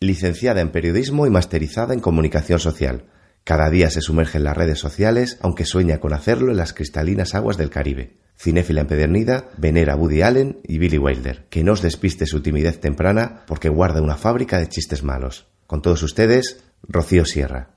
Licenciada 0.00 0.60
en 0.60 0.72
Periodismo 0.72 1.26
y 1.26 1.30
masterizada 1.30 1.94
en 1.94 2.00
Comunicación 2.00 2.58
Social. 2.58 3.06
Cada 3.44 3.70
día 3.70 3.88
se 3.88 4.02
sumerge 4.02 4.36
en 4.36 4.44
las 4.44 4.54
redes 4.54 4.78
sociales, 4.78 5.38
aunque 5.40 5.64
sueña 5.64 6.00
con 6.00 6.12
hacerlo 6.12 6.50
en 6.50 6.58
las 6.58 6.74
cristalinas 6.74 7.34
aguas 7.34 7.56
del 7.56 7.70
Caribe. 7.70 8.18
Cinéfila 8.36 8.82
empedernida, 8.82 9.48
venera 9.56 9.94
a 9.94 9.96
Woody 9.96 10.20
Allen 10.20 10.60
y 10.64 10.76
Billy 10.76 10.98
Wilder. 10.98 11.46
Que 11.48 11.64
no 11.64 11.72
os 11.72 11.80
despiste 11.80 12.26
su 12.26 12.42
timidez 12.42 12.78
temprana 12.78 13.44
porque 13.46 13.70
guarda 13.70 14.02
una 14.02 14.18
fábrica 14.18 14.58
de 14.58 14.68
chistes 14.68 15.02
malos. 15.02 15.46
Con 15.66 15.80
todos 15.80 16.02
ustedes, 16.02 16.62
Rocío 16.82 17.24
Sierra. 17.24 17.75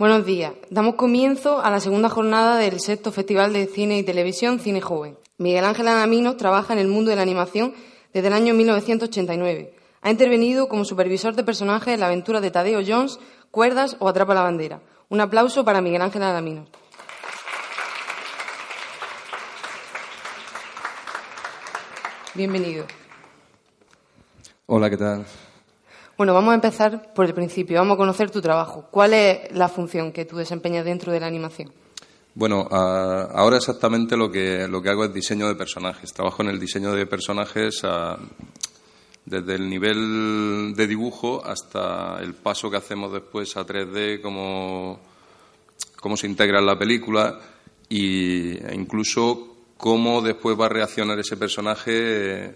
Buenos 0.00 0.24
días. 0.24 0.54
Damos 0.70 0.94
comienzo 0.94 1.60
a 1.60 1.70
la 1.70 1.78
segunda 1.78 2.08
jornada 2.08 2.56
del 2.56 2.80
sexto 2.80 3.12
Festival 3.12 3.52
de 3.52 3.66
Cine 3.66 3.98
y 3.98 4.02
Televisión 4.02 4.58
Cine 4.58 4.80
Joven. 4.80 5.18
Miguel 5.36 5.66
Ángel 5.66 5.88
Anamino 5.88 6.38
trabaja 6.38 6.72
en 6.72 6.78
el 6.78 6.88
mundo 6.88 7.10
de 7.10 7.16
la 7.16 7.22
animación 7.22 7.74
desde 8.14 8.28
el 8.28 8.32
año 8.32 8.54
1989. 8.54 9.74
Ha 10.00 10.10
intervenido 10.10 10.68
como 10.68 10.86
supervisor 10.86 11.36
de 11.36 11.44
personajes 11.44 11.92
en 11.92 12.00
la 12.00 12.06
aventura 12.06 12.40
de 12.40 12.50
Tadeo 12.50 12.80
Jones, 12.82 13.18
Cuerdas 13.50 13.98
o 13.98 14.08
Atrapa 14.08 14.32
la 14.32 14.40
Bandera. 14.40 14.80
Un 15.10 15.20
aplauso 15.20 15.66
para 15.66 15.82
Miguel 15.82 16.00
Ángel 16.00 16.22
Anamino. 16.22 16.64
Bienvenido. 22.34 22.86
Hola, 24.64 24.88
¿qué 24.88 24.96
tal? 24.96 25.26
Bueno, 26.20 26.34
vamos 26.34 26.52
a 26.52 26.56
empezar 26.56 27.14
por 27.14 27.24
el 27.24 27.32
principio. 27.32 27.78
Vamos 27.78 27.94
a 27.94 27.96
conocer 27.96 28.30
tu 28.30 28.42
trabajo. 28.42 28.84
¿Cuál 28.90 29.14
es 29.14 29.56
la 29.56 29.70
función 29.70 30.12
que 30.12 30.26
tú 30.26 30.36
desempeñas 30.36 30.84
dentro 30.84 31.10
de 31.12 31.18
la 31.18 31.26
animación? 31.26 31.72
Bueno, 32.34 32.68
ahora 32.70 33.56
exactamente 33.56 34.18
lo 34.18 34.30
que, 34.30 34.68
lo 34.68 34.82
que 34.82 34.90
hago 34.90 35.06
es 35.06 35.14
diseño 35.14 35.48
de 35.48 35.54
personajes. 35.54 36.12
Trabajo 36.12 36.42
en 36.42 36.50
el 36.50 36.60
diseño 36.60 36.92
de 36.92 37.06
personajes 37.06 37.80
desde 39.24 39.54
el 39.54 39.70
nivel 39.70 40.74
de 40.76 40.86
dibujo 40.86 41.42
hasta 41.42 42.18
el 42.20 42.34
paso 42.34 42.70
que 42.70 42.76
hacemos 42.76 43.10
después 43.14 43.56
a 43.56 43.64
3D, 43.64 44.20
cómo, 44.20 45.00
cómo 46.02 46.18
se 46.18 46.26
integra 46.26 46.58
en 46.58 46.66
la 46.66 46.78
película 46.78 47.40
e 47.88 48.74
incluso 48.74 49.56
cómo 49.78 50.20
después 50.20 50.54
va 50.60 50.66
a 50.66 50.68
reaccionar 50.68 51.18
ese 51.18 51.38
personaje 51.38 52.54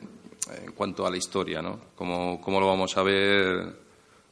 en 0.50 0.72
cuanto 0.72 1.06
a 1.06 1.10
la 1.10 1.16
historia, 1.16 1.62
¿no? 1.62 1.80
Cómo, 1.94 2.40
cómo 2.40 2.60
lo 2.60 2.66
vamos 2.66 2.96
a 2.96 3.02
ver, 3.02 3.76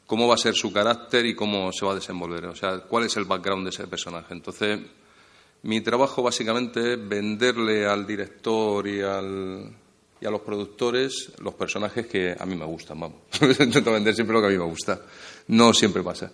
cómo 0.05 0.27
va 0.27 0.35
a 0.35 0.37
ser 0.37 0.53
su 0.53 0.71
carácter 0.71 1.25
y 1.25 1.35
cómo 1.35 1.71
se 1.71 1.85
va 1.85 1.93
a 1.93 1.95
desenvolver, 1.95 2.45
o 2.45 2.55
sea, 2.55 2.79
cuál 2.79 3.05
es 3.05 3.17
el 3.17 3.25
background 3.25 3.63
de 3.63 3.69
ese 3.71 3.87
personaje. 3.87 4.33
Entonces, 4.33 4.79
mi 5.63 5.81
trabajo 5.81 6.21
básicamente 6.21 6.93
es 6.93 7.07
venderle 7.07 7.85
al 7.85 8.05
director 8.05 8.87
y, 8.87 9.01
al, 9.01 9.71
y 10.19 10.25
a 10.25 10.29
los 10.29 10.41
productores 10.41 11.31
los 11.39 11.53
personajes 11.53 12.05
que 12.07 12.35
a 12.37 12.45
mí 12.45 12.55
me 12.55 12.65
gustan, 12.65 12.99
vamos. 12.99 13.17
Intento 13.59 13.91
vender 13.91 14.13
siempre 14.13 14.33
lo 14.35 14.41
que 14.41 14.47
a 14.47 14.51
mí 14.51 14.57
me 14.57 14.65
gusta. 14.65 15.01
No 15.47 15.73
siempre 15.73 16.03
pasa. 16.03 16.31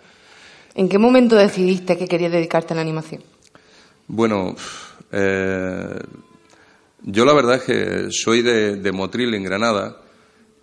¿En 0.75 0.89
qué 0.89 0.97
momento 0.97 1.35
decidiste 1.35 1.97
que 1.97 2.07
querías 2.07 2.31
dedicarte 2.31 2.73
a 2.73 2.75
la 2.75 2.81
animación? 2.81 3.23
Bueno, 4.07 4.55
eh, 5.11 5.99
yo 7.03 7.25
la 7.25 7.33
verdad 7.33 7.55
es 7.55 7.63
que 7.63 8.07
soy 8.11 8.41
de, 8.41 8.91
Motril, 8.91 9.33
en 9.33 9.43
Granada, 9.43 10.01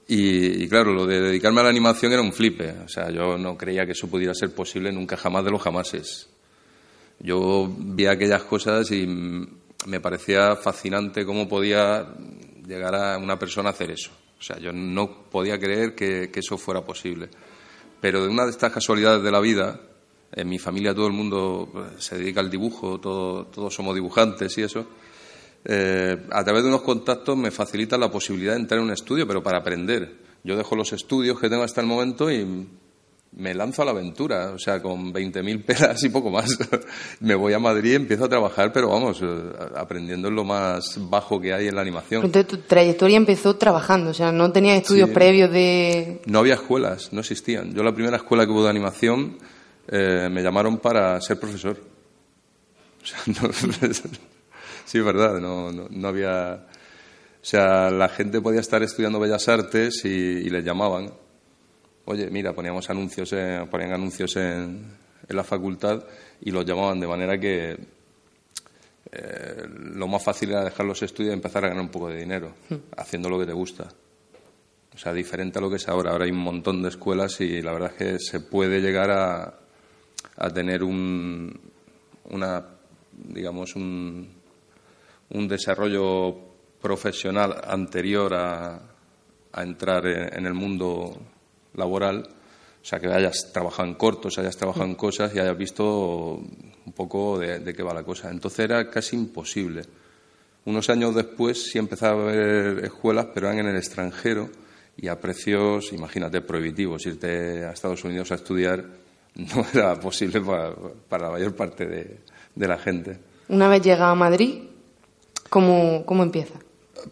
y, 0.08 0.68
claro, 0.68 0.92
lo 0.92 1.06
de 1.06 1.20
dedicarme 1.20 1.60
a 1.60 1.64
la 1.64 1.70
animación 1.70 2.12
era 2.12 2.22
un 2.22 2.32
flipe. 2.32 2.70
O 2.84 2.88
sea, 2.88 3.10
yo 3.10 3.36
no 3.36 3.56
creía 3.56 3.84
que 3.86 3.92
eso 3.92 4.08
pudiera 4.08 4.34
ser 4.34 4.54
posible 4.54 4.92
nunca 4.92 5.16
jamás 5.16 5.44
de 5.44 5.50
los 5.50 5.60
jamases. 5.60 6.28
Yo 7.18 7.68
vi 7.76 8.06
aquellas 8.06 8.44
cosas 8.44 8.90
y 8.92 9.06
me 9.06 10.00
parecía 10.00 10.54
fascinante 10.54 11.24
cómo 11.24 11.48
podía 11.48 12.06
llegar 12.66 12.94
a 12.94 13.18
una 13.18 13.38
persona 13.38 13.70
a 13.70 13.72
hacer 13.72 13.90
eso. 13.90 14.10
O 14.38 14.42
sea, 14.42 14.58
yo 14.58 14.72
no 14.72 15.24
podía 15.28 15.58
creer 15.58 15.94
que, 15.94 16.30
eso 16.34 16.56
fuera 16.56 16.84
posible. 16.84 17.28
Pero 18.00 18.22
de 18.22 18.28
una 18.28 18.44
de 18.44 18.50
estas 18.50 18.72
casualidades 18.72 19.24
de 19.24 19.30
la 19.32 19.40
vida, 19.40 19.80
en 20.32 20.48
mi 20.48 20.58
familia 20.58 20.94
todo 20.94 21.06
el 21.06 21.14
mundo 21.14 21.68
pues, 21.72 22.04
se 22.04 22.18
dedica 22.18 22.40
al 22.40 22.50
dibujo, 22.50 23.00
todos 23.00 23.74
somos 23.74 23.94
dibujantes 23.94 24.56
y 24.58 24.62
eso 24.62 24.86
eh, 25.68 26.16
a 26.30 26.44
través 26.44 26.62
de 26.62 26.68
unos 26.68 26.82
contactos 26.82 27.36
me 27.36 27.50
facilita 27.50 27.98
la 27.98 28.08
posibilidad 28.08 28.54
de 28.54 28.60
entrar 28.60 28.78
en 28.78 28.86
un 28.86 28.92
estudio, 28.92 29.26
pero 29.26 29.42
para 29.42 29.58
aprender. 29.58 30.24
Yo 30.44 30.56
dejo 30.56 30.76
los 30.76 30.92
estudios 30.92 31.40
que 31.40 31.48
tengo 31.48 31.64
hasta 31.64 31.80
el 31.80 31.88
momento 31.88 32.30
y 32.30 32.68
me 33.32 33.52
lanzo 33.52 33.82
a 33.82 33.84
la 33.84 33.90
aventura, 33.90 34.52
o 34.52 34.58
sea, 34.60 34.80
con 34.80 35.12
20.000 35.12 35.64
pelas 35.66 36.02
y 36.04 36.08
poco 36.08 36.30
más. 36.30 36.56
me 37.20 37.34
voy 37.34 37.52
a 37.52 37.58
Madrid 37.58 37.92
y 37.92 37.94
empiezo 37.96 38.26
a 38.26 38.28
trabajar, 38.28 38.72
pero 38.72 38.90
vamos, 38.90 39.20
eh, 39.22 39.26
aprendiendo 39.74 40.28
en 40.28 40.36
lo 40.36 40.44
más 40.44 40.98
bajo 41.10 41.40
que 41.40 41.52
hay 41.52 41.66
en 41.66 41.74
la 41.74 41.80
animación. 41.80 42.24
Entonces 42.24 42.48
tu 42.48 42.58
trayectoria 42.58 43.16
empezó 43.16 43.56
trabajando, 43.56 44.10
o 44.10 44.14
sea, 44.14 44.30
no 44.30 44.52
tenías 44.52 44.78
estudios 44.78 45.10
previos 45.10 45.50
de... 45.50 46.22
No 46.26 46.38
había 46.38 46.54
escuelas, 46.54 47.12
no 47.12 47.20
existían. 47.20 47.74
Yo 47.74 47.82
la 47.82 47.92
primera 47.92 48.18
escuela 48.18 48.46
que 48.46 48.52
hubo 48.52 48.62
de 48.62 48.70
animación 48.70 49.36
eh, 49.88 50.28
me 50.30 50.42
llamaron 50.42 50.78
para 50.78 51.20
ser 51.20 51.40
profesor. 51.40 51.76
O 53.06 53.08
sea, 53.08 53.20
no, 53.40 53.48
Sí, 54.86 55.00
verdad, 55.00 55.40
no, 55.40 55.70
no, 55.72 56.08
había... 56.08 56.64
O 57.42 57.48
sea, 57.48 57.90
la 57.90 58.08
gente 58.08 58.40
podía 58.40 58.60
estar 58.60 58.82
estudiando 58.82 59.20
Bellas 59.20 59.48
Artes 59.48 60.04
y, 60.04 60.48
les 60.48 60.64
llamaban. 60.64 61.12
Oye, 62.04 62.30
mira, 62.30 62.52
poníamos 62.52 62.88
anuncios, 62.88 63.34
ponían 63.70 63.92
anuncios 63.92 64.36
en, 64.36 64.96
en, 65.28 65.36
la 65.36 65.44
facultad 65.44 66.04
y 66.40 66.50
los 66.50 66.64
llamaban 66.64 67.00
de 67.00 67.06
manera 67.06 67.38
que 67.38 67.76
eh, 69.12 69.64
lo 69.94 70.08
más 70.08 70.22
fácil 70.22 70.50
era 70.50 70.64
dejar 70.64 70.86
los 70.86 71.02
estudios 71.02 71.32
y 71.32 71.34
empezar 71.34 71.64
a 71.64 71.68
ganar 71.68 71.82
un 71.82 71.90
poco 71.90 72.08
de 72.08 72.18
dinero, 72.18 72.54
hmm. 72.68 72.74
haciendo 72.96 73.28
lo 73.28 73.38
que 73.38 73.46
te 73.46 73.52
gusta. 73.52 73.88
O 74.94 74.98
sea, 74.98 75.12
diferente 75.12 75.58
a 75.58 75.62
lo 75.62 75.68
que 75.68 75.76
es 75.76 75.88
ahora. 75.88 76.12
Ahora 76.12 76.24
hay 76.24 76.30
un 76.30 76.38
montón 76.38 76.82
de 76.82 76.88
escuelas 76.88 77.40
y 77.40 77.60
la 77.60 77.72
verdad 77.72 77.92
es 77.92 77.96
que 77.96 78.18
se 78.18 78.40
puede 78.40 78.80
llegar 78.80 79.10
a, 79.10 79.58
a 80.36 80.50
tener 80.50 80.82
un, 80.82 81.60
una, 82.30 82.64
digamos, 83.12 83.76
un, 83.76 84.35
un 85.30 85.48
desarrollo 85.48 86.36
profesional 86.80 87.60
anterior 87.66 88.34
a, 88.34 88.80
entrar 89.56 90.06
en, 90.06 90.44
el 90.44 90.52
mundo 90.52 91.18
laboral, 91.74 92.28
o 92.82 92.84
sea, 92.84 93.00
que 93.00 93.06
hayas 93.08 93.50
trabajado 93.52 93.88
en 93.88 93.94
cortos, 93.94 94.38
hayas 94.38 94.56
trabajado 94.56 94.84
en 94.84 94.94
cosas 94.94 95.34
y 95.34 95.38
hayas 95.38 95.56
visto 95.56 96.34
un 96.34 96.92
poco 96.94 97.38
de, 97.38 97.74
qué 97.74 97.82
va 97.82 97.94
la 97.94 98.04
cosa. 98.04 98.30
Entonces 98.30 98.60
era 98.60 98.90
casi 98.90 99.16
imposible. 99.16 99.82
Unos 100.66 100.90
años 100.90 101.14
después 101.14 101.70
sí 101.70 101.78
empezaba 101.78 102.20
a 102.20 102.24
haber 102.24 102.84
escuelas, 102.84 103.28
pero 103.32 103.46
eran 103.48 103.60
en 103.60 103.68
el 103.68 103.76
extranjero 103.76 104.50
y 104.96 105.08
a 105.08 105.18
precios, 105.18 105.92
imagínate, 105.92 106.42
prohibitivos. 106.42 107.06
Irte 107.06 107.64
a 107.64 107.72
Estados 107.72 108.04
Unidos 108.04 108.30
a 108.32 108.34
estudiar 108.34 108.84
no 109.36 109.66
era 109.72 109.98
posible 109.98 110.40
para, 111.08 111.24
la 111.24 111.30
mayor 111.30 111.54
parte 111.54 111.86
de, 111.86 112.68
la 112.68 112.78
gente. 112.78 113.18
Una 113.48 113.68
vez 113.68 113.82
llegado 113.82 114.12
a 114.12 114.14
Madrid, 114.14 114.62
¿Cómo, 115.50 116.04
cómo 116.04 116.22
empieza? 116.22 116.54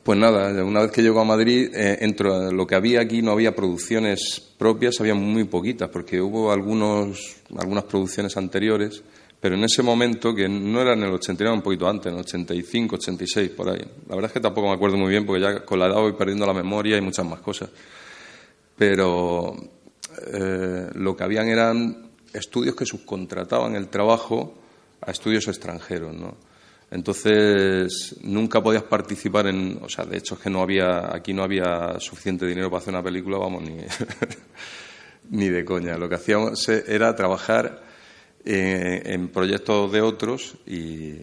Pues 0.03 0.19
nada, 0.19 0.65
una 0.65 0.83
vez 0.83 0.91
que 0.91 1.03
llego 1.03 1.21
a 1.21 1.25
Madrid, 1.25 1.71
eh, 1.75 1.99
entro, 2.01 2.51
lo 2.51 2.67
que 2.67 2.75
había 2.75 3.01
aquí 3.01 3.23
no 3.23 3.31
había 3.33 3.55
producciones 3.55 4.41
propias, 4.59 5.01
había 5.01 5.15
muy 5.15 5.45
poquitas, 5.45 5.89
porque 5.89 6.21
hubo 6.21 6.51
algunos, 6.51 7.37
algunas 7.57 7.85
producciones 7.85 8.37
anteriores, 8.37 9.03
pero 9.41 9.55
en 9.55 9.65
ese 9.65 9.83
momento, 9.83 10.35
que 10.35 10.49
no 10.49 10.81
era 10.81 10.95
en 10.95 11.03
el 11.03 11.13
89, 11.13 11.59
un 11.59 11.63
poquito 11.63 11.87
antes, 11.87 12.07
en 12.07 12.15
el 12.15 12.21
85, 12.21 12.97
86, 12.97 13.51
por 13.51 13.69
ahí. 13.69 13.85
La 14.09 14.17
verdad 14.17 14.31
es 14.31 14.33
que 14.33 14.41
tampoco 14.41 14.69
me 14.69 14.75
acuerdo 14.75 14.97
muy 14.97 15.11
bien, 15.11 15.27
porque 15.27 15.43
ya 15.43 15.65
con 15.65 15.79
la 15.79 15.87
edad 15.87 16.01
voy 16.01 16.15
perdiendo 16.15 16.47
la 16.47 16.55
memoria 16.55 16.97
y 16.97 17.01
muchas 17.01 17.27
más 17.27 17.41
cosas. 17.41 17.69
Pero 18.77 19.55
eh, 20.33 20.89
lo 20.95 21.17
que 21.17 21.25
habían 21.25 21.49
eran 21.49 22.11
estudios 22.33 22.75
que 22.75 22.87
subcontrataban 22.87 23.77
el 23.77 23.89
trabajo 23.89 24.55
a 25.03 25.11
estudios 25.11 25.47
extranjeros, 25.47 26.15
¿no? 26.15 26.37
Entonces, 26.95 28.15
nunca 28.23 28.63
podías 28.63 28.85
participar 28.85 29.49
en. 29.49 29.81
O 29.83 29.89
sea, 29.89 30.05
de 30.05 30.19
hecho, 30.19 30.35
es 30.37 30.41
que 30.41 30.49
no 30.49 30.63
había. 30.63 31.13
Aquí 31.13 31.33
no 31.35 31.43
había 31.43 31.99
suficiente 31.99 32.47
dinero 32.47 32.71
para 32.71 32.83
hacer 32.83 32.95
una 32.95 33.03
película, 33.03 33.37
vamos, 33.37 33.65
ni, 33.65 33.79
ni 35.31 35.49
de 35.49 35.65
coña. 35.65 35.99
Lo 35.99 36.09
que 36.09 36.15
hacíamos 36.15 36.69
era 36.69 37.13
trabajar 37.17 37.83
eh, 38.45 39.03
en 39.07 39.27
proyectos 39.27 39.91
de 39.91 40.03
otros 40.03 40.55
y, 40.69 41.15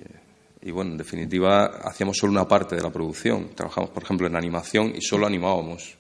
y, 0.62 0.72
bueno, 0.72 0.92
en 0.92 0.98
definitiva, 0.98 1.68
hacíamos 1.68 2.18
solo 2.18 2.34
una 2.34 2.50
parte 2.50 2.76
de 2.76 2.82
la 2.82 2.90
producción. 2.90 3.52
Trabajamos, 3.56 3.92
por 3.92 4.04
ejemplo, 4.04 4.28
en 4.28 4.36
animación 4.36 4.94
y 4.94 5.02
solo 5.02 5.26
animábamos. 5.26 5.96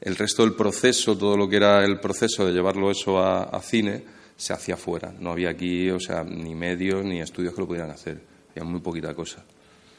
El 0.00 0.16
resto 0.16 0.44
del 0.44 0.54
proceso, 0.54 1.18
todo 1.18 1.36
lo 1.36 1.46
que 1.46 1.56
era 1.56 1.84
el 1.84 2.00
proceso 2.00 2.46
de 2.46 2.52
llevarlo 2.52 2.90
eso 2.90 3.18
a, 3.18 3.42
a 3.42 3.60
cine, 3.60 4.02
se 4.34 4.54
hacía 4.54 4.78
fuera. 4.78 5.12
No 5.20 5.32
había 5.32 5.50
aquí, 5.50 5.90
o 5.90 6.00
sea, 6.00 6.24
ni 6.24 6.54
medios 6.54 7.04
ni 7.04 7.20
estudios 7.20 7.52
que 7.52 7.60
lo 7.60 7.66
pudieran 7.66 7.90
hacer 7.90 8.31
había 8.54 8.70
muy 8.70 8.80
poquita 8.80 9.14
cosa. 9.14 9.44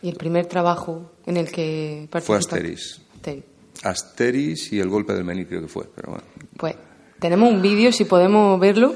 ¿Y 0.01 0.09
el 0.09 0.15
primer 0.15 0.45
trabajo 0.45 1.11
en 1.25 1.37
el 1.37 1.51
que 1.51 2.07
participaste? 2.11 2.49
Fue 2.49 2.57
Asteris. 2.59 3.01
Asteris. 3.15 3.43
Asteris 3.83 4.73
y 4.73 4.79
el 4.79 4.89
golpe 4.89 5.13
del 5.13 5.23
Mení 5.23 5.45
creo 5.45 5.61
que 5.61 5.67
fue, 5.67 5.89
pero 5.95 6.11
bueno. 6.11 6.23
Pues 6.57 6.75
tenemos 7.19 7.51
un 7.51 7.61
vídeo, 7.61 7.91
si 7.91 8.05
podemos 8.05 8.59
verlo. 8.59 8.93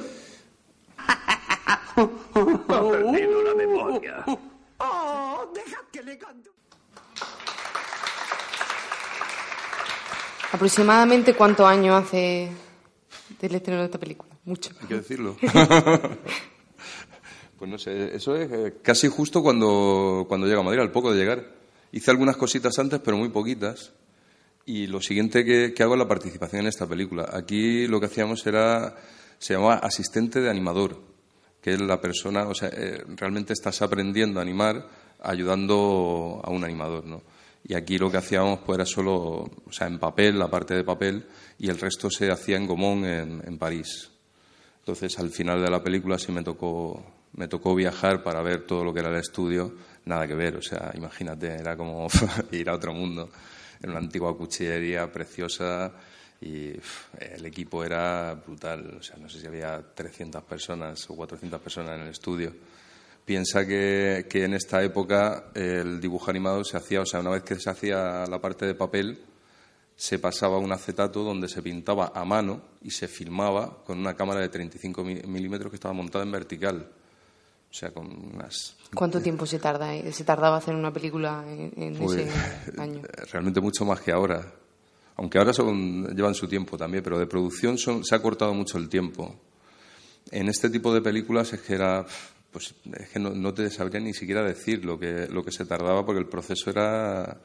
Ha 0.98 1.96
perdido 2.68 3.44
la 3.44 3.56
memoria. 3.56 4.26
Oh, 4.80 5.52
deja 5.54 5.82
¿Aproximadamente 10.52 11.34
cuántos 11.34 11.66
años 11.66 12.04
hace 12.04 12.50
del 13.40 13.56
estreno 13.56 13.80
de 13.80 13.86
esta 13.86 14.00
película? 14.00 14.34
Mucho. 14.46 14.72
Hay 14.82 14.88
que 14.88 14.96
decirlo. 14.96 15.36
pues 17.58 17.70
no 17.70 17.78
sé, 17.78 18.16
eso 18.16 18.36
es 18.36 18.52
eh, 18.52 18.74
casi 18.82 19.08
justo 19.08 19.42
cuando, 19.42 20.26
cuando 20.28 20.48
llega 20.48 20.60
a 20.60 20.64
Madrid, 20.64 20.82
al 20.82 20.92
poco 20.92 21.12
de 21.12 21.20
llegar. 21.20 21.56
Hice 21.92 22.12
algunas 22.12 22.38
cositas 22.38 22.78
antes, 22.80 23.00
pero 23.04 23.18
muy 23.18 23.30
poquitas. 23.30 23.94
Y 24.66 24.88
lo 24.88 25.02
siguiente 25.02 25.46
que, 25.46 25.74
que 25.74 25.84
hago 25.84 25.94
es 25.94 26.00
la 26.00 26.08
participación 26.08 26.62
en 26.62 26.68
esta 26.68 26.86
película. 26.86 27.30
Aquí 27.32 27.88
lo 27.88 28.00
que 28.00 28.08
hacíamos 28.08 28.46
era, 28.46 28.96
se 29.40 29.54
llamaba 29.54 29.76
asistente 29.76 30.42
de 30.42 30.50
animador, 30.50 31.02
que 31.62 31.74
es 31.74 31.82
la 31.82 32.02
persona, 32.02 32.48
o 32.48 32.54
sea, 32.54 32.70
eh, 32.70 33.04
realmente 33.16 33.54
estás 33.54 33.82
aprendiendo 33.82 34.40
a 34.40 34.44
animar 34.44 34.88
ayudando 35.22 36.42
a 36.44 36.50
un 36.50 36.64
animador, 36.64 37.06
¿no? 37.06 37.22
Y 37.64 37.74
aquí 37.74 37.98
lo 37.98 38.10
que 38.10 38.18
hacíamos 38.18 38.60
pues 38.66 38.78
era 38.78 38.86
solo, 38.86 39.14
o 39.66 39.72
sea, 39.72 39.88
en 39.88 40.00
papel, 40.00 40.40
la 40.40 40.50
parte 40.50 40.74
de 40.74 40.84
papel, 40.84 41.26
y 41.60 41.70
el 41.70 41.78
resto 41.78 42.10
se 42.10 42.32
hacía 42.32 42.56
en 42.56 42.68
Gomón, 42.68 43.04
en, 43.04 43.58
París. 43.58 44.10
Entonces, 44.80 45.20
al 45.20 45.32
final 45.32 45.62
de 45.62 45.70
la 45.70 45.84
película 45.84 46.18
sí 46.18 46.32
me 46.32 46.44
tocó, 46.44 47.04
me 47.38 47.48
tocó 47.48 47.74
viajar 47.74 48.22
para 48.22 48.42
ver 48.42 48.68
todo 48.68 48.84
lo 48.84 48.94
que 48.94 49.00
era 49.00 49.10
el 49.10 49.16
estudio. 49.16 49.74
Nada 50.06 50.28
que 50.28 50.36
ver, 50.36 50.58
o 50.58 50.62
sea, 50.62 50.92
imagínate, 50.96 51.48
era 51.48 51.78
como 51.78 52.08
ir 52.52 52.70
a 52.70 52.76
otro 52.76 52.94
mundo. 52.94 53.30
Era 53.82 53.92
una 53.92 54.00
antigua 54.00 54.36
cuchillería 54.38 55.12
preciosa 55.12 55.94
y 56.42 56.74
el 57.20 57.46
equipo 57.46 57.84
era 57.84 58.34
brutal. 58.34 58.98
O 59.00 59.04
sea, 59.04 59.18
no 59.18 59.30
sé 59.30 59.40
si 59.40 59.48
había 59.48 59.82
300 59.96 60.44
personas 60.44 61.10
o 61.10 61.16
400 61.16 61.62
personas 61.62 61.96
en 61.96 62.02
el 62.02 62.10
estudio 62.10 62.54
Piensa 63.28 63.68
que, 63.68 64.26
en 64.32 64.54
esta 64.54 64.82
época 64.82 65.52
el 65.54 66.00
dibujo 66.00 66.30
animado 66.30 66.64
se 66.64 66.78
hacía, 66.78 67.02
o 67.02 67.06
sea, 67.06 67.20
una 67.20 67.32
vez 67.32 67.44
que 67.44 67.60
se 67.60 67.70
hacía 67.70 68.26
la 68.26 68.40
parte 68.40 68.66
de 68.66 68.74
papel, 68.74 69.20
se 69.98 70.18
pasaba 70.18 70.60
un 70.60 70.72
acetato 70.72 71.24
donde 71.24 71.50
se 71.50 71.62
pintaba 71.62 72.14
a 72.16 72.24
mano 72.24 72.62
y 72.82 72.92
se 72.92 73.10
filmaba 73.10 73.84
con 73.84 74.00
una 74.00 74.16
cámara 74.16 74.40
de 74.40 74.48
35 74.48 75.04
milímetros 75.04 75.70
que 75.70 75.76
estaba 75.76 75.94
montada 75.94 76.24
en 76.24 76.32
vertical. 76.32 76.88
O 77.70 77.74
sea, 77.74 77.92
con 77.92 78.08
unas... 78.34 78.76
¿Cuánto 78.94 79.22
tiempo 79.22 79.46
se, 79.46 79.60
tarda, 79.60 79.94
eh, 79.94 80.12
se 80.14 80.24
tardaba 80.24 80.58
hacer 80.58 80.74
una 80.74 80.92
película 80.92 81.44
en, 81.48 81.96
pues, 81.98 82.20
ese 82.20 82.32
año? 82.82 83.02
Realmente 83.32 83.60
mucho 83.60 83.86
más 83.86 84.02
que 84.02 84.12
ahora. 84.12 84.54
Aunque 85.18 85.38
ahora 85.38 85.54
son, 85.54 86.16
llevan 86.16 86.34
su 86.34 86.48
tiempo 86.48 86.78
también, 86.78 87.04
pero 87.04 87.20
de 87.20 87.26
producción 87.26 87.78
se 87.78 88.16
ha 88.16 88.22
cortado 88.22 88.54
mucho 88.54 88.78
el 88.78 88.88
tiempo. 88.88 89.36
En 90.32 90.48
este 90.48 90.70
tipo 90.70 90.94
de 90.94 91.02
películas 91.02 91.54
es 91.54 91.62
que 91.62 91.74
era 91.74 92.06
pues 92.52 92.74
es 93.00 93.10
que 93.10 93.20
no, 93.20 93.54
te 93.54 93.70
sabría 93.70 94.00
ni 94.00 94.14
siquiera 94.14 94.44
decir 94.44 94.84
lo 94.84 94.98
que, 94.98 95.28
lo 95.28 95.44
que 95.44 95.52
se 95.52 95.66
tardaba 95.66 96.06
porque 96.06 96.20
el 96.20 96.28
proceso 96.28 96.70
era 96.70 97.38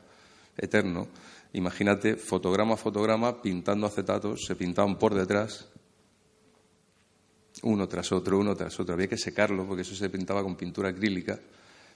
eterno. 0.56 1.08
Imagínate, 1.52 2.16
fotograma 2.16 2.74
a 2.74 2.76
fotograma, 2.78 3.42
pintando 3.42 3.86
acetatos, 3.86 4.40
se 4.46 4.56
pintaban 4.56 4.98
por 4.98 5.14
detrás, 5.14 5.68
uno 7.62 7.88
tras 7.88 8.12
otro, 8.12 8.38
uno 8.38 8.56
tras 8.56 8.78
otro. 8.80 8.94
Había 8.94 9.08
que 9.08 9.18
secarlo 9.18 9.66
porque 9.66 9.82
eso 9.82 9.94
se 9.94 10.08
pintaba 10.10 10.42
con 10.42 10.56
pintura 10.56 10.88
acrílica. 10.88 11.38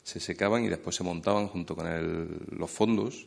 Se 0.03 0.21
secaban 0.21 0.65
y 0.65 0.69
después 0.69 0.95
se 0.95 1.03
montaban 1.03 1.49
junto 1.49 1.75
con 1.75 1.87
los 2.51 2.71
fondos 2.71 3.27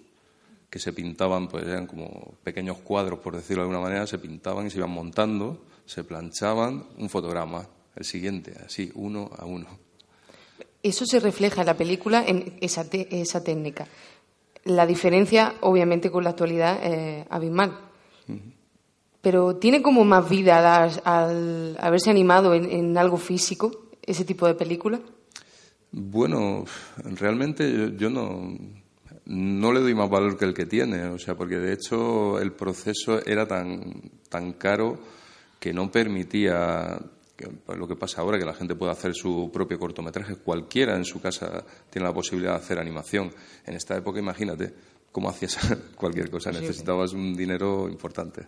que 0.70 0.80
se 0.80 0.94
pintaban, 0.94 1.48
pues 1.48 1.66
eran 1.66 1.88
como 1.88 2.36
pequeños 2.44 2.78
cuadros, 2.78 3.20
por 3.20 3.36
decirlo 3.36 3.64
de 3.64 3.70
alguna 3.70 3.82
manera, 3.82 4.06
se 4.06 4.20
pintaban 4.20 4.68
y 4.68 4.70
se 4.70 4.78
iban 4.78 4.92
montando, 4.92 5.66
se 5.86 6.04
planchaban 6.04 6.86
un 6.98 7.10
fotograma 7.10 7.68
el 7.96 8.06
siguiente, 8.06 8.54
así, 8.66 8.92
uno 8.94 9.32
a 9.36 9.46
uno. 9.46 9.68
Eso 10.82 11.06
se 11.06 11.20
refleja 11.20 11.62
en 11.62 11.68
la 11.68 11.76
película, 11.76 12.24
en 12.26 12.58
esa, 12.62 12.86
esa 12.92 13.44
técnica. 13.44 13.88
La 14.66 14.86
diferencia, 14.86 15.56
obviamente, 15.62 16.12
con 16.12 16.24
la 16.24 16.30
actualidad 16.30 16.80
es 16.84 17.26
abismal. 17.30 17.89
Pero 19.22 19.58
¿tiene 19.58 19.82
como 19.82 20.06
más 20.06 20.30
vida 20.30 20.84
al, 21.04 21.78
haberse 21.80 22.10
animado 22.10 22.54
en, 22.54 22.98
algo 22.98 23.18
físico, 23.18 23.90
ese 24.02 24.24
tipo 24.24 24.48
de 24.48 24.56
película? 24.56 25.00
Bueno, 25.92 26.66
realmente 26.98 27.94
yo, 27.98 28.10
no, 28.10 28.58
no 29.26 29.74
le 29.74 29.82
doy 29.82 29.94
más 29.94 30.10
valor 30.10 30.38
que 30.38 30.46
el 30.46 30.54
que 30.54 30.66
tiene, 30.66 31.04
o 31.06 31.20
sea, 31.20 31.36
porque 31.36 31.58
de 31.58 31.74
hecho 31.74 32.40
el 32.40 32.54
proceso 32.54 33.26
era 33.26 33.46
tan, 33.46 34.12
tan 34.30 34.54
caro 34.54 35.00
que 35.60 35.74
no 35.74 35.92
permitía 35.92 37.00
lo 37.76 37.88
que 37.88 37.96
pasa 37.96 38.22
ahora, 38.22 38.38
que 38.38 38.46
la 38.46 38.54
gente 38.54 38.76
puede 38.76 38.92
hacer 38.92 39.14
su 39.14 39.50
propio 39.52 39.80
cortometraje, 39.80 40.36
cualquiera 40.38 40.96
en 40.96 41.06
su 41.06 41.22
casa 41.22 41.64
tiene 41.90 42.08
la 42.08 42.14
posibilidad 42.14 42.54
de 42.54 42.58
hacer 42.60 42.80
animación. 42.80 43.32
En 43.66 43.76
esta 43.76 43.98
época, 43.98 44.20
imagínate 44.20 44.74
cómo 45.12 45.30
hacías 45.30 45.58
cualquier 45.96 46.30
cosa, 46.30 46.52
necesitabas 46.52 47.14
un 47.14 47.36
dinero 47.36 47.88
importante. 47.90 48.46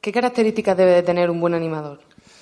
¿Qué 0.00 0.12
características 0.12 0.76
debe 0.76 0.92
de 0.92 1.02
tener 1.02 1.30
un 1.30 1.40
buen 1.40 1.54
animador? 1.54 2.00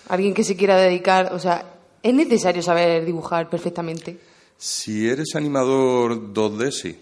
Alguien 0.09 0.35
que 0.35 0.45
se 0.45 0.57
quiera 0.57 0.77
dedicar, 0.77 1.33
o 1.33 1.39
sea, 1.39 1.65
¿es 2.03 2.15
necesario 2.15 2.63
saber 2.63 3.05
dibujar 3.05 3.51
perfectamente? 3.51 4.19
Si 4.57 5.09
eres 5.09 5.35
animador 5.35 6.33
2D, 6.33 6.71
sí. 6.71 7.01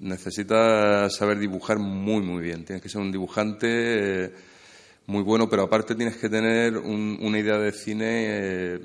Necesitas 0.00 1.14
saber 1.16 1.38
dibujar 1.38 1.78
muy, 1.78 2.22
muy 2.22 2.42
bien. 2.42 2.64
Tienes 2.64 2.82
que 2.82 2.88
ser 2.88 3.00
un 3.00 3.10
dibujante. 3.10 4.24
Eh, 4.24 4.32
muy 5.08 5.22
bueno, 5.22 5.48
pero 5.48 5.62
aparte 5.62 5.94
tienes 5.94 6.16
que 6.18 6.28
tener 6.28 6.76
una 6.76 7.38
idea 7.38 7.56
de 7.56 7.72
cine 7.72 8.26
eh, 8.26 8.80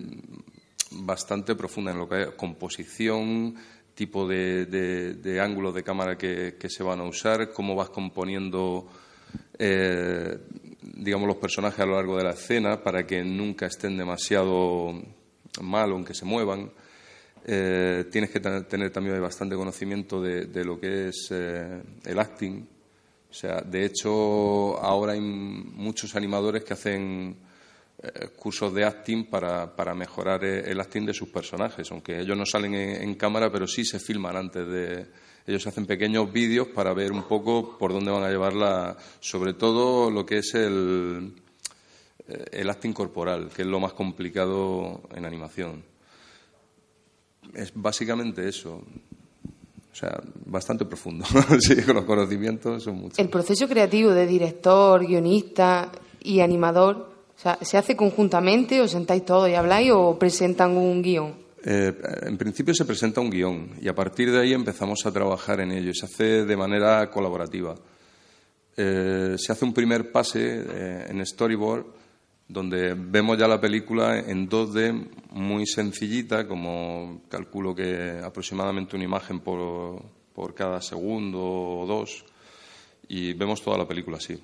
bastante 0.92 1.54
profunda 1.54 1.92
en 1.92 1.98
lo 1.98 2.08
que 2.08 2.16
hay 2.16 2.26
composición, 2.38 3.56
tipo 3.94 4.26
de, 4.26 4.66
de, 4.66 5.42
ángulos 5.42 5.76
de 5.76 5.84
cámara 5.84 6.18
que, 6.18 6.56
se 6.70 6.82
van 6.82 7.02
a 7.02 7.04
usar, 7.04 7.52
cómo 7.52 7.76
vas 7.76 7.90
componiendo, 7.90 8.88
eh, 9.60 10.38
digamos, 10.96 11.28
los 11.28 11.38
personajes 11.38 11.80
a 11.80 11.86
lo 11.86 11.96
largo 11.96 12.18
de 12.18 12.24
la 12.24 12.32
escena 12.32 12.82
para 12.84 13.06
que 13.06 13.24
nunca 13.24 13.68
estén 13.68 13.98
demasiado 13.98 15.02
mal, 15.62 15.92
aunque 15.92 16.14
se 16.14 16.26
muevan. 16.26 16.72
Eh, 17.46 18.06
tienes 18.12 18.30
que 18.30 18.40
tener 18.40 18.92
también 18.92 19.22
bastante 19.22 19.56
conocimiento 19.56 20.22
de, 20.22 20.46
de 20.46 20.64
lo 20.64 20.80
que 20.80 21.10
es 21.10 21.30
el 21.32 22.20
acting, 22.20 22.66
o 23.34 23.36
sea, 23.36 23.62
de 23.62 23.84
hecho, 23.84 24.80
ahora 24.80 25.14
hay 25.14 25.20
muchos 25.20 26.16
animadores 26.16 26.64
que 26.64 26.74
hacen 26.74 27.36
eh, 28.04 28.28
cursos 28.36 28.72
de 28.72 28.86
acting 28.86 29.26
para, 29.26 29.76
para, 29.76 29.96
mejorar 29.96 30.46
eh, 30.46 30.70
el 30.70 30.80
acting 30.80 31.04
de 31.08 31.16
sus 31.16 31.30
personajes, 31.30 31.92
aunque 31.92 32.20
ellos 32.20 32.38
no 32.38 32.46
salen 32.46 32.76
en, 32.76 33.16
cámara, 33.16 33.52
pero 33.52 33.66
sí 33.66 33.86
se 33.86 34.00
filman 34.00 34.38
antes 34.38 34.68
de. 34.68 35.08
Ellos 35.46 35.68
hacen 35.68 35.86
pequeños 35.86 36.32
vídeos 36.32 36.68
para 36.70 36.94
ver 36.94 37.12
un 37.12 37.24
poco 37.24 37.78
por 37.78 37.92
dónde 37.92 38.12
van 38.12 38.24
a 38.24 38.30
llevarla, 38.30 38.96
sobre 39.20 39.54
todo 39.54 40.10
lo 40.10 40.26
que 40.26 40.38
es 40.38 40.54
el, 40.56 41.34
eh, 42.28 42.46
el 42.52 42.70
acting 42.70 42.94
corporal, 42.94 43.50
que 43.54 43.64
es 43.64 43.68
lo 43.68 43.80
más 43.80 43.94
complicado 43.94 45.02
en 45.14 45.26
animación. 45.26 45.84
Es 47.54 47.72
básicamente 47.76 48.48
eso. 48.48 48.82
O 49.92 49.96
sea, 49.96 50.20
bastante 50.46 50.86
profundo. 50.86 51.26
sí, 51.60 51.76
los 51.76 52.06
conocimientos 52.06 52.84
son 52.84 52.96
muchos. 52.96 53.20
El 53.20 53.30
proceso 53.30 53.68
creativo 53.68 54.12
de 54.12 54.26
director, 54.26 55.06
guionista 55.06 55.92
y 56.22 56.40
animador, 56.40 57.12
o 57.36 57.40
sea, 57.40 57.60
¿se 57.62 57.78
hace 57.78 57.96
conjuntamente 57.96 58.82
o 58.82 58.88
sentáis 58.88 59.26
todos 59.26 59.50
y 59.50 59.56
habláis 59.56 59.92
o 59.92 60.18
presentan 60.18 60.78
un 60.78 61.02
guion? 61.02 61.43
Eh, 61.66 61.94
en 62.24 62.38
principio 62.38 62.74
se 62.74 62.84
presenta 62.84 63.22
un 63.22 63.30
guion 63.30 63.72
y 63.82 63.88
a 63.88 63.96
partir 63.96 64.30
de 64.32 64.40
ahí 64.42 64.54
empezamos 64.54 65.06
a 65.06 65.12
trabajar 65.12 65.62
en 65.62 65.72
ello. 65.72 65.94
Se 65.94 66.06
hace 66.06 66.46
de 66.46 66.58
manera 66.58 67.10
colaborativa. 67.10 67.76
Eh, 68.76 69.36
se 69.38 69.52
hace 69.52 69.64
un 69.64 69.74
primer 69.74 70.12
pase 70.12 70.66
eh, 70.68 71.06
en 71.10 71.26
storyboard 71.26 71.86
donde 72.48 72.94
vemos 72.96 73.38
ya 73.38 73.48
la 73.48 73.62
película 73.62 74.20
en 74.20 74.50
2D 74.50 75.10
muy 75.32 75.66
sencillita, 75.66 76.48
como 76.48 77.22
calculo 77.30 77.74
que 77.74 78.20
aproximadamente 78.24 78.96
una 78.96 79.06
imagen 79.06 79.40
por, 79.40 80.04
por 80.34 80.54
cada 80.54 80.82
segundo 80.82 81.40
o 81.42 81.86
dos, 81.88 82.26
y 83.08 83.34
vemos 83.34 83.64
toda 83.64 83.78
la 83.78 83.88
película 83.88 84.18
así. 84.18 84.38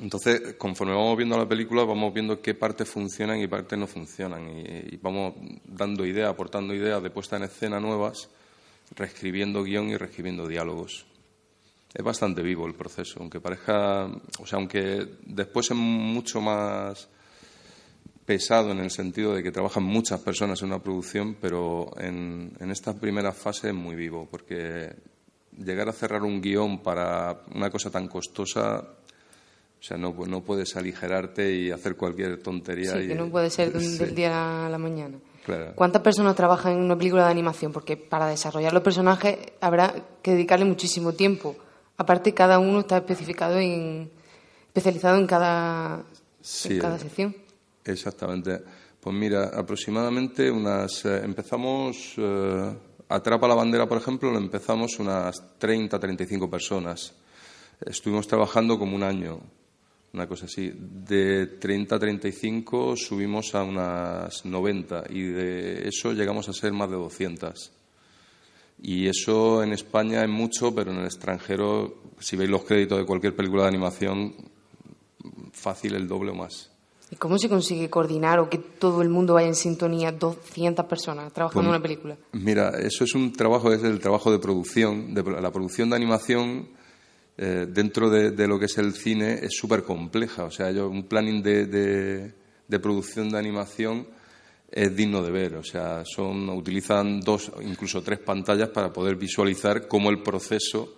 Entonces, 0.00 0.54
conforme 0.54 0.94
vamos 0.94 1.16
viendo 1.16 1.36
la 1.36 1.46
película, 1.46 1.84
vamos 1.84 2.14
viendo 2.14 2.40
qué 2.40 2.54
partes 2.54 2.88
funcionan 2.88 3.40
y 3.40 3.46
partes 3.46 3.78
no 3.78 3.86
funcionan, 3.86 4.48
y, 4.48 4.96
vamos 4.96 5.34
dando 5.64 6.06
ideas, 6.06 6.30
aportando 6.30 6.74
ideas 6.74 7.02
de 7.02 7.10
puesta 7.10 7.36
en 7.36 7.44
escena 7.44 7.78
nuevas, 7.78 8.28
reescribiendo 8.96 9.62
guion 9.62 9.90
y 9.90 9.96
reescribiendo 9.96 10.48
diálogos. 10.48 11.04
Es 11.92 12.02
bastante 12.02 12.40
vivo 12.40 12.66
el 12.66 12.74
proceso, 12.74 13.20
aunque 13.20 13.40
parezca, 13.40 14.06
o 14.38 14.46
sea, 14.46 14.58
aunque 14.58 15.06
después 15.26 15.70
es 15.70 15.76
mucho 15.76 16.40
más 16.40 17.08
pesado 18.24 18.70
en 18.70 18.78
el 18.78 18.90
sentido 18.90 19.34
de 19.34 19.42
que 19.42 19.50
trabajan 19.50 19.82
muchas 19.82 20.20
personas 20.20 20.62
en 20.62 20.68
una 20.68 20.82
producción, 20.82 21.36
pero 21.38 21.90
en, 21.98 22.52
en 22.60 22.70
esta 22.70 22.94
primera 22.94 23.32
fase 23.32 23.68
es 23.68 23.74
muy 23.74 23.94
vivo, 23.94 24.26
porque 24.30 24.90
llegar 25.58 25.90
a 25.90 25.92
cerrar 25.92 26.22
un 26.22 26.40
guion 26.40 26.82
para 26.82 27.42
una 27.54 27.68
cosa 27.68 27.90
tan 27.90 28.08
costosa, 28.08 28.88
o 29.82 29.84
sea, 29.84 29.96
no, 29.96 30.14
puedes 30.44 30.76
aligerarte 30.76 31.52
y 31.52 31.72
hacer 31.72 31.96
cualquier 31.96 32.40
tontería. 32.40 32.92
Sí, 32.92 33.08
que 33.08 33.16
no 33.16 33.28
puede 33.28 33.50
ser 33.50 33.72
del 33.98 34.14
día 34.14 34.66
a 34.66 34.68
la 34.68 34.78
mañana. 34.78 35.18
Claro. 35.44 35.72
¿Cuántas 35.74 36.02
personas 36.02 36.36
trabajan 36.36 36.74
en 36.74 36.82
una 36.82 36.96
película 36.96 37.24
de 37.24 37.32
animación? 37.32 37.72
Porque 37.72 37.96
para 37.96 38.28
desarrollar 38.28 38.72
los 38.72 38.82
personajes 38.84 39.38
habrá 39.60 39.92
que 40.22 40.30
dedicarle 40.34 40.64
muchísimo 40.66 41.14
tiempo. 41.14 41.56
Aparte, 41.96 42.32
cada 42.32 42.60
uno 42.60 42.78
está 42.80 42.98
especificado 42.98 43.58
en, 43.58 44.08
especializado 44.68 45.18
en 45.18 45.26
cada, 45.26 46.04
Sí, 46.40 46.74
en 46.74 46.78
cada 46.78 46.98
sección. 47.00 47.34
Exactamente. 47.84 48.60
Pues 49.00 49.16
mira, 49.16 49.50
aproximadamente 49.52 50.48
unas. 50.48 51.04
eh, 51.06 51.22
empezamos. 51.24 52.14
eh, 52.18 52.72
Atrapa 53.08 53.48
la 53.48 53.54
bandera, 53.56 53.86
por 53.88 53.98
ejemplo, 53.98 54.30
lo 54.30 54.38
empezamos 54.38 54.98
unas 55.00 55.58
30, 55.58 55.98
35 55.98 56.48
personas. 56.48 57.12
Estuvimos 57.84 58.26
trabajando 58.28 58.78
como 58.78 58.94
un 58.96 59.02
año, 59.02 59.40
una 60.12 60.26
cosa 60.26 60.46
así. 60.46 60.72
De 60.74 61.46
30 61.46 61.96
a 61.96 61.98
35 61.98 62.96
subimos 62.96 63.54
a 63.54 63.62
unas 63.62 64.44
90 64.44 65.04
y 65.10 65.22
de 65.22 65.88
eso 65.88 66.12
llegamos 66.12 66.48
a 66.48 66.52
ser 66.52 66.72
más 66.72 66.90
de 66.90 66.96
200. 66.96 67.72
Y 68.82 69.06
eso 69.06 69.62
en 69.62 69.72
España 69.72 70.22
es 70.22 70.28
mucho, 70.28 70.74
pero 70.74 70.90
en 70.90 70.98
el 70.98 71.04
extranjero, 71.04 72.02
si 72.18 72.36
veis 72.36 72.50
los 72.50 72.64
créditos 72.64 72.98
de 72.98 73.06
cualquier 73.06 73.36
película 73.36 73.62
de 73.62 73.68
animación, 73.68 74.34
fácil 75.52 75.94
el 75.94 76.08
doble 76.08 76.32
o 76.32 76.34
más. 76.34 76.70
¿Y 77.10 77.16
cómo 77.16 77.38
se 77.38 77.48
consigue 77.48 77.90
coordinar 77.90 78.38
o 78.40 78.48
que 78.48 78.56
todo 78.56 79.02
el 79.02 79.10
mundo 79.10 79.34
vaya 79.34 79.46
en 79.46 79.54
sintonía, 79.54 80.12
200 80.12 80.86
personas 80.86 81.32
trabajando 81.32 81.60
en 81.60 81.66
Pues, 81.66 81.76
una 81.76 81.82
película? 81.82 82.16
Mira, 82.32 82.70
eso 82.70 83.04
es 83.04 83.14
un 83.14 83.32
trabajo, 83.32 83.70
es 83.70 83.84
el 83.84 84.00
trabajo 84.00 84.32
de 84.32 84.38
producción. 84.38 85.12
De, 85.14 85.22
la 85.22 85.52
producción 85.52 85.90
de 85.90 85.96
animación 85.96 86.70
eh, 87.38 87.66
dentro 87.68 88.10
de, 88.10 88.46
lo 88.46 88.58
que 88.58 88.66
es 88.66 88.78
el 88.78 88.92
cine 88.92 89.34
es 89.42 89.56
súper 89.56 89.82
compleja. 89.82 90.44
O 90.44 90.50
sea, 90.50 90.70
yo, 90.70 90.88
un 90.88 91.04
planning 91.04 91.42
de, 91.42 91.66
de- 91.66 92.32
de 92.68 92.78
producción 92.78 93.28
de 93.30 93.38
animación 93.38 94.06
es 94.70 94.94
digno 94.96 95.22
de 95.22 95.30
ver. 95.30 95.56
O 95.56 95.64
sea, 95.64 96.04
son, 96.06 96.48
utilizan 96.50 97.20
dos, 97.20 97.52
incluso 97.62 98.02
tres 98.02 98.18
pantallas 98.18 98.70
para 98.70 98.92
poder 98.92 99.16
visualizar 99.16 99.88
cómo 99.88 100.08
el 100.10 100.22
proceso 100.22 100.94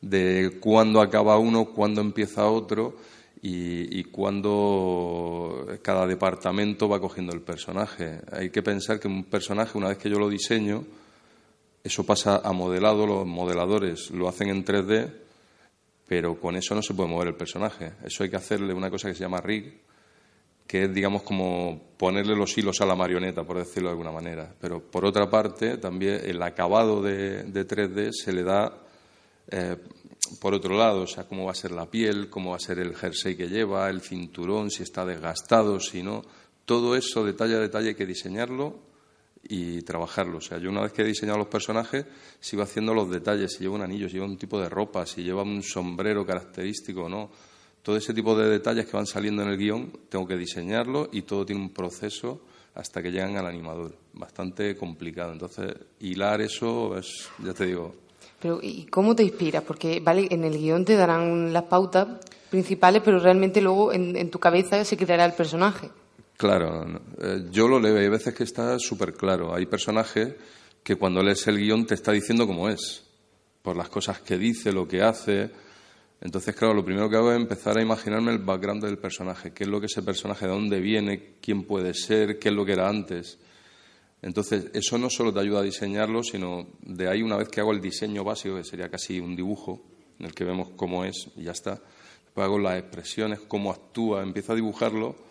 de 0.00 0.58
cuándo 0.60 1.00
acaba 1.00 1.38
uno, 1.38 1.66
cuándo 1.66 2.00
empieza 2.00 2.46
otro 2.46 2.96
y, 3.42 3.98
y 3.98 4.04
cuándo 4.04 5.66
cada 5.82 6.06
departamento 6.06 6.88
va 6.88 7.00
cogiendo 7.00 7.32
el 7.32 7.40
personaje. 7.40 8.20
Hay 8.30 8.50
que 8.50 8.62
pensar 8.62 9.00
que 9.00 9.08
un 9.08 9.24
personaje, 9.24 9.76
una 9.78 9.88
vez 9.88 9.98
que 9.98 10.10
yo 10.10 10.18
lo 10.18 10.28
diseño, 10.28 10.84
eso 11.82 12.04
pasa 12.04 12.40
a 12.44 12.52
modelado, 12.52 13.06
los 13.06 13.26
modeladores 13.26 14.10
lo 14.10 14.28
hacen 14.28 14.48
en 14.50 14.64
3D, 14.64 15.10
pero 16.08 16.40
con 16.40 16.56
eso 16.56 16.74
no 16.74 16.82
se 16.82 16.94
puede 16.94 17.10
mover 17.10 17.28
el 17.28 17.34
personaje. 17.34 17.92
Eso 18.02 18.24
hay 18.24 18.30
que 18.30 18.36
hacerle 18.36 18.72
una 18.72 18.90
cosa 18.90 19.08
que 19.08 19.14
se 19.14 19.20
llama 19.20 19.42
rig, 19.42 19.78
que 20.66 20.84
es, 20.84 20.94
digamos, 20.94 21.22
como 21.22 21.92
ponerle 21.98 22.34
los 22.34 22.56
hilos 22.56 22.80
a 22.80 22.86
la 22.86 22.94
marioneta, 22.94 23.44
por 23.44 23.58
decirlo 23.58 23.90
de 23.90 23.92
alguna 23.92 24.12
manera. 24.12 24.54
Pero, 24.58 24.80
por 24.80 25.04
otra 25.04 25.28
parte, 25.28 25.76
también 25.76 26.20
el 26.24 26.42
acabado 26.42 27.02
de, 27.02 27.44
de 27.44 27.66
3D 27.66 28.12
se 28.12 28.32
le 28.32 28.42
da 28.42 28.72
eh, 29.50 29.76
por 30.40 30.54
otro 30.54 30.76
lado, 30.76 31.02
o 31.02 31.06
sea, 31.06 31.24
cómo 31.24 31.44
va 31.44 31.52
a 31.52 31.54
ser 31.54 31.72
la 31.72 31.86
piel, 31.86 32.28
cómo 32.28 32.50
va 32.50 32.56
a 32.56 32.60
ser 32.60 32.78
el 32.78 32.94
jersey 32.94 33.36
que 33.36 33.48
lleva, 33.48 33.88
el 33.88 34.00
cinturón, 34.00 34.70
si 34.70 34.82
está 34.82 35.04
desgastado, 35.04 35.78
si 35.80 36.02
no. 36.02 36.22
Todo 36.64 36.96
eso, 36.96 37.24
detalle 37.24 37.54
a 37.54 37.60
detalle, 37.60 37.88
hay 37.88 37.94
que 37.94 38.06
diseñarlo 38.06 38.88
y 39.42 39.82
trabajarlo. 39.82 40.38
O 40.38 40.40
sea, 40.40 40.58
yo 40.58 40.70
una 40.70 40.82
vez 40.82 40.92
que 40.92 41.02
he 41.02 41.06
diseñado 41.06 41.38
los 41.38 41.48
personajes, 41.48 42.04
sigo 42.40 42.62
haciendo 42.62 42.94
los 42.94 43.10
detalles, 43.10 43.52
si 43.52 43.60
lleva 43.60 43.76
un 43.76 43.82
anillo, 43.82 44.08
si 44.08 44.14
lleva 44.14 44.26
un 44.26 44.38
tipo 44.38 44.60
de 44.60 44.68
ropa, 44.68 45.06
si 45.06 45.22
lleva 45.22 45.42
un 45.42 45.62
sombrero 45.62 46.24
característico 46.26 47.08
no. 47.08 47.30
Todo 47.82 47.96
ese 47.96 48.12
tipo 48.12 48.36
de 48.36 48.48
detalles 48.48 48.86
que 48.86 48.96
van 48.96 49.06
saliendo 49.06 49.42
en 49.42 49.48
el 49.48 49.56
guion, 49.56 49.92
tengo 50.08 50.26
que 50.26 50.36
diseñarlo 50.36 51.08
y 51.12 51.22
todo 51.22 51.46
tiene 51.46 51.62
un 51.62 51.70
proceso 51.70 52.42
hasta 52.74 53.02
que 53.02 53.10
llegan 53.10 53.36
al 53.36 53.46
animador. 53.46 53.94
Bastante 54.12 54.76
complicado. 54.76 55.32
Entonces, 55.32 55.74
hilar 56.00 56.40
eso 56.40 56.96
es, 56.98 57.28
ya 57.42 57.54
te 57.54 57.66
digo, 57.66 57.94
Pero, 58.40 58.60
¿y 58.62 58.86
cómo 58.86 59.16
te 59.16 59.22
inspiras? 59.22 59.62
Porque, 59.62 60.00
vale, 60.00 60.28
en 60.30 60.44
el 60.44 60.58
guion 60.58 60.84
te 60.84 60.96
darán 60.96 61.52
las 61.52 61.64
pautas 61.64 62.06
principales, 62.50 63.02
pero 63.04 63.18
realmente 63.18 63.60
luego 63.60 63.92
en, 63.92 64.16
en 64.16 64.30
tu 64.30 64.38
cabeza 64.38 64.84
se 64.84 64.96
creará 64.96 65.24
el 65.24 65.32
personaje. 65.32 65.90
Claro, 66.38 66.86
eh, 67.20 67.46
yo 67.50 67.66
lo 67.66 67.80
leo, 67.80 67.96
hay 67.96 68.08
veces 68.08 68.32
que 68.32 68.44
está 68.44 68.78
súper 68.78 69.12
claro. 69.14 69.52
Hay 69.52 69.66
personajes 69.66 70.36
que 70.84 70.94
cuando 70.94 71.20
lees 71.20 71.44
el 71.48 71.58
guion 71.58 71.84
te 71.84 71.94
está 71.94 72.12
diciendo 72.12 72.46
cómo 72.46 72.68
es, 72.68 73.02
por 73.60 73.76
las 73.76 73.88
cosas 73.88 74.20
que 74.20 74.38
dice, 74.38 74.70
lo 74.70 74.86
que 74.86 75.02
hace. 75.02 75.50
Entonces, 76.20 76.54
claro, 76.54 76.74
lo 76.74 76.84
primero 76.84 77.10
que 77.10 77.16
hago 77.16 77.32
es 77.32 77.40
empezar 77.40 77.76
a 77.76 77.82
imaginarme 77.82 78.30
el 78.30 78.38
background 78.38 78.84
del 78.84 78.98
personaje, 78.98 79.52
qué 79.52 79.64
es 79.64 79.68
lo 79.68 79.80
que 79.80 79.86
ese 79.86 80.04
personaje, 80.04 80.46
de 80.46 80.52
dónde 80.52 80.78
viene, 80.78 81.34
quién 81.42 81.64
puede 81.64 81.92
ser, 81.92 82.38
qué 82.38 82.50
es 82.50 82.54
lo 82.54 82.64
que 82.64 82.74
era 82.74 82.88
antes. 82.88 83.36
Entonces, 84.22 84.70
eso 84.74 84.96
no 84.96 85.10
solo 85.10 85.34
te 85.34 85.40
ayuda 85.40 85.58
a 85.58 85.64
diseñarlo, 85.64 86.22
sino 86.22 86.68
de 86.82 87.08
ahí, 87.08 87.20
una 87.20 87.36
vez 87.36 87.48
que 87.48 87.60
hago 87.60 87.72
el 87.72 87.80
diseño 87.80 88.22
básico, 88.22 88.54
que 88.54 88.62
sería 88.62 88.88
casi 88.88 89.18
un 89.18 89.34
dibujo, 89.34 89.82
en 90.20 90.26
el 90.26 90.34
que 90.34 90.44
vemos 90.44 90.68
cómo 90.76 91.04
es 91.04 91.30
y 91.34 91.42
ya 91.42 91.50
está, 91.50 91.82
después 92.22 92.44
hago 92.44 92.60
las 92.60 92.78
expresiones, 92.78 93.40
cómo 93.40 93.72
actúa, 93.72 94.22
empiezo 94.22 94.52
a 94.52 94.54
dibujarlo, 94.54 95.26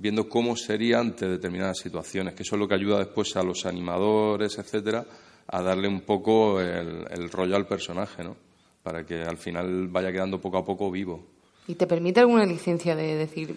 viendo 0.00 0.28
cómo 0.28 0.56
sería 0.56 0.98
ante 0.98 1.28
determinadas 1.28 1.78
situaciones, 1.78 2.32
que 2.34 2.42
eso 2.42 2.56
es 2.56 2.60
lo 2.60 2.66
que 2.66 2.74
ayuda 2.74 2.98
después 2.98 3.36
a 3.36 3.42
los 3.42 3.66
animadores, 3.66 4.58
etcétera, 4.58 5.04
a 5.46 5.62
darle 5.62 5.88
un 5.88 6.00
poco 6.00 6.60
el, 6.60 7.04
el 7.10 7.30
rollo 7.30 7.54
al 7.54 7.66
personaje, 7.66 8.24
¿no? 8.24 8.34
Para 8.82 9.04
que 9.04 9.20
al 9.22 9.36
final 9.36 9.88
vaya 9.88 10.10
quedando 10.10 10.40
poco 10.40 10.56
a 10.58 10.64
poco 10.64 10.90
vivo. 10.90 11.22
¿Y 11.66 11.74
te 11.74 11.86
permite 11.86 12.20
alguna 12.20 12.46
licencia 12.46 12.96
de 12.96 13.14
decir, 13.14 13.54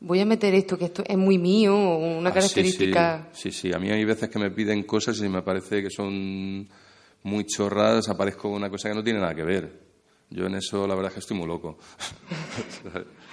voy 0.00 0.18
a 0.20 0.26
meter 0.26 0.52
esto, 0.54 0.76
que 0.76 0.86
esto 0.86 1.04
es 1.06 1.16
muy 1.16 1.38
mío, 1.38 1.76
o 1.76 2.18
una 2.18 2.30
Ah, 2.30 2.32
sí, 2.32 2.38
característica? 2.40 3.28
Sí, 3.32 3.52
sí, 3.52 3.72
A 3.72 3.78
mí 3.78 3.88
hay 3.90 4.04
veces 4.04 4.28
que 4.28 4.38
me 4.40 4.50
piden 4.50 4.82
cosas 4.82 5.18
y 5.20 5.28
me 5.28 5.42
parece 5.42 5.80
que 5.80 5.90
son 5.90 6.68
muy 7.22 7.44
chorradas, 7.46 8.08
aparezco 8.08 8.48
una 8.48 8.68
cosa 8.68 8.88
que 8.88 8.96
no 8.96 9.04
tiene 9.04 9.20
nada 9.20 9.34
que 9.34 9.44
ver. 9.44 9.80
Yo 10.30 10.46
en 10.46 10.56
eso 10.56 10.86
la 10.88 10.94
verdad 10.96 11.10
es 11.10 11.14
que 11.14 11.20
estoy 11.20 11.36
muy 11.38 11.46
loco. 11.46 11.78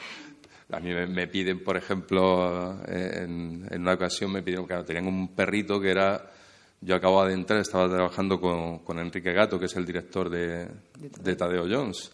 A 0.72 0.80
mí 0.80 0.94
me, 0.94 1.06
me 1.08 1.28
piden, 1.28 1.64
por 1.64 1.76
ejemplo, 1.78 2.78
en, 2.88 3.68
en 3.70 3.82
una 3.82 3.94
ocasión 3.94 4.32
me 4.32 4.42
pidieron, 4.42 4.66
claro, 4.66 4.86
tenían 4.86 5.08
un 5.08 5.30
perrito 5.36 5.80
que 5.82 5.92
era, 5.92 6.32
yo 6.80 6.96
acababa 6.96 7.28
de 7.28 7.34
entrar, 7.34 7.60
estaba 7.60 7.90
trabajando 7.90 8.40
con, 8.40 8.80
con 8.80 8.98
Enrique 9.00 9.34
Gato, 9.34 9.60
que 9.60 9.66
es 9.66 9.76
el 9.76 9.86
director 9.86 10.30
de, 10.30 10.68
de 10.98 11.36
Tadeo 11.36 11.66
Jones. 11.70 12.12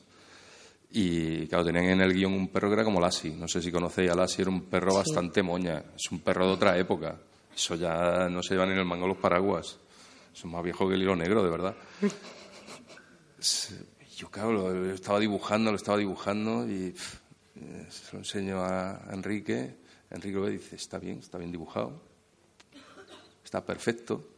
Y 0.89 1.45
claro, 1.47 1.65
tenían 1.65 1.85
en 1.85 2.01
el 2.01 2.13
guion 2.13 2.33
un 2.33 2.47
perro 2.47 2.69
que 2.69 2.75
era 2.75 2.83
como 2.83 2.99
Lassie. 3.01 3.35
No 3.35 3.47
sé 3.47 3.61
si 3.61 3.71
conocéis 3.71 4.09
a 4.09 4.15
Lassie, 4.15 4.41
era 4.43 4.49
un 4.51 4.61
perro 4.63 4.91
Sí. 4.91 4.97
bastante 4.97 5.43
moña. 5.43 5.83
Es 5.95 6.09
un 6.11 6.21
perro 6.21 6.47
de 6.47 6.53
otra 6.53 6.77
época. 6.77 7.17
Eso 7.55 7.75
ya 7.75 8.29
no 8.29 8.41
se 8.41 8.53
llevan 8.53 8.71
en 8.71 8.77
el 8.79 8.85
mango 8.85 9.05
los 9.07 9.17
paraguas. 9.17 9.77
Es 10.33 10.45
más 10.45 10.63
viejo 10.63 10.87
que 10.87 10.95
el 10.95 11.01
hilo 11.01 11.15
negro, 11.15 11.43
de 11.43 11.49
verdad. 11.49 11.75
Yo, 14.15 14.29
claro, 14.31 14.51
lo, 14.51 14.73
lo 14.73 14.93
estaba 14.93 15.19
dibujando, 15.19 15.71
lo 15.71 15.77
estaba 15.77 15.97
dibujando 15.97 16.67
y 16.67 16.91
pff, 16.91 17.15
eh, 17.61 17.87
se 17.89 18.13
lo 18.13 18.19
enseño 18.19 18.63
a 18.63 19.07
Enrique. 19.11 19.77
Enrique 20.09 20.35
lo 20.35 20.43
ve 20.43 20.51
y 20.51 20.57
dice, 20.57 20.75
está 20.75 20.99
bien, 20.99 21.19
está 21.19 21.37
bien 21.37 21.51
dibujado. 21.51 22.01
Está 23.43 23.65
perfecto. 23.65 24.29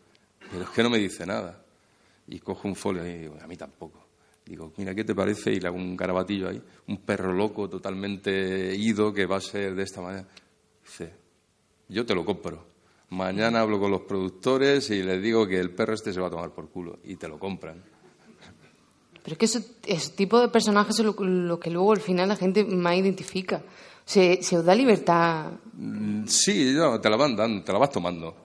Pero 0.51 0.63
es 0.63 0.69
que 0.69 0.83
no 0.83 0.89
me 0.89 0.97
dice 0.97 1.25
nada. 1.25 1.63
Y 2.27 2.39
cojo 2.39 2.67
un 2.67 2.75
folio 2.75 3.05
y 3.07 3.17
digo, 3.17 3.37
a 3.41 3.47
mí 3.47 3.55
tampoco. 3.55 4.07
Digo, 4.45 4.73
mira, 4.77 4.95
¿qué 4.95 5.03
te 5.03 5.13
parece? 5.13 5.51
Y 5.51 5.59
le 5.59 5.67
hago 5.67 5.77
un 5.77 5.95
garabatillo 5.95 6.49
ahí. 6.49 6.61
Un 6.87 6.97
perro 6.97 7.33
loco, 7.33 7.69
totalmente 7.69 8.75
ido, 8.75 9.13
que 9.13 9.25
va 9.25 9.37
a 9.37 9.41
ser 9.41 9.75
de 9.75 9.83
esta 9.83 10.01
manera. 10.01 10.27
Dice, 10.83 11.13
yo 11.87 12.05
te 12.05 12.15
lo 12.15 12.25
compro. 12.25 12.65
Mañana 13.09 13.61
hablo 13.61 13.79
con 13.79 13.91
los 13.91 14.01
productores 14.01 14.89
y 14.91 15.01
les 15.01 15.21
digo 15.21 15.47
que 15.47 15.59
el 15.59 15.71
perro 15.71 15.93
este 15.93 16.13
se 16.13 16.19
va 16.19 16.27
a 16.27 16.31
tomar 16.31 16.51
por 16.51 16.69
culo. 16.69 16.99
Y 17.03 17.15
te 17.15 17.27
lo 17.27 17.39
compran. 17.39 17.83
Pero 19.29 19.33
es 19.33 19.37
que 19.37 19.45
eso- 19.45 19.69
ese 19.85 20.09
tipo 20.11 20.39
de 20.39 20.47
personajes 20.49 20.95
son 20.95 21.05
lo, 21.47 21.59
que 21.59 21.69
luego 21.69 21.91
al 21.91 21.99
final 22.01 22.29
la 22.29 22.35
gente 22.35 22.63
más 22.65 22.95
identifica. 22.97 23.61
Se, 24.03 24.41
se 24.41 24.57
os 24.57 24.65
da 24.65 24.73
libertad. 24.73 25.51
Mm, 25.73 26.25
Sí, 26.25 26.75
te 27.01 27.09
la 27.09 27.15
van 27.15 27.35
dando, 27.35 27.63
te 27.63 27.71
la 27.71 27.77
vas 27.77 27.91
tomando. 27.91 28.35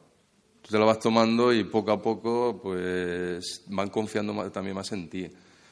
Tú 0.61 0.71
te 0.71 0.79
la 0.79 0.85
vas 0.85 0.99
tomando 0.99 1.53
y 1.55 1.65
poco 1.65 1.91
a 1.93 2.01
poco 2.03 2.61
pues 2.63 3.63
van 3.69 3.89
confiando 3.89 4.51
también 4.51 4.77
más 4.77 4.93
en 4.93 5.09
ti. 5.09 5.27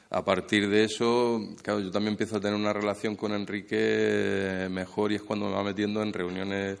A 0.09 0.23
partir 0.25 0.67
de 0.69 0.83
eso, 0.85 1.39
claro, 1.61 1.79
yo 1.79 1.91
también 1.91 2.13
empiezo 2.13 2.37
a 2.37 2.39
tener 2.39 2.55
una 2.55 2.73
relación 2.73 3.15
con 3.15 3.33
Enrique 3.33 4.67
mejor 4.69 5.11
y 5.11 5.15
es 5.15 5.21
cuando 5.21 5.45
me 5.47 5.53
va 5.53 5.63
metiendo 5.63 6.01
en 6.01 6.11
reuniones 6.13 6.77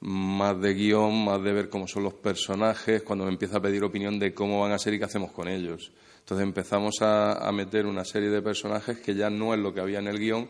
más 0.00 0.60
de 0.60 0.74
guion, 0.74 1.24
más 1.24 1.42
de 1.42 1.52
ver 1.52 1.68
cómo 1.70 1.86
son 1.86 2.04
los 2.04 2.14
personajes, 2.14 3.02
cuando 3.02 3.24
me 3.24 3.30
empieza 3.32 3.58
a 3.58 3.60
pedir 3.62 3.82
opinión 3.84 4.18
de 4.18 4.34
cómo 4.34 4.60
van 4.60 4.72
a 4.72 4.78
ser 4.78 4.92
y 4.94 4.98
qué 4.98 5.04
hacemos 5.04 5.32
con 5.32 5.48
ellos. 5.48 5.90
Entonces 6.26 6.44
empezamos 6.44 7.02
a, 7.02 7.34
a 7.46 7.52
meter 7.52 7.86
una 7.86 8.04
serie 8.04 8.28
de 8.30 8.42
personajes 8.42 8.98
que 8.98 9.14
ya 9.14 9.30
no 9.30 9.54
es 9.54 9.60
lo 9.60 9.72
que 9.72 9.78
había 9.80 10.00
en 10.00 10.08
el 10.08 10.18
guion 10.18 10.48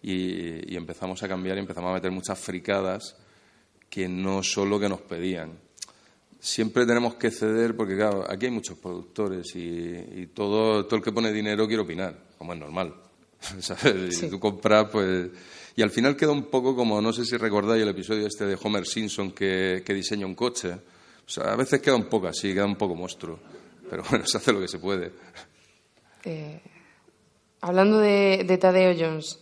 y, 0.00 0.72
y 0.72 0.76
empezamos 0.76 1.20
a 1.24 1.26
cambiar 1.26 1.56
y 1.56 1.60
empezamos 1.60 1.90
a 1.90 1.94
meter 1.94 2.12
muchas 2.12 2.38
fricadas 2.38 3.16
que 3.90 4.06
no 4.08 4.44
son 4.44 4.70
lo 4.70 4.78
que 4.78 4.88
nos 4.88 5.00
pedían. 5.00 5.58
Siempre 6.38 6.86
tenemos 6.86 7.16
que 7.16 7.32
ceder 7.32 7.74
porque, 7.76 7.96
claro, 7.96 8.24
aquí 8.30 8.46
hay 8.46 8.52
muchos 8.52 8.78
productores 8.78 9.56
y, 9.56 9.60
y 10.14 10.26
todo, 10.32 10.86
todo 10.86 10.94
el 10.96 11.02
que 11.02 11.10
pone 11.10 11.32
dinero 11.32 11.66
quiere 11.66 11.82
opinar, 11.82 12.16
como 12.38 12.52
es 12.52 12.60
normal. 12.60 12.94
¿sabes? 13.60 13.96
Y 14.08 14.12
Sí. 14.12 14.30
tú 14.30 14.38
compras, 14.38 14.86
pues... 14.92 15.28
Y 15.74 15.82
al 15.82 15.90
final 15.90 16.14
queda 16.16 16.30
un 16.30 16.44
poco 16.44 16.76
como, 16.76 17.02
no 17.02 17.12
sé 17.12 17.24
si 17.24 17.36
recordáis 17.36 17.82
el 17.82 17.88
episodio 17.88 18.28
este 18.28 18.46
de 18.46 18.56
Homer 18.62 18.86
Simpson 18.86 19.32
que, 19.32 19.82
que 19.84 19.92
diseña 19.92 20.24
un 20.24 20.36
coche. 20.36 20.70
O 20.72 21.28
sea, 21.28 21.52
a 21.52 21.56
veces 21.56 21.80
queda 21.80 21.96
un 21.96 22.04
poco 22.06 22.28
así, 22.28 22.54
queda 22.54 22.64
un 22.64 22.76
poco 22.76 22.94
monstruo. 22.94 23.40
Pero 23.88 24.02
bueno, 24.08 24.26
se 24.26 24.38
hace 24.38 24.52
lo 24.52 24.60
que 24.60 24.68
se 24.68 24.78
puede. 24.78 25.12
Eh, 26.24 26.60
hablando 27.60 27.98
de, 27.98 28.44
de 28.46 28.58
Tadeo 28.58 28.94
Jones, 28.98 29.40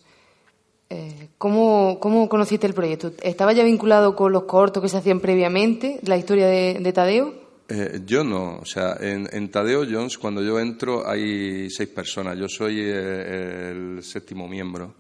eh, 0.91 1.29
¿cómo, 1.39 1.99
¿cómo, 2.01 2.29
conociste 2.29 2.67
el 2.67 2.75
proyecto? 2.75 3.13
¿Estaba 3.23 3.53
ya 3.53 3.65
vinculado 3.65 4.15
con 4.15 4.33
los 4.33 4.45
cortos 4.45 4.83
que 4.83 4.89
se 4.89 4.99
hacían 4.99 5.21
previamente, 5.21 6.01
la 6.05 6.17
historia 6.17 6.47
de, 6.47 6.79
de 6.81 6.93
Tadeo? 6.93 7.45
Eh, 7.67 8.03
yo 8.05 8.23
no, 8.23 8.59
o 8.59 8.65
sea, 8.67 8.99
en, 9.01 9.27
en, 9.33 9.51
Tadeo 9.51 9.87
Jones 9.91 10.19
cuando 10.19 10.43
yo 10.43 10.61
entro 10.61 11.09
hay 11.09 11.71
seis 11.71 11.89
personas, 11.89 12.37
yo 12.39 12.47
soy 12.47 12.79
eh, 12.81 13.71
el, 13.71 14.03
séptimo 14.03 14.47
miembro. 14.47 14.95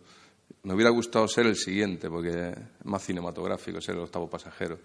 Me 0.63 0.73
hubiera 0.73 0.89
gustado 0.89 1.29
ser 1.29 1.47
el 1.47 1.57
siguiente 1.57 2.09
porque 2.09 2.31
es 2.31 2.85
más 2.85 3.05
cinematográfico, 3.05 3.83
ser 3.83 3.97
el 3.97 4.01
octavo 4.01 4.31
pasajero, 4.31 4.79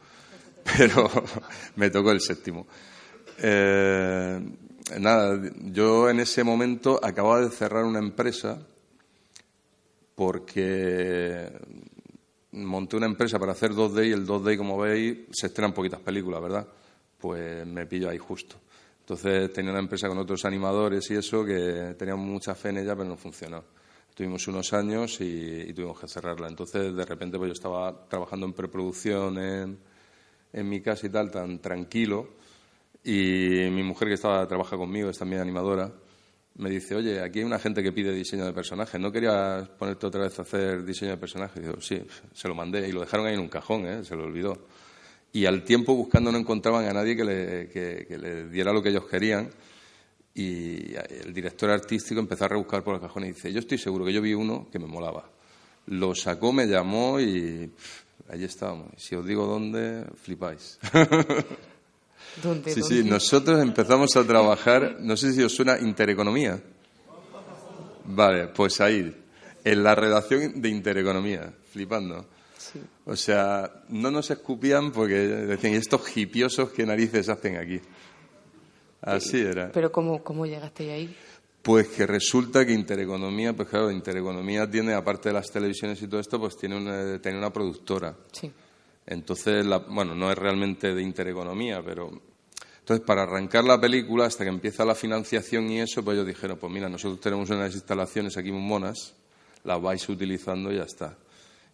pero 0.77 1.09
me 1.77 1.89
tocó 1.89 2.11
el 2.11 2.19
séptimo. 2.19 2.67
Eh, 3.41 4.39
nada, 4.99 5.39
yo 5.71 6.09
en 6.09 6.19
ese 6.19 6.43
momento 6.43 6.99
acababa 7.01 7.41
de 7.41 7.49
cerrar 7.49 7.85
una 7.85 7.99
empresa 7.99 8.59
porque 10.15 11.49
monté 12.51 12.97
una 12.97 13.05
empresa 13.05 13.39
para 13.39 13.53
hacer 13.53 13.71
2D 13.71 14.09
y 14.09 14.11
el 14.11 14.27
2D, 14.27 14.57
como 14.57 14.77
veis, 14.77 15.19
se 15.31 15.47
estrenan 15.47 15.73
poquitas 15.73 16.01
películas, 16.01 16.41
¿verdad? 16.41 16.67
Pues 17.17 17.65
me 17.65 17.85
pillo 17.85 18.09
ahí 18.09 18.17
justo. 18.17 18.57
Entonces 18.99 19.51
tenía 19.53 19.71
una 19.71 19.79
empresa 19.79 20.07
con 20.07 20.17
otros 20.17 20.43
animadores 20.45 21.09
y 21.11 21.15
eso 21.15 21.45
que 21.45 21.95
teníamos 21.97 22.25
mucha 22.25 22.53
fe 22.55 22.69
en 22.69 22.79
ella, 22.79 22.95
pero 22.95 23.07
no 23.07 23.15
funcionó. 23.15 23.63
Tuvimos 24.13 24.45
unos 24.49 24.73
años 24.73 25.21
y, 25.21 25.61
y 25.69 25.73
tuvimos 25.73 25.99
que 25.99 26.07
cerrarla. 26.07 26.47
Entonces, 26.49 26.93
de 26.93 27.05
repente, 27.05 27.37
pues 27.37 27.47
yo 27.47 27.53
estaba 27.53 28.07
trabajando 28.09 28.45
en 28.45 28.53
preproducción 28.53 29.37
en, 29.37 29.79
en 30.51 30.69
mi 30.69 30.81
casa 30.81 31.07
y 31.07 31.09
tal, 31.09 31.31
tan 31.31 31.59
tranquilo. 31.59 32.27
Y 33.03 33.69
mi 33.71 33.83
mujer, 33.83 34.07
que 34.07 34.15
estaba 34.15 34.47
trabaja 34.47 34.75
conmigo, 34.75 35.09
es 35.09 35.17
también 35.17 35.41
animadora, 35.41 35.91
me 36.55 36.69
dice, 36.69 36.93
oye, 36.95 37.21
aquí 37.21 37.39
hay 37.39 37.45
una 37.45 37.59
gente 37.59 37.81
que 37.81 37.93
pide 37.93 38.11
diseño 38.11 38.45
de 38.45 38.51
personajes, 38.51 38.99
¿no 38.99 39.11
querías 39.11 39.69
ponerte 39.69 40.05
otra 40.05 40.23
vez 40.23 40.37
a 40.39 40.41
hacer 40.41 40.83
diseño 40.83 41.11
de 41.11 41.17
personajes? 41.17 41.63
Digo, 41.63 41.79
sí, 41.79 42.01
se 42.33 42.47
lo 42.49 42.55
mandé 42.55 42.87
y 42.87 42.91
lo 42.91 42.99
dejaron 42.99 43.27
ahí 43.27 43.35
en 43.35 43.39
un 43.39 43.47
cajón, 43.47 43.87
¿eh? 43.87 44.03
se 44.03 44.15
lo 44.15 44.25
olvidó. 44.25 44.67
Y 45.31 45.45
al 45.45 45.63
tiempo 45.63 45.95
buscando 45.95 46.31
no 46.31 46.37
encontraban 46.37 46.85
a 46.85 46.91
nadie 46.91 47.15
que 47.15 47.23
le, 47.23 47.69
que, 47.69 48.05
que 48.07 48.17
le 48.17 48.49
diera 48.49 48.73
lo 48.73 48.81
que 48.81 48.89
ellos 48.89 49.05
querían. 49.07 49.49
Y 50.33 50.95
el 50.95 51.33
director 51.33 51.69
artístico 51.69 52.19
empezó 52.19 52.45
a 52.45 52.49
rebuscar 52.49 52.83
por 52.83 52.95
el 52.95 53.01
cajón 53.01 53.25
y 53.25 53.27
dice, 53.29 53.53
yo 53.53 53.59
estoy 53.59 53.77
seguro 53.77 54.05
que 54.05 54.13
yo 54.13 54.21
vi 54.21 54.33
uno 54.33 54.67
que 54.71 54.79
me 54.79 54.87
molaba. 54.87 55.29
Lo 55.87 56.13
sacó, 56.13 56.51
me 56.51 56.65
llamó 56.65 57.19
y 57.19 57.67
pff, 57.67 58.03
allí 58.29 58.43
estábamos. 58.43 58.87
Si 58.97 59.15
os 59.15 59.25
digo 59.25 59.45
dónde, 59.45 60.05
flipáis. 60.15 60.79
¿Dónde, 62.41 62.73
sí, 62.73 62.81
sí, 62.81 63.03
nosotros 63.03 63.61
empezamos 63.61 64.15
a 64.15 64.23
trabajar, 64.23 64.97
no 64.99 65.17
sé 65.17 65.33
si 65.33 65.41
os 65.41 65.53
suena 65.53 65.77
Intereconomía. 65.79 66.61
Vale, 68.05 68.47
pues 68.47 68.81
ahí, 68.81 69.15
en 69.63 69.83
la 69.83 69.95
redacción 69.95 70.61
de 70.61 70.69
Intereconomía, 70.69 71.53
flipando. 71.71 72.25
Sí. 72.57 72.79
O 73.05 73.15
sea, 73.15 73.83
no 73.89 74.11
nos 74.11 74.29
escupían 74.31 74.91
porque 74.91 75.15
decían, 75.15 75.73
¿y 75.73 75.77
estos 75.77 76.15
hipiosos 76.15 76.71
qué 76.71 76.85
narices 76.85 77.29
hacen 77.29 77.57
aquí? 77.57 77.79
Así 79.01 79.39
era. 79.39 79.71
Pero 79.71 79.91
¿cómo, 79.91 80.23
cómo 80.23 80.45
llegaste 80.45 80.91
ahí? 80.91 81.15
Pues 81.61 81.87
que 81.89 82.07
resulta 82.07 82.65
que 82.65 82.73
Intereconomía, 82.73 83.53
pues 83.53 83.69
claro, 83.69 83.91
Intereconomía 83.91 84.69
tiene, 84.69 84.93
aparte 84.93 85.29
de 85.29 85.33
las 85.33 85.51
televisiones 85.51 86.01
y 86.01 86.07
todo 86.07 86.19
esto, 86.19 86.39
pues 86.39 86.57
tiene 86.57 86.77
una, 86.77 87.21
tiene 87.21 87.37
una 87.37 87.51
productora. 87.51 88.15
Sí. 88.31 88.51
Entonces, 89.05 89.65
la, 89.65 89.79
bueno, 89.79 90.15
no 90.15 90.31
es 90.31 90.37
realmente 90.37 90.93
de 90.93 91.01
Intereconomía, 91.01 91.81
pero... 91.83 92.28
Entonces, 92.89 93.05
para 93.05 93.21
arrancar 93.21 93.63
la 93.65 93.79
película, 93.79 94.25
hasta 94.25 94.43
que 94.43 94.49
empieza 94.49 94.83
la 94.83 94.95
financiación 94.95 95.69
y 95.69 95.79
eso, 95.79 96.03
pues 96.03 96.15
ellos 96.15 96.25
dijeron, 96.25 96.57
pues 96.57 96.73
mira, 96.73 96.89
nosotros 96.89 97.19
tenemos 97.19 97.47
unas 97.51 97.71
instalaciones 97.71 98.35
aquí 98.35 98.51
muy 98.51 98.63
monas, 98.63 99.13
las 99.63 99.79
vais 99.79 100.09
utilizando 100.09 100.73
y 100.73 100.77
ya 100.77 100.85
está. 100.85 101.15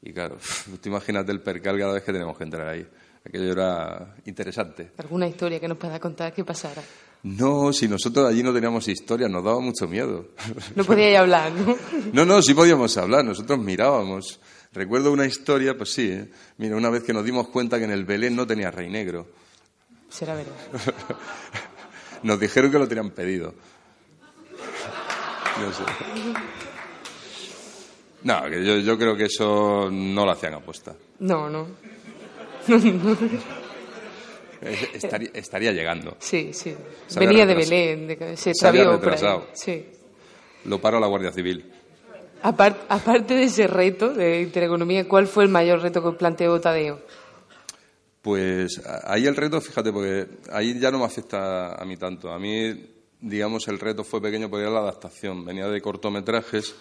Y 0.02 0.12
claro, 0.12 0.36
tú 0.82 0.90
imagínate 0.90 1.32
el 1.32 1.40
percal 1.40 1.80
cada 1.80 1.94
vez 1.94 2.04
que 2.04 2.12
tenemos 2.12 2.38
que 2.38 2.44
entrar 2.44 2.68
ahí. 2.68 2.86
Aquello 3.24 3.50
era 3.50 4.14
interesante. 4.26 4.92
¿Alguna 4.98 5.30
historia 5.30 5.58
que 5.58 5.70
nos 5.70 5.78
pueda 5.78 6.02
contar 6.02 6.34
que 6.34 6.44
pasara? 6.44 6.84
No, 7.24 7.72
si 7.72 7.88
nosotros 7.88 8.30
allí 8.30 8.44
no 8.44 8.54
teníamos 8.54 8.86
historia, 8.90 9.30
nos 9.30 9.42
daba 9.42 9.62
mucho 9.62 9.88
miedo. 9.88 10.32
No 10.76 10.84
podíais 10.84 11.18
hablar, 11.18 11.50
¿no? 11.54 11.78
No, 12.12 12.26
no, 12.26 12.42
sí 12.42 12.54
podíamos 12.54 12.98
hablar, 12.98 13.24
nosotros 13.24 13.58
mirábamos. 13.60 14.42
Recuerdo 14.74 15.14
una 15.14 15.26
historia, 15.26 15.78
pues 15.78 15.94
sí, 15.94 16.10
¿eh? 16.12 16.30
mira, 16.58 16.76
una 16.76 16.90
vez 16.90 17.04
que 17.04 17.14
nos 17.14 17.24
dimos 17.24 17.48
cuenta 17.48 17.78
que 17.78 17.86
en 17.86 17.92
el 17.92 18.04
Belén 18.04 18.36
no 18.36 18.46
tenía 18.46 18.70
rey 18.70 18.90
negro. 18.90 19.45
Será 20.16 20.34
verdad. 20.34 20.54
Nos 22.24 22.40
dijeron 22.40 22.72
que 22.72 22.80
lo 22.80 22.88
tenían 22.88 23.10
pedido. 23.12 23.54
No 25.60 25.74
sé. 25.74 25.84
No, 28.24 28.48
yo, 28.48 28.78
yo 28.78 28.98
creo 28.98 29.16
que 29.18 29.26
eso 29.26 29.90
no 29.92 30.26
lo 30.26 30.32
hacían 30.32 30.54
apuesta. 30.54 30.96
No, 31.20 31.50
no. 31.50 31.68
Es- 34.62 34.90
Estaría, 34.94 35.30
estaría 35.34 35.72
llegando. 35.74 36.16
Sí, 36.20 36.52
sí. 36.54 36.76
Venía 37.18 37.46
de. 37.46 37.56
Belén, 37.56 38.08
de, 38.08 38.38
se 38.38 38.54
retrasado. 38.72 39.48
Sí. 39.54 39.86
Lo 40.64 40.80
paró 40.82 41.00
la 41.00 41.08
Guardia 41.08 41.32
Civil. 41.32 41.72
Apar- 42.42 42.78
aparte 42.90 43.34
de 43.36 43.44
ese 43.44 43.68
reto 43.68 44.14
de 44.14 44.42
intereconomía, 44.42 45.08
¿cuál 45.08 45.28
fue 45.28 45.44
el 45.44 45.50
mayor 45.50 45.82
reto 45.82 46.02
que 46.04 46.18
planteó 46.18 46.60
Tadeo? 46.62 47.02
Pues 48.26 48.82
ahí 49.04 49.28
el 49.28 49.36
reto, 49.36 49.62
fíjate, 49.62 49.92
porque 49.94 50.26
ahí 50.52 50.80
ya 50.80 50.90
no 50.90 50.98
me 50.98 51.06
afecta 51.06 51.76
a 51.76 51.86
mí 51.86 51.96
tanto. 51.96 52.32
A 52.32 52.40
mí, 52.40 52.74
digamos, 53.22 53.68
el 53.68 53.78
reto 53.78 54.04
fue 54.04 54.20
pequeño 54.20 54.50
porque 54.50 54.64
era 54.64 54.72
la 54.74 54.80
adaptación. 54.80 55.46
Venía 55.46 55.68
de 55.68 55.80
cortometrajes 55.80 56.74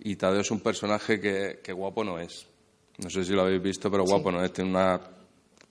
y 0.00 0.16
Tadeo 0.16 0.40
es 0.40 0.50
un 0.50 0.58
personaje 0.58 1.20
que, 1.20 1.60
que 1.62 1.72
guapo 1.72 2.02
no 2.02 2.18
es. 2.18 2.48
No 2.98 3.08
sé 3.10 3.24
si 3.24 3.32
lo 3.32 3.42
habéis 3.42 3.62
visto, 3.62 3.88
pero 3.92 4.02
guapo 4.02 4.32
no 4.32 4.42
es. 4.44 4.52
Tiene 4.52 4.70
una 4.70 5.00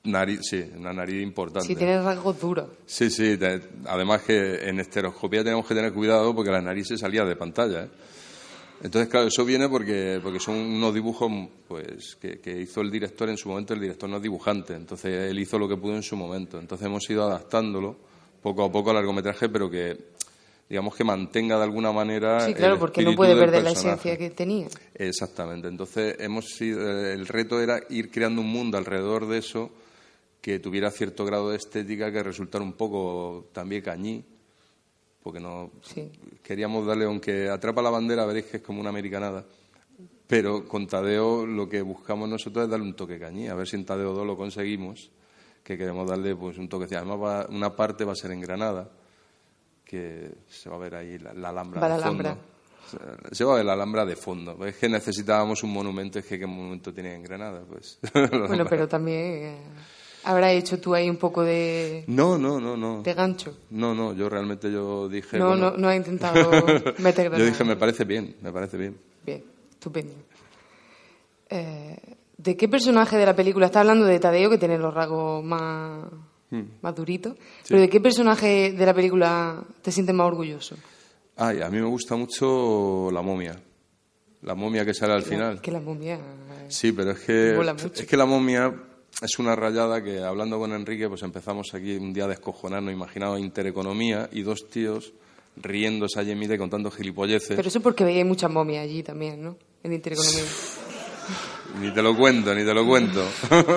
nariz, 0.06 0.40
sí, 0.50 0.64
una 0.78 0.94
nariz 0.94 1.22
importante. 1.22 1.68
Si 1.68 1.76
tienes 1.76 2.02
rasgos 2.06 2.40
duros. 2.40 2.70
Sí, 2.86 3.10
sí. 3.10 3.36
de- 3.36 3.62
además 3.86 4.22
que 4.22 4.70
en 4.70 4.80
estereoscopía 4.80 5.44
tenemos 5.44 5.68
que 5.68 5.76
tener 5.76 5.92
cuidado 5.92 6.34
porque 6.34 6.52
la 6.52 6.62
nariz 6.62 6.88
se 6.88 6.98
salía 6.98 7.26
de 7.26 7.36
pantalla. 7.36 7.84
¿eh? 7.84 7.90
Entonces, 8.84 9.10
claro, 9.10 9.28
eso 9.28 9.44
viene 9.44 9.68
porque, 9.68 10.20
porque 10.22 10.40
son 10.40 10.56
unos 10.56 10.94
dibujos 10.94 11.32
pues, 11.68 12.16
que, 12.16 12.40
que 12.40 12.62
hizo 12.62 12.82
el 12.82 12.92
director 12.92 13.30
en 13.30 13.38
su 13.38 13.50
momento. 13.50 13.74
El 13.74 13.82
director 13.82 14.10
no 14.10 14.18
es 14.18 14.24
dibujante, 14.24 14.76
entonces 14.76 15.30
él 15.30 15.40
hizo 15.40 15.58
lo 15.58 15.68
que 15.68 15.78
pudo 15.78 15.96
en 15.96 16.04
su 16.04 16.16
momento. 16.16 16.60
Entonces 16.60 16.86
hemos 16.86 17.10
ido 17.10 17.24
adaptándolo 17.24 17.98
poco 18.42 18.64
a 18.64 18.72
poco 18.72 18.92
al 18.92 18.98
largometraje, 18.98 19.50
pero 19.50 19.70
que, 19.70 19.98
digamos, 20.70 20.96
que 20.96 21.04
mantenga 21.04 21.58
de 21.58 21.64
alguna 21.64 21.92
manera. 21.92 22.42
Sí, 22.42 22.54
claro, 22.54 22.76
el 22.76 22.80
porque 22.80 23.04
no 23.04 23.16
puede 23.16 23.36
perder 23.36 23.64
la 23.64 23.72
esencia 23.72 24.18
que 24.18 24.30
tenía. 24.30 24.68
Exactamente. 24.94 25.68
Entonces, 25.68 26.16
hemos 26.20 26.46
sido, 26.46 26.82
eh, 26.82 27.14
el 27.14 27.28
reto 27.28 27.60
era 27.62 27.80
ir 27.90 28.12
creando 28.12 28.42
un 28.42 28.48
mundo 28.48 28.78
alrededor 28.78 29.28
de 29.28 29.40
eso 29.40 29.72
que 30.42 30.60
tuviera 30.60 30.92
cierto 30.92 31.26
grado 31.26 31.50
de 31.50 31.58
estética 31.58 32.12
que 32.12 32.24
resultara 32.24 32.64
un 32.64 32.74
poco 32.74 33.50
también 33.52 33.82
cañí, 33.82 34.24
porque 35.28 35.40
no 35.40 35.72
Sí. 35.82 36.12
queríamos 36.44 36.86
darle, 36.88 37.06
aunque 37.06 37.50
atrapa 37.50 37.82
la 37.82 37.90
bandera, 37.90 38.26
veréis 38.26 38.46
que 38.46 38.58
es 38.58 38.64
como 38.64 38.80
una 38.82 38.90
americanada. 38.90 39.46
Pero 40.26 40.68
con 40.68 40.88
Tadeo 40.88 41.46
lo 41.46 41.70
que 41.70 41.82
buscamos 41.82 42.28
nosotros 42.28 42.66
es 42.66 42.70
darle 42.72 42.86
un 42.86 42.96
toque 42.96 43.18
cañí, 43.20 43.48
a 43.48 43.56
ver 43.56 43.68
si 43.68 43.76
en 43.78 43.86
Tadeo 43.86 44.14
2 44.14 44.26
lo 44.28 44.36
conseguimos, 44.36 45.10
que 45.64 45.78
queremos 45.78 46.10
darle 46.10 46.36
pues 46.36 46.58
un 46.58 46.68
toque. 46.68 46.94
Además, 46.96 47.18
va- 47.22 47.48
una 47.50 47.76
parte 47.76 48.04
va 48.06 48.12
a 48.12 48.16
ser 48.16 48.32
en 48.32 48.42
Granada, 48.42 48.90
que 49.86 50.32
se 50.48 50.70
va 50.70 50.76
a 50.76 50.80
ver 50.80 50.96
ahí 50.96 51.18
la, 51.18 51.34
la 51.34 51.50
Alhambra 51.50 51.88
de 51.98 52.02
fondo. 52.04 52.38
Se 53.32 53.44
va 53.44 53.54
a 53.54 53.56
ver 53.58 53.66
la 53.66 53.74
Alhambra 53.74 54.06
de 54.06 54.16
fondo. 54.16 54.66
Es 54.66 54.76
que 54.78 54.88
necesitábamos 54.90 55.64
un 55.64 55.72
monumento, 55.74 56.20
es 56.20 56.26
que 56.26 56.40
¿qué 56.40 56.46
monumento 56.46 56.94
tiene 56.94 57.14
en 57.16 57.24
Granada? 57.24 57.64
Pues, 57.68 58.00
Bueno, 58.48 58.66
pero 58.70 58.88
también 58.88 59.20
eh, 59.20 59.58
habrá 60.30 60.52
hecho 60.52 60.80
tú 60.80 60.94
ahí 60.94 61.10
un 61.10 61.18
poco 61.18 61.44
de, 61.44 62.04
No, 62.08 62.38
no, 62.38 62.60
no, 62.60 62.76
no. 62.78 63.02
de 63.02 63.14
gancho. 63.14 63.58
No, 63.72 63.94
no, 63.96 64.14
yo 64.14 64.30
realmente 64.30 64.72
yo 64.72 65.08
dije... 65.10 65.38
No, 65.38 65.50
bueno, 65.50 65.72
no, 65.72 65.78
no 65.78 65.88
ha 65.88 65.96
intentado 65.96 66.50
meter 67.00 67.32
Yo 67.36 67.46
dije, 67.46 67.64
me 67.64 67.76
parece 67.76 68.04
bien, 68.06 68.36
me 68.42 68.52
parece 68.52 68.78
bien. 68.78 68.98
Bien, 69.26 69.44
estupendo. 69.72 70.14
Eh, 71.50 71.98
¿De 72.38 72.56
qué 72.56 72.68
personaje 72.68 73.18
de 73.18 73.26
la 73.26 73.36
película? 73.36 73.66
Está 73.68 73.80
hablando 73.80 74.06
de 74.06 74.20
Tadeo, 74.20 74.50
que 74.50 74.58
tiene 74.58 74.78
los 74.78 74.94
rasgos 74.94 75.44
más, 75.44 76.06
Hmm. 76.50 76.62
más 76.82 76.96
duritos. 76.96 77.36
Pero 77.68 77.82
¿de 77.82 77.90
qué 77.90 78.00
personaje 78.00 78.72
de 78.72 78.86
la 78.86 78.94
película 78.94 79.62
te 79.82 79.92
sientes 79.92 80.16
más 80.16 80.28
orgulloso? 80.28 80.78
Ay, 81.36 81.62
a 81.62 81.70
mí 81.70 81.78
me 81.78 81.88
gusta 81.88 82.16
mucho 82.16 83.10
la 83.12 83.22
momia. 83.22 83.60
La 84.44 84.56
momia 84.56 84.86
que 84.86 84.94
sale 84.94 85.12
al 85.14 85.24
final. 85.24 85.60
Que 85.60 85.72
la 85.72 85.82
momia. 85.82 86.18
Sí, 86.70 86.94
pero 86.94 87.12
es 87.12 87.20
que, 87.20 87.54
Mola 87.56 87.74
mucho. 87.74 87.90
es 87.94 88.06
que 88.06 88.16
la 88.16 88.26
momia 88.26 88.74
es 89.22 89.40
una 89.40 89.56
rayada 89.56 90.04
que 90.04 90.20
hablando 90.20 90.60
con 90.60 90.74
Enrique, 90.74 91.10
pues 91.10 91.24
empezamos 91.24 91.74
aquí 91.74 91.96
un 91.96 92.14
día 92.14 92.28
descojonando, 92.28 92.92
imaginaba 92.92 93.40
intereconomía 93.40 94.30
y 94.32 94.44
dos 94.44 94.70
tíos 94.70 95.14
riéndose 95.56 96.20
allí 96.20 96.36
mire 96.36 96.58
contando 96.58 96.92
gilipolleces. 96.92 97.56
Pero 97.56 97.68
eso 97.68 97.80
porque 97.82 98.04
veía 98.04 98.24
mucha 98.24 98.48
momia 98.48 98.82
allí 98.82 99.02
también, 99.02 99.42
¿no? 99.44 99.58
En 99.84 99.94
intereconomía. 99.94 100.44
ni 101.82 101.92
te 101.92 102.02
lo 102.04 102.16
cuento, 102.16 102.54
ni 102.54 102.64
te 102.64 102.74
lo 102.74 102.86
cuento. 102.86 103.28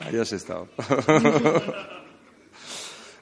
Ahí 0.00 0.18
has 0.18 0.32
estado. 0.32 0.68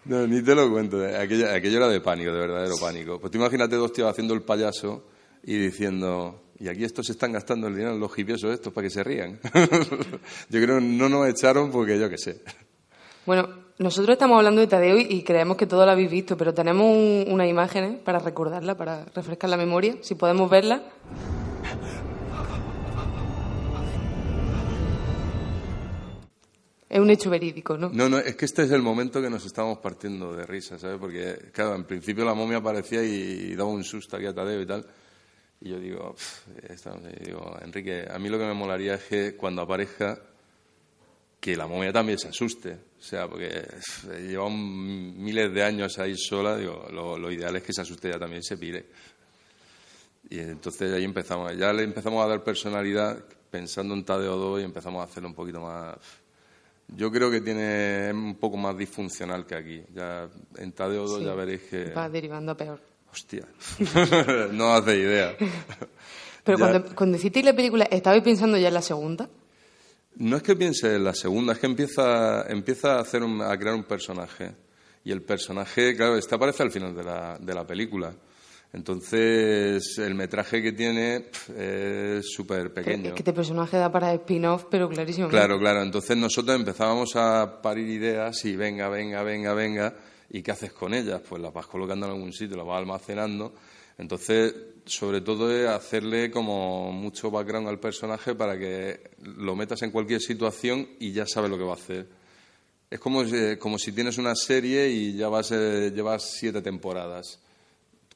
no, 0.05 0.27
ni 0.27 0.43
te 0.43 0.55
lo 0.55 0.71
cuento. 0.71 0.99
Aquello, 1.05 1.51
aquello 1.51 1.77
era 1.79 1.89
de 1.89 2.01
pánico, 2.01 2.33
de 2.33 2.39
verdadero 2.39 2.75
pánico. 2.81 3.21
Pues 3.21 3.31
tú 3.31 3.39
imagínate 3.39 3.77
dos 3.77 3.93
tíos 3.93 4.11
haciendo 4.11 4.35
el 4.35 4.43
payaso 4.43 5.05
y 5.45 5.57
diciendo, 5.59 6.43
y 6.59 6.69
aquí 6.69 6.85
estos 6.85 7.07
se 7.07 7.13
están 7.13 7.33
gastando 7.33 7.69
el 7.69 7.75
dinero 7.75 7.97
los 7.97 8.17
hipiosos 8.19 8.53
estos 8.53 8.73
para 8.73 8.87
que 8.87 8.91
se 8.91 9.03
rían. 9.03 9.41
yo 10.49 10.61
creo 10.61 10.79
que 10.79 10.85
no 10.85 11.09
nos 11.09 11.29
echaron 11.29 11.71
porque 11.71 11.99
yo 11.99 12.09
qué 12.09 12.19
sé. 12.19 12.43
Bueno, 13.27 13.49
nosotros 13.79 14.15
estamos 14.15 14.37
hablando 14.37 14.61
de 14.61 14.67
Tadeo 14.67 14.99
y 14.99 15.23
creemos 15.23 15.57
que 15.57 15.67
todo 15.67 15.85
lo 15.87 15.93
habéis 15.93 16.11
visto, 16.11 16.37
pero 16.37 16.53
tenemos 16.53 17.27
unas 17.29 17.49
imágenes 17.49 17.99
para 18.01 18.19
recordarla, 18.19 18.77
para 18.77 19.05
refrescar 19.15 19.51
la 19.51 19.57
memoria, 19.57 19.97
si 20.03 20.15
podemos 20.15 20.51
verla. 20.51 20.83
Es 26.93 27.01
un 27.01 27.09
hecho 27.09 27.31
verídico, 27.31 27.79
¿no? 27.79 27.89
No, 27.89 28.07
no, 28.07 28.19
es 28.19 28.37
que 28.37 28.45
este 28.45 28.65
es 28.65 28.71
el 28.71 28.83
momento 28.83 29.23
que 29.23 29.31
nos 29.31 29.47
estamos 29.47 29.79
partiendo 29.79 30.37
de 30.37 30.45
risa, 30.45 30.79
¿sabes? 30.79 30.99
Porque, 31.01 31.49
claro, 31.51 31.75
en 31.75 31.85
principio 31.85 32.23
la 32.23 32.35
momia 32.35 32.59
aparecía 32.59 33.03
y, 33.03 33.55
daba 33.55 33.71
un 33.71 33.83
susto 33.83 34.19
aquí 34.19 34.27
a 34.27 34.35
Tadeo 34.35 34.61
y 34.61 34.67
tal. 34.67 34.85
Y 35.63 35.71
yo 35.71 35.81
digo, 35.81 36.15
digo, 37.25 37.57
Enrique, 37.63 38.07
a 38.11 38.19
mí 38.19 38.29
lo 38.29 38.39
que 38.39 38.45
me 38.45 38.53
molaría 38.53 38.97
es 38.97 39.05
que 39.05 39.37
cuando 39.37 39.63
aparezca, 39.63 40.21
que 41.41 41.57
la 41.57 41.67
momia 41.67 41.95
también 41.95 42.19
se 42.19 42.29
asuste. 42.29 42.77
O 43.01 43.03
sea, 43.03 43.27
porque 43.27 43.67
lleva 44.29 44.51
miles 44.51 45.51
de 45.51 45.63
años 45.63 45.99
ahí 45.99 46.15
sola, 46.15 46.59
digo, 46.59 46.89
lo, 46.93 47.17
lo, 47.17 47.33
ideal 47.33 47.57
es 47.57 47.63
que 47.63 47.73
se 47.73 47.81
asuste 47.81 48.11
ya 48.11 48.19
también 48.19 48.43
se 48.43 48.59
pire. 48.59 48.85
Y 50.29 50.41
entonces 50.41 50.93
ahí 50.93 51.05
empezamos, 51.05 51.57
ya 51.57 51.73
le 51.73 51.85
empezamos 51.85 52.23
a 52.23 52.29
dar 52.29 52.45
personalidad 52.45 53.25
pensando 53.51 53.95
en 53.95 54.05
Tadeo 54.05 54.37
2 54.37 54.61
y 54.61 54.65
empezamos 54.65 55.01
a 55.01 55.05
hacerlo 55.05 55.31
un 55.31 55.35
poquito 55.35 55.63
más 55.63 55.97
yo 56.97 57.11
creo 57.11 57.31
que 57.31 57.41
tiene 57.41 58.09
es 58.09 58.15
un 58.15 58.37
poco 58.37 58.57
más 58.57 58.77
disfuncional 58.77 59.47
que 59.47 59.55
aquí. 59.55 59.83
Ya 59.95 60.29
en 60.57 60.73
Tadeo 60.73 61.07
2 61.07 61.25
ya 61.25 61.35
veréis 61.35 61.63
que 61.63 61.91
va 61.91 62.09
derivando 62.09 62.53
a 62.53 62.57
peor. 62.57 62.81
Hostia, 63.11 63.47
no 64.53 64.75
hace 64.75 64.97
idea. 64.97 65.37
Pero 66.45 66.59
cuando, 66.59 66.95
cuando 66.95 67.17
hicisteis 67.17 67.45
la 67.45 67.55
película, 67.55 67.85
¿estabais 67.85 68.23
pensando 68.23 68.59
ya 68.59 68.69
en 68.69 68.75
la 68.75 68.83
segunda? 68.83 69.29
No 70.17 70.37
es 70.37 70.43
que 70.43 70.57
piense 70.57 70.97
en 70.97 71.05
la 71.05 71.15
segunda, 71.15 71.53
es 71.53 71.59
que 71.59 71.67
empieza, 71.67 72.43
empieza 72.49 72.97
a, 72.97 73.01
hacer 73.01 73.23
a 73.23 73.59
crear 73.59 73.75
un 73.75 73.85
personaje. 73.85 74.53
Y 75.05 75.13
el 75.13 75.23
personaje, 75.23 75.97
claro, 75.97 76.17
este 76.17 76.35
aparece 76.35 76.63
al 76.63 76.71
final 76.71 76.95
de 76.95 77.05
la, 77.05 77.39
de 77.39 77.55
la 77.55 77.67
película. 77.67 78.15
Entonces, 78.73 79.99
el 79.99 80.15
metraje 80.15 80.63
que 80.63 80.73
tiene 80.73 81.27
es 81.59 82.27
súper 82.33 82.73
pequeño. 82.73 83.09
Es 83.09 83.13
que 83.13 83.19
este 83.19 83.35
personaje 83.35 83.77
da 83.77 83.93
para 83.93 84.15
spin-off, 84.15 84.65
pero 84.71 84.89
clarísimo. 84.89 85.29
Claro, 85.29 85.59
claro. 85.59 85.83
Entonces 85.83 86.17
nosotros 86.17 86.57
empezábamos 86.57 87.15
a 87.17 87.61
parir 87.61 87.87
ideas 87.89 88.43
y 88.47 88.57
venga, 88.57 88.89
venga, 88.89 89.23
venga, 89.23 89.53
venga. 89.53 89.95
¿Y 90.31 90.43
qué 90.43 90.53
haces 90.53 90.73
con 90.73 90.95
ellas? 90.95 91.21
Pues 91.29 91.43
las 91.43 91.53
vas 91.53 91.67
colocando 91.67 92.07
en 92.07 92.13
algún 92.13 92.33
sitio, 92.33 92.57
las 92.57 92.67
vas 92.67 92.79
almacenando. 92.79 93.53
Entonces, 93.99 94.55
sobre 94.87 95.21
todo 95.21 95.55
es 95.55 95.69
hacerle 95.69 96.31
como 96.31 96.91
mucho 96.93 97.31
background 97.31 97.69
al 97.69 97.79
personaje 97.79 98.35
para 98.35 98.59
que 98.59 99.11
lo 99.23 99.55
metas 99.55 99.83
en 99.83 99.91
cualquier 99.91 100.23
situación 100.23 100.89
y 100.99 101.13
ya 101.13 101.27
sabe 101.27 101.51
lo 101.51 101.59
que 101.59 101.65
va 101.65 101.73
a 101.73 101.77
hacer. 101.77 102.09
Es 102.89 102.99
como, 102.99 103.23
como 103.59 103.79
si 103.79 103.93
tienes 103.93 104.17
una 104.17 104.35
serie 104.35 104.89
y 104.89 105.15
ya 105.15 105.29
vas, 105.29 105.51
eh, 105.53 105.93
llevas 105.95 106.23
siete 106.39 106.63
temporadas 106.63 107.39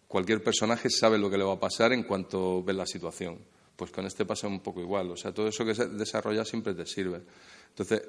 cualquier 0.08 0.42
personaje 0.42 0.90
sabe 0.90 1.18
lo 1.18 1.30
que 1.30 1.38
le 1.38 1.44
va 1.44 1.54
a 1.54 1.60
pasar 1.60 1.92
en 1.92 2.04
cuanto 2.04 2.62
ve 2.62 2.72
la 2.72 2.86
situación. 2.86 3.38
Pues 3.76 3.90
con 3.90 4.06
este 4.06 4.24
pasa 4.24 4.46
un 4.48 4.60
poco 4.60 4.80
igual. 4.80 5.10
O 5.10 5.16
sea, 5.16 5.32
todo 5.32 5.48
eso 5.48 5.64
que 5.64 5.74
se 5.74 5.88
desarrolla 5.88 6.44
siempre 6.44 6.74
te 6.74 6.86
sirve. 6.86 7.20
Entonces, 7.68 8.02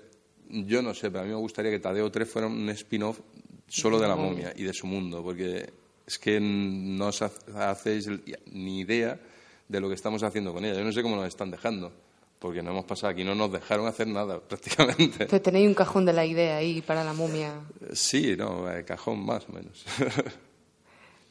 yo 0.49 0.81
no 0.81 0.93
sé, 0.93 1.11
pero 1.11 1.21
a 1.21 1.23
mí 1.23 1.29
me 1.29 1.35
gustaría 1.35 1.71
que 1.71 1.79
Tadeo 1.79 2.09
3 2.09 2.29
fuera 2.29 2.47
un 2.47 2.69
spin-off 2.69 3.19
solo 3.67 3.99
de 3.99 4.07
la 4.07 4.15
momia 4.15 4.53
y 4.55 4.63
de 4.63 4.73
su 4.73 4.87
mundo, 4.87 5.21
porque 5.21 5.69
es 6.05 6.17
que 6.17 6.39
no 6.39 7.07
os 7.07 7.21
hacéis 7.21 8.09
ni 8.51 8.79
idea 8.79 9.19
de 9.67 9.79
lo 9.81 9.89
que 9.89 9.95
estamos 9.95 10.23
haciendo 10.23 10.53
con 10.53 10.63
ella. 10.63 10.75
Yo 10.75 10.85
no 10.85 10.93
sé 10.93 11.03
cómo 11.03 11.17
nos 11.17 11.27
están 11.27 11.51
dejando, 11.51 11.91
porque 12.39 12.61
no 12.61 12.71
hemos 12.71 12.85
pasado 12.85 13.11
aquí, 13.11 13.25
no 13.25 13.35
nos 13.35 13.51
dejaron 13.51 13.87
hacer 13.87 14.07
nada 14.07 14.39
prácticamente. 14.47 15.23
Entonces 15.23 15.43
tenéis 15.43 15.67
un 15.67 15.73
cajón 15.73 16.05
de 16.05 16.13
la 16.13 16.25
idea 16.25 16.57
ahí 16.57 16.81
para 16.81 17.03
la 17.03 17.13
momia. 17.13 17.59
Sí, 17.91 18.35
no, 18.37 18.71
eh, 18.71 18.85
cajón 18.85 19.25
más 19.25 19.45
o 19.49 19.51
menos. 19.51 19.85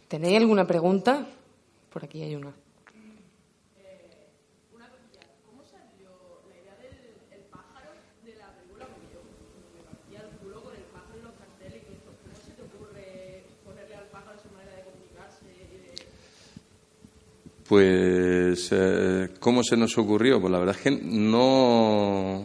¿Tenéis 0.08 0.38
alguna 0.38 0.66
pregunta? 0.66 1.26
Por 1.92 2.04
aquí 2.04 2.22
hay 2.22 2.36
una. 2.36 2.52
Pues, 17.68 18.68
eh, 18.70 19.30
¿cómo 19.40 19.64
se 19.64 19.76
nos 19.76 19.98
ocurrió? 19.98 20.40
Pues 20.40 20.52
la 20.52 20.60
verdad 20.60 20.76
es 20.76 20.82
que 20.82 20.90
no 21.02 22.44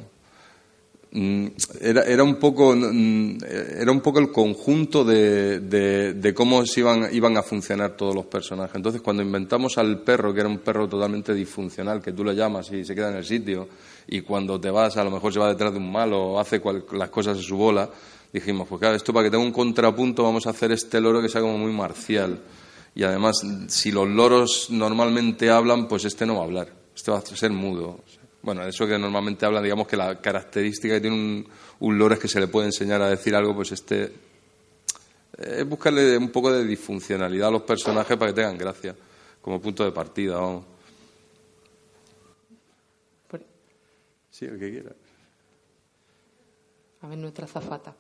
era, 1.14 2.04
era, 2.04 2.24
un 2.24 2.36
poco, 2.36 2.74
mm, 2.74 3.38
era 3.44 3.92
un 3.92 4.00
poco 4.00 4.20
el 4.20 4.32
conjunto 4.32 5.04
de, 5.04 5.60
de, 5.60 6.34
cómo 6.34 6.64
iban, 6.78 7.14
iban 7.14 7.36
a 7.36 7.44
funcionar 7.44 7.98
todos 7.98 8.16
los 8.16 8.26
personajes. 8.28 8.76
Entonces, 8.76 9.02
cuando 9.02 9.22
inventamos 9.22 9.78
al 9.78 10.00
perro, 10.04 10.34
que 10.34 10.40
era 10.40 10.48
un 10.48 10.60
perro 10.60 10.88
totalmente 10.88 11.34
disfuncional, 11.34 12.02
que 12.02 12.14
tú 12.14 12.24
le 12.24 12.34
llamas 12.34 12.72
y 12.72 12.86
se 12.86 12.96
queda 12.96 13.10
en 13.10 13.18
el 13.18 13.26
sitio, 13.26 13.68
y 14.08 14.22
cuando 14.22 14.60
te 14.60 14.70
vas, 14.70 14.96
a 14.96 15.04
lo 15.04 15.12
mejor 15.12 15.34
se 15.34 15.40
va 15.40 15.50
detrás 15.50 15.74
de 15.74 15.80
un 15.80 15.92
malo 15.92 16.32
o 16.32 16.40
hace 16.40 16.62
las 16.94 17.10
cosas 17.10 17.38
a 17.38 17.42
su 17.42 17.58
bola, 17.58 17.90
dijimos, 18.32 18.68
pues 18.70 18.80
claro, 18.80 18.96
esto 18.96 19.12
para 19.12 19.26
que 19.26 19.32
tenga 19.32 19.44
un 19.44 19.52
contrapunto 19.52 20.24
vamos 20.24 20.48
a 20.48 20.52
hacer 20.52 20.72
este 20.72 21.02
loro 21.02 21.22
que 21.22 21.28
sea 21.28 21.42
como 21.42 21.58
muy 21.58 21.74
marcial. 21.74 22.40
Y 22.96 23.04
además, 23.04 23.42
si 23.68 23.92
los 23.92 24.08
loros 24.08 24.68
normalmente 24.70 25.50
hablan, 25.50 25.88
pues 25.90 26.06
este 26.06 26.26
no 26.26 26.36
va 26.36 26.42
a 26.42 26.46
hablar, 26.46 26.74
este 26.96 27.12
va 27.12 27.18
a 27.18 27.22
ser 27.22 27.52
mudo. 27.52 28.00
Bueno, 28.44 28.64
eso 28.64 28.88
que 28.88 28.98
normalmente 28.98 29.46
hablan, 29.46 29.64
digamos 29.64 29.88
que 29.88 29.96
la 29.96 30.20
característica 30.20 30.96
que 30.96 31.02
tiene 31.02 31.16
un, 31.16 31.48
un 31.80 31.98
loro 31.98 32.16
es 32.16 32.20
que 32.20 32.28
se 32.28 32.40
le 32.40 32.48
puede 32.48 32.68
enseñar 32.68 33.02
a 33.02 33.10
decir 33.10 33.36
algo, 33.36 33.54
pues 33.56 33.72
este 33.72 34.12
es 35.38 35.60
eh, 35.60 35.64
buscarle 35.64 36.18
un 36.18 36.30
poco 36.30 36.52
de 36.52 36.64
disfuncionalidad 36.66 37.48
a 37.48 37.52
los 37.52 37.62
personajes 37.64 38.18
para 38.18 38.32
que 38.32 38.36
tengan 38.36 38.58
gracia, 38.58 38.96
como 39.42 39.62
punto 39.62 39.84
de 39.84 39.92
partida, 39.92 40.38
vamos. 40.38 40.66
Sí, 44.30 44.46
el 44.46 44.58
que 44.58 44.72
quiera. 44.72 44.92
A 47.02 47.08
ver, 47.08 47.18
nuestra 47.18 47.48
zafata. 47.48 47.94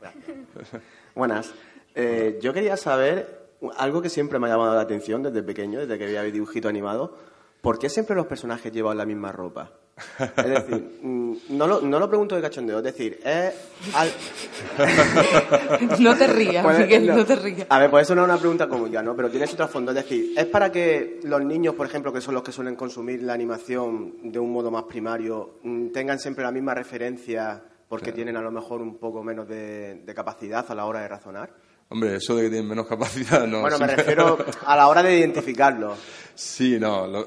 Buenas. 1.14 1.52
Eh, 1.94 2.38
yo 2.42 2.52
quería 2.52 2.76
saber 2.76 3.48
algo 3.76 4.02
que 4.02 4.08
siempre 4.08 4.38
me 4.38 4.46
ha 4.46 4.50
llamado 4.50 4.74
la 4.74 4.80
atención 4.80 5.22
desde 5.22 5.42
pequeño, 5.42 5.80
desde 5.80 5.98
que 5.98 6.04
había 6.04 6.22
dibujito 6.24 6.68
animado 6.68 7.16
¿por 7.60 7.78
qué 7.78 7.88
siempre 7.88 8.16
los 8.16 8.26
personajes 8.26 8.72
llevan 8.72 8.96
la 8.96 9.06
misma 9.06 9.32
ropa? 9.32 9.72
Es 10.18 10.46
decir, 10.46 10.98
mm, 11.02 11.34
no 11.50 11.66
lo, 11.66 11.80
no 11.82 11.98
lo 11.98 12.08
pregunto 12.08 12.34
de 12.34 12.42
cachondeo, 12.42 12.78
es 12.78 12.84
decir, 12.84 13.20
es... 13.24 13.54
no 16.00 16.16
te 16.16 16.26
rías, 16.26 16.78
Miguel, 16.78 17.06
no. 17.06 17.24
te 17.24 17.36
rías. 17.36 17.66
A 17.68 17.78
ver, 17.78 17.90
pues 17.90 18.06
eso 18.06 18.14
no 18.14 18.22
es 18.22 18.28
una 18.28 18.38
pregunta 18.38 18.68
cómica, 18.68 19.02
¿no? 19.02 19.14
Pero 19.14 19.30
tiene 19.30 19.46
su 19.46 19.56
trasfondo, 19.56 19.92
es 19.92 19.96
decir, 19.96 20.32
¿es 20.36 20.46
para 20.46 20.72
que 20.72 21.20
los 21.24 21.42
niños, 21.44 21.74
por 21.74 21.86
ejemplo, 21.86 22.12
que 22.12 22.20
son 22.20 22.34
los 22.34 22.42
que 22.42 22.52
suelen 22.52 22.76
consumir 22.76 23.22
la 23.22 23.34
animación 23.34 24.32
de 24.32 24.38
un 24.38 24.52
modo 24.52 24.70
más 24.70 24.84
primario, 24.84 25.58
mm, 25.62 25.88
tengan 25.88 26.18
siempre 26.18 26.44
la 26.44 26.52
misma 26.52 26.74
referencia 26.74 27.62
porque 27.88 28.12
tienen 28.12 28.36
a 28.36 28.40
lo 28.40 28.52
mejor 28.52 28.80
un 28.80 28.98
poco 28.98 29.22
menos 29.22 29.48
de 29.48 30.12
capacidad 30.14 30.64
a 30.68 30.74
la 30.74 30.86
hora 30.86 31.00
de 31.00 31.08
razonar? 31.08 31.50
Hombre, 31.92 32.14
eso 32.14 32.36
de 32.36 32.44
que 32.44 32.50
tienen 32.50 32.68
menos 32.68 32.86
capacidad, 32.86 33.48
no. 33.48 33.62
Bueno, 33.62 33.78
me 33.80 33.88
refiero 33.88 34.38
a 34.64 34.76
la 34.76 34.86
hora 34.86 35.02
de 35.02 35.18
identificarlo. 35.18 35.96
Sí, 36.36 36.78
no. 36.78 37.26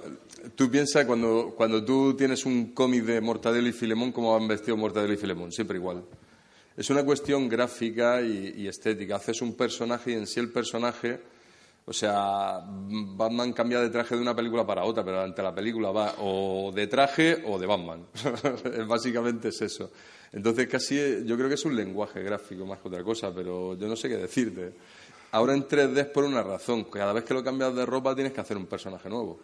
tú 0.55 0.71
piensas 0.71 1.05
cuando, 1.05 1.53
cuando 1.55 1.83
tú 1.83 2.15
tienes 2.15 2.45
un 2.45 2.73
cómic 2.73 3.03
de 3.03 3.19
Mortadelo 3.19 3.67
y 3.67 3.73
Filemón, 3.73 4.13
¿cómo 4.13 4.31
van 4.31 4.47
vestidos 4.47 4.79
Mortadelo 4.79 5.13
y 5.13 5.17
Filemón? 5.17 5.51
Siempre 5.51 5.77
igual. 5.77 6.05
Es 6.77 6.89
una 6.89 7.03
cuestión 7.03 7.49
gráfica 7.49 8.21
y, 8.21 8.65
estética. 8.65 9.17
Haces 9.17 9.41
un 9.41 9.53
personaje 9.53 10.11
y 10.11 10.13
en 10.13 10.25
sí 10.25 10.39
el 10.39 10.49
personaje, 10.49 11.19
o 11.85 11.91
sea, 11.91 12.61
Batman 12.65 13.51
cambia 13.51 13.81
de 13.81 13.89
traje 13.89 14.15
de 14.15 14.21
una 14.21 14.33
película 14.33 14.65
para 14.65 14.85
otra, 14.85 15.03
pero 15.03 15.21
ante 15.21 15.43
la 15.43 15.53
película 15.53 15.91
va 15.91 16.15
o 16.19 16.71
de 16.73 16.87
traje 16.87 17.43
o 17.45 17.59
de 17.59 17.67
Batman. 17.67 18.07
Básicamente 18.87 19.49
es 19.49 19.61
eso. 19.61 19.91
Entonces, 20.33 20.67
casi 20.67 21.23
yo 21.25 21.37
creo 21.37 21.47
que 21.47 21.55
es 21.55 21.65
un 21.65 21.75
lenguaje 21.75 22.21
gráfico 22.23 22.65
más 22.65 22.79
que 22.79 22.87
otra 22.87 23.03
cosa, 23.03 23.33
pero 23.33 23.77
yo 23.77 23.87
no 23.87 23.95
sé 23.95 24.09
qué 24.09 24.17
decirte. 24.17 24.73
Ahora 25.31 25.53
en 25.53 25.67
3D 25.67 25.97
es 25.99 26.05
por 26.07 26.23
una 26.23 26.43
razón. 26.43 26.85
Cada 26.85 27.13
vez 27.13 27.23
que 27.23 27.33
lo 27.33 27.43
cambias 27.43 27.75
de 27.75 27.85
ropa 27.85 28.13
tienes 28.13 28.33
que 28.33 28.41
hacer 28.41 28.57
un 28.57 28.65
personaje 28.65 29.09
nuevo. 29.09 29.39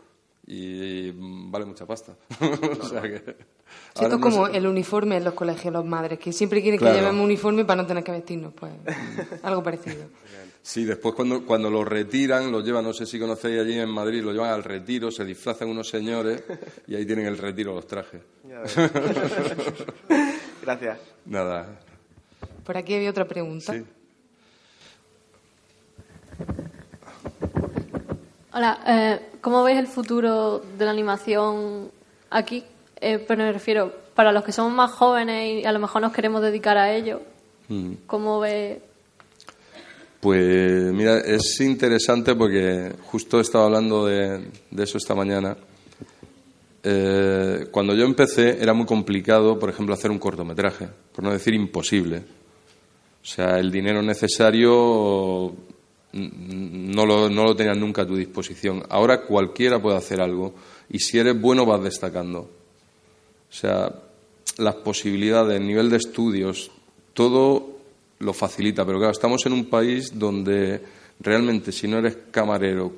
Y 0.47 1.12
vale 1.15 1.65
mucha 1.65 1.86
pasta. 1.86 2.15
o 2.82 2.86
sea 2.88 3.02
que, 3.04 3.36
es 4.02 4.08
como 4.19 4.47
el 4.47 4.65
uniforme 4.65 5.17
en 5.17 5.23
los 5.23 5.36
colegios, 5.36 5.71
los 5.71 5.86
madres, 5.86 6.17
que 6.17 6.34
siempre 6.34 6.62
quieren 6.62 6.80
que 6.80 6.86
llevemos 6.86 7.23
uniforme 7.23 7.65
para 7.65 7.84
no 7.84 7.88
tener 7.88 8.04
que 8.04 8.12
vestirnos. 8.12 8.54
Pues 8.54 8.71
algo 9.43 9.62
parecido. 9.62 10.06
Sí, 10.62 10.86
después 10.86 11.13
cuando, 11.15 11.45
cuando 11.45 11.69
lo 11.69 11.86
retiran, 11.86 12.52
lo 12.52 12.62
llevan, 12.62 12.84
no 12.84 12.93
sé 12.93 13.06
si 13.06 13.19
conocéis 13.19 13.62
allí 13.62 13.80
en 13.80 13.89
Madrid, 13.89 14.23
lo 14.23 14.32
llevan 14.32 14.52
al 14.52 14.63
retiro, 14.63 15.10
se 15.10 15.23
disfrazan 15.23 15.69
unos 15.69 15.88
señores 15.88 16.43
y 16.88 16.95
ahí 16.95 17.06
tienen 17.06 17.28
el 17.28 17.38
retiro 17.38 17.73
los 17.73 17.88
trajes. 17.88 18.21
Gracias. 20.69 20.99
Nada. 21.25 21.79
Por 22.63 22.77
aquí 22.77 22.93
había 22.93 23.10
otra 23.10 23.25
pregunta. 23.27 23.73
Sí. 23.73 23.84
Hola, 28.53 28.79
eh, 28.86 29.19
¿cómo 29.41 29.63
ves 29.63 29.79
el 29.79 29.88
futuro 29.88 30.60
de 30.77 30.86
la 30.86 30.91
animación 30.91 31.89
aquí? 32.29 32.63
Eh, 33.01 33.17
pero 33.27 33.43
me 33.43 33.51
refiero, 33.51 33.91
para 34.13 34.32
los 34.32 34.43
que 34.43 34.51
somos 34.51 34.71
más 34.71 34.91
jóvenes 34.91 35.63
y 35.63 35.65
a 35.65 35.71
lo 35.71 35.79
mejor 35.79 36.03
nos 36.03 36.13
queremos 36.13 36.39
dedicar 36.43 36.77
a 36.77 36.93
ello, 36.93 37.21
Mm. 37.67 37.93
¿cómo 38.05 38.39
ves? 38.39 38.77
Pues 40.19 40.91
mira, 40.93 41.17
es 41.19 41.60
interesante 41.62 42.36
porque 42.36 42.93
justo 43.05 43.39
estaba 43.39 43.65
hablando 43.65 44.05
de, 44.05 44.49
de 44.69 44.84
eso 44.84 44.97
esta 44.99 45.15
mañana. 45.15 45.55
Eh, 46.82 47.68
cuando 47.72 47.94
yo 47.94 48.06
empecé 48.06 48.62
era 48.62 48.74
muy 48.74 48.86
complicado, 48.86 49.60
por 49.60 49.70
ejemplo, 49.70 49.94
hacer 49.94 50.12
un 50.12 50.20
cortometraje, 50.20 50.88
por 51.13 51.24
no 51.24 51.32
decir 51.32 51.54
imposible. 51.54 52.24
O 53.22 53.26
sea, 53.26 53.60
el 53.60 53.72
dinero 53.72 54.02
necesario 54.02 55.54
mm, 56.13 56.92
no 56.92 57.06
lo, 57.06 57.30
no 57.30 57.44
lo 57.44 57.56
tenías 57.56 57.78
nunca 57.78 58.04
a 58.04 58.08
tu 58.08 58.15
disposición. 58.15 58.84
Ahora 58.89 59.22
cualquiera 59.24 59.82
puede 59.82 59.98
hacer 59.98 60.22
algo 60.22 60.54
y 60.89 61.00
si 61.00 61.20
eres 61.20 61.39
bueno 61.39 61.65
vas 61.65 61.84
destacando. 61.84 62.39
O 62.39 63.54
sea, 63.54 63.94
las 64.58 64.76
posibilidades, 64.76 65.60
el 65.60 65.68
nivel 65.68 65.89
de 65.89 65.98
estudios, 65.98 66.72
todo 67.13 67.78
lo 68.20 68.34
facilita. 68.34 68.86
Pero 68.86 69.00
claro, 69.00 69.12
estamos 69.12 69.46
en 69.46 69.54
un 69.54 69.65
país 69.65 70.18
donde 70.18 70.82
realmente 71.20 71.72
si 71.72 71.88
no 71.88 71.98
eres 71.98 72.18
camarero, 72.32 72.94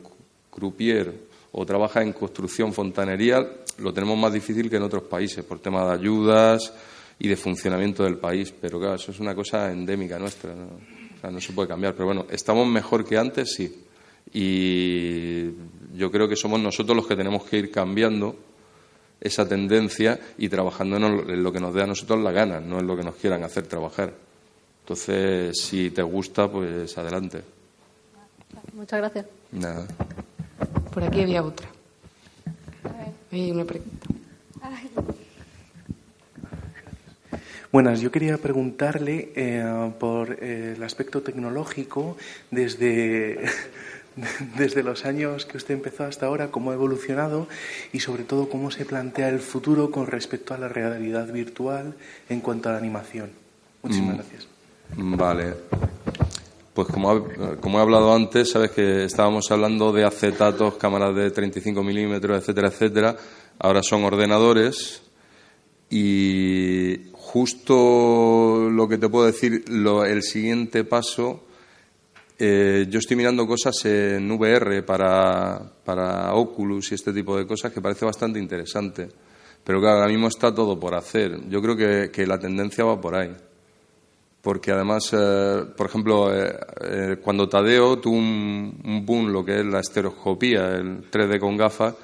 croupier 0.51 1.30
o 1.51 1.65
trabajas 1.65 2.03
en 2.03 2.13
construcción, 2.13 2.73
fontanería, 2.73 3.45
lo 3.77 3.93
tenemos 3.93 4.17
más 4.17 4.33
difícil 4.33 4.69
que 4.69 4.77
en 4.77 4.83
otros 4.83 5.03
países 5.03 5.43
por 5.43 5.59
tema 5.59 5.85
de 5.85 5.93
ayudas 5.93 6.73
y 7.19 7.27
de 7.27 7.35
funcionamiento 7.35 8.03
del 8.03 8.17
país. 8.17 8.53
Pero 8.59 8.79
claro, 8.79 8.95
eso 8.95 9.11
es 9.11 9.19
una 9.19 9.35
cosa 9.35 9.71
endémica 9.71 10.17
nuestra. 10.17 10.55
¿no? 10.55 10.65
O 10.65 11.21
sea, 11.21 11.29
no 11.29 11.41
se 11.41 11.53
puede 11.53 11.67
cambiar. 11.67 11.93
Pero 11.93 12.05
bueno, 12.05 12.25
¿estamos 12.29 12.67
mejor 12.67 13.05
que 13.05 13.17
antes? 13.17 13.53
Sí. 13.53 13.85
Y 14.33 15.45
yo 15.97 16.09
creo 16.09 16.27
que 16.27 16.35
somos 16.35 16.59
nosotros 16.59 16.95
los 16.95 17.07
que 17.07 17.15
tenemos 17.15 17.43
que 17.43 17.57
ir 17.57 17.71
cambiando 17.71 18.35
esa 19.19 19.47
tendencia 19.47 20.19
y 20.37 20.49
trabajando 20.49 20.97
en 20.97 21.43
lo 21.43 21.51
que 21.51 21.59
nos 21.59 21.73
dé 21.73 21.83
a 21.83 21.87
nosotros 21.87 22.23
la 22.23 22.31
gana, 22.31 22.59
no 22.59 22.79
en 22.79 22.87
lo 22.87 22.95
que 22.95 23.03
nos 23.03 23.15
quieran 23.15 23.43
hacer 23.43 23.67
trabajar. 23.67 24.13
Entonces, 24.83 25.55
si 25.61 25.91
te 25.91 26.01
gusta, 26.01 26.49
pues 26.49 26.97
adelante. 26.97 27.43
Muchas 28.73 28.99
gracias. 28.99 29.25
Nada. 29.51 29.85
Por 30.93 31.03
aquí 31.03 31.21
había 31.21 31.43
otra. 31.43 31.67
Hay 33.31 33.51
una 33.51 33.65
pregunta. 33.65 34.07
Buenas, 37.71 38.01
yo 38.01 38.11
quería 38.11 38.37
preguntarle 38.37 39.31
eh, 39.33 39.91
por 39.97 40.33
eh, 40.41 40.73
el 40.75 40.83
aspecto 40.83 41.21
tecnológico 41.21 42.17
desde, 42.51 43.39
desde 44.57 44.83
los 44.83 45.05
años 45.05 45.45
que 45.45 45.55
usted 45.55 45.75
empezó 45.75 46.03
hasta 46.03 46.25
ahora, 46.25 46.51
cómo 46.51 46.71
ha 46.71 46.73
evolucionado 46.73 47.47
y 47.93 48.01
sobre 48.01 48.23
todo 48.25 48.49
cómo 48.49 48.71
se 48.71 48.83
plantea 48.83 49.29
el 49.29 49.39
futuro 49.39 49.89
con 49.89 50.07
respecto 50.07 50.53
a 50.53 50.57
la 50.57 50.67
realidad 50.67 51.31
virtual 51.31 51.93
en 52.27 52.41
cuanto 52.41 52.67
a 52.67 52.73
la 52.73 52.77
animación. 52.79 53.29
Muchísimas 53.83 54.15
Mm. 54.15 54.17
gracias. 54.17 54.47
Vale. 54.97 55.53
Pues 56.73 56.87
como, 56.87 57.11
ha- 57.11 57.55
como 57.59 57.79
he 57.79 57.81
hablado 57.81 58.13
antes, 58.13 58.49
sabes 58.51 58.71
que 58.71 59.03
estábamos 59.05 59.51
hablando 59.51 59.91
de 59.91 60.05
acetatos, 60.05 60.75
cámaras 60.75 61.13
de 61.15 61.29
35 61.31 61.83
milímetros, 61.83 62.37
etcétera, 62.39 62.69
etcétera. 62.69 63.15
Ahora 63.59 63.83
son 63.83 64.03
ordenadores 64.05 65.01
y 65.89 67.09
justo 67.11 68.69
lo 68.71 68.87
que 68.87 68.97
te 68.97 69.09
puedo 69.09 69.25
decir, 69.25 69.65
lo- 69.69 70.05
el 70.05 70.23
siguiente 70.23 70.83
paso, 70.85 71.43
eh, 72.39 72.87
yo 72.89 72.99
estoy 72.99 73.17
mirando 73.17 73.45
cosas 73.45 73.75
en 73.85 74.31
VR 74.31 74.81
para, 74.83 75.61
para 75.83 76.33
Oculus 76.33 76.91
y 76.91 76.95
este 76.95 77.11
tipo 77.13 77.37
de 77.37 77.45
cosas 77.45 77.71
que 77.73 77.81
parece 77.81 78.05
bastante 78.05 78.39
interesante. 78.39 79.09
Pero 79.63 79.79
claro, 79.79 79.97
ahora 79.99 80.09
mismo 80.11 80.27
está 80.27 80.55
todo 80.55 80.79
por 80.79 80.95
hacer. 80.95 81.47
Yo 81.49 81.61
creo 81.61 81.75
que, 81.75 82.09
que 82.11 82.25
la 82.25 82.39
tendencia 82.39 82.83
va 82.85 82.99
por 82.99 83.15
ahí 83.15 83.31
porque 84.41 84.71
además, 84.71 85.09
eh, 85.13 85.65
por 85.77 85.87
ejemplo, 85.87 86.33
eh, 86.33 86.59
eh, 86.81 87.17
cuando 87.21 87.47
Tadeo 87.47 87.99
tuvo 87.99 88.17
un, 88.17 88.81
un 88.83 89.05
boom, 89.05 89.31
lo 89.31 89.45
que 89.45 89.59
es 89.59 89.65
la 89.65 89.79
estereoscopía, 89.79 90.69
el 90.69 91.09
3D 91.11 91.39
con 91.39 91.57
gafas, 91.57 91.95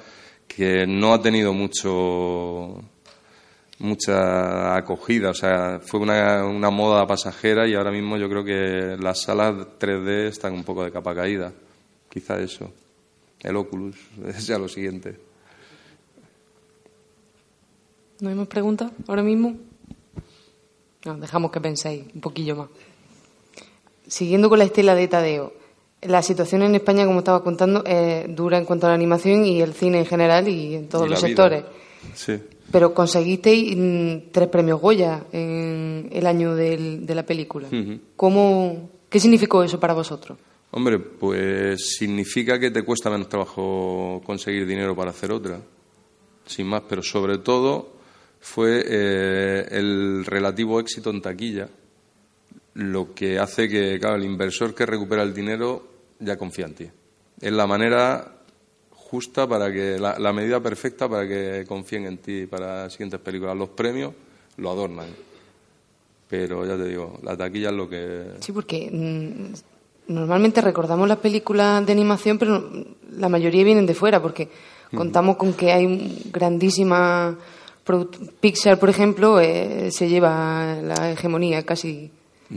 que 0.46 0.86
no 0.86 1.12
ha 1.12 1.20
tenido 1.20 1.52
mucho 1.52 2.80
mucha 3.80 4.76
acogida, 4.76 5.30
o 5.30 5.34
sea, 5.34 5.78
fue 5.80 6.00
una, 6.00 6.44
una 6.44 6.70
moda 6.70 7.06
pasajera 7.06 7.68
y 7.68 7.74
ahora 7.74 7.92
mismo 7.92 8.16
yo 8.16 8.28
creo 8.28 8.44
que 8.44 8.96
las 9.00 9.22
salas 9.22 9.54
3D 9.78 10.26
están 10.26 10.52
un 10.52 10.64
poco 10.64 10.84
de 10.84 10.90
capa 10.90 11.14
caída. 11.14 11.52
Quizá 12.08 12.40
eso. 12.40 12.72
El 13.40 13.56
Oculus 13.56 13.96
es 14.26 14.46
ya 14.46 14.58
lo 14.58 14.68
siguiente. 14.68 15.16
¿No 18.20 18.30
hay 18.30 18.34
más 18.34 18.48
preguntas 18.48 18.90
ahora 19.06 19.22
mismo? 19.22 19.56
No, 21.04 21.16
dejamos 21.18 21.50
que 21.50 21.60
penséis 21.60 22.04
un 22.14 22.20
poquillo 22.20 22.56
más. 22.56 22.68
Siguiendo 24.06 24.48
con 24.48 24.58
la 24.58 24.64
estela 24.64 24.94
de 24.94 25.06
Tadeo, 25.08 25.52
la 26.02 26.22
situación 26.22 26.62
en 26.62 26.74
España, 26.74 27.04
como 27.06 27.18
estaba 27.20 27.42
contando, 27.42 27.84
es 27.84 28.34
dura 28.34 28.56
en 28.58 28.64
cuanto 28.64 28.86
a 28.86 28.90
la 28.90 28.94
animación 28.94 29.44
y 29.44 29.60
el 29.60 29.74
cine 29.74 29.98
en 29.98 30.06
general 30.06 30.48
y 30.48 30.74
en 30.74 30.88
todos 30.88 31.06
Y 31.06 31.10
los 31.10 31.20
sectores. 31.20 31.64
Sí. 32.14 32.34
Pero 32.70 32.94
conseguisteis 32.94 33.76
mm, 33.76 34.30
tres 34.32 34.48
premios 34.48 34.80
Goya 34.80 35.24
en 35.32 36.08
el 36.12 36.26
año 36.26 36.54
del- 36.54 37.04
de 37.06 37.14
la 37.14 37.24
película. 37.24 37.68
¿Cómo, 38.16 38.90
¿Qué 39.08 39.18
significó 39.20 39.62
eso 39.62 39.78
para 39.80 39.94
vosotros? 39.94 40.38
Hombre, 40.70 40.98
pues 40.98 41.96
significa 41.96 42.58
que 42.60 42.70
te 42.70 42.82
cuesta 42.82 43.08
menos 43.10 43.28
trabajo 43.28 44.20
conseguir 44.24 44.66
dinero 44.66 44.94
para 44.94 45.10
hacer 45.10 45.32
otra, 45.32 45.60
sin 46.46 46.66
más, 46.66 46.82
pero 46.88 47.02
sobre 47.02 47.38
todo 47.38 47.97
fue 48.40 48.84
eh, 48.86 49.66
el 49.70 50.24
relativo 50.24 50.80
éxito 50.80 51.10
en 51.10 51.22
taquilla 51.22 51.68
lo 52.78 53.12
que 53.12 53.38
hace 53.38 53.68
que, 53.68 53.98
claro, 53.98 54.16
el 54.16 54.24
inversor 54.24 54.72
que 54.74 54.86
recupera 54.86 55.22
el 55.24 55.34
dinero 55.34 55.82
ya 56.20 56.36
confía 56.36 56.66
en 56.66 56.74
ti. 56.74 56.88
Es 57.40 57.52
la 57.52 57.66
manera 57.66 58.38
justa 58.90 59.48
para 59.48 59.72
que, 59.72 59.98
la, 59.98 60.18
la 60.18 60.32
medida 60.32 60.60
perfecta 60.60 61.08
para 61.08 61.26
que 61.26 61.64
confíen 61.66 62.06
en 62.06 62.18
ti 62.18 62.46
para 62.46 62.84
las 62.84 62.92
siguientes 62.92 63.18
películas. 63.20 63.56
Los 63.56 63.70
premios 63.70 64.14
lo 64.58 64.70
adornan, 64.70 65.08
pero 66.28 66.64
ya 66.64 66.76
te 66.76 66.88
digo, 66.88 67.18
la 67.24 67.36
taquilla 67.36 67.70
es 67.70 67.74
lo 67.74 67.88
que... 67.88 68.32
Sí, 68.40 68.52
porque 68.52 68.88
mm, 68.92 70.12
normalmente 70.12 70.60
recordamos 70.60 71.08
las 71.08 71.18
películas 71.18 71.84
de 71.84 71.92
animación, 71.92 72.38
pero 72.38 72.70
la 73.16 73.28
mayoría 73.28 73.64
vienen 73.64 73.86
de 73.86 73.94
fuera, 73.94 74.22
porque 74.22 74.48
contamos 74.94 75.36
con 75.36 75.52
que 75.54 75.72
hay 75.72 76.30
grandísima 76.32 77.36
Pixar, 78.40 78.78
por 78.78 78.90
ejemplo, 78.90 79.40
eh, 79.40 79.90
se 79.90 80.08
lleva 80.08 80.76
la 80.82 81.12
hegemonía 81.12 81.64
casi. 81.64 82.10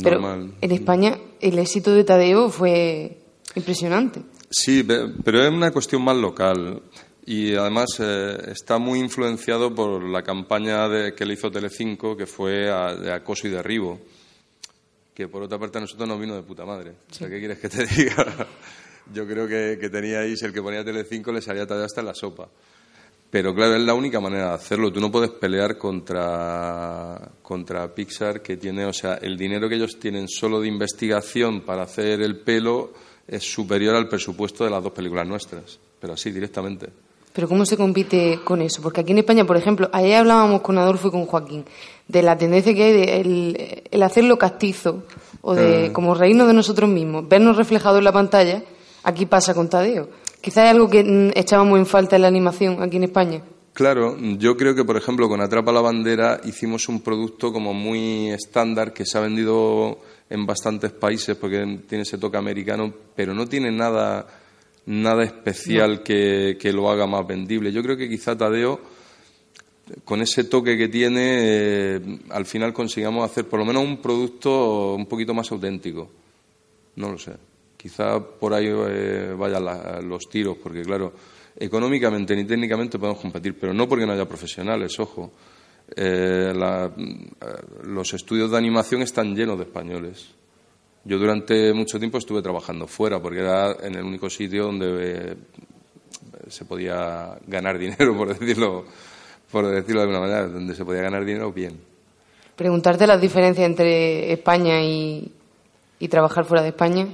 Pero 0.04 0.20
Normal. 0.22 0.54
en 0.62 0.72
España 0.72 1.18
el 1.42 1.60
éxito 1.60 1.94
de 1.94 2.04
Tadeo 2.04 2.50
fue 2.50 3.18
impresionante. 3.56 4.22
Sí, 4.50 4.84
pe- 4.84 5.08
pero 5.24 5.44
es 5.44 5.52
una 5.52 5.72
cuestión 5.72 6.02
más 6.04 6.16
local 6.16 6.82
y 7.26 7.54
además 7.56 7.88
eh, 8.00 8.38
está 8.52 8.78
muy 8.78 9.00
influenciado 9.00 9.74
por 9.76 10.04
la 10.04 10.22
campaña 10.24 10.88
de- 10.88 11.14
que 11.14 11.26
le 11.26 11.34
hizo 11.34 11.52
Telecinco, 11.52 12.16
que 12.16 12.26
fue 12.26 12.70
a- 12.72 12.96
de 12.96 13.12
acoso 13.12 13.48
y 13.48 13.52
derribo, 13.52 14.00
que 15.14 15.28
por 15.28 15.44
otra 15.44 15.60
parte 15.60 15.78
a 15.78 15.82
nosotros 15.82 16.08
nos 16.08 16.20
vino 16.20 16.36
de 16.36 16.44
puta 16.44 16.66
madre. 16.66 16.92
O 17.10 17.14
sea, 17.14 17.30
¿qué 17.30 17.40
quieres 17.40 17.60
que 17.60 17.70
te 17.70 17.86
diga? 17.96 18.48
Yo 19.14 19.28
creo 19.28 19.48
que, 19.48 19.78
que 19.80 19.90
teníais, 19.90 20.42
el 20.44 20.54
que 20.54 20.62
ponía 20.62 20.86
Telecinco 20.86 21.32
le 21.34 21.42
salía 21.42 21.66
tallado 21.68 21.86
hasta 21.86 22.00
en 22.02 22.08
la 22.08 22.14
sopa. 22.16 22.48
Pero 23.32 23.56
claro, 23.56 23.76
es 23.76 23.82
la 23.82 23.94
única 23.94 24.20
manera 24.20 24.50
de 24.50 24.54
hacerlo. 24.56 24.92
Tú 24.92 25.00
no 25.00 25.10
puedes 25.10 25.30
pelear 25.32 25.78
contra, 25.78 27.32
contra 27.42 27.88
Pixar, 27.96 28.42
que 28.42 28.58
tiene, 28.58 28.86
o 28.86 28.94
sea, 28.94 29.16
el 29.16 29.38
dinero 29.38 29.70
que 29.70 29.76
ellos 29.76 29.98
tienen 30.00 30.28
solo 30.28 30.60
de 30.60 30.68
investigación 30.68 31.62
para 31.62 31.84
hacer 31.84 32.22
el 32.22 32.40
pelo 32.40 32.92
es 33.28 33.44
superior 33.50 33.96
al 33.96 34.10
presupuesto 34.10 34.66
de 34.66 34.70
las 34.70 34.84
dos 34.84 34.92
películas 34.92 35.26
nuestras. 35.28 35.80
Pero 36.00 36.14
así, 36.14 36.32
directamente. 36.32 36.90
Pero 37.34 37.48
¿cómo 37.48 37.66
se 37.66 37.78
compite 37.78 38.42
con 38.44 38.62
eso? 38.62 38.82
Porque 38.82 39.00
aquí 39.00 39.14
en 39.14 39.20
España, 39.20 39.46
por 39.46 39.56
ejemplo, 39.56 39.90
ayer 39.94 40.18
hablábamos 40.18 40.60
con 40.62 40.78
Adolfo 40.78 41.08
y 41.08 41.12
con 41.12 41.26
Joaquín 41.26 41.64
de 42.10 42.22
la 42.24 42.38
tendencia 42.38 42.74
que 42.74 42.84
hay 42.84 42.92
de 42.92 43.22
el, 43.22 43.84
el 43.90 44.04
hacerlo 44.04 44.38
castizo 44.38 45.04
o 45.42 45.56
de 45.56 45.86
Ah. 45.86 45.94
como 45.94 46.14
reírnos 46.14 46.48
de 46.48 46.54
nosotros 46.54 46.90
mismos, 46.90 47.30
vernos 47.30 47.56
reflejados 47.56 48.00
en 48.00 48.04
la 48.04 48.12
pantalla. 48.12 48.62
Aquí 49.04 49.26
pasa 49.26 49.54
con 49.54 49.70
Tadeo. 49.70 50.10
Quizás 50.42 50.66
es 50.66 50.72
algo 50.72 50.90
que 50.90 51.04
mm, 51.04 51.38
echábamos 51.38 51.80
en 51.80 51.86
falta 51.86 52.16
en 52.16 52.24
la 52.24 52.28
animación 52.28 52.82
aquí 52.82 52.98
en 52.98 53.04
España. 53.04 53.42
Claro, 53.74 54.18
yo 54.20 54.58
creo 54.58 54.76
que, 54.76 54.84
por 54.84 54.98
ejemplo, 54.98 55.30
con 55.30 55.40
Atrapa 55.40 55.72
la 55.72 55.80
Bandera 55.82 56.42
hicimos 56.44 56.90
un 56.90 57.02
producto 57.02 57.54
como 57.54 57.74
muy 57.74 58.30
estándar 58.30 58.92
que 58.92 59.06
se 59.06 59.18
ha 59.18 59.22
vendido 59.22 60.00
en 60.30 60.46
bastantes 60.46 60.92
países 60.92 61.38
porque 61.38 61.80
tiene 61.88 62.02
ese 62.02 62.18
toque 62.18 62.38
americano, 62.38 62.94
pero 63.16 63.34
no 63.34 63.48
tiene 63.48 63.72
nada, 63.72 64.28
nada 64.88 65.24
especial 65.24 66.04
que, 66.04 66.58
que 66.60 66.74
lo 66.74 66.90
haga 66.90 67.08
más 67.08 67.26
vendible. 67.26 67.72
Yo 67.72 67.82
creo 67.82 67.96
que 67.96 68.10
quizá 68.10 68.38
Tadeo 68.38 68.82
con 70.06 70.22
ese 70.22 70.46
toque 70.46 70.78
que 70.78 70.88
tiene, 70.88 71.22
eh, 71.40 72.20
al 72.30 72.46
final 72.46 72.74
consigamos 72.74 73.30
hacer 73.30 73.48
por 73.48 73.60
lo 73.60 73.66
menos 73.66 73.84
un 73.84 73.98
producto 74.02 74.96
un 74.96 75.06
poquito 75.06 75.34
más 75.34 75.52
auténtico. 75.52 76.10
No 76.96 77.12
lo 77.12 77.18
sé. 77.18 77.51
Quizá 77.82 78.20
por 78.20 78.54
ahí 78.54 78.68
eh, 78.70 79.34
vayan 79.38 79.66
la- 79.66 80.00
los 80.02 80.30
tiros, 80.30 80.58
porque 80.62 80.84
claro, 80.84 81.14
económicamente 81.58 82.36
ni 82.36 82.46
técnicamente 82.46 83.00
podemos 83.00 83.20
competir, 83.22 83.58
pero 83.60 83.74
no 83.74 83.88
porque 83.90 84.06
no 84.06 84.14
haya 84.14 84.28
profesionales, 84.28 85.00
ojo. 85.00 85.32
Eh, 85.96 86.54
eh, 86.54 86.90
los 87.86 88.14
estudios 88.14 88.52
de 88.52 88.58
animación 88.58 89.02
están 89.02 89.36
llenos 89.36 89.58
de 89.58 89.64
españoles. 89.64 90.28
Yo 91.04 91.18
durante 91.18 91.74
mucho 91.74 91.98
tiempo 91.98 92.20
estuve 92.20 92.44
trabajando 92.44 92.86
fuera, 92.86 93.20
porque 93.20 93.40
era 93.40 93.72
en 93.82 93.96
el 93.96 94.04
único 94.04 94.30
sitio 94.30 94.66
donde 94.66 95.36
se 96.48 96.66
podía 96.66 97.36
ganar 97.48 97.80
dinero, 97.80 98.16
por 98.18 98.38
decirlo, 98.38 98.86
por 99.52 99.66
decirlo 99.68 100.02
de 100.02 100.08
alguna 100.08 100.20
manera, 100.20 100.48
donde 100.48 100.76
se 100.76 100.86
podía 100.86 101.02
ganar 101.02 101.26
dinero 101.26 101.52
bien. 101.52 101.80
Preguntarte 102.56 103.08
las 103.08 103.20
diferencias 103.20 103.66
entre 103.66 104.32
España 104.32 104.84
y, 104.84 105.32
y 106.00 106.08
trabajar 106.08 106.46
fuera 106.46 106.62
de 106.62 106.70
España. 106.70 107.08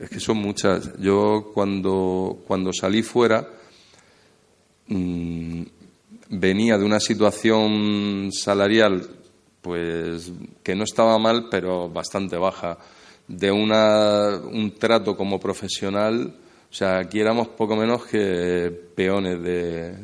Es 0.00 0.08
que 0.08 0.18
son 0.18 0.38
muchas. 0.38 0.96
Yo 0.98 1.50
cuando, 1.52 2.38
cuando 2.46 2.72
salí 2.72 3.02
fuera 3.02 3.46
mm, 4.86 5.62
venía 6.30 6.78
de 6.78 6.84
una 6.84 6.98
situación 6.98 8.30
salarial 8.32 9.06
pues 9.60 10.32
que 10.62 10.74
no 10.74 10.84
estaba 10.84 11.18
mal 11.18 11.48
pero 11.50 11.90
bastante 11.90 12.38
baja. 12.38 12.78
De 13.28 13.52
una, 13.52 14.38
un 14.38 14.74
trato 14.78 15.14
como 15.18 15.38
profesional 15.38 16.34
o 16.70 16.74
sea 16.74 16.98
aquí 16.98 17.20
éramos 17.20 17.48
poco 17.48 17.76
menos 17.76 18.06
que 18.06 18.70
peones 18.94 19.42
de, 19.42 19.94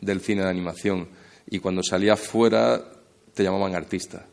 del 0.00 0.20
cine 0.20 0.42
de 0.44 0.50
animación. 0.50 1.08
Y 1.50 1.58
cuando 1.58 1.82
salías 1.82 2.20
fuera 2.20 2.80
te 3.34 3.42
llamaban 3.42 3.74
artista 3.74 4.24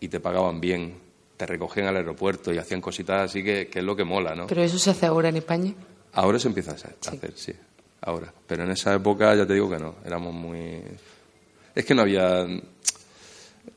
y 0.00 0.08
te 0.08 0.18
pagaban 0.18 0.60
bien 0.60 1.09
te 1.40 1.46
recogían 1.46 1.86
al 1.86 1.96
aeropuerto 1.96 2.52
y 2.52 2.58
hacían 2.58 2.82
cositas 2.82 3.30
así 3.30 3.42
que, 3.42 3.68
que 3.68 3.78
es 3.78 3.84
lo 3.84 3.96
que 3.96 4.04
mola 4.04 4.34
¿no? 4.34 4.46
Pero 4.46 4.62
eso 4.62 4.78
se 4.78 4.90
hace 4.90 5.06
ahora 5.06 5.30
en 5.30 5.38
España. 5.38 5.72
Ahora 6.12 6.38
se 6.38 6.48
empieza 6.48 6.72
a 6.72 6.74
hacer, 6.74 6.96
a 7.06 7.10
hacer, 7.12 7.32
sí. 7.34 7.52
Ahora. 8.02 8.30
Pero 8.46 8.64
en 8.64 8.72
esa 8.72 8.92
época 8.94 9.34
ya 9.34 9.46
te 9.46 9.54
digo 9.54 9.70
que 9.70 9.78
no. 9.78 9.94
Éramos 10.04 10.34
muy. 10.34 10.82
Es 11.74 11.84
que 11.86 11.94
no 11.94 12.02
había. 12.02 12.46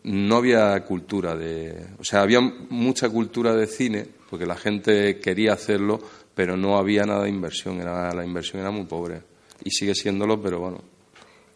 No 0.04 0.36
había 0.36 0.84
cultura 0.84 1.36
de. 1.36 1.88
O 2.00 2.04
sea, 2.04 2.22
había 2.22 2.42
mucha 2.42 3.08
cultura 3.10 3.54
de 3.54 3.68
cine, 3.68 4.06
porque 4.30 4.46
la 4.46 4.56
gente 4.56 5.20
quería 5.20 5.54
hacerlo, 5.54 6.02
pero 6.36 6.58
no 6.58 6.78
había 6.78 7.06
nada 7.06 7.24
de 7.24 7.30
inversión. 7.30 7.80
Era, 7.80 8.14
la 8.14 8.26
inversión 8.26 8.62
era 8.62 8.72
muy 8.72 8.86
pobre. 8.86 9.22
Y 9.64 9.72
sigue 9.72 9.96
siéndolo, 9.96 10.42
pero 10.42 10.60
bueno. 10.60 10.82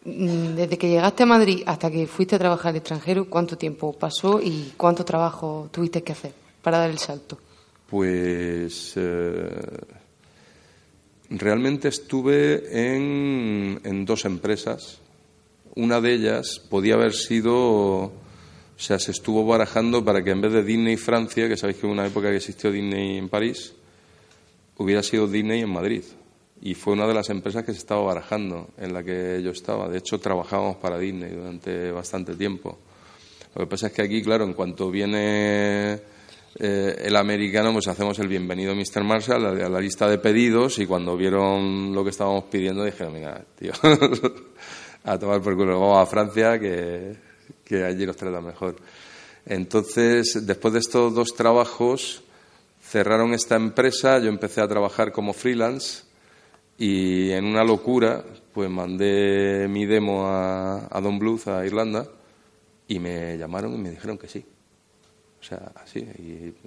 Mm, 0.04 0.54
Desde 0.54 0.78
que 0.78 0.88
llegaste 0.88 1.22
a 1.22 1.26
Madrid 1.26 1.62
hasta 1.66 1.90
que 1.90 2.06
fuiste 2.06 2.36
a 2.36 2.38
trabajar 2.38 2.70
al 2.70 2.76
extranjero, 2.76 3.28
¿cuánto 3.28 3.58
tiempo 3.58 3.92
pasó 3.92 4.40
y 4.42 4.72
cuánto 4.76 5.04
trabajo 5.04 5.68
tuviste 5.72 6.02
que 6.02 6.12
hacer 6.12 6.32
para 6.62 6.78
dar 6.78 6.90
el 6.90 6.98
salto? 6.98 7.38
Pues 7.88 8.92
eh, 8.96 9.48
realmente 11.30 11.88
estuve 11.88 12.62
en, 12.94 14.04
dos 14.04 14.24
empresas. 14.24 15.00
Una 15.74 16.00
de 16.00 16.14
ellas 16.14 16.60
podía 16.68 16.94
haber 16.94 17.14
sido, 17.14 17.54
o 17.54 18.12
sea, 18.76 18.98
se 18.98 19.12
estuvo 19.12 19.46
barajando 19.46 20.04
para 20.04 20.22
que 20.22 20.30
en 20.30 20.40
vez 20.40 20.52
de 20.52 20.64
Disney 20.64 20.96
Francia, 20.96 21.48
que 21.48 21.56
sabéis 21.56 21.78
que 21.78 21.86
en 21.86 21.92
una 21.92 22.06
época 22.06 22.30
que 22.30 22.36
existió 22.36 22.70
Disney 22.70 23.16
en 23.16 23.28
París, 23.28 23.74
hubiera 24.76 25.02
sido 25.02 25.26
Disney 25.26 25.60
en 25.60 25.70
Madrid. 25.70 26.02
Y 26.60 26.74
fue 26.74 26.94
una 26.94 27.06
de 27.06 27.14
las 27.14 27.30
empresas 27.30 27.64
que 27.64 27.72
se 27.72 27.78
estaba 27.78 28.02
barajando, 28.02 28.68
en 28.78 28.92
la 28.92 29.02
que 29.02 29.40
yo 29.42 29.50
estaba. 29.50 29.88
De 29.88 29.98
hecho, 29.98 30.18
trabajábamos 30.18 30.76
para 30.76 30.98
Disney 30.98 31.30
durante 31.30 31.92
bastante 31.92 32.34
tiempo. 32.34 32.78
Lo 33.54 33.64
que 33.64 33.70
pasa 33.70 33.88
es 33.88 33.92
que 33.92 34.02
aquí, 34.02 34.22
claro, 34.22 34.44
en 34.44 34.54
cuanto 34.54 34.90
viene 34.90 36.00
eh, 36.60 36.96
el 37.04 37.16
americano, 37.16 37.72
pues 37.72 37.86
hacemos 37.88 38.18
el 38.18 38.28
bienvenido 38.28 38.74
Mr. 38.74 39.04
Marshall 39.04 39.46
a 39.46 39.68
la, 39.68 39.80
lista 39.80 40.08
de 40.08 40.18
pedidos 40.18 40.78
y 40.80 40.86
cuando 40.86 41.16
vieron 41.16 41.94
lo 41.94 42.02
que 42.02 42.10
estábamos 42.10 42.44
pidiendo 42.44 42.84
dijeron, 42.84 43.12
mira, 43.12 43.44
tío, 43.58 43.72
a 45.04 45.18
tomar 45.18 45.40
por 45.40 45.56
culo, 45.56 45.78
vamos 45.78 45.98
a 45.98 46.06
Francia 46.06 46.58
que, 46.58 47.14
que 47.64 47.84
allí 47.84 48.04
nos 48.06 48.16
tratan 48.16 48.44
mejor. 48.44 48.76
Entonces, 49.46 50.46
después 50.46 50.74
de 50.74 50.80
estos 50.80 51.14
dos 51.14 51.34
trabajos, 51.34 52.22
cerraron 52.82 53.34
esta 53.34 53.56
empresa, 53.56 54.18
yo 54.18 54.28
empecé 54.28 54.60
a 54.60 54.68
trabajar 54.68 55.12
como 55.12 55.32
freelance 55.32 56.07
y 56.78 57.30
en 57.32 57.44
una 57.44 57.64
locura, 57.64 58.24
pues 58.52 58.70
mandé 58.70 59.66
mi 59.68 59.84
demo 59.86 60.26
a, 60.26 60.88
a 60.90 61.00
Don 61.00 61.18
Bluth, 61.18 61.48
a 61.48 61.66
Irlanda, 61.66 62.06
y 62.86 62.98
me 62.98 63.36
llamaron 63.36 63.74
y 63.74 63.78
me 63.78 63.90
dijeron 63.90 64.16
que 64.16 64.28
sí. 64.28 64.44
O 65.40 65.44
sea, 65.44 65.72
así. 65.76 66.00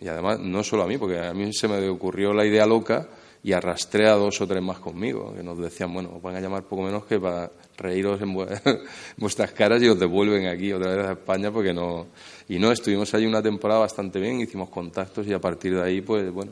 Y, 0.02 0.08
además, 0.08 0.40
no 0.40 0.64
solo 0.64 0.84
a 0.84 0.88
mí, 0.88 0.98
porque 0.98 1.20
a 1.20 1.34
mí 1.34 1.52
se 1.54 1.68
me 1.68 1.88
ocurrió 1.90 2.34
la 2.34 2.46
idea 2.46 2.66
loca 2.66 3.08
y 3.44 3.54
arrastré 3.54 4.08
a 4.08 4.14
dos 4.14 4.40
o 4.40 4.48
tres 4.48 4.62
más 4.62 4.80
conmigo, 4.80 5.34
que 5.34 5.42
nos 5.44 5.58
decían, 5.58 5.94
bueno, 5.94 6.12
os 6.16 6.22
van 6.22 6.36
a 6.36 6.40
llamar 6.40 6.64
poco 6.64 6.84
menos 6.84 7.06
que 7.06 7.20
para 7.20 7.52
reíros 7.78 8.22
en 8.22 8.34
vue- 8.36 8.82
vuestras 9.18 9.52
caras 9.52 9.82
y 9.82 9.88
os 9.90 10.00
devuelven 10.00 10.48
aquí 10.48 10.72
otra 10.72 10.96
vez 10.96 11.06
a 11.08 11.12
España, 11.14 11.52
porque 11.52 11.74
no. 11.74 12.08
Y 12.50 12.60
no, 12.60 12.72
estuvimos 12.72 13.14
allí 13.14 13.26
una 13.26 13.42
temporada 13.42 13.80
bastante 13.82 14.20
bien, 14.20 14.40
hicimos 14.40 14.70
contactos 14.70 15.26
y 15.28 15.34
a 15.34 15.40
partir 15.40 15.74
de 15.76 15.84
ahí, 15.84 16.02
pues 16.02 16.32
bueno. 16.32 16.52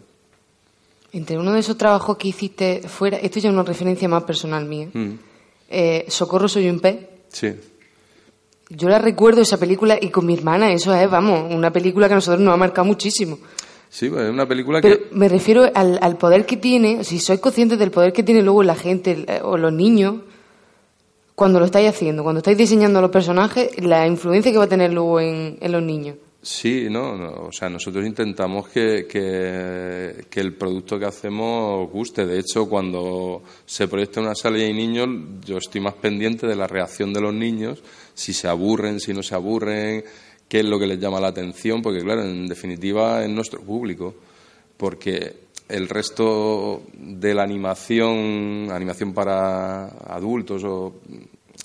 Entre 1.11 1.37
uno 1.37 1.53
de 1.53 1.59
esos 1.59 1.77
trabajos 1.77 2.17
que 2.17 2.27
hiciste 2.27 2.81
fuera, 2.87 3.17
esto 3.17 3.39
ya 3.39 3.49
es 3.49 3.53
una 3.53 3.63
referencia 3.63 4.07
más 4.07 4.23
personal 4.23 4.65
mía, 4.65 4.89
mm, 4.93 5.09
eh, 5.69 6.05
Socorro 6.07 6.47
soy 6.47 6.69
un 6.69 6.79
pez. 6.79 6.97
sí. 7.29 7.53
Yo 8.71 8.87
la 8.87 8.99
recuerdo 8.99 9.41
esa 9.41 9.57
película 9.57 9.97
y 9.99 10.09
con 10.11 10.27
mi 10.27 10.35
hermana, 10.35 10.71
eso 10.71 10.93
es, 10.93 11.09
vamos, 11.09 11.51
una 11.51 11.71
película 11.73 12.07
que 12.07 12.13
a 12.13 12.17
nosotros 12.17 12.39
nos 12.39 12.53
ha 12.53 12.57
marcado 12.57 12.85
muchísimo. 12.85 13.39
Sí, 13.89 14.09
pues 14.09 14.25
es 14.25 14.29
una 14.29 14.47
película 14.47 14.79
Pero 14.79 14.99
que. 15.09 15.15
me 15.15 15.27
refiero 15.27 15.63
al, 15.73 15.97
al 16.03 16.17
poder 16.17 16.45
que 16.45 16.55
tiene, 16.57 17.03
si 17.03 17.17
sois 17.17 17.39
conscientes 17.39 17.79
del 17.79 17.89
poder 17.89 18.13
que 18.13 18.21
tiene 18.21 18.43
luego 18.43 18.61
la 18.61 18.75
gente 18.75 19.25
eh, 19.27 19.39
o 19.43 19.57
los 19.57 19.73
niños, 19.73 20.17
cuando 21.33 21.57
lo 21.57 21.65
estáis 21.65 21.89
haciendo, 21.89 22.21
cuando 22.21 22.39
estáis 22.41 22.59
diseñando 22.59 23.01
los 23.01 23.09
personajes, 23.09 23.71
la 23.83 24.05
influencia 24.05 24.51
que 24.51 24.59
va 24.59 24.65
a 24.65 24.69
tener 24.69 24.93
luego 24.93 25.19
en, 25.19 25.57
en 25.59 25.71
los 25.71 25.81
niños. 25.81 26.17
Sí, 26.41 26.87
no, 26.89 27.17
no, 27.17 27.47
o 27.47 27.51
sea, 27.51 27.69
nosotros 27.69 28.05
intentamos 28.05 28.69
que, 28.69 29.05
que, 29.09 30.39
el 30.39 30.53
producto 30.53 30.97
que 30.97 31.05
hacemos 31.05 31.91
guste. 31.91 32.25
De 32.25 32.39
hecho, 32.39 32.69
cuando 32.69 33.43
se 33.65 33.89
proyecta 33.89 34.21
una 34.21 34.35
sala 34.35 34.57
y 34.57 34.61
hay 34.61 34.73
niños, 34.73 35.09
yo 35.45 35.57
estoy 35.57 35.81
más 35.81 35.95
pendiente 35.95 36.47
de 36.47 36.55
la 36.55 36.65
reacción 36.65 37.11
de 37.11 37.19
los 37.19 37.33
niños, 37.33 37.83
si 38.13 38.31
se 38.31 38.47
aburren, 38.47 39.01
si 39.01 39.13
no 39.13 39.21
se 39.21 39.35
aburren, 39.35 40.05
qué 40.47 40.61
es 40.61 40.65
lo 40.65 40.79
que 40.79 40.87
les 40.87 40.97
llama 40.97 41.19
la 41.19 41.27
atención, 41.27 41.81
porque 41.81 41.99
claro, 41.99 42.23
en 42.23 42.47
definitiva 42.47 43.21
es 43.21 43.29
nuestro 43.29 43.59
público, 43.61 44.15
porque 44.77 45.49
el 45.67 45.89
resto 45.89 46.83
de 46.93 47.33
la 47.33 47.43
animación, 47.43 48.69
animación 48.71 49.13
para 49.13 49.89
adultos, 49.89 50.63
o, 50.63 51.01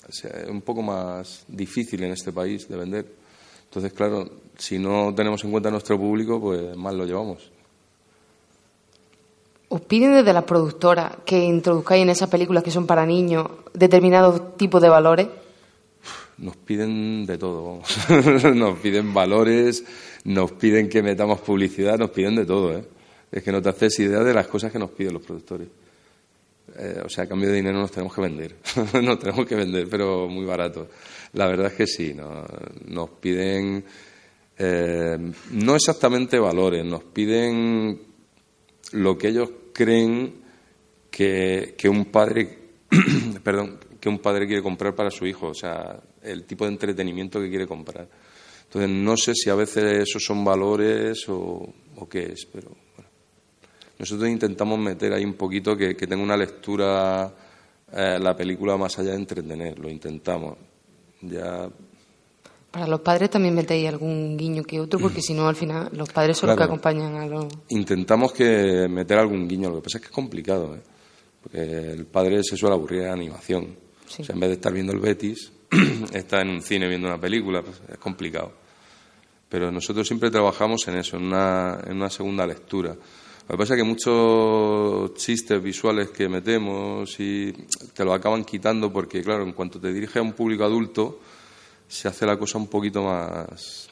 es 0.09 0.25
un 0.49 0.61
poco 0.61 0.81
más 0.81 1.45
difícil 1.47 2.03
en 2.03 2.11
este 2.11 2.33
país 2.33 2.67
de 2.67 2.75
vender. 2.75 3.05
Entonces, 3.63 3.93
claro, 3.93 4.29
si 4.57 4.77
no 4.79 5.13
tenemos 5.15 5.43
en 5.43 5.51
cuenta 5.51 5.69
nuestro 5.71 5.97
público, 5.97 6.39
pues 6.39 6.75
mal 6.75 6.97
lo 6.97 7.05
llevamos. 7.05 7.51
¿Os 9.69 9.81
piden 9.81 10.13
desde 10.13 10.31
las 10.33 10.43
productoras 10.43 11.17
que 11.25 11.43
introduzcáis 11.43 12.03
en 12.03 12.09
esas 12.09 12.29
películas 12.29 12.63
que 12.63 12.71
son 12.71 12.85
para 12.85 13.05
niños 13.05 13.47
determinados 13.73 14.57
tipos 14.57 14.81
de 14.81 14.89
valores? 14.89 15.27
Nos 16.37 16.55
piden 16.57 17.25
de 17.25 17.37
todo, 17.37 17.63
vamos. 17.65 18.55
nos 18.55 18.79
piden 18.79 19.13
valores, 19.13 19.83
nos 20.25 20.51
piden 20.51 20.87
que 20.89 21.01
metamos 21.01 21.39
publicidad, 21.41 21.97
nos 21.97 22.11
piden 22.11 22.35
de 22.35 22.45
todo, 22.45 22.77
¿eh? 22.77 22.85
Es 23.31 23.41
que 23.43 23.51
no 23.51 23.61
te 23.61 23.69
haces 23.69 23.99
idea 23.99 24.19
de 24.23 24.33
las 24.33 24.47
cosas 24.47 24.71
que 24.71 24.79
nos 24.79 24.91
piden 24.91 25.13
los 25.13 25.23
productores. 25.23 25.67
Eh, 26.77 27.01
o 27.05 27.09
sea, 27.09 27.23
a 27.23 27.27
cambio 27.27 27.49
de 27.49 27.55
dinero 27.55 27.77
nos 27.79 27.91
tenemos 27.91 28.13
que 28.13 28.21
vender. 28.21 28.55
nos 29.01 29.19
tenemos 29.19 29.45
que 29.45 29.55
vender, 29.55 29.87
pero 29.89 30.27
muy 30.27 30.45
barato. 30.45 30.87
La 31.33 31.47
verdad 31.47 31.67
es 31.67 31.73
que 31.73 31.87
sí, 31.87 32.13
no- 32.13 32.45
nos 32.87 33.09
piden 33.11 33.83
eh, 34.57 35.17
no 35.51 35.75
exactamente 35.75 36.39
valores, 36.39 36.85
nos 36.85 37.03
piden 37.03 38.01
lo 38.93 39.17
que 39.17 39.27
ellos 39.29 39.49
creen 39.73 40.35
que, 41.09 41.75
que 41.77 41.89
un 41.89 42.05
padre 42.05 42.65
perdón 43.43 43.79
que 43.99 44.09
un 44.09 44.19
padre 44.19 44.45
quiere 44.45 44.61
comprar 44.61 44.93
para 44.93 45.09
su 45.09 45.25
hijo, 45.25 45.47
o 45.47 45.53
sea, 45.55 45.99
el 46.21 46.43
tipo 46.43 46.65
de 46.65 46.71
entretenimiento 46.71 47.39
que 47.41 47.49
quiere 47.49 47.65
comprar. 47.65 48.07
Entonces, 48.65 48.89
no 48.91 49.17
sé 49.17 49.33
si 49.33 49.49
a 49.49 49.55
veces 49.55 50.07
esos 50.07 50.23
son 50.23 50.45
valores 50.45 51.27
o, 51.27 51.73
o 51.95 52.07
qué 52.07 52.33
es, 52.33 52.45
pero 52.45 52.69
bueno. 52.95 53.09
Nosotros 53.97 54.29
intentamos 54.29 54.77
meter 54.77 55.11
ahí 55.11 55.25
un 55.25 55.33
poquito 55.33 55.75
que, 55.75 55.95
que 55.95 56.05
tenga 56.05 56.21
una 56.21 56.37
lectura 56.37 57.33
eh, 57.91 58.19
la 58.19 58.35
película 58.35 58.77
más 58.77 58.99
allá 58.99 59.11
de 59.11 59.17
entretener, 59.17 59.79
lo 59.79 59.89
intentamos. 59.89 60.57
Ya 61.21 61.67
Para 62.75 62.87
los 62.87 62.99
padres 62.99 63.29
también 63.29 63.55
metéis 63.55 63.87
algún 63.87 64.35
guiño 64.35 64.61
que 64.61 64.81
otro, 64.81 64.99
porque 64.99 65.21
si 65.21 65.33
no, 65.33 65.47
al 65.47 65.55
final, 65.55 65.87
los 65.93 66.09
padres 66.09 66.37
son 66.37 66.49
los 66.49 66.57
que 66.57 66.63
acompañan 66.65 67.15
a 67.15 67.25
los... 67.25 67.45
intentamos 67.69 68.33
que 68.33 68.89
meter 68.89 69.17
algún 69.17 69.47
guiño, 69.47 69.69
lo 69.69 69.77
que 69.77 69.83
pasa 69.83 69.97
es 69.97 70.01
que 70.01 70.07
es 70.07 70.13
complicado, 70.13 70.75
¿eh? 70.75 70.81
porque 71.41 71.91
el 71.93 72.05
padre 72.05 72.43
se 72.43 72.57
suele 72.57 72.75
aburrir 72.75 73.03
la 73.03 73.13
animación. 73.13 73.77
Sí. 74.05 74.23
O 74.23 74.25
sea, 74.25 74.33
en 74.33 74.41
vez 74.41 74.49
de 74.49 74.55
estar 74.55 74.73
viendo 74.73 74.91
el 74.91 74.99
Betis, 74.99 75.53
está 76.13 76.41
en 76.41 76.49
un 76.49 76.61
cine 76.61 76.89
viendo 76.89 77.07
una 77.07 77.17
película, 77.17 77.61
pues 77.61 77.81
es 77.87 77.97
complicado. 77.97 78.51
Pero 79.47 79.71
nosotros 79.71 80.05
siempre 80.05 80.29
trabajamos 80.29 80.85
en 80.89 80.97
eso, 80.97 81.15
en 81.15 81.27
una, 81.27 81.79
en 81.87 81.95
una 81.95 82.09
segunda 82.09 82.45
lectura. 82.45 82.89
Lo 82.89 83.53
que 83.53 83.57
pasa 83.57 83.75
es 83.75 83.77
que 83.77 83.87
muchos 83.87 85.13
chistes 85.13 85.63
visuales 85.63 86.09
que 86.09 86.27
metemos 86.27 87.17
y 87.21 87.53
te 87.93 88.03
lo 88.03 88.13
acaban 88.13 88.43
quitando 88.43 88.91
porque, 88.91 89.21
claro, 89.21 89.43
en 89.43 89.53
cuanto 89.53 89.79
te 89.79 89.93
diriges 89.93 90.17
a 90.17 90.21
un 90.21 90.33
público 90.33 90.65
adulto, 90.65 91.21
se 91.87 92.07
hace 92.07 92.25
la 92.25 92.37
cosa 92.37 92.57
un 92.57 92.67
poquito 92.67 93.03
más, 93.03 93.89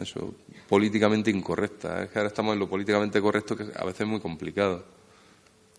eso, 0.00 0.34
políticamente 0.68 1.30
incorrecta. 1.30 2.02
Es 2.02 2.10
que 2.10 2.18
ahora 2.18 2.28
estamos 2.28 2.52
en 2.54 2.60
lo 2.60 2.68
políticamente 2.68 3.20
correcto 3.20 3.56
que 3.56 3.64
a 3.74 3.84
veces 3.84 4.02
es 4.02 4.06
muy 4.06 4.20
complicado. 4.20 4.84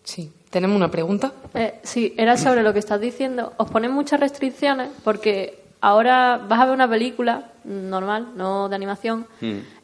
Sí. 0.04 0.32
¿Tenemos 0.50 0.76
una 0.76 0.90
pregunta? 0.90 1.32
Eh, 1.52 1.80
sí, 1.82 2.14
era 2.16 2.36
sobre 2.38 2.62
lo 2.62 2.72
que 2.72 2.78
estás 2.78 3.00
diciendo. 3.00 3.52
Os 3.58 3.70
ponen 3.70 3.92
muchas 3.92 4.18
restricciones 4.18 4.88
porque 5.04 5.62
ahora 5.80 6.38
vas 6.48 6.60
a 6.60 6.64
ver 6.64 6.74
una 6.74 6.88
película 6.88 7.52
normal, 7.64 8.32
no 8.34 8.68
de 8.68 8.74
animación, 8.74 9.26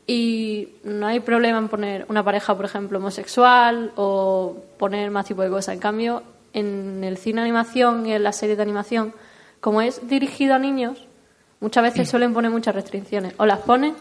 y 0.07 0.69
no 0.85 1.07
hay 1.07 1.21
problema 1.21 1.59
en 1.59 1.69
poner 1.69 2.07
una 2.09 2.25
pareja, 2.25 2.57
por 2.57 2.65
ejemplo, 2.65 2.99
homosexual 2.99 3.93
o 3.97 4.57
poner 4.79 5.11
más 5.11 5.27
tipo 5.27 5.43
de 5.43 5.51
cosas. 5.51 5.75
En 5.75 5.81
cambio, 5.81 6.23
en 6.55 7.05
el 7.05 7.19
cine 7.19 7.43
de 7.43 7.49
animación 7.49 8.07
y 8.07 8.13
en 8.13 8.23
las 8.23 8.37
series 8.37 8.57
de 8.57 8.63
animación, 8.63 9.13
como 9.61 9.83
es 9.83 10.09
dirigido 10.09 10.55
a 10.55 10.59
niños, 10.59 11.07
muchas 11.65 11.83
veces 11.83 12.09
suelen 12.11 12.35
poner 12.35 12.51
muchas 12.51 12.75
restricciones. 12.75 13.33
¿O 13.39 13.47
las 13.47 13.61
ponen? 13.61 13.95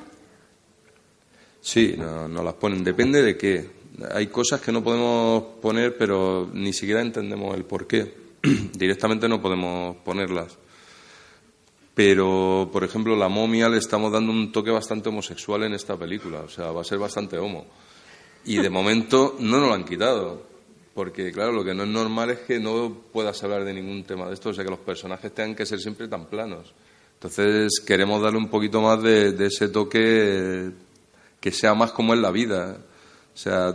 Sí, 1.61 1.95
no, 1.97 2.27
no 2.27 2.43
las 2.43 2.55
ponen. 2.55 2.83
Depende 2.83 3.23
de 3.23 3.37
qué. 3.37 3.83
Hay 4.11 4.27
cosas 4.27 4.59
que 4.59 4.71
no 4.71 4.83
podemos 4.83 5.43
poner, 5.61 5.97
pero 5.97 6.49
ni 6.53 6.73
siquiera 6.73 7.01
entendemos 7.01 7.55
el 7.55 7.63
por 7.63 7.87
qué. 7.87 8.13
Directamente 8.73 9.29
no 9.29 9.41
podemos 9.41 9.95
ponerlas. 9.97 10.57
Pero, 11.95 12.69
por 12.73 12.83
ejemplo, 12.83 13.15
la 13.15 13.29
momia 13.29 13.69
le 13.69 13.77
estamos 13.77 14.11
dando 14.11 14.31
un 14.31 14.51
toque 14.51 14.71
bastante 14.71 15.09
homosexual 15.09 15.63
en 15.63 15.73
esta 15.73 15.95
película. 15.95 16.41
O 16.41 16.49
sea, 16.49 16.71
va 16.71 16.81
a 16.81 16.83
ser 16.83 16.97
bastante 16.97 17.37
homo. 17.37 17.65
Y 18.45 18.57
de 18.57 18.69
momento 18.77 19.37
no 19.39 19.59
nos 19.59 19.69
lo 19.69 19.73
han 19.73 19.85
quitado. 19.85 20.53
Porque, 20.93 21.31
claro, 21.31 21.53
lo 21.53 21.63
que 21.63 21.73
no 21.73 21.83
es 21.83 21.89
normal 21.89 22.31
es 22.31 22.39
que 22.39 22.59
no 22.59 23.03
puedas 23.11 23.41
hablar 23.43 23.63
de 23.63 23.73
ningún 23.73 24.03
tema 24.03 24.27
de 24.27 24.33
esto. 24.33 24.49
O 24.49 24.53
sea, 24.53 24.63
que 24.65 24.69
los 24.69 24.79
personajes 24.79 25.33
tengan 25.33 25.55
que 25.55 25.65
ser 25.65 25.79
siempre 25.79 26.07
tan 26.07 26.25
planos. 26.25 26.73
Entonces, 27.23 27.79
queremos 27.79 28.21
darle 28.21 28.37
un 28.37 28.49
poquito 28.49 28.81
más 28.81 29.01
de, 29.01 29.33
ese 29.45 29.69
toque 29.69 30.71
que 31.39 31.51
sea 31.53 31.73
más 31.73 31.93
como 31.93 32.13
es 32.13 32.19
la 32.19 32.31
vida. 32.31 32.79
O 33.33 33.37
sea, 33.37 33.73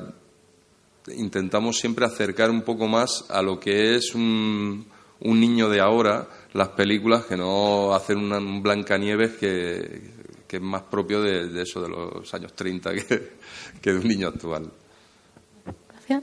intentamos 1.16 1.78
siempre 1.78 2.05
acercar 2.05 2.51
un 2.51 2.61
poco 2.61 2.88
más 2.88 3.24
a 3.30 3.40
lo 3.40 3.59
que 3.59 3.96
es 3.96 4.14
un, 4.14 4.86
niño 5.22 5.70
de 5.70 5.80
ahora 5.80 6.28
las 6.53 6.68
películas 6.68 7.24
que 7.24 7.38
no 7.38 7.94
hacer 7.94 8.18
una, 8.18 8.36
un 8.36 8.62
Blancanieves 8.62 9.38
que, 9.38 10.03
es 10.46 10.61
más 10.61 10.82
propio 10.82 11.22
de, 11.22 11.62
eso 11.62 11.80
de 11.80 11.88
los 11.88 12.34
años 12.34 12.53
30 12.53 12.94
que, 12.96 13.32
que 13.80 13.92
de 13.94 13.99
un 13.99 14.09
niño 14.09 14.28
actual. 14.28 14.70
Gracias. 15.90 16.22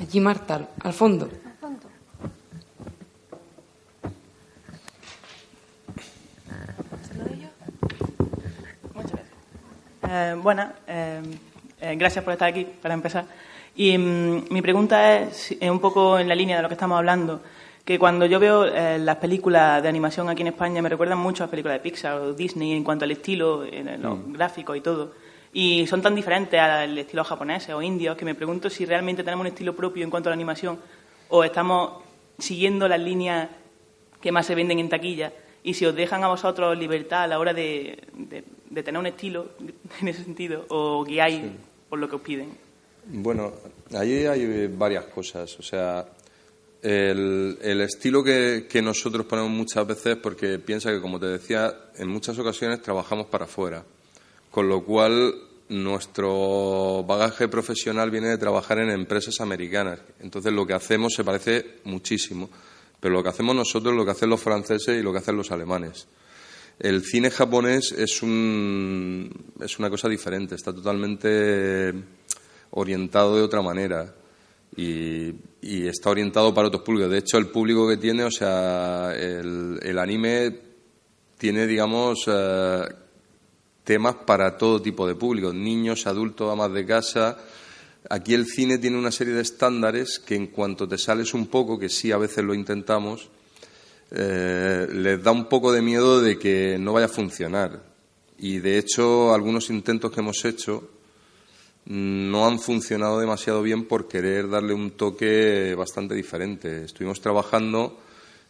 Allí 0.00 0.18
Marta, 0.18 0.70
al 0.80 0.92
fondo. 0.92 1.43
Eh, 10.08 10.34
bueno, 10.40 10.70
eh, 10.86 11.20
eh, 11.80 11.94
gracias 11.96 12.24
por 12.24 12.32
estar 12.32 12.48
aquí, 12.48 12.66
para 12.80 12.94
empezar. 12.94 13.24
Y 13.76 13.96
mm, 13.96 14.44
mi 14.50 14.62
pregunta 14.62 15.18
es, 15.20 15.56
un 15.62 15.80
poco 15.80 16.18
en 16.18 16.28
la 16.28 16.34
línea 16.34 16.56
de 16.56 16.62
lo 16.62 16.68
que 16.68 16.74
estamos 16.74 16.98
hablando, 16.98 17.40
que 17.84 17.98
cuando 17.98 18.26
yo 18.26 18.38
veo 18.40 18.64
eh, 18.64 18.98
las 18.98 19.16
películas 19.16 19.82
de 19.82 19.88
animación 19.88 20.28
aquí 20.28 20.42
en 20.42 20.48
España 20.48 20.80
me 20.80 20.88
recuerdan 20.88 21.18
mucho 21.18 21.42
a 21.42 21.46
las 21.46 21.50
películas 21.50 21.76
de 21.76 21.80
Pixar 21.80 22.14
o 22.18 22.32
Disney 22.32 22.72
en 22.72 22.84
cuanto 22.84 23.04
al 23.04 23.10
estilo, 23.10 23.64
en 23.64 24.00
los 24.00 24.32
gráficos 24.32 24.76
y 24.76 24.80
todo. 24.80 25.12
Y 25.52 25.86
son 25.86 26.02
tan 26.02 26.14
diferentes 26.14 26.58
al 26.58 26.96
estilo 26.98 27.22
japonés 27.24 27.68
o 27.70 27.80
indio 27.82 28.16
que 28.16 28.24
me 28.24 28.34
pregunto 28.34 28.68
si 28.70 28.84
realmente 28.86 29.22
tenemos 29.22 29.42
un 29.42 29.48
estilo 29.48 29.74
propio 29.76 30.02
en 30.02 30.10
cuanto 30.10 30.28
a 30.28 30.30
la 30.30 30.34
animación 30.34 30.78
o 31.28 31.44
estamos 31.44 32.02
siguiendo 32.38 32.88
las 32.88 32.98
líneas 33.00 33.48
que 34.20 34.32
más 34.32 34.46
se 34.46 34.54
venden 34.56 34.80
en 34.80 34.88
taquilla 34.88 35.32
y 35.62 35.74
si 35.74 35.86
os 35.86 35.94
dejan 35.94 36.24
a 36.24 36.28
vosotros 36.28 36.76
libertad 36.76 37.22
a 37.24 37.26
la 37.28 37.38
hora 37.38 37.52
de, 37.54 38.02
de- 38.14 38.44
de 38.74 38.82
tener 38.82 38.98
un 38.98 39.06
estilo 39.06 39.50
en 40.00 40.08
ese 40.08 40.24
sentido 40.24 40.66
o 40.68 41.04
guiáis 41.04 41.42
por 41.88 41.98
lo 41.98 42.08
que 42.08 42.16
os 42.16 42.22
piden. 42.22 42.58
Bueno, 43.06 43.52
ahí 43.94 44.26
hay 44.26 44.66
varias 44.66 45.04
cosas. 45.06 45.58
O 45.58 45.62
sea, 45.62 46.06
el, 46.82 47.58
el 47.60 47.80
estilo 47.82 48.24
que, 48.24 48.66
que 48.68 48.82
nosotros 48.82 49.26
ponemos 49.26 49.50
muchas 49.50 49.86
veces, 49.86 50.16
porque 50.16 50.58
piensa 50.58 50.90
que, 50.90 51.00
como 51.00 51.20
te 51.20 51.26
decía, 51.26 51.72
en 51.96 52.08
muchas 52.08 52.38
ocasiones 52.38 52.82
trabajamos 52.82 53.26
para 53.26 53.44
afuera. 53.44 53.84
Con 54.50 54.68
lo 54.68 54.84
cual, 54.84 55.34
nuestro 55.68 57.04
bagaje 57.06 57.48
profesional 57.48 58.10
viene 58.10 58.28
de 58.28 58.38
trabajar 58.38 58.78
en 58.78 58.90
empresas 58.90 59.40
americanas. 59.40 60.00
Entonces, 60.20 60.52
lo 60.52 60.66
que 60.66 60.74
hacemos 60.74 61.12
se 61.14 61.24
parece 61.24 61.76
muchísimo. 61.84 62.50
Pero 63.00 63.14
lo 63.14 63.22
que 63.22 63.28
hacemos 63.28 63.54
nosotros 63.54 63.92
es 63.92 63.98
lo 63.98 64.04
que 64.04 64.12
hacen 64.12 64.30
los 64.30 64.40
franceses 64.40 64.98
y 64.98 65.02
lo 65.02 65.12
que 65.12 65.18
hacen 65.18 65.36
los 65.36 65.50
alemanes. 65.50 66.06
El 66.78 67.02
cine 67.02 67.30
japonés 67.30 67.92
es, 67.92 68.22
un, 68.22 69.30
es 69.60 69.78
una 69.78 69.88
cosa 69.90 70.08
diferente, 70.08 70.54
está 70.54 70.72
totalmente 70.72 71.94
orientado 72.70 73.36
de 73.36 73.42
otra 73.42 73.62
manera 73.62 74.14
y, 74.76 75.34
está 75.62 76.10
orientado 76.10 76.52
para 76.52 76.68
otros 76.68 76.82
públicos. 76.82 77.10
De 77.10 77.18
hecho, 77.18 77.38
el 77.38 77.46
público 77.46 77.88
que 77.88 77.96
tiene, 77.96 78.24
o 78.24 78.30
sea, 78.30 79.12
el, 79.14 79.78
el 79.82 79.98
anime 79.98 80.58
tiene, 81.38 81.66
digamos, 81.66 82.24
eh, 82.26 82.82
temas 83.84 84.16
para 84.26 84.56
todo 84.56 84.82
tipo 84.82 85.06
de 85.06 85.14
público, 85.14 85.52
niños, 85.52 86.06
adultos, 86.06 86.50
amas 86.50 86.72
de 86.72 86.86
casa. 86.86 87.38
Aquí 88.10 88.34
el 88.34 88.46
cine 88.46 88.78
tiene 88.78 88.98
una 88.98 89.10
serie 89.10 89.34
de 89.34 89.42
estándares 89.42 90.18
que 90.18 90.34
en 90.34 90.48
cuanto 90.48 90.88
te 90.88 90.98
sales 90.98 91.34
un 91.34 91.46
poco, 91.46 91.78
que 91.78 91.88
sí 91.88 92.12
a 92.12 92.18
veces 92.18 92.44
lo 92.44 92.54
intentamos, 92.54 93.30
eh, 94.10 94.86
les 94.92 95.22
da 95.22 95.32
un 95.32 95.48
poco 95.48 95.72
de 95.72 95.82
miedo 95.82 96.20
de 96.20 96.38
que 96.38 96.76
no 96.78 96.92
vaya 96.92 97.06
a 97.06 97.08
funcionar. 97.08 97.82
Y 98.38 98.58
de 98.58 98.78
hecho, 98.78 99.32
algunos 99.32 99.70
intentos 99.70 100.10
que 100.10 100.20
hemos 100.20 100.44
hecho 100.44 100.88
mm, 101.86 102.30
no 102.30 102.46
han 102.46 102.58
funcionado 102.58 103.18
demasiado 103.18 103.62
bien 103.62 103.86
por 103.86 104.08
querer 104.08 104.48
darle 104.48 104.74
un 104.74 104.92
toque 104.92 105.74
bastante 105.76 106.14
diferente. 106.14 106.84
Estuvimos 106.84 107.20
trabajando 107.20 107.98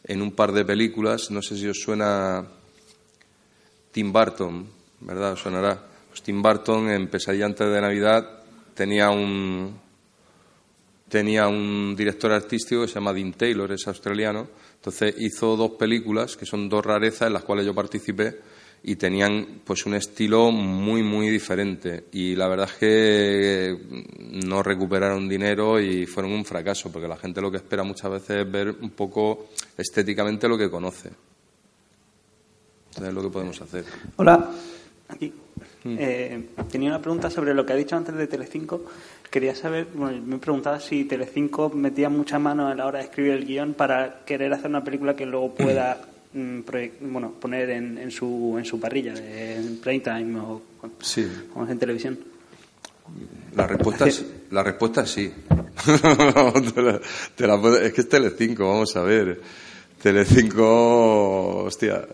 en 0.05 0.21
un 0.21 0.33
par 0.33 0.53
de 0.53 0.65
películas, 0.65 1.31
no 1.31 1.41
sé 1.41 1.57
si 1.57 1.67
os 1.67 1.81
suena 1.81 2.47
Tim 3.91 4.13
Burton, 4.13 4.67
¿verdad? 5.01 5.33
Os 5.33 5.41
sonará. 5.41 5.83
Pues 6.09 6.23
Tim 6.23 6.43
Burton 6.43 6.91
en 6.91 7.09
Pesadilla 7.09 7.47
antes 7.47 7.69
de 7.69 7.81
Navidad 7.81 8.43
tenía 8.75 9.11
un 9.11 9.83
tenía 11.09 11.47
un 11.47 11.95
director 11.97 12.33
artístico 12.33 12.83
que 12.83 12.89
se 12.89 12.95
llama 12.95 13.13
Dean 13.13 13.33
Taylor, 13.33 13.71
es 13.71 13.87
australiano. 13.87 14.49
Entonces 14.85 15.15
hizo 15.17 15.57
dos 15.57 15.71
películas 15.73 16.37
que 16.37 16.45
son 16.45 16.69
dos 16.69 16.85
rarezas 16.85 17.29
en 17.29 17.33
las 17.33 17.43
cuales 17.43 17.65
yo 17.65 17.75
participé 17.75 18.39
y 18.83 18.97
tenían 18.97 19.63
pues 19.65 19.87
un 19.87 19.95
estilo 19.95 20.51
muy 20.51 21.03
muy 21.03 21.31
diferente 21.31 22.05
y 22.13 22.37
la 22.37 22.49
verdad 22.49 22.69
es 22.71 22.75
que 22.75 23.79
no 24.45 24.63
recuperaron 24.63 25.27
dinero 25.27 25.81
y 25.81 26.05
fueron 26.05 26.33
un 26.33 26.45
fracaso 26.45 26.93
porque 26.93 27.09
la 27.09 27.17
gente 27.17 27.41
lo 27.41 27.51
que 27.51 27.57
espera 27.57 27.83
muchas 27.83 28.11
veces 28.11 28.45
es 28.45 28.53
ver 28.53 28.77
un 28.79 28.91
poco 28.91 29.47
estéticamente 29.75 30.47
lo 30.47 30.59
que 30.59 30.69
conoce. 30.69 31.09
Entonces 32.89 33.09
es 33.09 33.15
lo 33.15 33.23
que 33.23 33.31
podemos 33.31 33.59
hacer. 33.63 33.87
Hola, 34.17 34.51
aquí. 35.09 35.33
Eh, 35.87 36.51
tenía 36.71 36.91
una 36.91 37.01
pregunta 37.01 37.31
sobre 37.31 37.55
lo 37.55 37.65
que 37.65 37.73
ha 37.73 37.77
dicho 37.77 37.97
antes 37.97 38.15
de 38.15 38.27
Telecinco. 38.27 38.85
Quería 39.35 39.57
saber, 39.57 39.89
bueno, 39.95 40.23
me 40.25 40.39
preguntaba 40.39 40.79
si 40.79 41.07
Telecinco 41.07 41.69
metía 41.69 42.09
mucha 42.09 42.39
mano 42.39 42.69
a 42.69 42.75
la 42.77 42.87
hora 42.87 43.01
de 43.01 43.07
escribir 43.07 43.33
el 43.33 43.45
guion 43.45 43.75
para 43.75 44.21
querer 44.25 44.53
hacer 44.53 44.71
una 44.71 44.85
película 44.85 45.17
que 45.17 45.27
luego 45.27 45.53
pueda 45.57 46.01
mm, 46.35 46.61
bueno, 47.01 47.33
poner 47.41 47.71
en, 47.71 47.99
en 47.99 48.13
su, 48.13 48.55
en 48.57 48.65
su 48.65 48.79
parrilla, 48.79 49.13
en 49.17 49.79
prime 49.79 49.99
time 49.99 50.39
o 50.39 50.63
Sí. 51.01 51.29
en 51.69 51.79
televisión. 51.81 52.17
La 53.57 53.67
respuesta 53.67 54.07
es, 54.07 54.25
la 54.53 54.63
respuesta 54.63 55.03
es 55.03 55.11
sí. 55.11 55.33
Te 55.85 56.81
la- 56.81 57.01
te 57.35 57.47
la 57.49 57.79
es 57.83 57.93
que 57.93 58.03
es 58.03 58.09
Telecinco, 58.09 58.69
vamos 58.69 58.95
a 58.95 59.03
ver. 59.03 59.41
Telecinco, 60.01 61.65
hostia. 61.65 62.07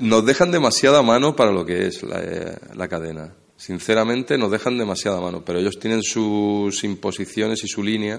Nos 0.00 0.26
dejan 0.26 0.50
demasiada 0.50 1.02
mano 1.02 1.36
para 1.36 1.52
lo 1.52 1.64
que 1.64 1.86
es 1.86 2.02
la, 2.02 2.20
eh, 2.20 2.58
la 2.74 2.88
cadena 2.88 3.32
sinceramente 3.60 4.38
nos 4.38 4.50
dejan 4.50 4.78
demasiada 4.78 5.20
mano, 5.20 5.44
pero 5.44 5.58
ellos 5.58 5.78
tienen 5.78 6.02
sus 6.02 6.82
imposiciones 6.82 7.62
y 7.62 7.68
su 7.68 7.82
línea 7.82 8.18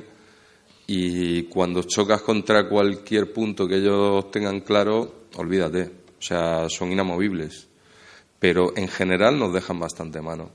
y 0.86 1.44
cuando 1.44 1.82
chocas 1.82 2.22
contra 2.22 2.70
cualquier 2.70 3.34
punto 3.34 3.68
que 3.68 3.78
ellos 3.78 4.30
tengan 4.30 4.60
claro, 4.60 5.24
olvídate, 5.38 5.90
o 6.20 6.22
sea, 6.22 6.70
son 6.70 6.92
inamovibles, 6.92 7.68
pero 8.38 8.78
en 8.78 8.88
general 8.88 9.40
nos 9.40 9.52
dejan 9.52 9.80
bastante 9.80 10.22
mano. 10.22 10.52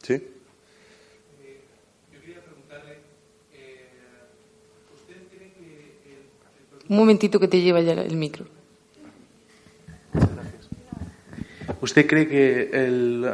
¿Sí? 0.00 0.22
Un 6.88 6.96
momentito 6.96 7.40
que 7.40 7.48
te 7.48 7.60
lleva 7.60 7.80
ya 7.80 7.94
el 7.94 8.16
micro. 8.16 8.46
¿Usted 11.80 12.06
cree 12.06 12.26
que 12.28 12.70
el, 12.72 13.24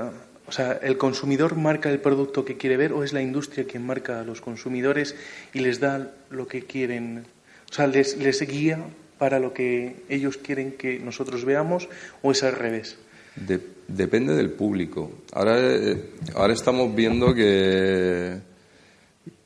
o 0.47 0.53
sea, 0.53 0.72
el 0.82 0.97
consumidor 0.99 1.57
marca 1.57 1.91
el 1.91 2.01
producto 2.01 2.45
que 2.45 2.57
quiere 2.57 2.76
ver 2.76 2.93
o 2.93 3.05
es 3.05 3.12
la 3.12 3.22
industria 3.22 3.64
quien 3.66 3.87
marca 3.87 4.20
a 4.20 4.24
los 4.24 4.41
consumidores 4.41 5.14
y 5.53 5.61
les 5.61 5.80
da 5.80 6.12
lo 6.30 6.47
que 6.47 6.62
quieren? 6.62 7.24
O 7.70 7.72
sea, 7.74 7.87
les, 7.87 8.16
les 8.18 8.41
guía 8.43 8.78
para 9.18 9.39
lo 9.39 9.53
que 9.55 9.97
ellos 10.09 10.37
quieren 10.37 10.72
que 10.72 10.99
nosotros 10.99 11.45
veamos 11.45 11.89
o 12.22 12.32
es 12.32 12.43
al 12.43 12.55
revés? 12.57 12.99
De- 13.37 13.61
depende 13.89 14.35
del 14.35 14.51
público. 14.51 15.11
Ahora, 15.32 15.57
eh, 15.61 16.11
ahora 16.35 16.53
estamos 16.53 16.95
viendo 16.95 17.35
que, 17.35 18.39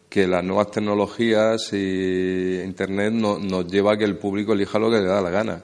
que 0.08 0.26
las 0.26 0.42
nuevas 0.44 0.70
tecnologías 0.70 1.72
y 1.72 2.60
Internet 2.64 3.12
no- 3.12 3.38
nos 3.38 3.66
lleva 3.70 3.92
a 3.92 3.96
que 3.98 4.04
el 4.04 4.16
público 4.16 4.52
elija 4.52 4.78
lo 4.78 4.90
que 4.90 4.98
le 4.98 5.06
da 5.06 5.20
la 5.20 5.30
gana. 5.30 5.62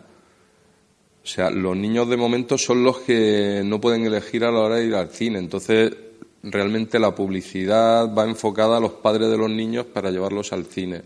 O 1.25 1.27
sea, 1.27 1.49
los 1.49 1.75
niños 1.75 2.07
de 2.11 2.19
momento 2.19 2.59
son 2.59 2.85
los 2.85 2.99
que 2.99 3.63
no 3.65 3.81
pueden 3.81 4.05
elegir 4.05 4.45
a 4.45 4.53
la 4.53 4.59
hora 4.59 4.77
de 4.77 4.85
ir 4.85 4.95
al 4.95 5.09
cine. 5.09 5.39
Entonces, 5.39 5.91
realmente 6.43 6.99
la 6.99 7.15
publicidad 7.15 8.15
va 8.15 8.25
enfocada 8.25 8.77
a 8.77 8.81
los 8.81 8.93
padres 8.93 9.31
de 9.31 9.39
los 9.39 9.51
niños 9.51 9.87
para 9.87 10.11
llevarlos 10.11 10.53
al 10.53 10.67
cine. 10.67 11.01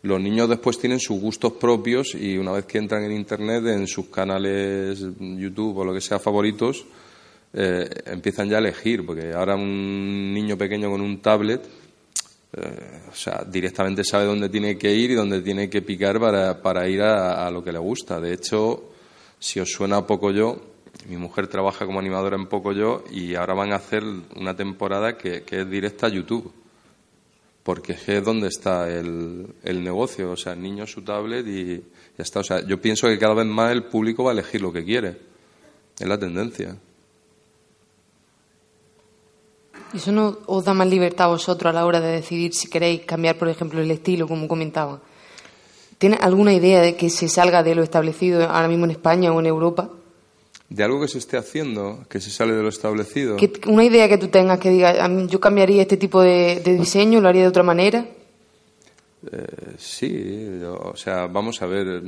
Los 0.00 0.22
niños 0.22 0.48
después 0.48 0.78
tienen 0.78 0.98
sus 0.98 1.20
gustos 1.20 1.52
propios 1.52 2.14
y 2.14 2.38
una 2.38 2.52
vez 2.52 2.64
que 2.64 2.78
entran 2.78 3.04
en 3.04 3.12
Internet, 3.12 3.66
en 3.66 3.86
sus 3.86 4.06
canales 4.06 5.04
YouTube 5.20 5.76
o 5.76 5.84
lo 5.84 5.92
que 5.92 6.00
sea 6.00 6.18
favoritos, 6.18 6.86
eh, 7.52 7.88
empiezan 8.06 8.48
ya 8.48 8.56
a 8.56 8.60
elegir, 8.60 9.04
porque 9.04 9.34
ahora 9.34 9.54
un 9.54 10.32
niño 10.32 10.56
pequeño 10.56 10.90
con 10.90 11.02
un 11.02 11.20
tablet, 11.20 11.62
eh, 12.56 13.02
o 13.10 13.14
sea, 13.14 13.44
directamente 13.46 14.02
sabe 14.02 14.24
dónde 14.24 14.48
tiene 14.48 14.78
que 14.78 14.94
ir 14.94 15.10
y 15.10 15.14
dónde 15.14 15.42
tiene 15.42 15.68
que 15.68 15.82
picar 15.82 16.18
para, 16.18 16.62
para 16.62 16.88
ir 16.88 17.02
a, 17.02 17.46
a 17.46 17.50
lo 17.50 17.62
que 17.62 17.70
le 17.70 17.78
gusta. 17.78 18.18
De 18.18 18.32
hecho, 18.32 18.91
si 19.42 19.58
os 19.58 19.72
suena 19.72 20.06
Poco 20.06 20.30
Yo, 20.30 20.62
mi 21.08 21.16
mujer 21.16 21.48
trabaja 21.48 21.84
como 21.84 21.98
animadora 21.98 22.36
en 22.36 22.46
Poco 22.46 22.72
Yo 22.72 23.02
y 23.10 23.34
ahora 23.34 23.54
van 23.54 23.72
a 23.72 23.76
hacer 23.76 24.04
una 24.36 24.54
temporada 24.54 25.18
que, 25.18 25.42
es 25.44 25.68
directa 25.68 26.06
a 26.06 26.10
YouTube. 26.10 26.52
Porque 27.64 27.92
es 27.92 28.02
que 28.02 28.18
es 28.18 28.24
donde 28.24 28.48
está 28.48 28.88
el, 28.88 29.46
el 29.64 29.82
negocio, 29.82 30.30
o 30.30 30.36
sea, 30.36 30.52
el 30.52 30.62
niño 30.62 30.86
su 30.86 31.02
tablet 31.02 31.46
y 31.46 31.76
ya 31.76 32.22
está. 32.22 32.40
O 32.40 32.44
sea, 32.44 32.64
yo 32.64 32.80
pienso 32.80 33.08
que 33.08 33.18
cada 33.18 33.34
vez 33.34 33.46
más 33.46 33.72
el 33.72 33.84
público 33.84 34.24
va 34.24 34.30
a 34.30 34.34
elegir 34.34 34.60
lo 34.60 34.72
que 34.72 34.84
quiere. 34.84 35.16
Es 35.98 36.06
la 36.06 36.18
tendencia. 36.18 36.76
¿Y 39.92 39.96
eso 39.96 40.12
no 40.12 40.38
os 40.46 40.64
da 40.64 40.72
más 40.72 40.88
libertad 40.88 41.26
a 41.26 41.30
vosotros 41.30 41.70
a 41.70 41.74
la 41.74 41.84
hora 41.84 42.00
de 42.00 42.12
decidir 42.12 42.54
si 42.54 42.70
queréis 42.70 43.02
cambiar, 43.02 43.38
por 43.38 43.48
ejemplo, 43.48 43.80
el 43.80 43.90
estilo, 43.90 44.26
como 44.28 44.46
comentaba? 44.46 45.00
¿Tienes 46.02 46.20
alguna 46.20 46.52
idea 46.52 46.80
de 46.80 46.96
que 46.96 47.10
se 47.10 47.28
salga 47.28 47.62
de 47.62 47.76
lo 47.76 47.84
establecido 47.84 48.42
ahora 48.50 48.66
mismo 48.66 48.86
en 48.86 48.90
España 48.90 49.32
o 49.32 49.38
en 49.38 49.46
Europa? 49.46 49.88
De 50.68 50.82
algo 50.82 51.00
que 51.00 51.06
se 51.06 51.18
esté 51.18 51.36
haciendo, 51.36 52.00
que 52.08 52.20
se 52.20 52.28
sale 52.30 52.54
de 52.54 52.60
lo 52.62 52.70
establecido. 52.70 53.36
Que- 53.36 53.52
una 53.68 53.84
idea 53.84 54.08
que 54.08 54.18
tú 54.18 54.26
tengas 54.26 54.58
que 54.58 54.70
diga, 54.70 55.04
"A 55.04 55.06
mí 55.06 55.28
yo 55.28 55.38
cambiaría 55.38 55.80
este 55.82 55.96
tipo 55.96 56.20
de, 56.20 56.60
de 56.64 56.76
diseño, 56.76 57.20
lo 57.20 57.28
haría 57.28 57.42
de 57.42 57.48
otra 57.48 57.62
manera. 57.62 58.04
Eh, 59.30 59.46
sí, 59.78 60.60
o 60.66 60.96
sea, 60.96 61.28
vamos 61.28 61.62
a 61.62 61.66
ver. 61.66 62.02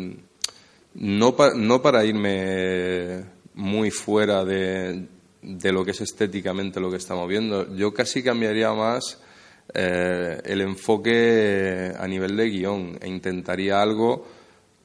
No, 0.94 1.36
pa- 1.36 1.54
no 1.54 1.80
para 1.80 2.04
irme 2.04 3.22
muy 3.54 3.92
fuera 3.92 4.44
de, 4.44 5.06
de 5.40 5.72
lo 5.72 5.84
que 5.84 5.92
es 5.92 6.00
estéticamente 6.00 6.80
lo 6.80 6.90
que 6.90 6.96
estamos 6.96 7.28
viendo. 7.28 7.72
Yo 7.76 7.94
casi 7.94 8.24
cambiaría 8.24 8.72
más 8.72 9.20
eh, 9.74 10.40
el 10.44 10.60
enfoque 10.60 11.92
a 11.98 12.06
nivel 12.06 12.36
de 12.36 12.48
guion 12.48 12.96
e 13.00 13.08
intentaría 13.08 13.82
algo 13.82 14.24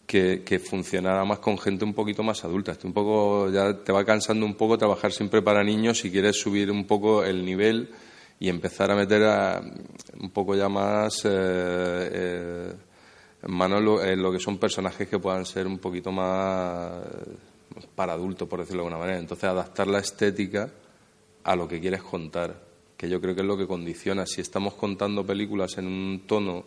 que, 0.07 0.59
funcionara 0.59 1.23
más 1.23 1.37
con 1.37 1.59
gente 1.59 1.85
un 1.85 1.93
poquito 1.93 2.23
más 2.23 2.43
adulta. 2.43 2.71
Estoy 2.71 2.87
un 2.87 2.93
poco, 2.93 3.51
ya 3.51 3.75
te 3.77 3.91
va 3.91 4.03
cansando 4.03 4.43
un 4.45 4.55
poco 4.55 4.77
trabajar 4.77 5.11
siempre 5.11 5.43
para 5.43 5.63
niños 5.63 5.99
si 5.99 6.09
quieres 6.09 6.41
subir 6.41 6.71
un 6.71 6.85
poco 6.85 7.23
el 7.23 7.45
nivel 7.45 7.89
y 8.39 8.49
empezar 8.49 8.89
a 8.89 8.95
meter 8.95 9.21
un 10.19 10.31
poco 10.31 10.55
ya 10.55 10.67
más 10.67 11.23
eh, 11.25 11.29
eh, 11.29 12.73
en 13.43 13.51
mano 13.51 13.79
lo, 13.79 14.03
en 14.03 14.21
lo 14.21 14.31
que 14.31 14.39
son 14.39 14.57
personajes 14.57 15.07
que 15.07 15.19
puedan 15.19 15.45
ser 15.45 15.67
un 15.67 15.77
poquito 15.77 16.11
más 16.11 17.03
para 17.93 18.13
adultos, 18.13 18.47
por 18.47 18.61
decirlo 18.61 18.81
de 18.81 18.87
alguna 18.87 19.01
manera. 19.05 19.19
Entonces, 19.19 19.43
adaptar 19.43 19.85
la 19.85 19.99
estética 19.99 20.71
a 21.43 21.55
lo 21.55 21.67
que 21.67 21.79
quieres 21.79 22.01
contar, 22.01 22.68
que 22.99 23.07
yo 23.07 23.21
creo 23.21 23.33
que 23.33 23.39
es 23.39 23.47
lo 23.47 23.57
que 23.57 23.65
condiciona. 23.65 24.25
Si 24.25 24.41
estamos 24.41 24.73
contando 24.73 25.25
películas 25.25 25.77
en 25.77 25.87
un 25.87 26.23
tono 26.27 26.65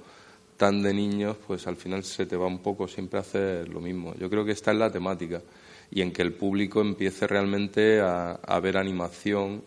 tan 0.57 0.83
de 0.83 0.95
niños, 0.95 1.37
pues 1.47 1.66
al 1.66 1.76
final 1.76 2.05
se 2.05 2.24
te 2.24 2.39
va 2.39 2.47
un 2.47 2.61
poco 2.61 2.89
siempre 2.89 3.18
a 3.18 3.20
hacer 3.20 3.68
lo 3.68 3.83
mismo. 3.83 4.14
Yo 4.14 4.30
creo 4.30 4.43
que 4.43 4.53
está 4.53 4.70
en 4.70 4.78
la 4.78 4.91
temática 4.91 5.43
y 5.91 6.01
en 6.01 6.11
que 6.11 6.22
el 6.22 6.33
público 6.33 6.80
empiece 6.80 7.26
realmente 7.26 8.01
a, 8.01 8.61
ver 8.62 8.78
animación 8.78 9.62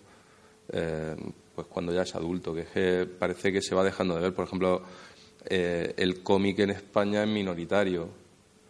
eh, 0.74 1.16
pues 1.54 1.68
cuando 1.68 1.94
ya 1.94 2.02
es 2.02 2.16
adulto, 2.16 2.52
que, 2.56 2.62
es 2.62 2.70
que 2.70 3.06
parece 3.06 3.54
que 3.54 3.62
se 3.62 3.76
va 3.76 3.84
dejando 3.84 4.16
de 4.16 4.22
ver. 4.22 4.34
Por 4.34 4.46
ejemplo, 4.46 4.82
eh, 5.46 5.94
el 5.98 6.24
cómic 6.24 6.58
en 6.58 6.72
España 6.72 7.22
es 7.22 7.30
minoritario, 7.30 8.10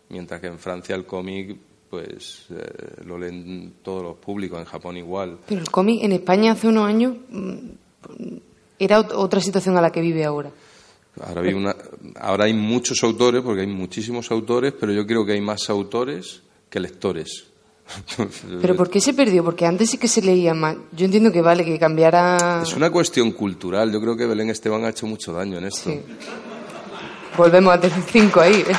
mientras 0.10 0.41
que 0.41 0.48
en 0.48 0.60
Francia 0.60 0.96
el 0.98 1.06
cómic 1.06 1.56
pues 1.89 2.48
eh, 2.50 3.04
lo 3.06 3.18
leen 3.18 3.76
todos 3.82 4.04
los 4.04 4.18
públicos, 4.18 4.60
en 4.60 4.66
Japón 4.66 4.98
igual. 4.98 5.39
Pero 5.48 5.62
el 5.62 5.70
cómic 5.70 6.04
en 6.04 6.12
España 6.12 6.52
hace 6.52 6.68
unos 6.68 6.88
años 6.88 7.16
mm, 7.30 7.85
era 8.80 8.99
ot- 8.99 9.14
otra 9.14 9.39
situación 9.41 9.78
a 9.78 9.82
la 9.82 9.91
que 9.91 10.01
vive 10.01 10.24
ahora. 10.26 10.49
Ahora 11.26 11.41
hay, 11.41 11.53
una- 11.53 11.76
ahora 12.20 12.45
hay 12.45 12.53
muchos 12.53 13.01
autores, 13.03 13.41
porque 13.41 13.62
hay 13.62 13.68
muchísimos 13.68 14.30
autores, 14.32 14.74
pero 14.80 14.91
yo 14.91 15.06
creo 15.08 15.26
que 15.26 15.32
hay 15.34 15.41
más 15.41 15.70
autores 15.70 16.41
que 16.70 16.80
lectores. 16.80 17.45
¿Pero 18.62 18.76
por 18.76 18.89
qué 18.89 18.99
se 18.99 19.14
perdió? 19.14 19.43
Porque 19.43 19.66
antes 19.66 19.91
sí 19.91 19.97
que 19.97 20.08
se 20.08 20.22
leía 20.22 20.53
más. 20.56 20.76
Yo 20.91 21.06
entiendo 21.06 21.32
que 21.32 21.41
vale, 21.41 21.64
que 21.64 21.78
cambiara... 21.78 22.62
Es 22.64 22.74
una 22.74 22.89
cuestión 22.89 23.32
cultural. 23.32 23.91
Yo 23.93 24.01
creo 24.01 24.18
que 24.18 24.26
Belén 24.26 24.49
Esteban 24.49 24.84
ha 24.86 24.89
hecho 24.89 25.06
mucho 25.06 25.32
daño 25.34 25.60
en 25.60 25.66
esto. 25.66 25.91
Sí. 25.91 26.01
Volvemos 27.38 27.74
a 27.74 27.80
tener 27.80 28.01
cinco 28.12 28.41
ahí, 28.41 28.56
¿eh? 28.68 28.76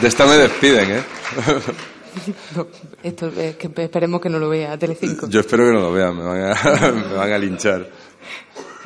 De 0.00 0.08
esta 0.08 0.24
me 0.26 0.36
despiden, 0.36 0.90
¿eh? 0.92 1.02
No, 2.56 2.66
esto 3.02 3.28
es 3.38 3.56
que 3.56 3.68
esperemos 3.76 4.20
que 4.20 4.28
no 4.28 4.38
lo 4.38 4.48
vea 4.48 4.78
Telecinco. 4.78 5.28
Yo 5.28 5.40
espero 5.40 5.64
que 5.66 5.72
no 5.72 5.80
lo 5.80 5.92
vean, 5.92 6.16
me 6.16 6.24
van 6.24 6.42
a, 6.52 6.92
me 6.92 7.14
van 7.14 7.32
a 7.32 7.38
linchar. 7.38 7.88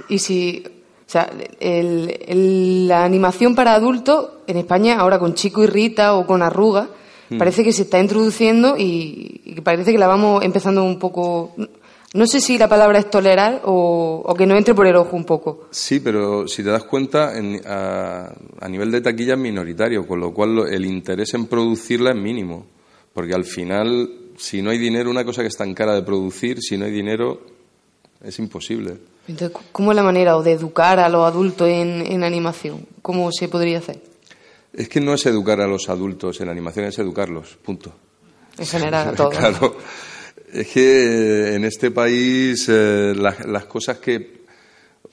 Y 0.09 0.19
si, 0.19 0.63
o 0.67 0.71
sea, 1.11 1.31
el- 1.61 2.19
el- 2.27 2.89
la 2.89 3.05
animación 3.05 3.55
para 3.55 3.75
adultos 3.75 4.31
en 4.47 4.57
España, 4.59 4.97
ahora 4.99 5.19
con 5.19 5.35
Chico 5.35 5.63
y 5.63 5.67
Rita 5.67 6.15
o 6.15 6.27
con 6.27 6.43
Arruga, 6.43 6.89
Mm. 7.31 7.39
parece 7.39 7.65
que 7.65 7.73
se 7.73 7.83
está 7.83 7.99
introduciendo 7.99 8.77
y, 8.77 9.41
y 9.47 9.55
que 9.55 9.63
parece 9.63 9.93
que 9.93 9.99
la 9.99 10.07
vamos 10.07 10.45
empezando 10.45 10.85
un 10.85 10.99
poco. 10.99 11.55
No 12.13 12.27
sé 12.27 12.39
si 12.43 12.59
la 12.59 12.69
palabra 12.69 12.99
es 12.99 13.09
tolerar 13.09 13.63
o, 13.65 14.23
o 14.25 14.35
que 14.35 14.47
no 14.47 14.55
entre 14.57 14.75
por 14.75 14.87
el 14.87 14.95
ojo 14.95 15.17
un 15.17 15.25
poco. 15.25 15.67
Sí, 15.71 16.01
pero 16.01 16.47
si 16.47 16.63
te 16.63 16.69
das 16.69 16.85
cuenta, 16.85 17.37
en- 17.39 17.63
a, 17.67 18.31
a 18.61 18.69
nivel 18.69 18.91
de 18.91 19.01
taquilla 19.01 19.33
es 19.35 19.39
minoritario, 19.41 20.07
con 20.07 20.21
lo 20.21 20.35
cual 20.35 20.55
lo- 20.55 20.67
el 20.67 20.85
interés 20.85 21.33
en 21.33 21.47
producirla 21.47 22.11
es 22.11 22.17
mínimo. 22.17 22.67
Porque 23.15 23.33
al 23.33 23.45
final, 23.45 24.11
si 24.37 24.61
no 24.61 24.71
hay 24.71 24.79
dinero, 24.79 25.09
una 25.09 25.25
cosa 25.25 25.41
que 25.41 25.49
es 25.49 25.57
tan 25.57 25.73
cara 25.73 25.95
de 25.95 26.03
producir, 26.03 26.61
si 26.61 26.77
no 26.77 26.85
hay 26.85 26.91
dinero, 26.91 27.47
es 28.23 28.39
imposible. 28.41 28.99
Entonces, 29.29 29.57
¿cómo 29.73 29.93
es 29.93 29.97
la 29.97 30.03
manera 30.03 30.37
o 30.37 30.43
de 30.43 30.53
educar 30.53 30.99
a 30.99 31.09
los 31.09 31.25
adultos 31.25 31.69
en, 31.69 32.05
en 32.05 32.25
animación? 32.25 32.87
¿Cómo 33.01 33.31
se 33.33 33.49
podría 33.49 33.79
hacer? 33.79 34.03
Es 34.73 34.89
que 34.89 35.01
no 35.01 35.15
es 35.15 35.25
educar 35.27 35.61
a 35.61 35.67
los 35.69 35.89
adultos 35.89 36.41
en 36.41 36.49
animación, 36.49 36.87
es 36.87 36.99
educarlos, 36.99 37.57
punto. 37.63 37.95
En 38.59 38.67
general, 38.67 39.09
a 39.11 39.13
todos. 39.15 39.37
Claro. 39.37 39.77
Es 40.53 40.69
que 40.69 41.55
en 41.55 41.65
este 41.65 41.91
país 41.91 42.69
eh, 42.69 43.15
las, 43.17 43.47
las 43.47 43.65
cosas 43.67 43.99
que, 43.99 44.45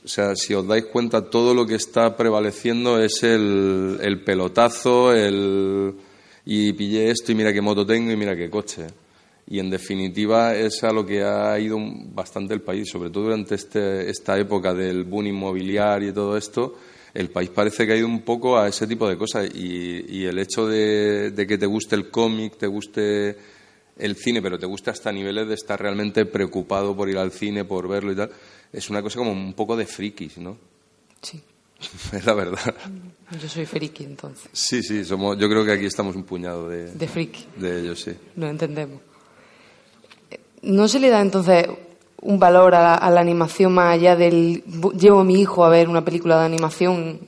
o 0.03 0.07
sea, 0.07 0.35
si 0.35 0.53
os 0.53 0.67
dais 0.67 0.85
cuenta, 0.85 1.29
todo 1.29 1.53
lo 1.53 1.65
que 1.65 1.75
está 1.75 2.17
prevaleciendo 2.17 2.99
es 2.99 3.23
el, 3.23 3.99
el 4.01 4.23
pelotazo, 4.23 5.13
el 5.13 5.95
y 6.45 6.73
pillé 6.73 7.09
esto 7.11 7.31
y 7.31 7.35
mira 7.35 7.53
qué 7.53 7.61
moto 7.61 7.85
tengo 7.85 8.11
y 8.11 8.15
mira 8.15 8.35
qué 8.35 8.49
coche. 8.49 8.87
Y 9.47 9.59
en 9.59 9.69
definitiva 9.69 10.55
es 10.55 10.83
a 10.83 10.91
lo 10.91 11.05
que 11.05 11.23
ha 11.23 11.59
ido 11.59 11.77
bastante 12.13 12.53
el 12.53 12.61
país, 12.61 12.89
sobre 12.89 13.09
todo 13.09 13.25
durante 13.25 13.55
este, 13.55 14.09
esta 14.09 14.37
época 14.37 14.73
del 14.73 15.03
boom 15.03 15.27
inmobiliario 15.27 16.09
y 16.09 16.13
todo 16.13 16.37
esto. 16.37 16.75
El 17.13 17.29
país 17.29 17.49
parece 17.49 17.85
que 17.85 17.93
ha 17.93 17.97
ido 17.97 18.07
un 18.07 18.21
poco 18.21 18.57
a 18.57 18.69
ese 18.69 18.87
tipo 18.87 19.09
de 19.09 19.17
cosas 19.17 19.49
y, 19.53 20.05
y 20.07 20.25
el 20.25 20.39
hecho 20.39 20.67
de, 20.67 21.31
de 21.31 21.47
que 21.47 21.57
te 21.57 21.65
guste 21.65 21.95
el 21.95 22.09
cómic, 22.09 22.57
te 22.57 22.67
guste 22.67 23.35
el 23.97 24.15
cine, 24.15 24.41
pero 24.41 24.57
te 24.57 24.65
guste 24.65 24.89
hasta 24.89 25.11
niveles 25.11 25.47
de 25.47 25.55
estar 25.55 25.79
realmente 25.81 26.25
preocupado 26.25 26.95
por 26.95 27.09
ir 27.09 27.17
al 27.17 27.31
cine, 27.31 27.65
por 27.65 27.87
verlo 27.87 28.13
y 28.13 28.15
tal, 28.15 28.31
es 28.71 28.89
una 28.89 29.01
cosa 29.01 29.19
como 29.19 29.31
un 29.31 29.53
poco 29.53 29.75
de 29.75 29.85
frikis, 29.85 30.37
¿no? 30.37 30.57
Sí. 31.21 31.41
Es 32.13 32.25
la 32.25 32.33
verdad. 32.33 32.75
Yo 33.41 33.47
soy 33.49 33.65
friki, 33.65 34.03
entonces. 34.03 34.49
Sí, 34.51 34.83
sí, 34.83 35.05
somos, 35.05 35.37
yo 35.37 35.47
creo 35.49 35.63
que 35.65 35.71
aquí 35.71 35.85
estamos 35.85 36.15
un 36.15 36.23
puñado 36.23 36.67
de, 36.69 36.91
De 36.93 37.07
friki. 37.07 37.45
de 37.57 37.79
ellos, 37.81 38.01
sí. 38.01 38.11
Lo 38.35 38.47
entendemos. 38.47 38.99
¿No 40.63 40.87
se 40.87 40.99
le 40.99 41.09
da 41.09 41.21
entonces 41.21 41.67
un 42.21 42.37
valor 42.39 42.75
a 42.75 42.81
la, 42.83 42.95
a 42.95 43.09
la 43.09 43.21
animación 43.21 43.73
más 43.73 43.93
allá 43.95 44.15
del 44.15 44.63
llevo 44.99 45.21
a 45.21 45.23
mi 45.23 45.41
hijo 45.41 45.65
a 45.65 45.69
ver 45.69 45.89
una 45.89 46.05
película 46.05 46.37
de 46.39 46.45
animación 46.45 47.19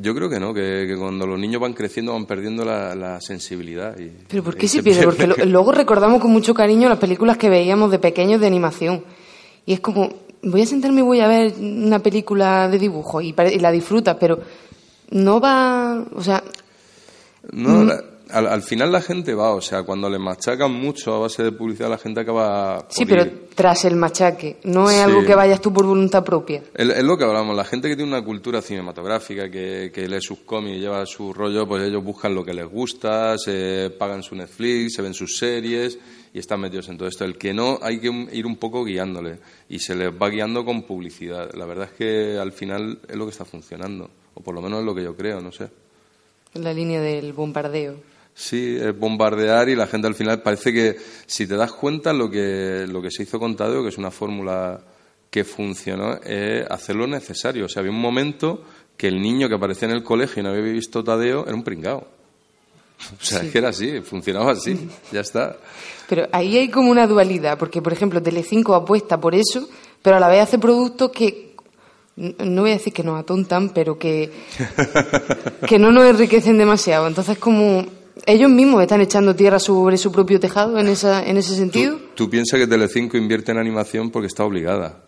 Yo 0.00 0.12
creo 0.12 0.28
que 0.28 0.40
no, 0.40 0.52
que, 0.52 0.86
que 0.88 0.96
cuando 0.98 1.24
los 1.24 1.38
niños 1.38 1.60
van 1.60 1.72
creciendo 1.72 2.12
van 2.14 2.26
perdiendo 2.26 2.64
la, 2.64 2.96
la 2.96 3.20
sensibilidad. 3.20 3.96
Y, 3.98 4.10
¿Pero 4.28 4.42
por 4.42 4.56
qué 4.56 4.66
se 4.66 4.82
pierde? 4.82 5.04
Porque 5.04 5.26
lo- 5.28 5.36
luego 5.44 5.70
recordamos 5.70 6.20
con 6.20 6.32
mucho 6.32 6.52
cariño 6.52 6.88
las 6.88 6.98
películas 6.98 7.36
que 7.36 7.48
veíamos 7.48 7.92
de 7.92 8.00
pequeños 8.00 8.40
de 8.40 8.46
animación. 8.48 9.04
Y 9.66 9.74
es 9.74 9.80
como, 9.80 10.12
voy 10.42 10.62
a 10.62 10.66
sentarme 10.66 11.00
y 11.00 11.04
voy 11.04 11.20
a 11.20 11.28
ver 11.28 11.54
una 11.60 11.98
película 12.00 12.68
de 12.68 12.78
dibujo 12.78 13.20
y, 13.20 13.34
y 13.52 13.58
la 13.58 13.70
disfrutas, 13.70 14.16
pero 14.18 14.38
no 15.10 15.40
va, 15.40 16.04
o 16.14 16.22
sea, 16.22 16.42
No, 17.52 17.84
la- 17.84 18.02
al, 18.30 18.46
al 18.46 18.62
final 18.62 18.90
la 18.90 19.02
gente 19.02 19.34
va, 19.34 19.50
o 19.52 19.60
sea, 19.60 19.82
cuando 19.82 20.08
le 20.08 20.18
machacan 20.18 20.72
mucho 20.72 21.14
a 21.14 21.18
base 21.18 21.42
de 21.42 21.52
publicidad, 21.52 21.90
la 21.90 21.98
gente 21.98 22.20
acaba. 22.20 22.86
sí, 22.88 23.04
pero 23.04 23.22
ir. 23.24 23.48
tras 23.54 23.84
el 23.84 23.94
machaque, 23.96 24.56
no 24.64 24.88
es 24.88 24.96
Sí. 24.96 25.02
algo 25.02 25.22
que 25.24 25.34
vayas 25.34 25.60
tú 25.60 25.70
por 25.70 25.84
voluntad 25.84 26.24
propia. 26.24 26.62
Es, 26.74 26.88
es 26.88 27.04
lo 27.04 27.18
que 27.18 27.24
hablamos, 27.24 27.54
la 27.54 27.64
gente 27.64 27.88
que 27.90 27.96
tiene 27.96 28.10
una 28.10 28.24
cultura 28.24 28.62
cinematográfica, 28.62 29.50
que, 29.50 29.90
que 29.92 30.08
lee 30.08 30.22
sus 30.22 30.38
cómics, 30.40 30.80
lleva 30.80 31.04
su 31.04 31.34
rollo, 31.34 31.66
pues 31.68 31.82
ellos 31.82 32.02
buscan 32.02 32.34
lo 32.34 32.42
que 32.42 32.54
les 32.54 32.66
gusta, 32.66 33.36
se 33.36 33.90
pagan 33.98 34.22
su 34.22 34.34
Netflix, 34.34 34.94
se 34.94 35.02
ven 35.02 35.12
sus 35.12 35.36
series 35.36 35.98
y 36.34 36.38
están 36.38 36.60
metidos 36.60 36.88
en 36.88 36.96
todo 36.96 37.08
esto. 37.08 37.24
El 37.24 37.36
que 37.36 37.52
no, 37.52 37.78
hay 37.82 37.98
que 37.98 38.08
ir 38.32 38.46
un 38.46 38.56
poco 38.56 38.84
guiándole 38.84 39.38
y 39.68 39.78
se 39.78 39.94
les 39.94 40.10
va 40.10 40.28
guiando 40.28 40.64
con 40.64 40.82
publicidad. 40.82 41.52
La 41.54 41.66
verdad 41.66 41.90
es 41.90 41.96
que 41.96 42.38
al 42.38 42.52
final 42.52 43.00
es 43.08 43.16
lo 43.16 43.24
que 43.24 43.30
está 43.30 43.44
funcionando, 43.44 44.10
o 44.34 44.40
por 44.40 44.54
lo 44.54 44.62
menos 44.62 44.80
es 44.80 44.86
lo 44.86 44.94
que 44.94 45.02
yo 45.02 45.16
creo, 45.16 45.40
no 45.40 45.52
sé. 45.52 45.68
En 46.54 46.64
la 46.64 46.72
línea 46.72 47.00
del 47.00 47.32
bombardeo. 47.32 47.96
Sí, 48.34 48.78
es 48.80 48.98
bombardear 48.98 49.68
y 49.68 49.76
la 49.76 49.86
gente 49.86 50.06
al 50.06 50.14
final 50.14 50.40
parece 50.40 50.72
que, 50.72 50.96
si 51.26 51.46
te 51.46 51.54
das 51.54 51.72
cuenta, 51.72 52.12
lo 52.14 52.30
que, 52.30 52.86
lo 52.88 53.02
que 53.02 53.10
se 53.10 53.24
hizo 53.24 53.38
con 53.38 53.56
Tadeo, 53.56 53.82
que 53.82 53.90
es 53.90 53.98
una 53.98 54.10
fórmula 54.10 54.80
que 55.30 55.44
funcionó, 55.44 56.14
es 56.22 56.64
hacer 56.70 56.96
lo 56.96 57.06
necesario. 57.06 57.66
O 57.66 57.68
sea, 57.68 57.80
había 57.80 57.92
un 57.92 58.00
momento 58.00 58.64
que 58.96 59.08
el 59.08 59.20
niño 59.20 59.48
que 59.48 59.54
aparecía 59.54 59.88
en 59.88 59.94
el 59.94 60.02
colegio 60.02 60.40
y 60.40 60.44
no 60.44 60.50
había 60.50 60.72
visto 60.72 61.04
Tadeo 61.04 61.44
era 61.46 61.54
un 61.54 61.62
pringao. 61.62 62.06
O 63.10 63.24
sea, 63.24 63.40
Sí. 63.40 63.46
es 63.46 63.52
que 63.52 63.58
era 63.58 63.68
así, 63.70 64.00
funcionaba 64.00 64.52
así, 64.52 64.88
ya 65.10 65.20
está. 65.20 65.56
Pero 66.08 66.28
ahí 66.32 66.56
hay 66.58 66.68
como 66.68 66.90
una 66.90 67.06
dualidad, 67.06 67.58
porque 67.58 67.80
por 67.82 67.92
ejemplo 67.92 68.22
Telecinco 68.22 68.74
apuesta 68.74 69.20
por 69.20 69.34
eso, 69.34 69.68
pero 70.02 70.16
a 70.16 70.20
la 70.20 70.28
vez 70.28 70.42
hace 70.42 70.58
productos 70.58 71.10
que 71.10 71.54
no 72.16 72.62
voy 72.62 72.70
a 72.70 72.74
decir 72.74 72.92
que 72.92 73.02
nos 73.02 73.18
atontan, 73.18 73.70
pero 73.70 73.98
que 73.98 74.30
que 75.66 75.78
no 75.78 75.90
nos 75.92 76.04
enriquecen 76.04 76.58
demasiado. 76.58 77.06
Entonces 77.06 77.38
como 77.38 77.84
ellos 78.26 78.50
mismos 78.50 78.82
están 78.82 79.00
echando 79.00 79.34
tierra 79.34 79.58
sobre 79.58 79.96
su 79.96 80.12
propio 80.12 80.38
tejado 80.38 80.78
en 80.78 80.88
esa 80.88 81.24
en 81.26 81.36
ese 81.38 81.56
sentido. 81.56 81.98
Tú 82.14 82.28
piensas 82.28 82.60
que 82.60 82.66
Telecinco 82.66 83.16
invierte 83.16 83.52
en 83.52 83.58
animación 83.58 84.10
porque 84.10 84.26
está 84.26 84.44
obligada. 84.44 85.04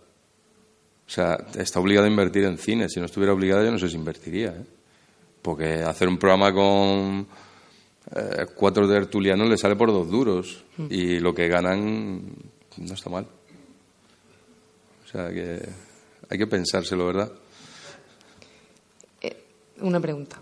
O 1.07 1.11
sea, 1.11 1.37
está 1.59 1.81
obligada 1.81 2.07
a 2.07 2.11
invertir 2.11 2.45
en 2.45 2.57
cine. 2.57 2.89
Si 2.89 2.99
no 2.99 3.05
estuviera 3.07 3.35
obligada, 3.35 3.63
yo 3.63 3.71
no 3.71 3.79
sé 3.79 3.91
si 3.91 3.97
invertiría. 3.97 4.49
¿eh? 4.49 4.65
Porque 5.43 5.83
hacer 5.83 6.09
un 6.09 6.17
programa 6.17 6.51
con 6.55 7.27
eh, 8.13 8.47
cuatro 8.55 8.89
tertulianos 8.89 9.49
le 9.49 9.57
sale 9.57 9.77
por 9.77 9.91
dos 9.91 10.11
duros. 10.11 10.65
Y 10.91 11.19
lo 11.21 11.35
que 11.35 11.49
ganan 11.49 12.23
no 12.77 12.95
está 12.95 13.11
mal. 13.11 13.27
O 15.05 15.07
sea, 15.07 15.31
que 15.31 15.61
hay 16.29 16.39
que 16.39 16.47
pensárselo, 16.47 17.07
¿verdad? 17.07 17.31
Eh, 19.21 19.45
una 19.81 20.01
pregunta. 20.01 20.41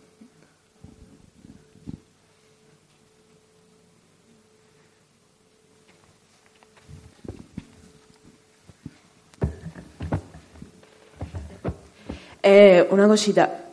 Eh, 12.43 12.89
una 12.91 13.07
cosita. 13.07 13.67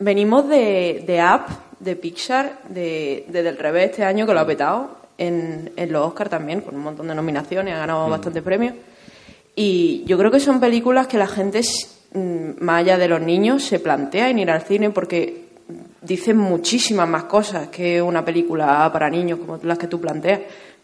Venimos 0.00 0.48
de, 0.48 1.04
de 1.06 1.22
Up, 1.22 1.65
de 1.86 1.96
Pixar, 1.96 2.58
de, 2.68 3.24
de 3.28 3.42
Del 3.42 3.56
Revés 3.56 3.90
este 3.90 4.04
año, 4.04 4.26
que 4.26 4.34
lo 4.34 4.40
ha 4.40 4.46
petado, 4.46 4.98
en, 5.16 5.72
en 5.76 5.92
los 5.92 6.06
Oscars 6.06 6.28
también, 6.28 6.60
con 6.60 6.76
un 6.76 6.82
montón 6.82 7.08
de 7.08 7.14
nominaciones, 7.14 7.74
ha 7.74 7.78
ganado 7.78 8.10
bastantes 8.10 8.42
premios. 8.42 8.74
Y 9.54 10.04
yo 10.04 10.18
creo 10.18 10.30
que 10.30 10.40
son 10.40 10.60
películas 10.60 11.06
que 11.06 11.16
la 11.16 11.26
gente, 11.26 11.62
mm, 12.12 12.62
más 12.62 12.80
allá 12.80 12.98
de 12.98 13.08
los 13.08 13.22
niños, 13.22 13.64
se 13.64 13.80
plantea 13.80 14.28
en 14.28 14.38
ir 14.38 14.50
al 14.50 14.60
cine 14.60 14.90
porque 14.90 15.46
dicen 16.02 16.36
muchísimas 16.36 17.08
más 17.08 17.24
cosas 17.24 17.68
que 17.68 18.00
una 18.02 18.24
película 18.24 18.90
para 18.92 19.08
niños 19.08 19.38
como 19.38 19.58
las 19.62 19.78
que 19.78 19.86
tú 19.86 20.00
planteas. 20.00 20.40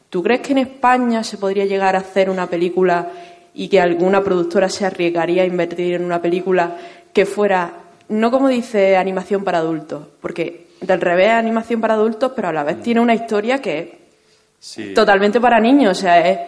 ¿Tú 0.09 0.23
crees 0.23 0.41
que 0.41 0.53
en 0.53 0.59
España 0.59 1.23
se 1.23 1.39
podría 1.39 1.65
llegar 1.65 1.97
a 1.97 2.01
hacer 2.01 2.31
una 2.31 2.47
película 2.47 3.11
y 3.55 3.69
que 3.69 3.81
alguna 3.81 4.23
productora 4.23 4.69
se 4.69 4.87
arriesgaría 4.87 5.43
a 5.43 5.47
invertir 5.47 5.95
en 5.95 6.05
una 6.05 6.21
película 6.21 6.77
que 7.13 7.27
fuera, 7.27 7.73
no 8.09 8.31
como 8.31 8.49
dice 8.49 8.97
animación 8.97 9.45
para 9.45 9.59
adultos, 9.59 10.07
porque 10.21 10.62
del 10.83 11.01
revés 11.01 11.29
es 11.29 11.33
animación 11.35 11.81
para 11.81 11.95
adultos, 11.95 12.33
pero 12.35 12.49
a 12.49 12.53
la 12.53 12.65
vez 12.65 12.81
tiene 12.83 13.01
una 13.01 13.15
historia 13.15 13.59
que 13.61 13.79
es 13.79 13.89
Sí. 14.59 14.95
totalmente 14.95 15.41
para 15.41 15.59
niños. 15.59 15.99
O 15.99 16.01
sea, 16.01 16.29
es- 16.29 16.39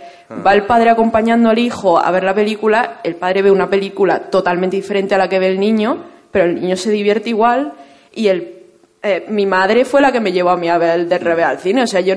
va 0.47 0.55
el 0.55 0.65
padre 0.67 0.91
acompañando 0.91 1.51
al 1.51 1.59
hijo 1.59 1.99
a 1.99 2.11
ver 2.11 2.23
la 2.25 2.35
película, 2.35 3.01
el 3.03 3.17
padre 3.17 3.43
ve 3.43 3.51
una 3.51 3.69
película 3.69 4.21
totalmente 4.31 4.77
diferente 4.77 5.15
a 5.15 5.19
la 5.19 5.29
que 5.29 5.39
ve 5.39 5.49
el 5.49 5.59
niño, 5.59 6.05
pero 6.31 6.45
el 6.45 6.61
niño 6.61 6.77
se 6.77 6.91
divierte 6.93 7.31
igual 7.31 7.73
y 8.15 8.29
el, 8.29 8.63
eh, 9.03 9.25
mi 9.29 9.47
madre 9.47 9.85
fue 9.85 10.01
la 10.01 10.13
que 10.13 10.21
me 10.21 10.31
llevó 10.33 10.51
a 10.51 10.57
mí 10.57 10.69
a 10.69 10.79
ver 10.79 11.01
el 11.01 11.09
del 11.09 11.21
revés 11.21 11.45
al 11.47 11.59
cine. 11.59 11.83
O 11.83 11.87
sea, 11.87 12.01
yo 12.01 12.15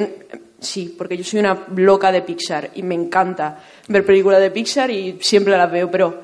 sí, 0.59 0.93
porque 0.97 1.17
yo 1.17 1.23
soy 1.23 1.39
una 1.39 1.65
loca 1.75 2.11
de 2.11 2.21
Pixar 2.21 2.69
y 2.75 2.83
me 2.83 2.95
encanta 2.95 3.57
ver 3.87 4.05
películas 4.05 4.39
de 4.39 4.51
Pixar 4.51 4.89
y 4.91 5.17
siempre 5.21 5.57
las 5.57 5.71
veo, 5.71 5.89
pero 5.91 6.21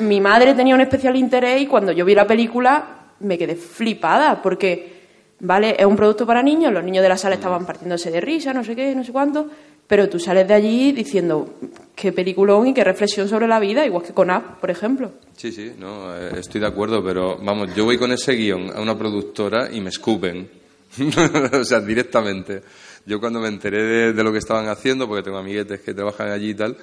mi 0.00 0.20
madre 0.20 0.54
tenía 0.54 0.74
un 0.74 0.80
especial 0.80 1.16
interés 1.16 1.60
y 1.62 1.66
cuando 1.66 1.92
yo 1.92 2.04
vi 2.04 2.14
la 2.14 2.26
película 2.26 2.84
me 3.20 3.36
quedé 3.36 3.56
flipada 3.56 4.40
porque 4.42 4.97
¿vale? 5.40 5.76
Es 5.78 5.86
un 5.86 5.96
producto 5.96 6.26
para 6.26 6.42
niños, 6.42 6.72
los 6.72 6.84
niños 6.84 7.02
de 7.02 7.08
la 7.08 7.16
sala 7.16 7.36
estaban 7.36 7.64
partiéndose 7.66 8.10
de 8.10 8.20
risa, 8.20 8.52
no 8.52 8.64
sé 8.64 8.74
qué, 8.74 8.94
no 8.94 9.04
sé 9.04 9.12
cuánto, 9.12 9.48
pero 9.86 10.08
tú 10.08 10.18
sales 10.18 10.46
de 10.46 10.54
allí 10.54 10.92
diciendo 10.92 11.54
qué 11.94 12.12
peliculón 12.12 12.68
y 12.68 12.74
qué 12.74 12.84
reflexión 12.84 13.28
sobre 13.28 13.48
la 13.48 13.58
vida, 13.58 13.86
igual 13.86 14.02
que 14.02 14.12
con 14.12 14.30
App, 14.30 14.60
por 14.60 14.70
ejemplo. 14.70 15.12
Sí, 15.36 15.52
sí, 15.52 15.72
no, 15.78 16.14
eh, 16.14 16.32
estoy 16.38 16.60
de 16.60 16.66
acuerdo, 16.66 17.02
pero 17.02 17.38
vamos, 17.38 17.74
yo 17.74 17.84
voy 17.84 17.96
con 17.96 18.12
ese 18.12 18.32
guion 18.32 18.70
a 18.74 18.80
una 18.80 18.98
productora 18.98 19.72
y 19.72 19.80
me 19.80 19.88
escupen. 19.88 20.48
o 21.52 21.64
sea, 21.64 21.80
directamente. 21.80 22.62
Yo 23.06 23.20
cuando 23.20 23.40
me 23.40 23.48
enteré 23.48 23.82
de, 23.82 24.12
de 24.12 24.24
lo 24.24 24.32
que 24.32 24.38
estaban 24.38 24.68
haciendo, 24.68 25.06
porque 25.06 25.22
tengo 25.22 25.38
amiguetes 25.38 25.80
que 25.80 25.94
trabajan 25.94 26.30
allí 26.30 26.50
y 26.50 26.54
tal, 26.54 26.76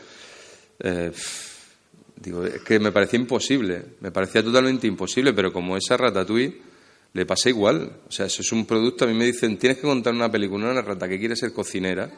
eh, 0.79 1.11
digo, 2.15 2.43
es 2.45 2.61
que 2.61 2.79
me 2.79 2.91
parecía 2.91 3.19
imposible, 3.19 3.83
me 4.01 4.11
parecía 4.11 4.43
totalmente 4.43 4.87
imposible, 4.87 5.33
pero 5.33 5.53
como 5.53 5.77
esa 5.77 5.97
Ratatouille 5.97 6.59
le 7.15 7.25
pasa 7.25 7.47
igual. 7.49 7.91
O 8.07 8.11
sea, 8.11 8.25
eso 8.25 8.41
es 8.41 8.51
un 8.51 8.65
producto, 8.65 9.05
a 9.05 9.07
mí 9.07 9.13
me 9.13 9.23
dicen, 9.23 9.57
tienes 9.57 9.77
que 9.77 9.87
contar 9.87 10.13
una 10.13 10.29
película, 10.29 10.69
una 10.69 10.81
rata 10.81 11.07
que 11.07 11.17
quiere 11.17 11.35
ser 11.37 11.53
cocinera. 11.53 12.09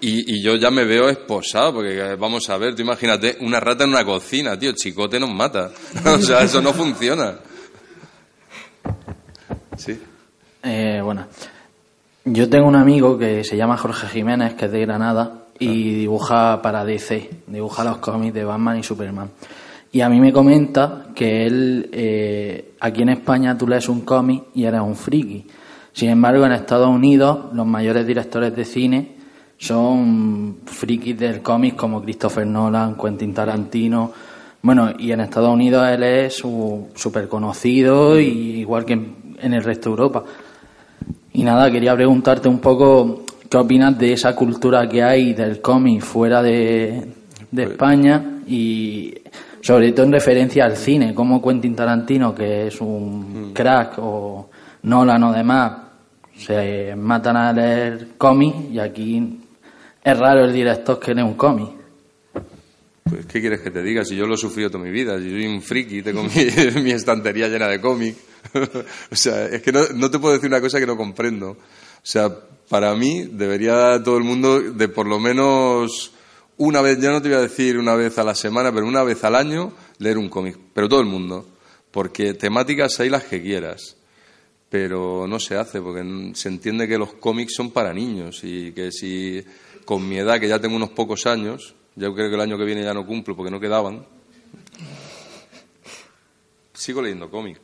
Y, 0.00 0.34
y 0.34 0.42
yo 0.42 0.56
ya 0.56 0.70
me 0.70 0.84
veo 0.84 1.08
esposado, 1.08 1.74
porque 1.74 1.96
eh, 1.96 2.16
vamos 2.16 2.50
a 2.50 2.58
ver, 2.58 2.74
tú 2.74 2.82
imagínate, 2.82 3.36
una 3.40 3.60
rata 3.60 3.84
en 3.84 3.90
una 3.90 4.04
cocina, 4.04 4.58
tío, 4.58 4.72
chicote 4.72 5.20
nos 5.20 5.32
mata. 5.32 5.70
o 6.04 6.18
sea, 6.18 6.42
eso 6.42 6.60
no 6.60 6.72
funciona. 6.74 7.38
Sí. 9.76 9.98
Eh, 10.64 11.00
bueno, 11.00 11.28
yo 12.24 12.50
tengo 12.50 12.66
un 12.66 12.76
amigo 12.76 13.16
que 13.16 13.44
se 13.44 13.56
llama 13.56 13.76
Jorge 13.76 14.08
Jiménez, 14.08 14.54
que 14.54 14.64
es 14.64 14.72
de 14.72 14.80
Granada, 14.80 15.44
y 15.60 15.94
dibuja 15.94 16.60
para 16.60 16.84
DC, 16.84 17.30
dibuja 17.46 17.84
los 17.84 17.98
cómics 17.98 18.34
de 18.34 18.44
Batman 18.44 18.78
y 18.78 18.82
Superman. 18.82 19.30
Y 19.94 20.00
a 20.00 20.08
mí 20.08 20.20
me 20.20 20.32
comenta 20.32 21.06
que 21.14 21.46
él, 21.46 21.88
eh, 21.92 22.72
aquí 22.80 23.02
en 23.02 23.10
España 23.10 23.56
tú 23.56 23.68
lees 23.68 23.88
un 23.88 24.00
cómic 24.00 24.46
y 24.52 24.64
eres 24.64 24.80
un 24.80 24.96
friki. 24.96 25.46
Sin 25.92 26.10
embargo, 26.10 26.44
en 26.44 26.50
Estados 26.50 26.88
Unidos, 26.88 27.54
los 27.54 27.64
mayores 27.64 28.04
directores 28.04 28.56
de 28.56 28.64
cine 28.64 29.12
son 29.56 30.56
frikis 30.64 31.16
del 31.16 31.42
cómic 31.42 31.76
como 31.76 32.02
Christopher 32.02 32.44
Nolan, 32.44 32.96
Quentin 32.96 33.32
Tarantino. 33.32 34.10
Bueno, 34.62 34.90
y 34.98 35.12
en 35.12 35.20
Estados 35.20 35.54
Unidos 35.54 35.86
él 35.88 36.02
es 36.02 36.34
súper 36.34 37.28
conocido, 37.28 38.18
y 38.18 38.26
igual 38.58 38.84
que 38.84 38.94
en, 38.94 39.36
en 39.40 39.54
el 39.54 39.62
resto 39.62 39.90
de 39.90 39.92
Europa. 39.92 40.24
Y 41.34 41.44
nada, 41.44 41.70
quería 41.70 41.94
preguntarte 41.94 42.48
un 42.48 42.58
poco 42.58 43.22
qué 43.48 43.56
opinas 43.56 43.96
de 43.96 44.14
esa 44.14 44.34
cultura 44.34 44.88
que 44.88 45.04
hay 45.04 45.34
del 45.34 45.60
cómic 45.60 46.00
fuera 46.00 46.42
de, 46.42 47.12
de 47.52 47.62
España 47.62 48.40
y 48.48 49.14
sobre 49.64 49.92
todo 49.92 50.04
en 50.04 50.12
referencia 50.12 50.66
al 50.66 50.76
cine, 50.76 51.14
como 51.14 51.40
Quentin 51.40 51.74
Tarantino, 51.74 52.34
que 52.34 52.66
es 52.66 52.78
un 52.82 53.54
crack, 53.54 53.94
o 53.96 54.50
Nolan 54.82 55.22
o 55.22 55.32
demás, 55.32 55.72
se 56.36 56.94
matan 56.94 57.38
a 57.38 57.50
leer 57.50 58.08
cómic 58.18 58.54
y 58.70 58.78
aquí 58.78 59.40
es 60.02 60.18
raro 60.18 60.44
el 60.44 60.52
director 60.52 61.00
que 61.00 61.14
lee 61.14 61.22
un 61.22 61.32
cómic. 61.32 61.70
Pues, 63.04 63.24
¿qué 63.24 63.40
quieres 63.40 63.62
que 63.62 63.70
te 63.70 63.82
diga? 63.82 64.04
Si 64.04 64.14
yo 64.14 64.26
lo 64.26 64.34
he 64.34 64.36
sufrido 64.36 64.68
toda 64.68 64.84
mi 64.84 64.90
vida, 64.90 65.18
si 65.18 65.30
soy 65.30 65.46
un 65.46 65.62
friki, 65.62 66.02
tengo 66.02 66.24
mi, 66.24 66.30
mi 66.82 66.90
estantería 66.90 67.48
llena 67.48 67.66
de 67.68 67.80
cómics. 67.80 68.18
o 69.10 69.16
sea, 69.16 69.46
es 69.46 69.62
que 69.62 69.72
no, 69.72 69.80
no 69.94 70.10
te 70.10 70.18
puedo 70.18 70.34
decir 70.34 70.50
una 70.50 70.60
cosa 70.60 70.78
que 70.78 70.86
no 70.86 70.98
comprendo. 70.98 71.52
O 71.52 71.56
sea, 72.02 72.28
para 72.68 72.94
mí 72.94 73.30
debería 73.32 73.98
todo 74.04 74.18
el 74.18 74.24
mundo 74.24 74.60
de 74.60 74.88
por 74.88 75.06
lo 75.06 75.18
menos 75.18 76.12
una 76.56 76.80
vez, 76.80 77.00
ya 77.00 77.10
no 77.10 77.20
te 77.20 77.28
voy 77.28 77.38
a 77.38 77.40
decir 77.40 77.78
una 77.78 77.94
vez 77.94 78.16
a 78.18 78.24
la 78.24 78.34
semana, 78.34 78.72
pero 78.72 78.86
una 78.86 79.02
vez 79.02 79.22
al 79.24 79.34
año 79.34 79.72
leer 79.98 80.18
un 80.18 80.28
cómic. 80.28 80.58
Pero 80.72 80.88
todo 80.88 81.00
el 81.00 81.06
mundo. 81.06 81.46
Porque 81.90 82.34
temáticas 82.34 82.98
hay 83.00 83.08
las 83.08 83.24
que 83.24 83.40
quieras, 83.40 83.96
pero 84.68 85.26
no 85.28 85.38
se 85.38 85.56
hace, 85.56 85.80
porque 85.80 86.32
se 86.34 86.48
entiende 86.48 86.88
que 86.88 86.98
los 86.98 87.14
cómics 87.14 87.54
son 87.54 87.70
para 87.70 87.92
niños 87.92 88.40
y 88.42 88.72
que 88.72 88.90
si 88.90 89.44
con 89.84 90.08
mi 90.08 90.18
edad, 90.18 90.40
que 90.40 90.48
ya 90.48 90.58
tengo 90.58 90.74
unos 90.74 90.90
pocos 90.90 91.26
años, 91.26 91.76
ya 91.94 92.12
creo 92.12 92.28
que 92.28 92.34
el 92.34 92.40
año 92.40 92.58
que 92.58 92.64
viene 92.64 92.82
ya 92.82 92.92
no 92.92 93.06
cumplo 93.06 93.36
porque 93.36 93.52
no 93.52 93.60
quedaban, 93.60 94.04
sigo 96.72 97.00
leyendo 97.00 97.30
cómics. 97.30 97.60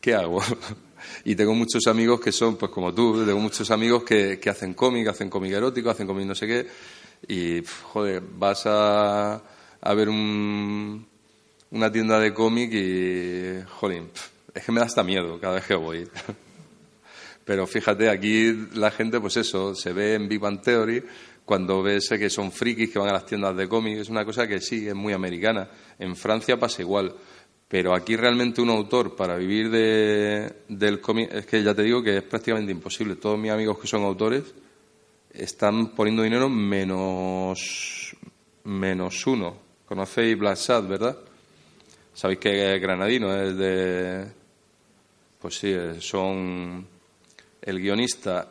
¿Qué 0.00 0.14
hago? 0.14 0.40
y 1.24 1.34
tengo 1.34 1.54
muchos 1.54 1.86
amigos 1.86 2.20
que 2.20 2.32
son, 2.32 2.56
pues 2.56 2.70
como 2.70 2.94
tú, 2.94 3.24
tengo 3.26 3.40
muchos 3.40 3.70
amigos 3.70 4.04
que, 4.04 4.38
que 4.40 4.48
hacen 4.48 4.72
cómic, 4.72 5.08
hacen 5.08 5.28
cómic 5.28 5.52
erótico, 5.52 5.90
hacen 5.90 6.06
cómic 6.06 6.26
no 6.26 6.34
sé 6.34 6.46
qué, 6.46 6.66
y, 7.26 7.62
joder, 7.82 8.22
vas 8.22 8.64
a, 8.66 9.42
a 9.80 9.94
ver 9.94 10.08
un, 10.08 11.06
una 11.70 11.92
tienda 11.92 12.18
de 12.18 12.32
cómic 12.32 12.72
y, 12.72 13.62
jolín, 13.68 14.10
es 14.54 14.64
que 14.64 14.72
me 14.72 14.80
da 14.80 14.86
hasta 14.86 15.02
miedo 15.02 15.38
cada 15.40 15.54
vez 15.54 15.66
que 15.66 15.74
voy. 15.74 16.08
Pero 17.44 17.66
fíjate, 17.66 18.10
aquí 18.10 18.68
la 18.74 18.90
gente, 18.90 19.20
pues 19.20 19.38
eso, 19.38 19.74
se 19.74 19.92
ve 19.92 20.14
en 20.14 20.28
Big 20.28 20.38
Bang 20.38 20.60
Theory 20.60 21.02
cuando 21.44 21.82
ves 21.82 22.10
que 22.10 22.28
son 22.28 22.52
frikis 22.52 22.90
que 22.90 22.98
van 22.98 23.08
a 23.08 23.14
las 23.14 23.24
tiendas 23.24 23.56
de 23.56 23.66
cómics. 23.66 24.00
Es 24.00 24.08
una 24.10 24.22
cosa 24.22 24.46
que 24.46 24.60
sí, 24.60 24.86
es 24.86 24.94
muy 24.94 25.14
americana. 25.14 25.70
En 25.98 26.14
Francia 26.14 26.58
pasa 26.58 26.82
igual. 26.82 27.14
Pero 27.66 27.94
aquí 27.94 28.16
realmente 28.16 28.60
un 28.60 28.68
autor 28.68 29.16
para 29.16 29.36
vivir 29.36 29.70
de, 29.70 30.52
del 30.68 31.00
cómic, 31.00 31.32
es 31.32 31.46
que 31.46 31.62
ya 31.62 31.74
te 31.74 31.82
digo 31.82 32.02
que 32.02 32.18
es 32.18 32.22
prácticamente 32.22 32.70
imposible. 32.70 33.16
Todos 33.16 33.38
mis 33.38 33.50
amigos 33.50 33.78
que 33.78 33.86
son 33.86 34.02
autores 34.04 34.44
están 35.38 35.88
poniendo 35.88 36.22
dinero 36.22 36.48
menos, 36.48 38.16
menos 38.64 39.26
uno. 39.26 39.56
Conocéis 39.86 40.38
Black 40.38 40.56
Sad, 40.56 40.84
¿verdad? 40.88 41.18
Sabéis 42.12 42.40
que 42.40 42.78
granadino, 42.78 43.34
es 43.34 43.56
de... 43.56 44.26
Pues 45.40 45.58
sí, 45.58 45.74
son... 46.00 46.86
El 47.62 47.80
guionista 47.80 48.48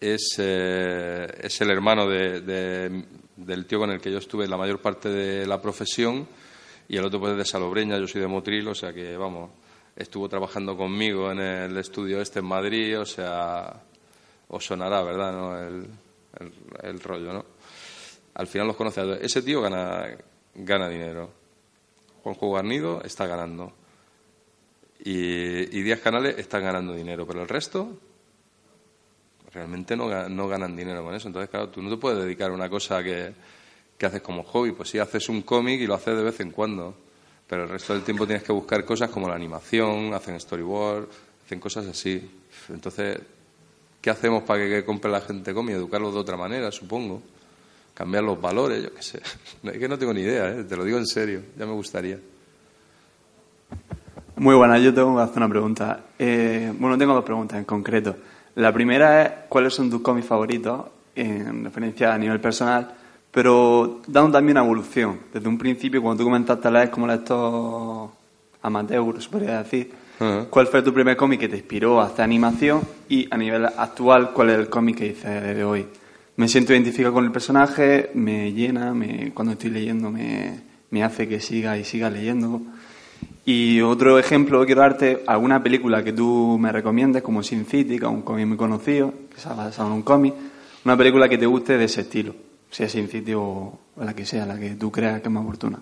es, 0.00 0.34
eh, 0.38 1.26
es 1.42 1.60
el 1.60 1.70
hermano 1.70 2.08
de, 2.08 2.40
de- 2.40 3.04
del 3.36 3.66
tío 3.66 3.78
con 3.80 3.90
el 3.90 4.00
que 4.00 4.10
yo 4.10 4.18
estuve 4.18 4.46
la 4.46 4.56
mayor 4.56 4.80
parte 4.80 5.08
de 5.08 5.46
la 5.46 5.60
profesión 5.60 6.26
y 6.88 6.96
el 6.96 7.04
otro 7.04 7.18
pues 7.20 7.32
es 7.32 7.38
de 7.38 7.44
Salobreña, 7.44 7.98
yo 7.98 8.06
soy 8.06 8.20
de 8.20 8.26
Motril, 8.28 8.68
o 8.68 8.74
sea 8.74 8.92
que, 8.92 9.16
vamos, 9.16 9.50
estuvo 9.96 10.28
trabajando 10.28 10.76
conmigo 10.76 11.30
en 11.32 11.40
el 11.40 11.76
estudio 11.78 12.20
este 12.20 12.38
en 12.40 12.44
Madrid, 12.46 13.00
o 13.00 13.04
sea, 13.06 13.80
os 14.48 14.64
sonará, 14.64 15.02
¿verdad? 15.02 15.32
¿no? 15.32 15.58
El, 15.58 15.86
el, 16.38 16.52
el 16.82 17.00
rollo, 17.00 17.32
¿no? 17.32 17.44
Al 18.34 18.46
final 18.46 18.66
los 18.66 18.76
conoce. 18.76 19.02
Ese 19.20 19.42
tío 19.42 19.60
gana, 19.60 20.16
gana 20.54 20.88
dinero. 20.88 21.30
Juanjo 22.22 22.52
Garnido 22.52 23.02
está 23.02 23.26
ganando. 23.26 23.72
Y, 25.04 25.78
y 25.78 25.82
Díaz 25.82 26.00
Canales 26.00 26.38
están 26.38 26.62
ganando 26.62 26.94
dinero, 26.94 27.26
pero 27.26 27.42
el 27.42 27.48
resto 27.48 27.98
realmente 29.52 29.96
no, 29.96 30.28
no 30.28 30.48
ganan 30.48 30.76
dinero 30.76 31.04
con 31.04 31.14
eso. 31.14 31.28
Entonces, 31.28 31.50
claro, 31.50 31.68
tú 31.68 31.82
no 31.82 31.90
te 31.90 31.96
puedes 31.96 32.24
dedicar 32.24 32.50
a 32.50 32.54
una 32.54 32.70
cosa 32.70 33.02
que, 33.02 33.32
que 33.98 34.06
haces 34.06 34.22
como 34.22 34.44
hobby. 34.44 34.72
Pues 34.72 34.88
sí, 34.88 34.98
haces 34.98 35.28
un 35.28 35.42
cómic 35.42 35.80
y 35.80 35.86
lo 35.86 35.94
haces 35.94 36.16
de 36.16 36.22
vez 36.22 36.40
en 36.40 36.52
cuando. 36.52 36.94
Pero 37.46 37.64
el 37.64 37.68
resto 37.68 37.92
del 37.92 38.02
tiempo 38.02 38.26
tienes 38.26 38.44
que 38.44 38.52
buscar 38.52 38.84
cosas 38.84 39.10
como 39.10 39.28
la 39.28 39.34
animación, 39.34 40.14
hacen 40.14 40.40
storyboard, 40.40 41.08
hacen 41.44 41.60
cosas 41.60 41.86
así. 41.86 42.30
Entonces, 42.70 43.18
¿qué 44.02 44.10
hacemos 44.10 44.42
para 44.42 44.66
que, 44.66 44.84
compre 44.84 45.10
la 45.10 45.20
gente 45.20 45.54
cómic? 45.54 45.76
Educarlos 45.76 46.12
de 46.12 46.20
otra 46.20 46.36
manera, 46.36 46.70
supongo. 46.70 47.22
Cambiar 47.94 48.24
los 48.24 48.40
valores, 48.40 48.82
yo 48.82 48.92
qué 48.92 49.02
sé. 49.02 49.22
Es 49.62 49.78
que 49.78 49.88
no 49.88 49.96
tengo 49.96 50.12
ni 50.12 50.20
idea, 50.20 50.50
¿eh? 50.50 50.64
te 50.64 50.76
lo 50.76 50.84
digo 50.84 50.98
en 50.98 51.06
serio. 51.06 51.40
Ya 51.56 51.64
me 51.64 51.72
gustaría. 51.72 52.18
Muy 54.36 54.56
buena, 54.56 54.78
yo 54.78 54.92
tengo 54.92 55.16
que 55.16 55.22
hacer 55.22 55.36
una 55.36 55.48
pregunta. 55.48 56.00
Eh, 56.18 56.72
bueno, 56.78 56.98
tengo 56.98 57.14
dos 57.14 57.24
preguntas 57.24 57.58
en 57.58 57.64
concreto. 57.64 58.16
La 58.56 58.72
primera 58.72 59.22
es, 59.22 59.32
¿cuáles 59.48 59.72
son 59.72 59.88
tus 59.88 60.02
cómics 60.02 60.26
favoritos 60.26 60.86
en 61.14 61.64
referencia 61.64 62.12
a 62.12 62.18
nivel 62.18 62.40
personal? 62.40 62.92
Pero 63.30 64.02
dando 64.06 64.32
también 64.32 64.58
una 64.58 64.66
evolución. 64.66 65.20
Desde 65.32 65.48
un 65.48 65.56
principio, 65.56 66.02
cuando 66.02 66.22
tú 66.22 66.24
comentaste 66.24 66.70
leer 66.70 66.90
como 66.90 67.06
lector 67.06 68.10
amateur, 68.62 69.22
se 69.22 69.28
podría 69.28 69.62
decir, 69.62 69.92
¿cuál 70.50 70.66
fue 70.66 70.82
tu 70.82 70.92
primer 70.92 71.16
cómic 71.16 71.40
que 71.40 71.48
te 71.48 71.56
inspiró 71.56 72.00
a 72.00 72.06
hacer 72.06 72.22
animación? 72.22 72.82
Y 73.08 73.28
a 73.30 73.36
nivel 73.36 73.66
actual, 73.66 74.32
¿cuál 74.32 74.50
es 74.50 74.58
el 74.58 74.68
cómic 74.68 74.96
que 74.98 75.08
dices 75.10 75.42
de 75.56 75.64
hoy? 75.64 75.86
Me 76.36 76.48
siento 76.48 76.72
identificado 76.72 77.14
con 77.14 77.24
el 77.24 77.32
personaje, 77.32 78.10
me 78.14 78.52
llena, 78.52 78.94
me, 78.94 79.32
cuando 79.34 79.52
estoy 79.52 79.70
leyendo 79.70 80.10
me, 80.10 81.04
hace 81.04 81.28
que 81.28 81.40
siga 81.40 81.76
y 81.76 81.84
siga 81.84 82.08
leyendo. 82.08 82.62
Y 83.44 83.80
otro 83.80 84.18
ejemplo 84.18 84.64
quiero 84.64 84.80
darte, 84.80 85.24
alguna 85.26 85.62
película 85.62 86.02
que 86.02 86.12
tú 86.12 86.56
me 86.58 86.72
recomiendes, 86.72 87.22
como 87.22 87.42
Sin 87.42 87.66
City, 87.66 87.98
que 87.98 88.06
es 88.06 88.10
un 88.10 88.22
cómic 88.22 88.46
muy 88.46 88.56
conocido, 88.56 89.12
que 89.34 89.40
se 89.40 89.48
basado 89.48 89.88
en 89.88 89.94
un 89.94 90.02
cómic, 90.02 90.34
una 90.84 90.96
película 90.96 91.28
que 91.28 91.38
te 91.38 91.46
guste 91.46 91.76
de 91.76 91.84
ese 91.84 92.02
estilo, 92.02 92.34
sea 92.70 92.88
Sin 92.88 93.08
City 93.08 93.34
o 93.34 93.78
la 93.96 94.14
que 94.14 94.24
sea, 94.24 94.46
la 94.46 94.58
que 94.58 94.70
tú 94.70 94.90
creas 94.90 95.20
que 95.20 95.28
es 95.28 95.32
más 95.32 95.44
oportuna. 95.44 95.80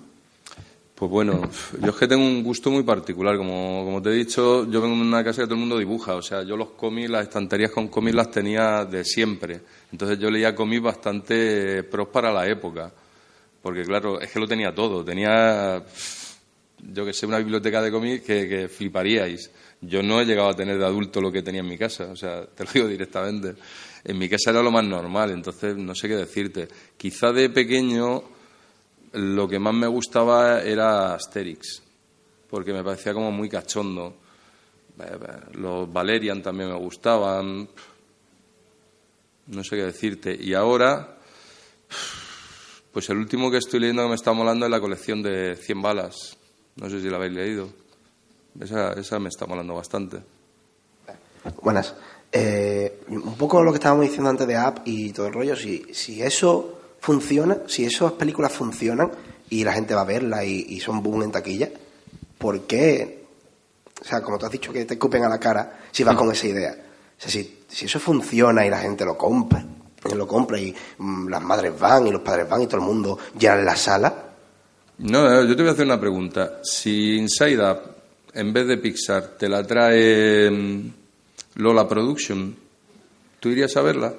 Pues 1.00 1.10
bueno, 1.10 1.48
yo 1.80 1.92
es 1.92 1.96
que 1.96 2.06
tengo 2.06 2.22
un 2.22 2.42
gusto 2.42 2.70
muy 2.70 2.82
particular. 2.82 3.38
Como, 3.38 3.86
como 3.86 4.02
te 4.02 4.10
he 4.10 4.12
dicho, 4.12 4.70
yo 4.70 4.82
vengo 4.82 4.96
de 4.96 5.00
una 5.00 5.24
casa 5.24 5.40
que 5.40 5.46
todo 5.46 5.54
el 5.54 5.60
mundo 5.60 5.78
dibuja. 5.78 6.14
O 6.14 6.20
sea, 6.20 6.42
yo 6.42 6.58
los 6.58 6.72
cómics, 6.72 7.08
las 7.08 7.22
estanterías 7.22 7.70
con 7.70 7.88
cómics 7.88 8.14
las 8.14 8.30
tenía 8.30 8.84
de 8.84 9.02
siempre. 9.02 9.62
Entonces 9.90 10.18
yo 10.18 10.30
leía 10.30 10.54
cómics 10.54 10.82
bastante 10.82 11.84
pros 11.84 12.08
para 12.08 12.30
la 12.30 12.46
época. 12.46 12.92
Porque 13.62 13.82
claro, 13.82 14.20
es 14.20 14.30
que 14.30 14.38
lo 14.38 14.46
tenía 14.46 14.74
todo. 14.74 15.02
Tenía, 15.02 15.82
yo 16.92 17.06
que 17.06 17.14
sé, 17.14 17.24
una 17.24 17.38
biblioteca 17.38 17.80
de 17.80 17.90
cómics 17.90 18.22
que, 18.22 18.46
que 18.46 18.68
fliparíais. 18.68 19.50
Yo 19.80 20.02
no 20.02 20.20
he 20.20 20.26
llegado 20.26 20.50
a 20.50 20.54
tener 20.54 20.76
de 20.76 20.84
adulto 20.84 21.22
lo 21.22 21.32
que 21.32 21.40
tenía 21.40 21.62
en 21.62 21.68
mi 21.68 21.78
casa. 21.78 22.10
O 22.12 22.16
sea, 22.16 22.44
te 22.44 22.62
lo 22.62 22.72
digo 22.74 22.86
directamente. 22.86 23.54
En 24.04 24.18
mi 24.18 24.28
casa 24.28 24.50
era 24.50 24.62
lo 24.62 24.70
más 24.70 24.84
normal. 24.84 25.30
Entonces 25.30 25.78
no 25.78 25.94
sé 25.94 26.08
qué 26.08 26.16
decirte. 26.16 26.68
Quizá 26.98 27.32
de 27.32 27.48
pequeño 27.48 28.38
lo 29.12 29.48
que 29.48 29.58
más 29.58 29.74
me 29.74 29.86
gustaba 29.86 30.62
era 30.62 31.14
Asterix, 31.14 31.82
porque 32.48 32.72
me 32.72 32.84
parecía 32.84 33.12
como 33.12 33.30
muy 33.30 33.48
cachondo. 33.48 34.14
Eh, 34.98 35.18
Los 35.54 35.92
Valerian 35.92 36.42
también 36.42 36.70
me 36.70 36.78
gustaban. 36.78 37.68
No 39.46 39.64
sé 39.64 39.76
qué 39.76 39.84
decirte. 39.84 40.36
Y 40.38 40.54
ahora, 40.54 41.16
pues 42.92 43.08
el 43.10 43.16
último 43.16 43.50
que 43.50 43.56
estoy 43.58 43.80
leyendo 43.80 44.02
que 44.04 44.10
me 44.10 44.14
está 44.14 44.32
molando 44.32 44.66
es 44.66 44.70
la 44.70 44.80
colección 44.80 45.22
de 45.22 45.56
100 45.56 45.82
balas. 45.82 46.36
No 46.76 46.88
sé 46.88 47.00
si 47.00 47.08
la 47.08 47.16
habéis 47.16 47.32
leído. 47.32 47.68
Esa, 48.60 48.92
esa 48.92 49.18
me 49.18 49.28
está 49.28 49.46
molando 49.46 49.74
bastante. 49.74 50.18
Buenas. 51.62 51.94
Eh, 52.32 53.00
un 53.08 53.36
poco 53.36 53.62
lo 53.62 53.72
que 53.72 53.78
estábamos 53.78 54.04
diciendo 54.04 54.30
antes 54.30 54.46
de 54.46 54.56
App 54.56 54.80
y 54.84 55.12
todo 55.12 55.26
el 55.26 55.32
rollo, 55.32 55.56
si, 55.56 55.92
si 55.92 56.22
eso 56.22 56.79
funciona, 57.00 57.58
si 57.66 57.84
esas 57.84 58.12
películas 58.12 58.52
funcionan 58.52 59.10
y 59.48 59.64
la 59.64 59.72
gente 59.72 59.94
va 59.94 60.02
a 60.02 60.04
verla 60.04 60.44
y, 60.44 60.66
y 60.68 60.80
son 60.80 61.02
boom 61.02 61.24
en 61.24 61.32
taquilla, 61.32 61.70
¿por 62.38 62.62
qué? 62.62 63.24
O 64.00 64.04
sea, 64.04 64.22
como 64.22 64.38
tú 64.38 64.46
has 64.46 64.52
dicho 64.52 64.72
que 64.72 64.84
te 64.84 64.94
escupen 64.94 65.24
a 65.24 65.28
la 65.28 65.38
cara 65.38 65.80
si 65.90 66.04
vas 66.04 66.16
con 66.16 66.30
esa 66.30 66.46
idea. 66.46 66.72
O 66.72 67.20
sea, 67.20 67.30
si, 67.30 67.58
si 67.68 67.84
eso 67.84 68.00
funciona 68.00 68.64
y 68.64 68.70
la 68.70 68.78
gente 68.78 69.04
lo 69.04 69.16
compra, 69.18 69.64
lo 70.14 70.26
compra 70.26 70.58
y 70.58 70.74
mm, 70.98 71.28
las 71.28 71.42
madres 71.42 71.78
van 71.78 72.06
y 72.06 72.10
los 72.10 72.22
padres 72.22 72.48
van 72.48 72.62
y 72.62 72.66
todo 72.66 72.78
el 72.78 72.86
mundo 72.86 73.18
llena 73.38 73.56
la 73.56 73.76
sala, 73.76 74.26
No, 74.98 75.30
eh, 75.30 75.46
yo 75.46 75.56
te 75.56 75.62
voy 75.62 75.70
a 75.70 75.72
hacer 75.72 75.84
una 75.84 76.00
pregunta. 76.00 76.60
Si 76.62 77.16
Inside 77.16 77.70
Up, 77.70 77.80
en 78.32 78.52
vez 78.52 78.66
de 78.66 78.78
Pixar, 78.78 79.36
te 79.38 79.48
la 79.48 79.62
trae 79.66 80.50
mm, 80.50 80.92
Lola 81.56 81.86
Production, 81.86 82.56
¿tú 83.38 83.48
irías 83.50 83.76
a 83.76 83.82
verla? 83.82 84.14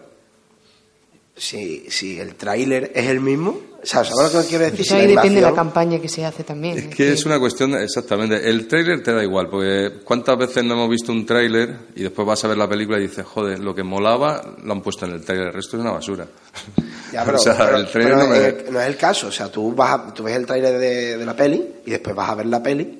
Si, 1.42 1.86
si 1.90 2.20
el 2.20 2.36
tráiler 2.36 2.92
es 2.94 3.08
el 3.08 3.20
mismo, 3.20 3.60
o 3.82 3.86
sea, 3.86 4.04
¿sabes 4.04 4.32
lo 4.34 4.42
que 4.44 4.48
quiero 4.48 4.66
decir? 4.66 4.82
Eso 4.82 4.94
Si 4.96 5.02
ahí 5.02 5.08
depende 5.08 5.38
de 5.38 5.42
la 5.42 5.54
campaña 5.56 6.00
que 6.00 6.08
se 6.08 6.24
hace 6.24 6.44
también. 6.44 6.78
Es 6.78 6.96
que 6.96 7.12
es 7.14 7.26
una 7.26 7.40
cuestión, 7.40 7.74
exactamente. 7.74 8.48
El 8.48 8.68
tráiler 8.68 9.02
te 9.02 9.12
da 9.12 9.24
igual, 9.24 9.48
porque 9.50 10.02
¿cuántas 10.04 10.38
veces 10.38 10.64
no 10.64 10.76
hemos 10.76 10.90
visto 10.90 11.12
un 11.12 11.26
tráiler 11.26 11.76
y 11.96 12.04
después 12.04 12.28
vas 12.28 12.44
a 12.46 12.48
ver 12.50 12.58
la 12.58 12.70
película 12.70 13.00
y 13.00 13.04
dices, 13.08 13.26
joder, 13.26 13.58
lo 13.60 13.74
que 13.74 13.82
molaba 13.82 14.56
lo 14.64 14.72
han 14.72 14.82
puesto 14.84 15.08
en 15.08 15.14
el 15.14 15.26
tráiler, 15.26 15.48
el 15.48 15.54
resto 15.54 15.78
es 15.78 15.82
una 15.82 15.94
basura. 15.94 16.28
Ya, 17.12 17.24
pero, 17.26 17.38
o 17.38 17.42
sea, 17.42 17.58
pero- 17.58 17.78
el 17.78 17.88
pero 17.92 18.18
no 18.18 18.28
me- 18.28 18.38
eh, 18.38 18.66
no 18.70 18.80
es 18.80 18.88
el 18.88 18.98
caso. 18.98 19.28
O 19.28 19.32
sea, 19.32 19.52
tú, 19.52 19.74
vas 19.74 19.92
a- 20.00 20.14
tú 20.14 20.22
ves 20.24 20.36
el 20.36 20.46
tráiler 20.46 20.78
de, 20.78 21.18
de 21.18 21.26
la 21.26 21.36
peli 21.36 21.66
y 21.86 21.90
después 21.90 22.16
vas 22.16 22.30
a 22.30 22.36
ver 22.36 22.46
la 22.46 22.62
peli 22.62 23.00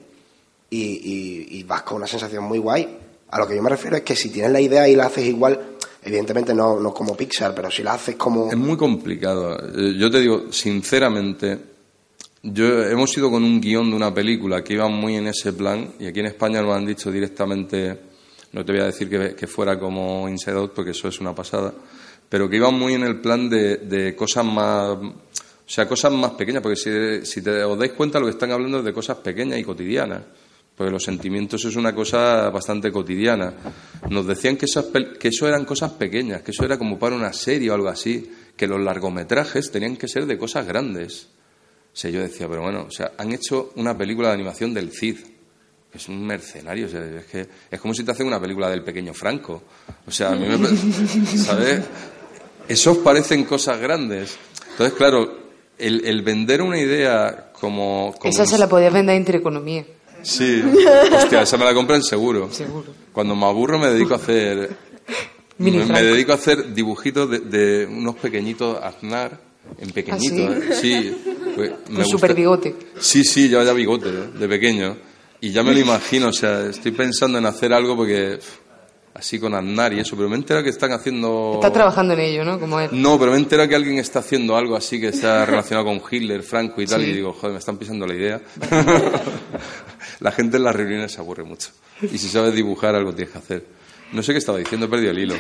y, 0.72 0.80
y- 0.82 1.48
y 1.60 1.64
vas 1.64 1.84
con 1.84 1.98
una 1.98 2.08
sensación 2.08 2.44
muy 2.46 2.58
guay. 2.58 2.98
A 3.30 3.40
lo 3.40 3.48
que 3.48 3.56
yo 3.56 3.62
me 3.62 3.70
refiero 3.70 3.96
es 3.96 4.02
que 4.02 4.16
si 4.16 4.30
tienes 4.30 4.52
la 4.52 4.60
idea 4.60 4.90
y 4.90 4.96
la 4.96 5.06
haces 5.06 5.26
igual, 5.26 5.71
evidentemente 6.04 6.54
no, 6.54 6.80
no 6.80 6.94
como 6.94 7.16
Pixar, 7.16 7.54
pero 7.54 7.70
si 7.70 7.84
la 7.84 7.94
haces 7.94 8.16
como... 8.16 8.50
Es 8.50 8.58
muy 8.58 8.78
complicado. 8.78 9.58
Eh, 9.78 9.96
Yo 9.98 10.10
te 10.10 10.20
digo, 10.20 10.52
sinceramente, 10.52 11.58
yo 12.44 12.84
hemos 12.86 13.16
ido 13.18 13.30
con 13.30 13.44
un 13.44 13.62
guion 13.62 13.90
de 13.90 13.96
una 13.96 14.14
película 14.14 14.64
que 14.64 14.74
iba 14.74 14.88
muy 14.88 15.16
en 15.16 15.28
ese 15.28 15.54
plan 15.54 15.94
y 16.00 16.08
aquí 16.08 16.22
en 16.22 16.28
España 16.28 16.62
nos 16.62 16.76
han 16.76 16.86
dicho 16.86 17.12
directamente, 17.12 18.00
no 18.54 18.66
te 18.66 18.72
voy 18.72 18.82
a 18.82 18.86
decir 18.86 19.10
que, 19.36 19.48
fuera 19.48 19.80
como 19.80 20.28
Inside 20.28 20.58
Out 20.58 20.74
porque 20.74 20.92
eso 20.92 21.08
es 21.08 21.20
una 21.20 21.36
pasada, 21.36 21.72
pero 22.28 22.50
que 22.50 22.56
iban 22.56 22.74
muy 22.74 22.94
en 22.94 23.04
el 23.04 23.22
plan 23.22 23.48
de, 23.48 23.78
de 23.78 24.16
cosas 24.16 24.46
más, 24.46 24.98
o 24.98 25.14
sea, 25.68 25.88
cosas 25.88 26.12
más 26.14 26.32
pequeñas, 26.32 26.64
porque 26.64 26.78
si, 26.78 27.26
si 27.26 27.42
te, 27.44 27.64
os 27.64 27.78
dais 27.78 27.92
cuenta 27.94 28.20
lo 28.20 28.26
que 28.26 28.32
están 28.32 28.52
hablando 28.52 28.80
es 28.80 28.86
de 28.86 28.94
cosas 28.94 29.18
pequeñas 29.18 29.60
y 29.60 29.64
cotidianas. 29.64 30.22
Porque 30.76 30.92
los 30.92 31.04
sentimientos 31.04 31.64
es 31.66 31.76
una 31.76 31.94
cosa 31.94 32.50
bastante 32.50 32.92
cotidiana. 32.92 33.54
Nos 34.10 34.26
decían 34.26 34.58
que, 34.58 34.66
esas 34.66 34.86
que 35.20 35.28
eso 35.28 35.48
eran 35.48 35.66
cosas 35.66 35.92
pequeñas, 35.92 36.42
que 36.42 36.52
eso 36.52 36.64
era 36.66 36.78
como 36.78 36.98
para 36.98 37.16
una 37.16 37.34
serie 37.34 37.70
o 37.70 37.74
algo 37.74 37.90
así, 37.90 38.32
que 38.56 38.68
los 38.68 38.82
largometrajes 38.82 39.72
tenían 39.72 39.98
que 39.98 40.08
ser 40.08 40.26
de 40.26 40.38
cosas 40.38 40.66
grandes. 40.66 41.28
O 41.94 42.08
yo 42.08 42.22
decía, 42.22 42.48
pero 42.48 42.62
bueno, 42.62 42.86
o 42.88 42.92
sea, 42.92 43.12
han 43.18 43.32
hecho 43.34 43.72
una 43.76 43.98
película 43.98 44.30
de 44.30 44.36
animación 44.36 44.74
del 44.74 44.92
Cid, 44.92 45.18
es 45.94 46.08
un 46.08 46.26
mercenario, 46.26 46.86
o 46.86 46.90
sea, 46.90 47.04
es 47.04 47.26
que 47.26 47.48
es 47.70 47.80
como 47.80 47.94
si 47.94 48.04
te 48.04 48.12
hacen 48.12 48.26
una 48.26 48.40
película 48.40 48.70
del 48.70 48.82
pequeño 48.82 49.14
Franco. 49.14 49.62
O 50.08 50.12
sea, 50.12 50.30
a 50.30 50.36
mí 50.36 50.48
me, 50.48 50.68
¿sabes? 51.38 51.82
Esos 52.68 53.00
parecen 53.00 53.44
cosas 53.44 53.80
grandes. 53.80 54.38
Entonces, 54.72 54.98
claro, 54.98 55.38
el, 55.78 56.06
el 56.06 56.22
vender 56.22 56.62
una 56.62 56.80
idea 56.80 57.52
como... 57.52 58.16
como 58.18 58.32
Esa 58.32 58.46
se 58.46 58.58
la 58.58 58.70
podía 58.70 58.90
vender 58.90 59.18
entre 59.18 59.40
economía. 59.40 59.86
Sí, 60.24 60.64
hostia, 61.16 61.42
esa 61.42 61.58
me 61.58 61.66
la 61.66 61.74
compran 61.74 62.04
seguro. 62.04 62.50
Seguro. 62.52 62.94
Cuando 63.12 63.36
me 63.36 63.46
aburro 63.46 63.80
me 63.80 63.88
dedico 63.88 64.14
a 64.14 64.18
hacer... 64.18 64.70
Mini 65.58 65.78
me, 65.78 66.02
dedico 66.02 66.32
a 66.32 66.36
hacer 66.36 66.74
dibujitos 66.74 67.30
de, 67.30 67.40
de 67.40 67.86
unos 67.86 68.16
pequeñitos 68.16 68.82
Aznar, 68.82 69.40
en 69.78 69.92
pequeñito, 69.92 70.52
¿Ah, 70.52 70.58
¿eh? 70.58 70.76
Sí. 70.80 71.16
pues, 71.56 71.72
me 71.90 71.98
Con 71.98 72.06
super 72.08 72.34
bigote. 72.34 72.76
Sí, 73.00 73.24
sí, 73.24 73.48
yo 73.48 73.64
ya 73.64 73.74
bigote, 73.74 74.10
¿eh? 74.10 74.28
de 74.40 74.48
pequeño. 74.48 74.98
Y 75.40 75.52
ya 75.52 75.64
me 75.64 75.74
lo 75.74 75.80
imagino, 75.80 76.30
o 76.30 76.34
sea, 76.34 76.68
estoy 76.68 76.92
pensando 76.92 77.38
en 77.38 77.46
hacer 77.46 77.74
algo 77.74 77.96
porque... 77.96 78.40
Así 79.14 79.40
con 79.40 79.54
Aznar 79.54 79.92
y 79.92 80.00
eso, 80.00 80.16
pero 80.16 80.30
me 80.30 80.38
entero 80.38 80.64
que 80.64 80.70
están 80.70 80.94
haciendo... 80.94 81.52
Está 81.56 81.72
trabajando 81.72 82.14
en 82.14 82.22
ello, 82.22 82.46
¿no? 82.46 82.58
Como 82.58 82.80
él. 82.80 82.90
No, 82.94 83.20
pero 83.20 83.32
me 83.32 83.38
entero 83.38 83.68
que 83.68 83.76
alguien 83.76 83.98
está 83.98 84.20
haciendo 84.20 84.56
algo 84.56 84.74
así 84.76 85.02
que 85.02 85.10
está 85.10 85.46
relacionado 85.46 85.86
con 85.86 86.02
Hitler, 86.10 86.42
Franco 86.44 86.82
y 86.82 86.86
tal, 86.86 87.02
Sí. 87.02 87.10
y 87.10 87.14
digo, 87.16 87.34
joder, 87.34 87.52
me 87.52 87.60
están 87.60 87.78
pisando 87.78 88.08
la 88.08 88.16
idea. 88.16 88.42
La 90.22 90.32
gente 90.32 90.56
en 90.58 90.64
las 90.64 90.76
reuniones 90.76 91.12
se 91.12 91.20
aburre 91.20 91.44
mucho. 91.44 91.70
Y 92.02 92.18
si 92.18 92.30
sabes 92.30 92.54
dibujar, 92.56 92.96
algo 92.96 93.14
tienes 93.14 93.34
que 93.34 93.38
hacer. 93.40 93.66
No 94.14 94.24
sé 94.24 94.32
qué 94.32 94.40
estaba 94.40 94.58
diciendo, 94.58 94.86
he 94.86 94.90
perdido 94.90 95.12
el 95.12 95.20
hilo. 95.20 95.36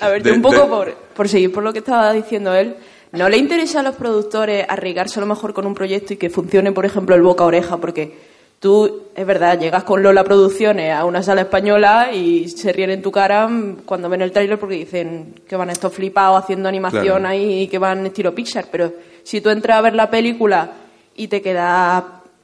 A 0.00 0.08
ver, 0.08 0.22
De- 0.22 0.32
un 0.32 0.42
poco 0.42 0.60
de- 0.62 0.66
por, 0.66 0.94
por 1.16 1.28
seguir 1.28 1.52
por 1.52 1.62
lo 1.62 1.72
que 1.72 1.78
estaba 1.78 2.12
diciendo 2.12 2.54
él, 2.54 2.76
¿no 3.12 3.28
le 3.28 3.36
interesa 3.38 3.80
a 3.80 3.82
los 3.82 3.94
productores 3.94 4.66
arriesgarse 4.68 5.18
a 5.18 5.22
lo 5.22 5.26
mejor 5.26 5.54
con 5.54 5.66
un 5.66 5.74
proyecto 5.74 6.12
y 6.14 6.16
que 6.16 6.30
funcione, 6.30 6.72
por 6.72 6.84
ejemplo, 6.84 7.14
el 7.14 7.22
boca 7.22 7.44
a 7.44 7.46
oreja? 7.46 7.76
Porque 7.78 8.18
tú, 8.60 9.04
es 9.14 9.26
verdad, 9.26 9.58
llegas 9.58 9.84
con 9.84 10.02
Lola 10.02 10.24
Producciones 10.24 10.92
a 10.92 11.04
una 11.04 11.22
sala 11.22 11.42
española 11.42 12.12
y 12.12 12.48
se 12.48 12.72
ríen 12.72 12.90
en 12.90 13.02
tu 13.02 13.10
cara 13.12 13.48
cuando 13.86 14.08
ven 14.08 14.22
el 14.22 14.32
tráiler 14.32 14.58
porque 14.58 14.76
dicen 14.76 15.34
que 15.48 15.56
van 15.56 15.70
estos 15.70 15.92
flipados 15.92 16.42
haciendo 16.42 16.68
animación 16.68 17.02
Claro. 17.04 17.28
ahí 17.28 17.62
y 17.62 17.68
que 17.68 17.78
van 17.78 18.06
estilo 18.06 18.34
Pixar. 18.34 18.66
Pero 18.70 18.92
si 19.22 19.40
tú 19.40 19.50
entras 19.50 19.78
a 19.78 19.82
ver 19.82 19.94
la 19.94 20.10
película 20.10 20.72
y 21.16 21.28
te 21.28 21.40
quedas, 21.40 22.02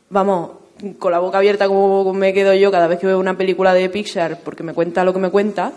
vamos, 0.09 0.51
con 0.99 1.13
la 1.13 1.19
boca 1.19 1.39
abierta 1.39 1.67
como 1.69 2.13
me 2.15 2.33
quedo 2.33 2.55
yo 2.55 2.71
cada 2.71 2.87
vez 2.87 2.99
que 2.99 3.07
veo 3.07 3.19
una 3.19 3.37
película 3.37 3.75
de 3.75 3.89
Pixar 3.91 4.41
porque 4.45 4.63
me 4.63 4.73
cuenta 4.75 5.05
lo 5.05 5.13
que 5.13 5.19
me 5.21 5.31
cuenta, 5.31 5.73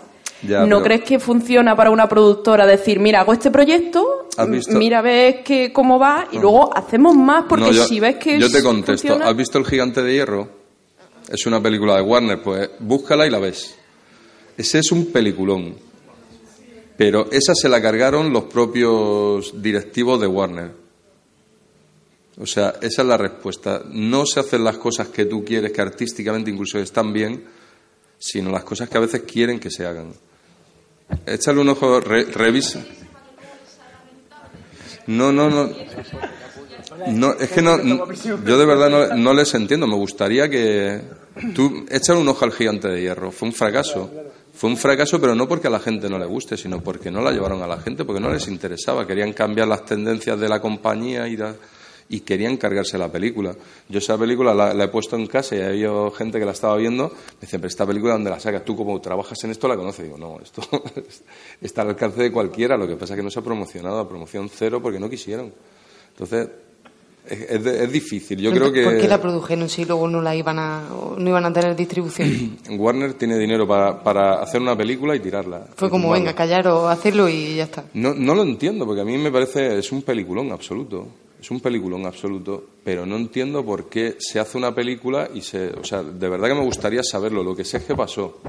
Ya, 0.46 0.60
¿No 0.66 0.76
pero- 0.76 0.82
crees 0.82 1.02
que 1.04 1.18
funciona 1.18 1.74
para 1.74 1.90
una 1.90 2.06
productora 2.08 2.66
decir, 2.66 3.00
mira, 3.00 3.20
hago 3.20 3.32
este 3.32 3.50
proyecto, 3.50 4.28
mira, 4.72 5.00
ves 5.00 5.36
que 5.44 5.72
cómo 5.72 5.98
va 5.98 6.28
y 6.32 6.38
luego 6.38 6.76
hacemos 6.76 7.16
más 7.16 7.44
porque 7.48 7.66
No, 7.66 7.72
yo, 7.72 7.84
si 7.86 7.98
ves 8.00 8.16
que 8.16 8.38
yo 8.38 8.50
te 8.50 8.58
es- 8.58 8.64
contesto. 8.64 9.08
funciona- 9.08 9.26
¿Has 9.30 9.36
visto 9.36 9.58
El 9.58 9.64
Gigante 9.64 10.02
de 10.02 10.12
Hierro? 10.12 10.48
Es 11.30 11.46
una 11.46 11.62
película 11.62 11.96
de 11.96 12.02
Warner, 12.02 12.42
pues 12.42 12.68
búscala 12.80 13.26
y 13.26 13.30
la 13.30 13.38
ves. 13.38 13.74
Ese 14.58 14.80
es 14.80 14.92
un 14.92 15.06
peliculón. 15.06 15.74
Pero 16.96 17.26
esa 17.32 17.54
se 17.54 17.68
la 17.68 17.80
cargaron 17.80 18.32
los 18.32 18.44
propios 18.44 19.60
directivos 19.62 20.20
de 20.20 20.26
Warner. 20.26 20.70
O 22.38 22.46
sea, 22.46 22.74
esa 22.80 23.02
es 23.02 23.08
la 23.08 23.16
respuesta. 23.16 23.82
No 23.90 24.26
se 24.26 24.40
hacen 24.40 24.64
las 24.64 24.76
cosas 24.78 25.08
que 25.08 25.24
tú 25.26 25.44
quieres, 25.44 25.72
que 25.72 25.80
artísticamente 25.80 26.50
incluso 26.50 26.78
están 26.78 27.12
bien, 27.12 27.44
sino 28.18 28.50
las 28.50 28.64
cosas 28.64 28.88
que 28.88 28.96
a 28.98 29.00
veces 29.00 29.22
quieren 29.22 29.60
que 29.60 29.70
se 29.70 29.86
hagan. 29.86 30.12
Échale 31.26 31.60
un 31.60 31.68
ojo, 31.68 32.00
re- 32.00 32.24
revisa. 32.24 32.80
No, 35.06 35.32
no, 35.32 35.50
no. 35.50 35.70
No, 37.08 37.32
es 37.34 37.50
que 37.50 37.60
no, 37.60 37.76
yo 38.44 38.56
de 38.58 38.64
verdad 38.66 38.88
no, 38.88 39.16
no 39.16 39.34
les 39.34 39.52
entiendo. 39.54 39.86
Me 39.86 39.96
gustaría 39.96 40.48
que 40.48 41.02
tú 41.54 41.84
échale 41.90 42.20
un 42.20 42.28
ojo 42.28 42.44
al 42.44 42.52
gigante 42.52 42.88
de 42.88 43.02
hierro. 43.02 43.30
Fue 43.30 43.48
un 43.48 43.54
fracaso. 43.54 44.10
Fue 44.54 44.70
un 44.70 44.76
fracaso, 44.76 45.20
pero 45.20 45.34
no 45.34 45.46
porque 45.48 45.66
a 45.66 45.70
la 45.70 45.80
gente 45.80 46.08
no 46.08 46.18
le 46.18 46.26
guste, 46.26 46.56
sino 46.56 46.80
porque 46.80 47.10
no 47.10 47.20
la 47.20 47.32
llevaron 47.32 47.62
a 47.62 47.66
la 47.66 47.78
gente, 47.80 48.04
porque 48.04 48.20
no 48.20 48.30
les 48.32 48.46
interesaba. 48.48 49.06
Querían 49.06 49.32
cambiar 49.32 49.68
las 49.68 49.84
tendencias 49.84 50.38
de 50.38 50.48
la 50.48 50.60
compañía 50.60 51.26
y, 51.28 51.36
la- 51.36 51.54
y 52.08 52.20
querían 52.20 52.56
cargarse 52.56 52.98
la 52.98 53.10
película. 53.10 53.54
Yo 53.88 53.98
esa 53.98 54.18
película 54.18 54.54
la, 54.54 54.74
la 54.74 54.84
he 54.84 54.88
puesto 54.88 55.16
en 55.16 55.26
casa 55.26 55.56
y 55.56 55.60
ha 55.60 55.68
habido 55.68 56.10
gente 56.10 56.38
que 56.38 56.44
la 56.44 56.52
estaba 56.52 56.76
viendo. 56.76 57.08
Me 57.08 57.40
dicen, 57.40 57.60
pero 57.60 57.68
esta 57.68 57.86
película, 57.86 58.12
¿dónde 58.12 58.30
la 58.30 58.40
sacas? 58.40 58.64
Tú, 58.64 58.76
como 58.76 59.00
trabajas 59.00 59.42
en 59.44 59.50
esto, 59.50 59.68
la 59.68 59.76
conoces. 59.76 60.04
Digo, 60.04 60.18
no, 60.18 60.38
esto 60.40 60.62
está 61.60 61.82
al 61.82 61.88
alcance 61.88 62.22
de 62.22 62.30
cualquiera. 62.30 62.76
Lo 62.76 62.86
que 62.86 62.96
pasa 62.96 63.14
es 63.14 63.18
que 63.18 63.24
no 63.24 63.30
se 63.30 63.40
ha 63.40 63.42
promocionado, 63.42 63.98
a 63.98 64.08
promoción 64.08 64.50
cero, 64.52 64.80
porque 64.82 65.00
no 65.00 65.08
quisieron. 65.08 65.52
Entonces, 66.10 66.48
es, 67.26 67.66
es 67.66 67.90
difícil. 67.90 68.38
Yo 68.38 68.52
creo 68.52 68.70
que. 68.70 68.84
¿Por 68.84 68.98
qué 68.98 69.08
la 69.08 69.20
produjeron 69.20 69.68
si 69.68 69.84
luego 69.86 70.06
no 70.06 70.20
la 70.20 70.36
iban 70.36 70.58
a, 70.58 70.82
no 71.16 71.28
iban 71.28 71.44
a 71.46 71.52
tener 71.52 71.74
distribución? 71.74 72.58
Warner 72.78 73.14
tiene 73.14 73.38
dinero 73.38 73.66
para, 73.66 74.02
para 74.02 74.42
hacer 74.42 74.60
una 74.60 74.76
película 74.76 75.16
y 75.16 75.20
tirarla. 75.20 75.66
Fue 75.74 75.88
como, 75.88 76.10
venga, 76.10 76.34
callar 76.34 76.68
o 76.68 76.88
hacerlo 76.88 77.28
y 77.28 77.56
ya 77.56 77.64
está. 77.64 77.84
No, 77.94 78.12
no 78.12 78.34
lo 78.34 78.42
entiendo, 78.42 78.84
porque 78.84 79.00
a 79.00 79.04
mí 79.04 79.16
me 79.16 79.32
parece, 79.32 79.78
es 79.78 79.90
un 79.90 80.02
peliculón 80.02 80.52
absoluto. 80.52 81.08
Es 81.44 81.50
un 81.50 81.60
peliculón 81.60 82.06
absoluto, 82.06 82.64
pero 82.82 83.04
no 83.04 83.16
entiendo 83.16 83.62
por 83.62 83.90
qué 83.90 84.16
se 84.18 84.40
hace 84.40 84.56
una 84.56 84.74
película 84.74 85.28
y 85.34 85.42
se. 85.42 85.68
O 85.74 85.84
sea, 85.84 86.02
de 86.02 86.26
verdad 86.30 86.48
que 86.48 86.54
me 86.54 86.64
gustaría 86.64 87.02
saberlo. 87.02 87.44
Lo 87.44 87.54
que 87.54 87.66
sé 87.66 87.76
es 87.76 87.84
que 87.84 87.94
pasó. 87.94 88.40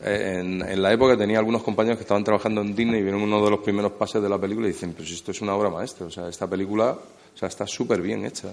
En, 0.00 0.62
en 0.62 0.82
la 0.82 0.92
época 0.92 1.16
tenía 1.16 1.38
algunos 1.38 1.62
compañeros 1.62 1.98
que 1.98 2.02
estaban 2.02 2.24
trabajando 2.24 2.60
en 2.60 2.74
Disney 2.74 2.98
y 2.98 3.02
vieron 3.04 3.22
uno 3.22 3.44
de 3.44 3.52
los 3.52 3.60
primeros 3.60 3.92
pases 3.92 4.20
de 4.20 4.28
la 4.28 4.36
película 4.36 4.66
y 4.66 4.72
dicen, 4.72 4.94
pues 4.94 5.12
esto 5.12 5.30
es 5.30 5.40
una 5.42 5.54
obra 5.54 5.70
maestra. 5.70 6.06
O 6.06 6.10
sea, 6.10 6.26
esta 6.26 6.50
película 6.50 6.90
o 6.90 7.38
sea, 7.38 7.46
está 7.46 7.68
súper 7.68 8.02
bien 8.02 8.26
hecha. 8.26 8.52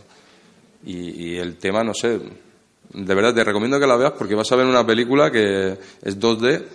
Y, 0.85 1.31
y 1.31 1.37
el 1.37 1.57
tema, 1.57 1.83
no 1.83 1.95
sé, 1.95 2.19
de 2.93 3.15
verdad 3.15 3.33
te 3.33 3.43
recomiendo 3.43 3.79
que 3.79 3.87
la 3.87 3.95
veas 3.95 4.11
porque 4.11 4.35
vas 4.35 4.51
a 4.51 4.57
ver 4.57 4.67
una 4.67 4.85
película 4.85 5.31
que 5.31 5.75
es 6.03 6.19
2D 6.19 6.65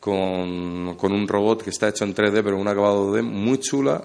con, 0.00 0.96
con 0.96 1.12
un 1.12 1.28
robot 1.28 1.62
que 1.62 1.68
está 1.68 1.88
hecho 1.88 2.04
en 2.04 2.14
3D 2.14 2.42
pero 2.42 2.56
un 2.56 2.68
acabado 2.68 3.12
2D 3.12 3.22
muy 3.22 3.58
chula 3.58 4.02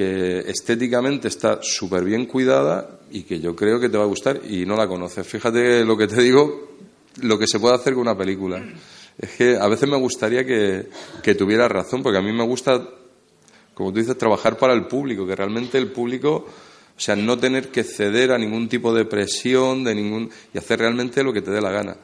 que 0.00 0.38
estéticamente 0.46 1.28
está 1.28 1.58
súper 1.60 2.04
bien 2.04 2.24
cuidada 2.24 3.00
y 3.10 3.24
que 3.24 3.38
yo 3.38 3.54
creo 3.54 3.78
que 3.78 3.90
te 3.90 3.98
va 3.98 4.04
a 4.04 4.06
gustar 4.06 4.40
y 4.48 4.64
no 4.64 4.74
la 4.74 4.88
conoces. 4.88 5.26
Fíjate 5.26 5.84
lo 5.84 5.94
que 5.94 6.06
te 6.06 6.22
digo, 6.22 6.70
lo 7.20 7.38
que 7.38 7.46
se 7.46 7.60
puede 7.60 7.74
hacer 7.74 7.92
con 7.92 8.00
una 8.00 8.16
película. 8.16 8.64
Es 9.18 9.32
que 9.32 9.58
a 9.58 9.68
veces 9.68 9.86
me 9.90 9.98
gustaría 9.98 10.46
que, 10.46 10.88
que 11.22 11.34
tuvieras 11.34 11.70
razón, 11.70 12.02
porque 12.02 12.16
a 12.16 12.22
mí 12.22 12.32
me 12.32 12.46
gusta, 12.46 12.82
como 13.74 13.92
tú 13.92 13.98
dices, 13.98 14.16
trabajar 14.16 14.56
para 14.56 14.72
el 14.72 14.86
público, 14.86 15.26
que 15.26 15.36
realmente 15.36 15.76
el 15.76 15.92
público, 15.92 16.46
o 16.46 17.00
sea, 17.00 17.14
no 17.14 17.36
tener 17.36 17.68
que 17.68 17.84
ceder 17.84 18.32
a 18.32 18.38
ningún 18.38 18.70
tipo 18.70 18.94
de 18.94 19.04
presión, 19.04 19.84
de 19.84 19.94
ningún 19.94 20.30
y 20.54 20.56
hacer 20.56 20.78
realmente 20.78 21.22
lo 21.22 21.34
que 21.34 21.42
te 21.42 21.50
dé 21.50 21.60
la 21.60 21.72
gana. 21.72 21.94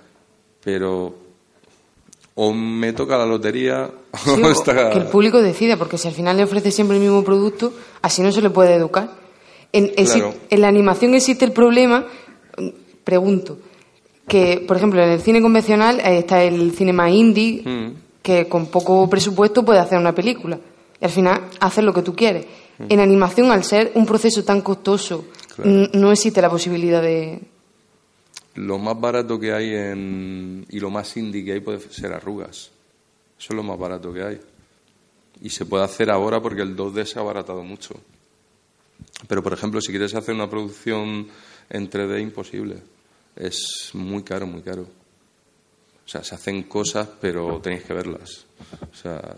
Pero 0.63 1.17
o 2.39 2.53
me 2.53 2.93
toca 2.93 3.17
la 3.19 3.27
lotería 3.27 3.91
Sí, 4.25 4.31
o 4.31 4.47
o 4.47 4.51
está... 4.51 4.91
Que 4.91 4.99
el 4.99 5.07
público 5.07 5.41
decida, 5.43 5.77
porque 5.77 5.99
si 5.99 6.07
al 6.09 6.15
final 6.15 6.37
le 6.37 6.45
ofrece 6.45 6.71
siempre 6.71 6.97
el 6.97 7.03
mismo 7.03 7.25
producto, 7.25 7.73
así 8.03 8.23
no 8.23 8.31
se 8.31 8.41
le 8.43 8.51
puede 8.51 8.75
educar. 8.75 9.11
En, 9.73 9.89
exi- 9.97 10.33
en 10.51 10.61
la 10.61 10.69
animación 10.69 11.15
existe 11.15 11.45
el 11.45 11.53
problema, 11.53 12.07
mm, 12.59 12.69
pregunto, 13.05 13.59
que 14.29 14.65
por 14.67 14.77
ejemplo 14.77 15.03
en 15.03 15.11
el 15.11 15.21
cine 15.21 15.41
convencional 15.43 16.01
está 16.01 16.43
el 16.43 16.73
cine 16.73 16.93
más 16.93 17.11
indie, 17.11 17.63
Mm. 17.65 17.93
que 18.23 18.49
con 18.49 18.67
poco 18.67 19.09
presupuesto 19.09 19.65
puede 19.65 19.79
hacer 19.81 19.99
una 19.99 20.15
película. 20.15 20.59
Y 21.01 21.05
al 21.05 21.11
final 21.11 21.43
hacer 21.61 21.85
lo 21.85 21.93
que 21.93 22.03
tú 22.03 22.15
quieres. 22.15 22.45
En 22.89 23.01
animación, 23.01 23.51
al 23.51 23.65
ser 23.65 23.93
un 23.95 24.05
proceso 24.05 24.45
tan 24.45 24.61
costoso, 24.61 25.25
Claro. 25.55 25.89
no 25.95 26.13
existe 26.13 26.43
la 26.43 26.51
posibilidad 26.51 27.01
de... 27.01 27.41
Lo 28.57 28.79
más 28.79 28.99
barato 28.99 29.39
que 29.39 29.53
hay 29.53 29.75
en, 29.75 30.67
y 30.71 30.81
lo 30.81 30.91
más 30.91 31.17
indie 31.17 31.45
que 31.45 31.53
hay 31.53 31.61
puede 31.61 31.81
ser 31.81 32.13
arrugas. 32.13 32.71
Eso 33.39 33.53
es 33.53 33.55
lo 33.55 33.63
más 33.63 33.79
barato 33.79 34.13
que 34.13 34.23
hay. 34.23 34.41
Y 35.43 35.51
se 35.51 35.67
puede 35.67 35.85
hacer 35.85 36.11
ahora 36.11 36.41
porque 36.41 36.63
el 36.63 36.75
2D 36.75 37.05
se 37.05 37.19
ha 37.19 37.23
abaratado 37.23 37.63
mucho. 37.63 37.95
Pero, 39.29 39.43
por 39.43 39.53
ejemplo, 39.53 39.81
si 39.81 39.89
quieres 39.89 40.15
hacer 40.15 40.35
una 40.35 40.49
producción 40.49 41.29
en 41.69 41.91
3D, 41.91 42.23
imposible. 42.23 42.83
Es 43.35 43.91
muy 43.93 44.23
caro, 44.23 44.47
muy 44.47 44.63
caro. 44.63 44.83
O 44.83 46.09
sea, 46.09 46.25
se 46.25 46.35
hacen 46.35 46.63
cosas, 46.63 47.09
pero 47.21 47.61
tenéis 47.61 47.85
que 47.85 47.93
verlas. 47.93 48.47
O 48.91 48.97
sea, 48.97 49.37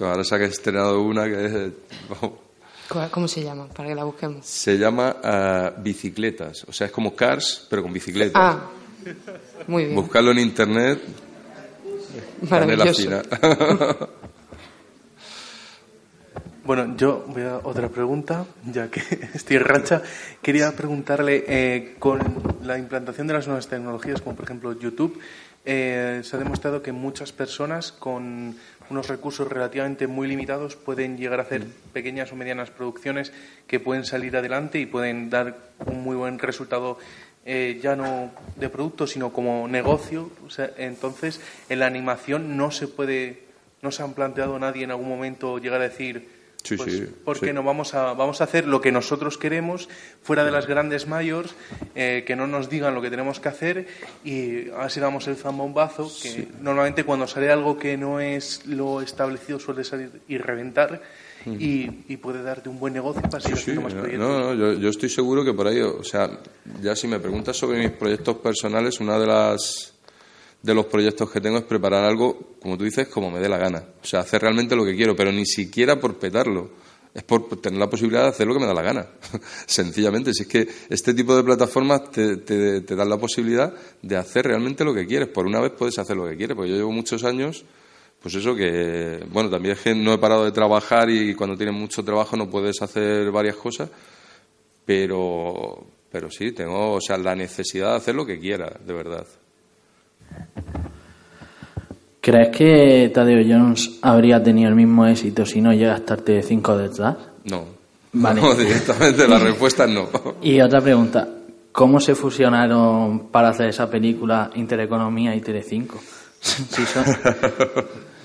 ahora 0.00 0.22
se 0.22 0.34
ha 0.34 0.44
estrenado 0.44 1.00
una 1.02 1.24
que 1.24 1.46
es... 1.46 1.72
vamos, 2.90 3.08
¿Cuál- 3.08 3.10
¿Cómo 3.10 3.28
se 3.28 3.42
llama? 3.42 3.68
Para 3.68 3.88
que 3.88 3.94
la 3.94 4.04
busquemos. 4.04 4.44
se 4.46 4.76
llama 4.78 5.16
ah, 5.22 5.72
bicicletas. 5.78 6.64
O 6.68 6.72
sea, 6.72 6.86
es 6.88 6.92
como 6.92 7.14
Cars, 7.14 7.66
pero 7.70 7.82
con 7.82 7.92
bicicletas. 7.92 8.32
Ah, 8.36 8.66
muy 9.66 9.84
bien. 9.84 9.96
Buscarlo 9.96 10.30
en 10.32 10.38
internet. 10.40 11.00
Maravilloso. 12.48 13.22
Bueno, 16.62 16.94
yo 16.96 17.24
voy 17.26 17.42
a 17.42 17.56
otra 17.64 17.88
pregunta, 17.88 18.44
ya 18.70 18.88
que 18.90 19.00
estoy 19.34 19.56
en 19.56 19.64
racha. 19.64 20.02
Quería 20.42 20.70
preguntarle, 20.76 21.44
eh, 21.48 21.96
con 21.98 22.20
la 22.62 22.78
implantación 22.78 23.26
de 23.26 23.34
las 23.34 23.46
nuevas 23.46 23.66
tecnologías, 23.66 24.20
como 24.20 24.36
por 24.36 24.44
ejemplo 24.44 24.78
YouTube, 24.78 25.18
eh, 25.64 26.20
se 26.22 26.36
ha 26.36 26.38
demostrado 26.38 26.82
que 26.82 26.92
muchas 26.92 27.32
personas 27.32 27.90
con 27.92 28.54
unos 28.90 29.08
recursos 29.08 29.48
relativamente 29.48 30.06
muy 30.06 30.28
limitados 30.28 30.76
pueden 30.76 31.16
llegar 31.16 31.38
a 31.38 31.44
hacer 31.44 31.64
pequeñas 31.92 32.32
o 32.32 32.36
medianas 32.36 32.70
producciones 32.70 33.32
que 33.66 33.80
pueden 33.80 34.04
salir 34.04 34.36
adelante 34.36 34.78
y 34.80 34.86
pueden 34.86 35.30
dar 35.30 35.56
un 35.86 36.02
muy 36.02 36.16
buen 36.16 36.38
resultado 36.38 36.98
eh, 37.46 37.80
ya 37.82 37.96
no 37.96 38.30
de 38.56 38.68
producto, 38.68 39.06
sino 39.06 39.32
como 39.32 39.66
negocio. 39.66 40.30
Entonces, 40.76 41.40
en 41.68 41.78
la 41.78 41.86
animación 41.86 42.56
no 42.56 42.70
se 42.70 42.86
puede, 42.88 43.44
no 43.80 43.90
se 43.90 44.02
han 44.02 44.12
planteado 44.12 44.58
nadie 44.58 44.84
en 44.84 44.90
algún 44.90 45.08
momento 45.08 45.58
llegar 45.58 45.80
a 45.80 45.88
decir, 45.88 46.39
Sí, 46.62 46.76
pues, 46.76 46.92
sí, 46.92 47.06
porque 47.24 47.48
sí. 47.48 47.52
no 47.52 47.62
vamos 47.62 47.94
a 47.94 48.12
vamos 48.12 48.40
a 48.40 48.44
hacer 48.44 48.66
lo 48.66 48.80
que 48.80 48.92
nosotros 48.92 49.38
queremos 49.38 49.88
fuera 50.22 50.44
de 50.44 50.50
las 50.50 50.66
grandes 50.66 51.06
mayors, 51.06 51.54
eh, 51.94 52.24
que 52.26 52.36
no 52.36 52.46
nos 52.46 52.68
digan 52.68 52.94
lo 52.94 53.02
que 53.02 53.10
tenemos 53.10 53.40
que 53.40 53.48
hacer 53.48 53.86
y 54.24 54.70
así 54.78 55.00
damos 55.00 55.26
el 55.28 55.36
zambombazo, 55.36 56.10
que 56.22 56.48
normalmente 56.60 57.04
cuando 57.04 57.26
sale 57.26 57.50
algo 57.50 57.78
que 57.78 57.96
no 57.96 58.20
es 58.20 58.66
lo 58.66 59.00
establecido 59.00 59.58
suele 59.58 59.84
salir 59.84 60.22
y 60.28 60.38
reventar 60.38 61.02
y, 61.46 61.88
y 62.08 62.16
puede 62.18 62.42
darte 62.42 62.68
un 62.68 62.78
buen 62.78 62.92
negocio 62.92 63.22
para 63.22 63.40
seguir 63.40 63.58
haciendo 63.58 63.82
más 63.82 63.94
proyectos. 63.94 64.28
no, 64.28 64.38
no, 64.38 64.54
yo, 64.54 64.74
yo 64.74 64.88
estoy 64.90 65.08
seguro 65.08 65.44
que 65.44 65.54
por 65.54 65.66
ahí, 65.66 65.80
o 65.80 66.04
sea, 66.04 66.30
ya 66.82 66.94
si 66.94 67.08
me 67.08 67.18
preguntas 67.18 67.56
sobre 67.56 67.78
mis 67.78 67.90
proyectos 67.92 68.36
personales, 68.36 69.00
una 69.00 69.18
de 69.18 69.26
las 69.26 69.94
de 70.62 70.74
los 70.74 70.86
proyectos 70.86 71.30
que 71.30 71.40
tengo 71.40 71.58
es 71.58 71.64
preparar 71.64 72.04
algo, 72.04 72.56
como 72.60 72.76
tú 72.76 72.84
dices, 72.84 73.08
como 73.08 73.30
me 73.30 73.40
dé 73.40 73.48
la 73.48 73.58
gana. 73.58 73.84
O 74.02 74.06
sea, 74.06 74.20
hacer 74.20 74.42
realmente 74.42 74.76
lo 74.76 74.84
que 74.84 74.94
quiero, 74.94 75.16
pero 75.16 75.32
ni 75.32 75.46
siquiera 75.46 75.98
por 75.98 76.18
petarlo. 76.18 76.70
Es 77.12 77.24
por 77.24 77.60
tener 77.60 77.80
la 77.80 77.90
posibilidad 77.90 78.22
de 78.22 78.28
hacer 78.28 78.46
lo 78.46 78.54
que 78.54 78.60
me 78.60 78.66
da 78.66 78.74
la 78.74 78.82
gana. 78.82 79.06
Sencillamente, 79.66 80.32
si 80.32 80.42
es 80.42 80.48
que 80.48 80.68
este 80.88 81.12
tipo 81.12 81.34
de 81.34 81.42
plataformas 81.42 82.10
te, 82.10 82.36
te, 82.36 82.82
te 82.82 82.94
dan 82.94 83.08
la 83.08 83.18
posibilidad 83.18 83.74
de 84.00 84.16
hacer 84.16 84.46
realmente 84.46 84.84
lo 84.84 84.94
que 84.94 85.06
quieres. 85.06 85.28
Por 85.28 85.46
una 85.46 85.60
vez 85.60 85.72
puedes 85.76 85.98
hacer 85.98 86.16
lo 86.16 86.28
que 86.28 86.36
quieres, 86.36 86.54
porque 86.54 86.70
yo 86.70 86.76
llevo 86.76 86.92
muchos 86.92 87.24
años 87.24 87.64
pues 88.20 88.34
eso 88.34 88.54
que, 88.54 89.24
bueno, 89.30 89.48
también 89.48 89.76
es 89.76 89.82
que 89.82 89.94
no 89.94 90.12
he 90.12 90.18
parado 90.18 90.44
de 90.44 90.52
trabajar 90.52 91.08
y 91.08 91.34
cuando 91.34 91.56
tienes 91.56 91.74
mucho 91.74 92.04
trabajo 92.04 92.36
no 92.36 92.50
puedes 92.50 92.82
hacer 92.82 93.30
varias 93.30 93.56
cosas, 93.56 93.88
pero, 94.84 95.86
pero 96.10 96.30
sí, 96.30 96.52
tengo, 96.52 96.92
o 96.92 97.00
sea, 97.00 97.16
la 97.16 97.34
necesidad 97.34 97.92
de 97.92 97.96
hacer 97.96 98.14
lo 98.14 98.26
que 98.26 98.38
quiera, 98.38 98.78
de 98.84 98.92
verdad. 98.92 99.26
¿Crees 102.20 102.48
que 102.54 103.10
Tadeo 103.14 103.42
Jones 103.48 103.98
habría 104.02 104.42
tenido 104.42 104.68
el 104.68 104.74
mismo 104.74 105.06
éxito 105.06 105.46
si 105.46 105.60
no 105.60 105.72
llega 105.72 105.94
a 105.94 105.96
estar 105.96 106.22
TV5 106.22 106.76
detrás? 106.76 107.16
No. 107.44 107.64
Vale. 108.12 108.40
No, 108.42 108.54
directamente 108.54 109.26
la 109.26 109.38
respuesta 109.38 109.84
es 109.84 109.90
no. 109.90 110.08
Y 110.42 110.60
otra 110.60 110.80
pregunta, 110.80 111.28
¿cómo 111.72 112.00
se 112.00 112.14
fusionaron 112.14 113.28
para 113.30 113.50
hacer 113.50 113.68
esa 113.68 113.88
película 113.88 114.50
Intereconomía 114.54 115.34
y 115.34 115.40
Telecinco? 115.40 115.98
Sí, 116.40 116.84
son, 116.86 117.04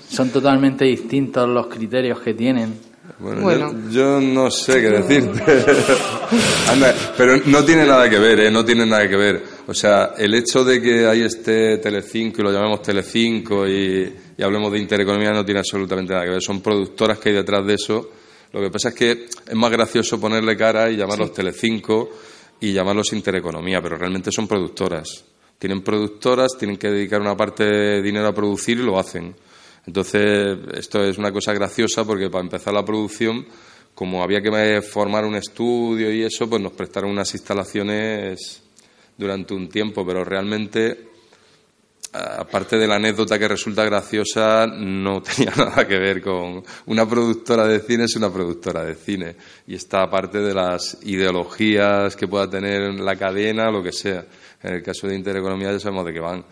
son 0.08 0.30
totalmente 0.30 0.86
distintos 0.86 1.46
los 1.46 1.66
criterios 1.66 2.18
que 2.20 2.32
tienen. 2.32 2.74
Bueno, 3.18 3.42
Bueno. 3.42 3.72
Yo, 3.88 3.90
yo 3.90 4.20
no 4.20 4.50
sé 4.50 4.80
qué 4.80 4.90
decirte. 4.90 5.42
Anda, 6.68 6.94
pero 7.16 7.36
no 7.46 7.64
tiene 7.64 7.86
nada 7.86 8.08
que 8.10 8.18
ver, 8.18 8.40
¿eh? 8.40 8.50
No 8.50 8.64
tiene 8.64 8.84
nada 8.86 9.08
que 9.08 9.16
ver. 9.16 9.42
O 9.66 9.74
sea, 9.74 10.14
el 10.18 10.34
hecho 10.34 10.64
de 10.64 10.80
que 10.80 11.06
ahí 11.06 11.22
esté 11.22 11.78
Telecinco 11.78 12.40
y 12.40 12.44
lo 12.44 12.52
llamemos 12.52 12.82
Telecinco 12.82 13.66
y, 13.66 14.14
y 14.36 14.42
hablemos 14.42 14.70
de 14.72 14.78
intereconomía 14.78 15.32
no 15.32 15.44
tiene 15.44 15.60
absolutamente 15.60 16.12
nada 16.12 16.24
que 16.24 16.32
ver. 16.32 16.42
Son 16.42 16.60
productoras 16.60 17.18
que 17.18 17.30
hay 17.30 17.34
detrás 17.36 17.66
de 17.66 17.74
eso. 17.74 18.10
Lo 18.52 18.60
que 18.60 18.70
pasa 18.70 18.90
es 18.90 18.94
que 18.94 19.10
es 19.46 19.54
más 19.54 19.70
gracioso 19.70 20.20
ponerle 20.20 20.56
cara 20.56 20.90
y 20.90 20.96
llamarlos 20.96 21.32
Telecinco 21.32 22.10
y 22.60 22.72
llamarlos 22.72 23.12
intereconomía, 23.12 23.82
pero 23.82 23.98
realmente 23.98 24.30
son 24.32 24.46
productoras. 24.46 25.24
Tienen 25.58 25.82
productoras, 25.82 26.56
tienen 26.58 26.76
que 26.76 26.88
dedicar 26.88 27.20
una 27.20 27.36
parte 27.36 27.64
de 27.64 28.02
dinero 28.02 28.28
a 28.28 28.34
producir 28.34 28.78
y 28.78 28.82
lo 28.82 28.98
hacen. 28.98 29.34
Entonces, 29.86 30.58
esto 30.74 31.04
es 31.04 31.16
una 31.16 31.32
cosa 31.32 31.52
graciosa 31.52 32.04
porque 32.04 32.28
para 32.28 32.44
empezar 32.44 32.74
la 32.74 32.84
producción, 32.84 33.46
como 33.94 34.22
había 34.22 34.42
que 34.42 34.82
formar 34.82 35.24
un 35.24 35.36
estudio 35.36 36.12
y 36.12 36.22
eso, 36.22 36.48
pues 36.48 36.60
nos 36.60 36.72
prestaron 36.72 37.10
unas 37.10 37.32
instalaciones 37.32 38.62
durante 39.16 39.54
un 39.54 39.68
tiempo, 39.68 40.04
pero 40.04 40.24
realmente, 40.24 41.08
aparte 42.12 42.76
de 42.76 42.86
la 42.86 42.96
anécdota 42.96 43.38
que 43.38 43.48
resulta 43.48 43.84
graciosa, 43.84 44.66
no 44.66 45.22
tenía 45.36 45.52
nada 45.56 45.86
que 45.86 45.98
ver 45.98 46.20
con 46.20 46.62
una 46.86 47.08
productora 47.08 47.66
de 47.66 47.80
cine, 47.80 48.04
es 48.04 48.16
una 48.16 48.32
productora 48.32 48.84
de 48.84 48.96
cine. 48.96 49.36
Y 49.66 49.76
está 49.76 50.02
aparte 50.02 50.40
de 50.40 50.52
las 50.52 50.98
ideologías 51.04 52.16
que 52.16 52.28
pueda 52.28 52.50
tener 52.50 53.00
la 53.00 53.16
cadena, 53.16 53.70
lo 53.70 53.82
que 53.82 53.92
sea. 53.92 54.26
En 54.62 54.74
el 54.74 54.82
caso 54.82 55.06
de 55.06 55.14
Intereconomía 55.14 55.72
ya 55.72 55.80
sabemos 55.80 56.04
de 56.04 56.12
qué 56.12 56.20
van. 56.20 56.44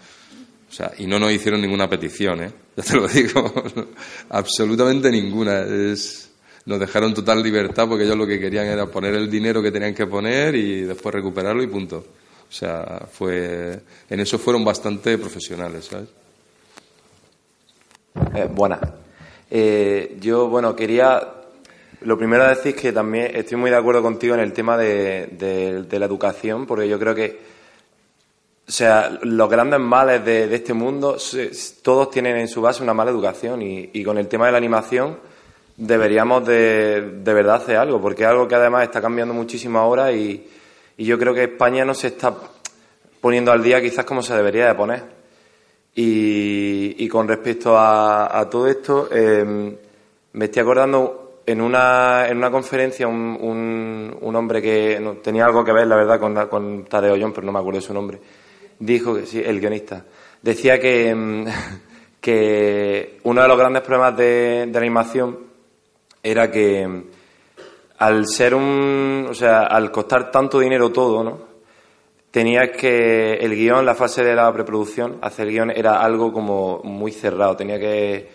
O 0.74 0.76
sea, 0.76 0.90
y 0.98 1.06
no 1.06 1.20
nos 1.20 1.30
hicieron 1.30 1.60
ninguna 1.60 1.88
petición, 1.88 2.42
¿eh? 2.42 2.50
Ya 2.76 2.82
te 2.82 2.96
lo 2.96 3.06
digo. 3.06 3.52
Absolutamente 4.30 5.08
ninguna. 5.08 5.60
Es, 5.60 6.32
nos 6.66 6.80
dejaron 6.80 7.14
total 7.14 7.40
libertad 7.44 7.86
porque 7.88 8.02
ellos 8.02 8.16
lo 8.16 8.26
que 8.26 8.40
querían 8.40 8.66
era 8.66 8.86
poner 8.86 9.14
el 9.14 9.30
dinero 9.30 9.62
que 9.62 9.70
tenían 9.70 9.94
que 9.94 10.08
poner 10.08 10.56
y 10.56 10.80
después 10.80 11.14
recuperarlo 11.14 11.62
y 11.62 11.68
punto. 11.68 11.98
O 12.48 12.52
sea, 12.52 13.06
fue, 13.12 13.78
en 14.10 14.18
eso 14.18 14.36
fueron 14.36 14.64
bastante 14.64 15.16
profesionales, 15.16 15.84
¿sabes? 15.84 16.08
Eh, 18.34 18.48
buenas. 18.52 18.80
Eh, 19.50 20.16
yo, 20.20 20.48
bueno, 20.48 20.74
quería. 20.74 21.20
Lo 22.00 22.18
primero 22.18 22.46
decir 22.48 22.74
que 22.74 22.92
también 22.92 23.30
estoy 23.34 23.56
muy 23.58 23.70
de 23.70 23.76
acuerdo 23.76 24.02
contigo 24.02 24.34
en 24.34 24.40
el 24.40 24.52
tema 24.52 24.76
de, 24.76 25.28
de- 25.38 25.82
de 25.84 25.98
la 26.00 26.06
educación, 26.06 26.66
porque 26.66 26.88
yo 26.88 26.98
creo 26.98 27.14
que. 27.14 27.53
O 28.66 28.72
sea, 28.72 29.18
los 29.22 29.50
grandes 29.50 29.78
males 29.78 30.24
de, 30.24 30.54
este 30.54 30.72
mundo, 30.72 31.18
todos 31.82 32.10
tienen 32.10 32.36
en 32.38 32.48
su 32.48 32.62
base 32.62 32.82
una 32.82 32.94
mala 32.94 33.10
educación 33.10 33.60
y, 33.62 34.02
con 34.02 34.16
el 34.16 34.26
tema 34.26 34.46
de 34.46 34.52
la 34.52 34.58
animación 34.58 35.18
deberíamos 35.76 36.46
de, 36.46 37.18
de 37.22 37.34
verdad 37.34 37.56
hacer 37.56 37.76
algo, 37.76 38.00
porque 38.00 38.22
es 38.22 38.28
algo 38.28 38.46
que 38.46 38.54
además 38.54 38.84
está 38.84 39.02
cambiando 39.02 39.34
muchísimo 39.34 39.80
ahora 39.80 40.12
y, 40.12 40.48
y 40.96 41.04
yo 41.04 41.18
creo 41.18 41.34
que 41.34 41.44
España 41.44 41.84
no 41.84 41.94
se 41.94 42.08
está 42.08 42.32
poniendo 43.20 43.50
al 43.52 43.62
día 43.62 43.82
quizás 43.82 44.04
como 44.04 44.22
se 44.22 44.34
debería 44.34 44.68
de 44.68 44.74
poner. 44.74 45.02
Y, 45.96 47.04
y 47.04 47.08
con 47.08 47.28
respecto 47.28 47.76
a, 47.76 48.38
a 48.38 48.48
todo 48.48 48.66
esto, 48.66 49.08
eh, 49.12 49.76
me 50.32 50.44
estoy 50.44 50.62
acordando 50.62 51.40
en 51.46 51.60
una, 51.60 52.28
en 52.28 52.38
una 52.38 52.50
conferencia 52.50 53.06
un, 53.06 53.36
un, 53.40 54.16
un 54.20 54.36
hombre 54.36 54.62
que 54.62 55.16
tenía 55.22 55.44
algo 55.44 55.64
que 55.64 55.72
ver, 55.72 55.86
la 55.86 55.96
verdad, 55.96 56.18
con, 56.18 56.34
con 56.48 56.84
Tadeo 56.84 57.14
pero 57.32 57.46
no 57.46 57.52
me 57.52 57.58
acuerdo 57.58 57.80
de 57.80 57.86
su 57.86 57.94
nombre. 57.94 58.18
Dijo 58.78 59.14
que 59.14 59.26
sí, 59.26 59.42
el 59.44 59.60
guionista. 59.60 60.04
Decía 60.42 60.78
que, 60.78 61.14
mm, 61.14 61.44
que 62.20 63.18
uno 63.24 63.42
de 63.42 63.48
los 63.48 63.58
grandes 63.58 63.82
problemas 63.82 64.16
de, 64.16 64.66
de 64.68 64.78
animación 64.78 65.38
era 66.22 66.50
que 66.50 66.86
mm, 66.86 67.02
al 67.98 68.26
ser 68.26 68.54
un, 68.54 69.26
o 69.30 69.34
sea, 69.34 69.62
al 69.62 69.90
costar 69.90 70.30
tanto 70.30 70.58
dinero 70.58 70.90
todo, 70.90 71.22
¿no? 71.22 71.54
Tenías 72.30 72.70
que 72.76 73.34
el 73.34 73.54
guion, 73.54 73.86
la 73.86 73.94
fase 73.94 74.24
de 74.24 74.34
la 74.34 74.52
preproducción, 74.52 75.18
hacer 75.22 75.48
guion 75.48 75.70
era 75.70 76.02
algo 76.02 76.32
como 76.32 76.80
muy 76.82 77.12
cerrado. 77.12 77.54
Tenía 77.54 77.78
que, 77.78 78.28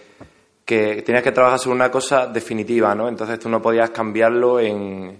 que 0.63 1.01
tenías 1.01 1.23
que 1.23 1.33
trabajar 1.33 1.59
sobre 1.59 1.75
una 1.75 1.91
cosa 1.91 2.27
definitiva, 2.27 2.95
¿no? 2.95 3.09
Entonces 3.09 3.37
tú 3.39 3.49
no 3.49 3.61
podías 3.61 3.89
cambiarlo 3.89 4.59
en, 4.59 5.19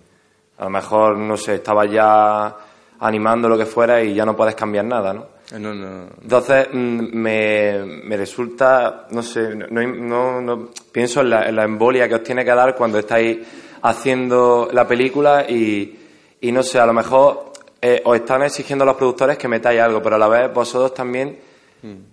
a 0.58 0.64
lo 0.64 0.70
mejor 0.70 1.18
no 1.18 1.36
sé, 1.36 1.56
estabas 1.56 1.92
ya 1.92 2.56
animando 3.02 3.48
lo 3.48 3.58
que 3.58 3.66
fuera 3.66 4.02
y 4.02 4.14
ya 4.14 4.26
no 4.26 4.36
puedes 4.36 4.56
cambiar 4.56 4.86
nada, 4.86 5.14
¿no? 5.14 5.28
Eh, 5.52 5.60
No, 5.60 5.74
no, 5.74 6.08
Entonces 6.22 6.68
mm, 6.72 7.10
me, 7.14 8.02
me 8.04 8.18
resulta, 8.18 9.08
no 9.12 9.24
sé, 9.24 9.56
no, 9.56 9.82
no- 9.82 10.42
no- 10.42 10.70
pienso 10.92 11.22
en 11.22 11.30
la, 11.30 11.48
en 11.48 11.56
la 11.56 11.64
embolia 11.64 12.08
que 12.08 12.16
os 12.16 12.24
tiene 12.24 12.44
que 12.46 12.52
dar 12.52 12.76
cuando 12.76 13.00
estáis 13.00 13.38
haciendo 13.82 14.70
la 14.74 14.88
película 14.88 15.46
y, 15.50 15.98
y 16.42 16.52
no 16.52 16.62
sé, 16.64 16.80
a 16.80 16.86
lo 16.86 16.94
mejor 16.94 17.54
eh, 17.82 18.02
os 18.04 18.16
están 18.18 18.44
exigiendo 18.44 18.84
a 18.84 18.88
los 18.88 18.96
productores 18.98 19.38
que 19.38 19.48
metáis 19.48 19.80
algo, 19.80 20.02
pero 20.02 20.16
a 20.18 20.20
la 20.20 20.28
vez 20.28 20.54
vosotros 20.54 20.94
también, 20.94 21.40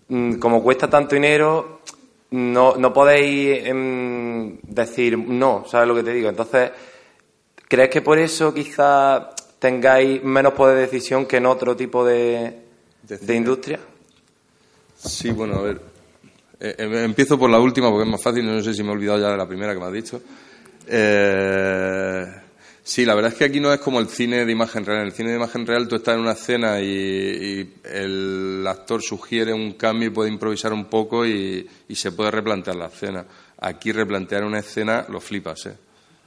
mm, 0.08 0.34
como 0.38 0.62
cuesta 0.62 0.88
tanto 0.88 1.14
dinero, 1.16 1.80
no, 2.30 2.76
no 2.76 2.92
podéis 2.92 3.66
em, 3.66 4.58
decir 4.62 5.18
no, 5.18 5.64
¿sabes 5.66 5.88
lo 5.88 5.94
que 5.94 6.02
te 6.04 6.12
digo? 6.12 6.28
Entonces, 6.28 6.70
¿crees 7.68 7.90
que 7.90 8.00
por 8.02 8.18
eso 8.18 8.54
quizá 8.54 9.30
tengáis 9.66 10.22
menos 10.22 10.52
poder 10.52 10.76
de 10.76 10.82
decisión 10.82 11.26
que 11.26 11.38
en 11.38 11.46
otro 11.46 11.74
tipo 11.74 12.04
de, 12.04 12.56
de 13.02 13.34
industria? 13.34 13.80
Sí, 14.96 15.30
bueno, 15.30 15.56
a 15.56 15.62
ver. 15.62 15.80
Eh, 16.60 16.74
eh, 16.78 17.04
empiezo 17.04 17.36
por 17.36 17.50
la 17.50 17.58
última 17.58 17.90
porque 17.90 18.04
es 18.04 18.10
más 18.10 18.22
fácil, 18.22 18.46
no 18.46 18.62
sé 18.62 18.72
si 18.72 18.84
me 18.84 18.90
he 18.90 18.92
olvidado 18.92 19.18
ya 19.18 19.30
de 19.30 19.36
la 19.36 19.48
primera 19.48 19.74
que 19.74 19.80
me 19.80 19.86
has 19.86 19.92
dicho. 19.92 20.22
Eh, 20.86 22.24
sí, 22.80 23.04
la 23.04 23.16
verdad 23.16 23.32
es 23.32 23.38
que 23.38 23.44
aquí 23.44 23.58
no 23.58 23.72
es 23.72 23.80
como 23.80 23.98
el 23.98 24.06
cine 24.06 24.44
de 24.44 24.52
imagen 24.52 24.84
real. 24.84 25.00
En 25.00 25.06
el 25.06 25.12
cine 25.12 25.30
de 25.30 25.36
imagen 25.36 25.66
real 25.66 25.88
tú 25.88 25.96
estás 25.96 26.14
en 26.14 26.20
una 26.20 26.32
escena 26.32 26.80
y, 26.80 26.86
y 26.86 27.74
el 27.92 28.64
actor 28.68 29.02
sugiere 29.02 29.52
un 29.52 29.72
cambio 29.72 30.08
y 30.08 30.12
puede 30.12 30.30
improvisar 30.30 30.72
un 30.72 30.84
poco 30.84 31.26
y, 31.26 31.68
y 31.88 31.94
se 31.96 32.12
puede 32.12 32.30
replantear 32.30 32.76
la 32.76 32.86
escena. 32.86 33.26
Aquí 33.58 33.90
replantear 33.90 34.44
una 34.44 34.60
escena 34.60 35.06
lo 35.08 35.20
flipas, 35.20 35.66
¿eh? 35.66 35.76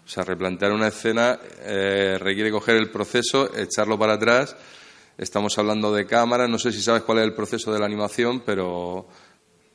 O 0.10 0.12
sea, 0.12 0.24
replantear 0.24 0.72
una 0.72 0.88
escena 0.88 1.40
eh, 1.62 2.18
requiere 2.20 2.50
coger 2.50 2.78
el 2.78 2.90
proceso, 2.90 3.56
echarlo 3.56 4.00
para 4.00 4.14
atrás. 4.14 4.56
Estamos 5.16 5.56
hablando 5.60 5.94
de 5.94 6.08
cámara, 6.08 6.48
no 6.48 6.58
sé 6.58 6.72
si 6.72 6.82
sabes 6.82 7.04
cuál 7.04 7.20
es 7.20 7.26
el 7.26 7.36
proceso 7.36 7.72
de 7.72 7.78
la 7.78 7.86
animación, 7.86 8.40
pero, 8.40 9.06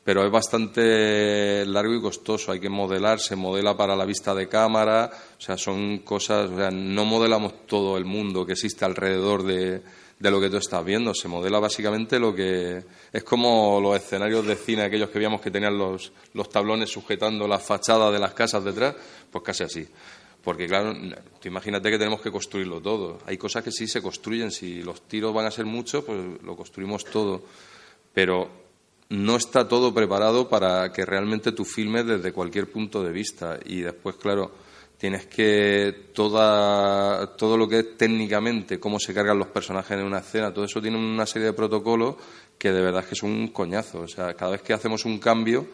pero 0.02 0.24
es 0.24 0.32
bastante 0.32 1.64
largo 1.66 1.94
y 1.94 2.00
costoso. 2.00 2.50
Hay 2.50 2.58
que 2.58 2.68
modelar, 2.68 3.20
se 3.20 3.36
modela 3.36 3.76
para 3.76 3.94
la 3.94 4.04
vista 4.04 4.34
de 4.34 4.48
cámara, 4.48 5.08
o 5.38 5.40
sea, 5.40 5.56
son 5.56 5.98
cosas, 5.98 6.50
o 6.50 6.56
sea, 6.56 6.72
no 6.72 7.04
modelamos 7.04 7.64
todo 7.68 7.96
el 7.96 8.04
mundo 8.04 8.44
que 8.44 8.54
existe 8.54 8.84
alrededor 8.84 9.44
de, 9.44 9.82
de 10.18 10.30
lo 10.32 10.40
que 10.40 10.50
tú 10.50 10.56
estás 10.56 10.84
viendo. 10.84 11.14
Se 11.14 11.28
modela 11.28 11.60
básicamente 11.60 12.18
lo 12.18 12.34
que 12.34 12.82
es 13.12 13.22
como 13.22 13.80
los 13.80 13.96
escenarios 13.96 14.44
de 14.44 14.56
cine, 14.56 14.82
aquellos 14.82 15.10
que 15.10 15.18
veíamos 15.20 15.40
que 15.40 15.52
tenían 15.52 15.78
los, 15.78 16.10
los 16.32 16.48
tablones 16.48 16.90
sujetando 16.90 17.46
las 17.46 17.62
fachadas 17.62 18.12
de 18.12 18.18
las 18.18 18.34
casas 18.34 18.64
detrás, 18.64 18.96
pues 19.30 19.44
casi 19.44 19.62
así. 19.62 19.88
Porque, 20.44 20.66
claro, 20.66 20.94
tú 21.40 21.48
imagínate 21.48 21.90
que 21.90 21.98
tenemos 21.98 22.20
que 22.20 22.30
construirlo 22.30 22.80
todo. 22.80 23.18
Hay 23.26 23.38
cosas 23.38 23.64
que 23.64 23.72
sí 23.72 23.86
se 23.86 24.02
construyen. 24.02 24.50
Si 24.50 24.82
los 24.82 25.08
tiros 25.08 25.32
van 25.32 25.46
a 25.46 25.50
ser 25.50 25.64
muchos, 25.64 26.04
pues 26.04 26.20
lo 26.42 26.54
construimos 26.54 27.04
todo. 27.06 27.42
Pero 28.12 28.50
no 29.08 29.36
está 29.36 29.66
todo 29.66 29.94
preparado 29.94 30.48
para 30.48 30.92
que 30.92 31.06
realmente 31.06 31.52
tú 31.52 31.64
filmes 31.64 32.06
desde 32.06 32.32
cualquier 32.32 32.70
punto 32.70 33.02
de 33.02 33.10
vista. 33.10 33.58
Y 33.64 33.80
después, 33.80 34.16
claro, 34.16 34.52
tienes 34.98 35.26
que 35.26 36.10
toda, 36.12 37.34
todo 37.36 37.56
lo 37.56 37.66
que 37.66 37.78
es 37.78 37.96
técnicamente, 37.96 38.78
cómo 38.78 38.98
se 38.98 39.14
cargan 39.14 39.38
los 39.38 39.48
personajes 39.48 39.98
en 39.98 40.04
una 40.04 40.18
escena, 40.18 40.52
todo 40.52 40.66
eso 40.66 40.82
tiene 40.82 40.98
una 40.98 41.26
serie 41.26 41.48
de 41.48 41.52
protocolos 41.54 42.16
que 42.58 42.70
de 42.70 42.80
verdad 42.82 43.02
es 43.02 43.08
que 43.08 43.14
son 43.14 43.30
un 43.30 43.48
coñazo. 43.48 44.00
O 44.00 44.08
sea, 44.08 44.34
cada 44.34 44.52
vez 44.52 44.62
que 44.62 44.74
hacemos 44.74 45.06
un 45.06 45.18
cambio, 45.18 45.66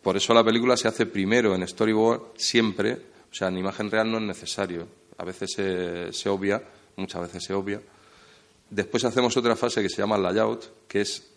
por 0.00 0.16
eso 0.16 0.32
la 0.32 0.44
película 0.44 0.76
se 0.76 0.86
hace 0.86 1.06
primero 1.06 1.56
en 1.56 1.66
storyboard, 1.66 2.34
siempre 2.36 3.15
sea, 3.36 3.48
en 3.48 3.58
imagen 3.58 3.90
real 3.90 4.10
no 4.10 4.18
es 4.18 4.24
necesario. 4.24 4.88
A 5.18 5.24
veces 5.24 5.52
se, 5.52 6.28
obvia, 6.28 6.62
muchas 6.96 7.22
veces 7.22 7.44
se 7.44 7.54
obvia. 7.54 7.80
Después 8.70 9.04
hacemos 9.04 9.36
otra 9.36 9.56
fase 9.56 9.82
que 9.82 9.88
se 9.88 9.98
llama 9.98 10.18
layout, 10.18 10.86
que 10.88 11.02
es 11.02 11.30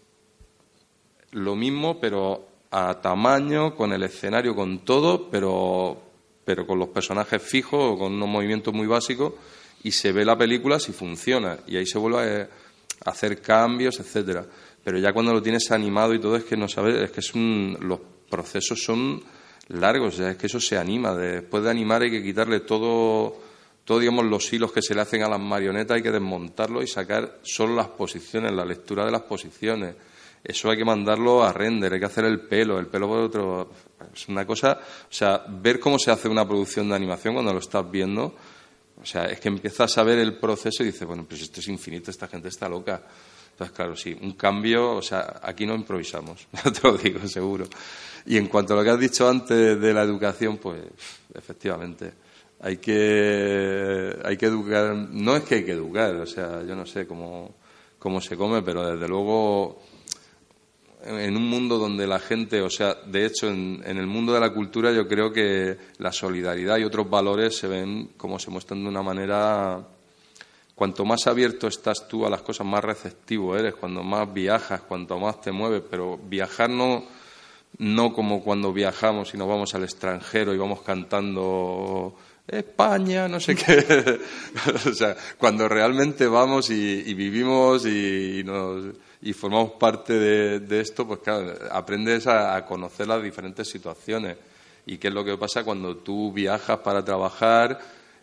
lo 1.32 1.56
mismo, 1.56 2.00
pero 2.00 2.48
a 2.72 3.00
tamaño, 3.02 3.76
con 3.76 3.92
el 3.94 4.04
escenario, 4.04 4.56
con 4.56 4.80
todo, 4.80 5.30
pero, 5.30 6.02
pero 6.46 6.66
con 6.66 6.80
los 6.80 6.90
personajes 6.90 7.42
fijos 7.42 7.94
o 7.94 7.98
con 7.98 8.14
unos 8.14 8.30
movimientos 8.30 8.74
muy 8.74 8.88
básicos, 8.88 9.34
y 9.84 9.92
se 9.92 10.12
ve 10.12 10.26
la 10.26 10.38
película 10.38 10.80
si 10.80 10.92
funciona. 10.92 11.60
Y 11.68 11.78
ahí 11.78 11.86
se 11.86 11.98
vuelve 11.98 12.42
a 13.06 13.10
hacer 13.10 13.42
cambios, 13.42 14.00
etcétera. 14.00 14.46
Pero 14.84 14.98
ya 14.98 15.14
cuando 15.14 15.34
lo 15.34 15.42
tienes 15.42 15.70
animado 15.72 16.14
y 16.14 16.20
todo, 16.20 16.36
es 16.36 16.44
que 16.44 16.58
no 16.58 16.68
sabes, 16.68 16.96
es 16.96 17.12
que 17.12 17.20
es 17.20 17.34
un, 17.34 17.78
los 17.82 18.00
procesos 18.30 18.82
son 18.82 19.22
largos, 19.70 20.20
es 20.20 20.38
que 20.38 20.48
eso 20.48 20.60
se 20.60 20.78
anima. 20.78 21.14
Después 21.14 21.64
de 21.64 21.70
animar 21.70 22.02
hay 22.02 22.12
que 22.12 22.24
quitarle 22.24 22.62
todo, 22.62 23.40
todo, 23.86 24.00
digamos, 24.00 24.26
los 24.26 24.52
hilos 24.52 24.72
que 24.72 24.82
se 24.82 24.94
le 24.94 25.02
hacen 25.02 25.24
a 25.24 25.30
las 25.30 25.40
marionetas, 25.40 25.96
hay 25.96 26.04
que 26.04 26.12
desmontarlo 26.12 26.82
y 26.84 26.88
sacar 26.88 27.40
solo 27.44 27.76
las 27.76 27.88
posiciones, 27.88 28.52
la 28.52 28.66
lectura 28.66 29.06
de 29.06 29.12
las 29.12 29.22
posiciones. 29.22 29.96
Eso 30.44 30.70
hay 30.70 30.78
que 30.78 30.86
mandarlo 30.86 31.44
a 31.44 31.52
render, 31.52 31.94
hay 31.94 32.00
que 32.00 32.06
hacer 32.06 32.26
el 32.26 32.42
pelo, 32.42 32.80
el 32.80 32.88
pelo 32.88 33.08
por 33.08 33.20
otro. 33.20 33.72
Es 34.14 34.28
una 34.30 34.46
cosa, 34.46 34.80
o 34.82 35.14
sea, 35.14 35.44
ver 35.48 35.80
cómo 35.80 36.00
se 36.00 36.12
hace 36.12 36.30
una 36.30 36.48
producción 36.48 36.88
de 36.90 36.96
animación 36.96 37.34
cuando 37.34 37.52
lo 37.54 37.60
estás 37.60 37.90
viendo, 37.92 38.34
o 39.02 39.06
sea, 39.06 39.26
es 39.26 39.40
que 39.40 39.48
empiezas 39.48 39.98
a 39.98 40.04
ver 40.04 40.20
el 40.20 40.38
proceso 40.38 40.84
y 40.84 40.88
dices, 40.88 41.06
bueno, 41.06 41.26
pues 41.28 41.42
esto 41.42 41.60
es 41.60 41.68
infinito, 41.68 42.12
esta 42.12 42.28
gente 42.28 42.50
está 42.50 42.68
loca. 42.68 43.02
Entonces, 43.52 43.76
claro, 43.76 43.96
sí, 43.96 44.18
un 44.22 44.34
cambio, 44.34 44.96
o 44.96 45.02
sea, 45.02 45.42
aquí 45.44 45.66
no 45.66 45.76
improvisamos, 45.76 46.48
te 46.64 46.88
lo 46.88 46.98
digo, 46.98 47.28
seguro. 47.28 47.68
Y 48.30 48.38
en 48.38 48.46
cuanto 48.46 48.74
a 48.74 48.78
lo 48.78 48.84
que 48.84 48.92
has 48.92 49.00
dicho 49.00 49.28
antes 49.28 49.82
de 49.82 49.92
la 49.92 50.04
educación, 50.04 50.60
pues 50.60 50.80
efectivamente, 51.34 52.14
hay 52.60 52.78
que, 52.78 54.16
hay 54.24 54.38
que 54.38 54.46
educar, 54.46 54.96
no 54.96 55.36
es 55.36 55.42
que 55.46 55.56
hay 55.56 55.66
que 55.66 55.72
educar, 55.72 56.14
o 56.14 56.28
sea, 56.28 56.62
yo 56.62 56.76
no 56.76 56.86
sé 56.86 57.08
cómo, 57.08 57.56
cómo 57.98 58.22
se 58.22 58.38
come, 58.38 58.62
pero 58.62 58.88
desde 58.88 59.08
luego 59.08 59.82
en 61.06 61.36
un 61.36 61.50
mundo 61.50 61.80
donde 61.80 62.06
la 62.06 62.20
gente, 62.20 62.62
o 62.62 62.70
sea, 62.70 62.94
de 62.94 63.26
hecho, 63.26 63.50
en, 63.50 63.82
el 63.84 64.06
mundo 64.06 64.32
de 64.32 64.42
la 64.42 64.54
cultura 64.54 64.92
yo 64.92 65.08
creo 65.08 65.34
que 65.34 65.76
la 65.98 66.12
solidaridad 66.12 66.78
y 66.78 66.84
otros 66.84 67.10
valores 67.10 67.58
se 67.58 67.68
ven 67.68 68.12
como 68.16 68.38
se 68.38 68.52
muestran 68.52 68.84
de 68.84 68.90
una 68.90 69.02
manera. 69.02 69.88
Cuanto 70.76 71.04
más 71.04 71.26
abierto 71.26 71.68
estás 71.68 72.08
tú 72.08 72.28
a 72.28 72.30
las 72.30 72.44
cosas, 72.44 72.68
más 72.68 72.84
receptivo 72.84 73.58
eres, 73.58 73.74
cuando 73.74 74.04
más 74.04 74.32
viajas, 74.32 74.82
cuanto 74.82 75.18
más 75.18 75.42
te 75.42 75.52
mueves, 75.52 75.82
pero 75.90 76.16
viajar 76.16 76.70
no 76.70 77.18
no 77.78 78.14
como 78.14 78.44
cuando 78.44 78.74
viajamos 78.74 79.34
y 79.34 79.38
nos 79.38 79.48
vamos 79.48 79.74
al 79.76 79.84
extranjero 79.84 80.54
y 80.54 80.58
vamos 80.58 80.82
cantando 80.82 82.16
España, 82.48 83.28
no 83.28 83.40
sé 83.40 83.56
qué. 83.56 84.20
o 84.90 84.94
sea, 84.94 85.16
cuando 85.38 85.68
realmente 85.68 86.28
vamos 86.28 86.70
y, 86.70 87.14
vivimos 87.14 87.86
y, 87.86 88.44
formamos 89.34 89.72
parte 89.74 90.14
de, 90.60 90.80
esto, 90.80 91.08
pues 91.08 91.20
claro, 91.20 91.54
aprendes 91.72 92.28
a, 92.28 92.66
conocer 92.66 93.08
las 93.08 93.22
diferentes 93.22 93.68
situaciones 93.70 94.38
y 94.86 94.98
qué 94.98 95.10
es 95.10 95.14
lo 95.14 95.24
que 95.24 95.38
pasa 95.38 95.64
cuando 95.64 95.98
tú 95.98 96.34
viajas 96.34 96.80
para 96.80 97.04
trabajar 97.06 97.80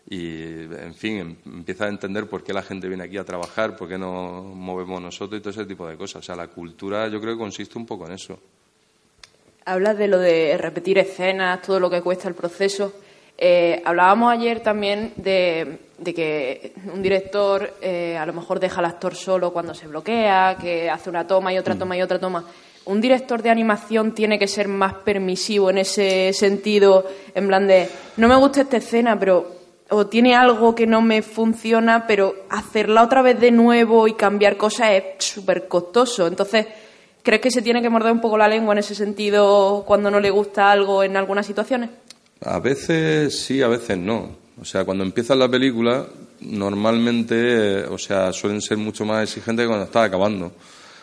y, 0.09 0.63
en 0.63 0.93
fin, 0.93 1.17
em, 1.17 1.35
empiezas 1.45 1.87
a 1.87 1.89
entender 1.89 2.27
por 2.27 2.43
qué 2.43 2.53
la 2.53 2.61
gente 2.61 2.87
viene 2.87 3.03
aquí 3.03 3.17
a 3.17 3.25
trabajar, 3.25 3.75
por 3.75 3.89
qué 3.89 3.97
nos 3.97 4.45
movemos 4.45 5.01
nosotros 5.01 5.39
y 5.39 5.41
todo 5.41 5.51
ese 5.51 5.65
tipo 5.65 5.87
de 5.87 5.97
cosas. 5.97 6.23
O 6.23 6.25
sea, 6.25 6.35
la 6.35 6.47
cultura 6.47 7.07
yo 7.09 7.19
creo 7.19 7.33
que 7.33 7.39
consiste 7.39 7.77
un 7.77 7.85
poco 7.85 8.05
en 8.05 8.13
eso. 8.13 8.39
Hablas 9.67 9.97
de 9.97 10.07
lo 10.07 10.17
de 10.17 10.57
repetir 10.57 10.97
escenas, 10.97 11.61
todo 11.61 11.77
lo 11.77 11.89
que 11.89 12.01
cuesta 12.01 12.29
el 12.29 12.35
proceso. 12.35 12.93
Eh, 13.37 13.81
hablábamos 13.83 14.31
ayer 14.31 14.61
también 14.61 15.11
de, 15.17 15.79
que 16.05 16.71
un 16.93 17.01
director 17.03 17.73
eh, 17.81 18.15
a 18.17 18.25
lo 18.25 18.31
mejor 18.31 18.61
deja 18.61 18.79
al 18.79 18.85
actor 18.85 19.13
solo 19.13 19.51
cuando 19.51 19.73
se 19.73 19.87
bloquea, 19.87 20.55
que 20.57 20.89
hace 20.89 21.09
una 21.09 21.27
toma 21.27 21.51
y 21.51 21.57
otra 21.57 21.75
mm. 21.75 21.79
toma 21.79 21.97
y 21.97 22.01
otra 22.01 22.17
toma. 22.17 22.45
¿Un 22.85 23.01
director 23.01 23.41
de 23.41 23.49
animación 23.49 24.13
tiene 24.13 24.39
que 24.39 24.47
ser 24.47 24.69
más 24.69 24.93
permisivo 24.93 25.69
en 25.69 25.79
ese 25.79 26.31
sentido, 26.31 27.05
en 27.35 27.47
plan 27.47 27.67
de, 27.67 27.89
no 28.15 28.29
me 28.29 28.37
gusta 28.37 28.61
esta 28.61 28.77
escena, 28.77 29.19
pero 29.19 29.51
o 29.89 30.07
tiene 30.07 30.33
algo 30.33 30.75
que 30.75 30.87
no 30.87 31.01
me 31.01 31.21
funciona, 31.21 32.07
pero 32.07 32.35
hacerla 32.49 33.03
otra 33.03 33.21
vez 33.21 33.37
de 33.37 33.51
nuevo 33.51 34.07
y 34.07 34.13
cambiar 34.13 34.55
cosas 34.55 34.91
es 34.91 35.25
súper 35.25 35.67
costoso. 35.67 36.25
Entonces, 36.25 36.67
¿Crees 37.27 37.41
que 37.41 37.51
se 37.51 37.61
tiene 37.61 37.81
que 37.81 37.89
morder 37.89 38.13
un 38.13 38.21
poco 38.21 38.37
la 38.37 38.47
lengua 38.47 38.73
en 38.73 38.77
ese 38.77 38.95
sentido 38.95 39.83
cuando 39.85 40.09
no 40.09 40.21
le 40.21 40.29
gusta 40.29 40.71
algo 40.71 41.03
en 41.03 41.17
algunas 41.17 41.45
situaciones? 41.45 41.89
A 42.39 42.59
veces 42.59 43.37
sí, 43.37 43.61
a 43.61 43.67
veces 43.67 43.97
no. 43.97 44.37
O 44.61 44.63
sea, 44.63 44.85
cuando 44.85 45.03
empieza 45.03 45.35
la 45.35 45.49
película, 45.49 46.07
normalmente, 46.39 47.83
o 47.83 47.97
sea, 47.97 48.31
suelen 48.31 48.61
ser 48.61 48.77
mucho 48.77 49.03
más 49.03 49.23
exigentes 49.23 49.65
que 49.65 49.67
cuando 49.67 49.83
está 49.83 50.03
acabando. 50.03 50.53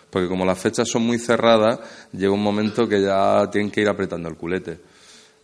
Porque 0.09 0.27
como 0.27 0.47
las 0.47 0.59
fechas 0.59 0.89
son 0.89 1.03
muy 1.03 1.19
cerradas, 1.19 1.79
llega 2.13 2.33
un 2.33 2.43
momento 2.43 2.89
que 2.89 3.03
ya 3.03 3.47
tienen 3.53 3.71
que 3.71 3.83
ir 3.83 3.89
apretando 3.91 4.31
el 4.31 4.37
culete. 4.37 4.81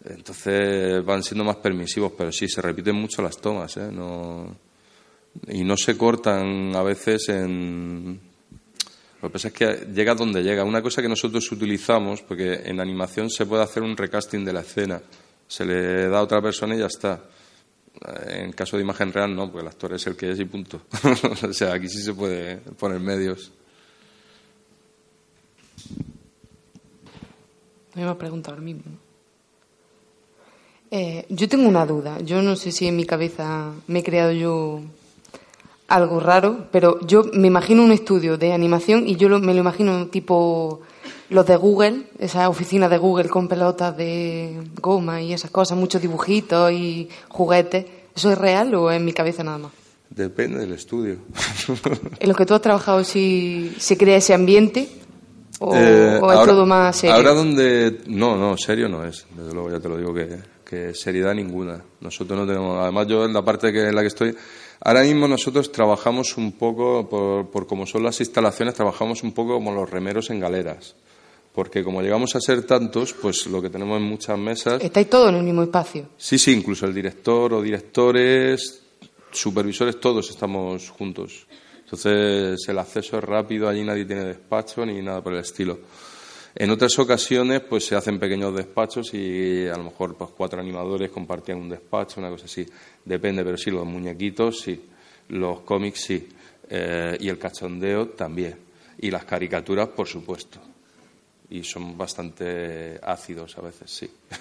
Entonces 0.06 1.04
van 1.04 1.22
siendo 1.22 1.44
más 1.44 1.56
permisivos, 1.56 2.12
pero 2.16 2.32
sí, 2.32 2.48
se 2.48 2.62
repiten 2.62 2.96
mucho 2.96 3.20
las 3.20 3.36
tomas, 3.36 3.76
¿eh? 3.76 3.90
No... 3.92 4.56
Y 5.46 5.62
no 5.62 5.76
se 5.76 5.98
cortan 5.98 6.74
a 6.74 6.82
veces 6.82 7.28
en, 7.28 8.29
lo 9.22 9.28
que 9.28 9.32
pasa 9.32 9.48
es 9.48 9.54
que 9.54 9.86
llega 9.92 10.14
donde 10.14 10.42
llega. 10.42 10.64
Una 10.64 10.80
cosa 10.80 11.02
que 11.02 11.08
nosotros 11.08 11.50
utilizamos, 11.52 12.22
porque 12.22 12.62
en 12.64 12.80
animación 12.80 13.28
se 13.28 13.44
puede 13.44 13.62
hacer 13.62 13.82
un 13.82 13.96
recasting 13.96 14.44
de 14.44 14.52
la 14.52 14.60
escena, 14.60 15.02
se 15.46 15.64
le 15.64 16.08
da 16.08 16.18
a 16.18 16.22
otra 16.22 16.40
persona 16.40 16.74
y 16.74 16.78
ya 16.78 16.86
está. 16.86 17.22
En 18.28 18.52
caso 18.52 18.76
de 18.76 18.82
imagen 18.82 19.12
real, 19.12 19.34
no, 19.34 19.50
porque 19.50 19.60
el 19.60 19.68
actor 19.68 19.92
es 19.92 20.06
el 20.06 20.16
que 20.16 20.30
es 20.30 20.40
y 20.40 20.46
punto. 20.46 20.82
o 21.48 21.52
sea, 21.52 21.74
aquí 21.74 21.88
sí 21.88 22.00
se 22.02 22.14
puede 22.14 22.56
poner 22.56 22.98
medios. 22.98 23.52
Me 27.94 28.02
iba 28.02 28.12
a 28.12 28.18
preguntar 28.18 28.54
lo 28.54 28.62
mismo. 28.62 28.84
Eh, 30.90 31.26
yo 31.28 31.48
tengo 31.48 31.68
una 31.68 31.84
duda. 31.84 32.20
Yo 32.20 32.40
no 32.40 32.56
sé 32.56 32.72
si 32.72 32.86
en 32.86 32.96
mi 32.96 33.04
cabeza 33.04 33.72
me 33.86 33.98
he 33.98 34.02
creado 34.02 34.32
yo 34.32 34.82
algo 35.90 36.20
raro, 36.20 36.68
pero 36.70 37.00
yo 37.04 37.24
me 37.34 37.48
imagino 37.48 37.82
un 37.82 37.90
estudio 37.90 38.38
de 38.38 38.52
animación 38.52 39.08
y 39.08 39.16
yo 39.16 39.28
me 39.40 39.52
lo 39.52 39.60
imagino 39.60 40.06
tipo 40.06 40.80
los 41.28 41.44
de 41.46 41.56
Google, 41.56 42.04
esa 42.18 42.48
oficina 42.48 42.88
de 42.88 42.96
Google 42.96 43.28
con 43.28 43.48
pelotas 43.48 43.96
de 43.96 44.56
goma 44.80 45.20
y 45.20 45.32
esas 45.32 45.50
cosas, 45.50 45.76
muchos 45.76 46.00
dibujitos 46.00 46.70
y 46.72 47.08
juguetes. 47.28 47.86
¿Eso 48.14 48.30
es 48.30 48.38
real 48.38 48.72
o 48.74 48.90
es 48.90 48.98
en 48.98 49.04
mi 49.04 49.12
cabeza 49.12 49.42
nada 49.42 49.58
más? 49.58 49.72
Depende 50.08 50.60
del 50.60 50.72
estudio. 50.72 51.18
¿En 52.20 52.28
lo 52.28 52.34
que 52.34 52.46
tú 52.46 52.54
has 52.54 52.62
trabajado 52.62 53.02
si 53.02 53.74
se 53.78 53.96
crea 53.96 54.16
ese 54.16 54.32
ambiente 54.32 54.88
o, 55.58 55.74
eh, 55.74 56.16
es 56.16 56.44
todo 56.44 56.66
más 56.66 56.96
serio? 56.96 57.16
Ahora 57.16 57.32
donde... 57.32 58.00
No, 58.06 58.36
no, 58.36 58.56
serio 58.56 58.88
no 58.88 59.04
es. 59.04 59.26
Desde 59.36 59.52
luego 59.52 59.70
ya 59.70 59.80
te 59.80 59.88
lo 59.88 59.96
digo 59.96 60.14
que, 60.14 60.38
que 60.64 60.94
seriedad 60.94 61.34
ninguna. 61.34 61.82
Nosotros 62.00 62.38
no 62.38 62.46
tenemos... 62.46 62.80
Además 62.80 63.06
yo 63.08 63.24
en 63.24 63.32
la 63.32 63.44
parte 63.44 63.72
que, 63.72 63.88
en 63.88 63.94
la 63.94 64.02
que 64.02 64.08
estoy 64.08 64.36
Ahora 64.82 65.02
mismo 65.02 65.28
nosotros 65.28 65.70
trabajamos 65.70 66.36
un 66.38 66.52
poco, 66.52 67.08
por, 67.08 67.50
por 67.50 67.66
como 67.66 67.86
son 67.86 68.02
las 68.02 68.20
instalaciones, 68.20 68.74
trabajamos 68.74 69.22
un 69.22 69.32
poco 69.32 69.54
como 69.54 69.72
los 69.72 69.90
remeros 69.90 70.30
en 70.30 70.40
galeras. 70.40 70.94
Porque 71.54 71.84
como 71.84 72.00
llegamos 72.00 72.34
a 72.36 72.40
ser 72.40 72.62
tantos, 72.62 73.12
pues 73.12 73.46
lo 73.46 73.60
que 73.60 73.68
tenemos 73.68 73.98
en 73.98 74.04
muchas 74.04 74.38
mesas... 74.38 74.82
Estáis 74.82 75.10
todos 75.10 75.30
en 75.30 75.36
el 75.36 75.42
mismo 75.42 75.62
espacio. 75.64 76.06
Sí, 76.16 76.38
sí, 76.38 76.52
incluso 76.52 76.86
el 76.86 76.94
director 76.94 77.52
o 77.52 77.60
directores, 77.60 78.82
supervisores, 79.30 80.00
todos 80.00 80.30
estamos 80.30 80.88
juntos. 80.90 81.46
Entonces 81.84 82.68
el 82.68 82.78
acceso 82.78 83.18
es 83.18 83.24
rápido, 83.24 83.68
allí 83.68 83.82
nadie 83.82 84.04
tiene 84.04 84.24
despacho 84.24 84.86
ni 84.86 85.02
nada 85.02 85.22
por 85.22 85.34
el 85.34 85.40
estilo. 85.40 85.78
En 86.54 86.70
otras 86.70 86.98
ocasiones, 86.98 87.60
pues 87.60 87.86
se 87.86 87.94
hacen 87.96 88.18
pequeños 88.18 88.54
despachos 88.54 89.14
y 89.14 89.66
a 89.68 89.76
lo 89.76 89.84
mejor 89.84 90.16
pues 90.16 90.30
cuatro 90.36 90.60
animadores 90.60 91.10
compartían 91.10 91.58
un 91.58 91.68
despacho, 91.68 92.20
una 92.20 92.28
cosa 92.30 92.46
así. 92.46 92.66
Depende, 93.04 93.44
pero 93.44 93.56
sí, 93.56 93.70
los 93.70 93.86
muñequitos 93.86 94.60
sí, 94.60 94.80
los 95.28 95.60
cómics 95.60 96.00
sí, 96.00 96.28
eh, 96.68 97.16
y 97.20 97.28
el 97.28 97.38
cachondeo 97.38 98.08
también, 98.08 98.56
y 98.98 99.10
las 99.10 99.24
caricaturas, 99.24 99.88
por 99.88 100.06
supuesto. 100.08 100.58
Y 101.52 101.64
son 101.64 101.98
bastante 101.98 102.98
ácidos 103.02 103.58
a 103.58 103.62
veces, 103.62 103.90
sí. 103.90 104.08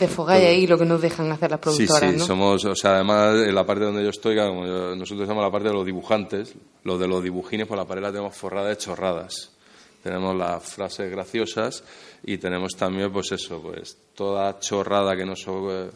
Desfogáis 0.00 0.44
ahí 0.44 0.66
lo 0.66 0.76
que 0.78 0.84
nos 0.84 1.00
dejan 1.00 1.30
hacer 1.30 1.50
las 1.50 1.60
productoras, 1.60 2.00
sí, 2.00 2.10
sí, 2.12 2.16
¿no? 2.18 2.24
somos, 2.26 2.64
o 2.64 2.74
sea, 2.74 2.94
además 2.96 3.36
en 3.46 3.54
la 3.54 3.64
parte 3.64 3.84
donde 3.84 4.02
yo 4.02 4.10
estoy, 4.10 4.36
como 4.36 4.66
yo- 4.66 4.96
nosotros 4.96 5.26
somos 5.28 5.42
la 5.44 5.50
parte 5.50 5.68
de 5.68 5.74
los 5.74 5.86
dibujantes, 5.86 6.54
los 6.82 6.98
de 6.98 7.06
los 7.08 7.22
dibujines, 7.22 7.66
por 7.66 7.76
la 7.76 7.84
pared 7.86 8.02
la 8.02 8.10
tenemos 8.10 8.36
forrada 8.36 8.68
de 8.68 8.76
chorradas. 8.76 9.50
Tenemos 10.04 10.36
las 10.36 10.62
frases 10.62 11.10
graciosas 11.10 11.82
y 12.22 12.36
tenemos 12.38 12.76
también, 12.76 13.10
pues 13.10 13.32
eso, 13.32 13.60
pues 13.60 13.96
toda 14.14 14.60
chorrada 14.60 15.16
que 15.16 15.24
nos, 15.24 15.48
o- 15.48 15.88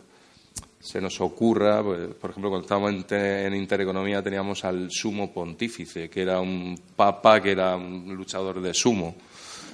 se 0.80 1.00
nos 1.00 1.20
ocurra. 1.20 1.82
pues, 1.82 2.14
por 2.14 2.30
ejemplo, 2.30 2.48
cuando 2.50 2.64
estábamos 2.64 2.90
en, 3.12 3.14
en 3.18 3.54
Intereconomía 3.54 4.22
teníamos 4.22 4.64
al 4.64 4.90
sumo 4.90 5.30
pontífice, 5.32 6.08
que 6.08 6.22
era 6.22 6.40
un 6.40 6.80
papa, 6.96 7.40
que 7.42 7.50
era 7.52 7.76
un 7.76 8.14
luchador 8.16 8.60
de 8.62 8.72
sumo. 8.74 9.14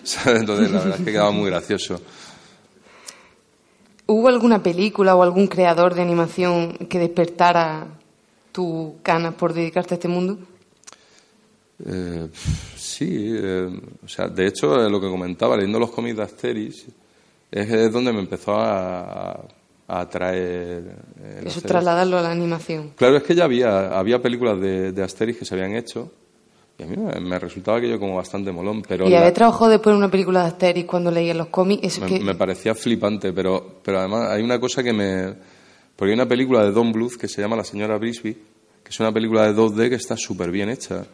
Entonces, 0.27 0.71
la 0.71 0.81
verdad 0.81 0.99
es 0.99 1.05
que 1.07 1.13
quedaba 1.13 1.31
muy 1.31 1.49
gracioso. 1.49 2.01
¿Hubo 4.07 4.29
alguna 4.29 4.63
película 4.63 5.15
o 5.17 5.23
algún 5.23 5.47
creador 5.47 5.95
de 5.95 6.03
animación 6.03 6.73
que 6.91 6.99
despertara 6.99 7.87
tu 8.53 8.97
ganas 9.03 9.35
por 9.35 9.55
dedicarte 9.55 9.95
a 9.95 9.97
este 9.97 10.09
mundo? 10.09 10.39
Eh, 11.85 12.29
sí, 12.77 13.33
eh, 13.37 13.69
o 14.05 14.09
sea, 14.09 14.29
de 14.29 14.47
hecho, 14.47 14.85
eh, 14.85 14.89
lo 14.91 15.01
que 15.01 15.09
comentaba, 15.09 15.57
leyendo 15.57 15.79
los 15.79 15.91
cómics 15.91 16.17
de 16.17 16.23
Asterix, 16.23 16.85
es, 17.51 17.71
es 17.71 17.93
donde 17.93 18.13
me 18.13 18.21
empezó 18.21 18.55
a, 18.57 19.33
a 19.89 20.01
atraer. 20.01 20.97
Eso 21.45 21.61
trasladarlo 21.63 22.19
a 22.19 22.23
la 22.23 22.31
animación. 22.31 22.93
Claro, 22.97 23.17
es 23.17 23.23
que 23.25 23.35
ya 23.35 23.45
había, 23.45 23.99
había 23.99 24.21
películas 24.23 24.61
de, 24.61 24.93
de 24.93 25.03
Asterix 25.03 25.39
que 25.39 25.45
se 25.45 25.55
habían 25.55 25.75
hecho 25.75 26.11
y 26.79 26.83
a 26.83 26.87
mí 26.87 26.97
me, 26.97 27.21
me 27.21 27.39
resultaba 27.39 27.79
aquello 27.79 28.01
como 28.01 28.17
bastante 28.17 28.51
molón, 28.51 28.83
pero 28.83 29.07
y 29.07 29.11
la- 29.11 29.21
haber 29.21 29.33
trabajado 29.33 29.71
después 29.71 29.93
en 29.93 29.99
una 29.99 30.11
película 30.11 30.41
de 30.43 30.47
Asterix 30.49 30.87
cuando 30.89 31.11
leía 31.11 31.35
los 31.35 31.49
cómics, 31.49 31.85
eso 31.85 32.01
me, 32.01 32.07
que... 32.09 32.21
me 32.21 32.35
parecía 32.35 32.75
flipante, 32.75 33.33
pero, 33.33 33.81
pero 33.83 33.99
además 34.01 34.31
hay 34.31 34.43
una 34.43 34.59
cosa 34.61 34.83
que 34.83 34.93
me... 34.93 35.35
Porque 35.97 36.11
hay 36.11 36.15
una 36.15 36.27
película 36.27 36.65
de 36.65 36.73
Don 36.73 36.91
Bluth 36.93 37.15
que 37.17 37.29
se 37.29 37.41
llama 37.41 37.55
La 37.55 37.63
señora 37.63 37.97
Brisby, 37.99 38.33
que 38.35 38.91
es 38.91 38.99
una 39.01 39.13
película 39.13 39.45
de 39.47 39.55
2D 39.61 39.89
que 39.89 39.95
está 39.95 40.17
súper 40.17 40.51
bien 40.51 40.69
hecha. 40.69 41.05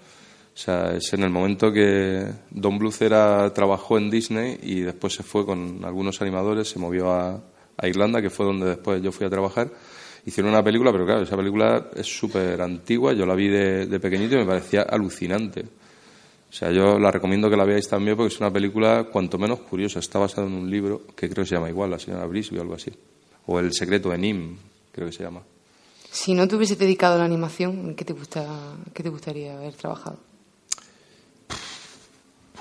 O 0.61 0.63
sea, 0.63 0.95
es 0.95 1.11
en 1.15 1.23
el 1.23 1.31
momento 1.31 1.73
que 1.73 2.23
Don 2.51 2.77
Bluth 2.79 3.01
era, 3.01 3.51
trabajó 3.55 3.97
en 3.97 4.11
Disney 4.11 4.59
y 4.63 4.81
después 4.81 5.15
se 5.15 5.23
fue 5.23 5.47
con 5.47 5.83
algunos 5.87 6.21
animadores, 6.21 6.69
se 6.69 6.79
movió 6.79 7.11
a, 7.11 7.43
a 7.79 7.89
Irlanda, 7.89 8.21
que 8.21 8.29
fue 8.29 8.45
donde 8.45 8.67
después 8.67 9.01
yo 9.01 9.11
fui 9.11 9.27
a 9.27 9.31
trabajar. 9.31 9.71
Hicieron 10.27 10.53
una 10.53 10.63
película, 10.63 10.93
pero 10.93 11.07
claro, 11.07 11.23
esa 11.23 11.35
película 11.35 11.89
es 11.97 12.07
súper 12.07 12.61
antigua, 12.61 13.15
yo 13.15 13.25
la 13.25 13.35
vi 13.35 13.49
de, 13.49 13.87
de 13.87 14.01
pequeñito 14.01 14.35
y 14.35 14.41
me 14.41 14.45
parecía 14.45 14.83
alucinante. 14.83 15.63
O 15.63 16.53
sea, 16.53 16.71
yo 16.71 16.99
la 16.99 17.11
recomiendo 17.11 17.49
que 17.49 17.57
la 17.57 17.65
veáis 17.65 17.89
también 17.89 18.15
porque 18.15 18.35
es 18.35 18.39
una 18.39 18.53
película 18.53 19.05
cuanto 19.11 19.39
menos 19.39 19.61
curiosa. 19.61 20.01
Está 20.01 20.19
basada 20.19 20.47
en 20.47 20.53
un 20.53 20.71
libro 20.71 21.07
que 21.17 21.31
creo 21.31 21.43
que 21.43 21.49
se 21.49 21.55
llama 21.55 21.71
igual, 21.71 21.91
La 21.91 21.99
señora 21.99 22.27
Brisby 22.27 22.59
o 22.59 22.61
algo 22.61 22.75
así. 22.75 22.93
O 23.47 23.59
El 23.59 23.73
secreto 23.73 24.11
de 24.11 24.19
Nim, 24.19 24.59
creo 24.93 25.07
que 25.07 25.15
se 25.15 25.23
llama. 25.23 25.41
Si 26.11 26.35
no 26.35 26.47
te 26.47 26.57
hubieses 26.57 26.79
dedicado 26.79 27.15
a 27.15 27.19
la 27.21 27.25
animación, 27.25 27.79
¿en 27.79 27.95
qué 27.95 28.05
te, 28.05 28.13
gusta, 28.13 28.77
qué 28.93 29.03
te 29.03 29.09
gustaría 29.09 29.57
haber 29.57 29.73
trabajado? 29.73 30.30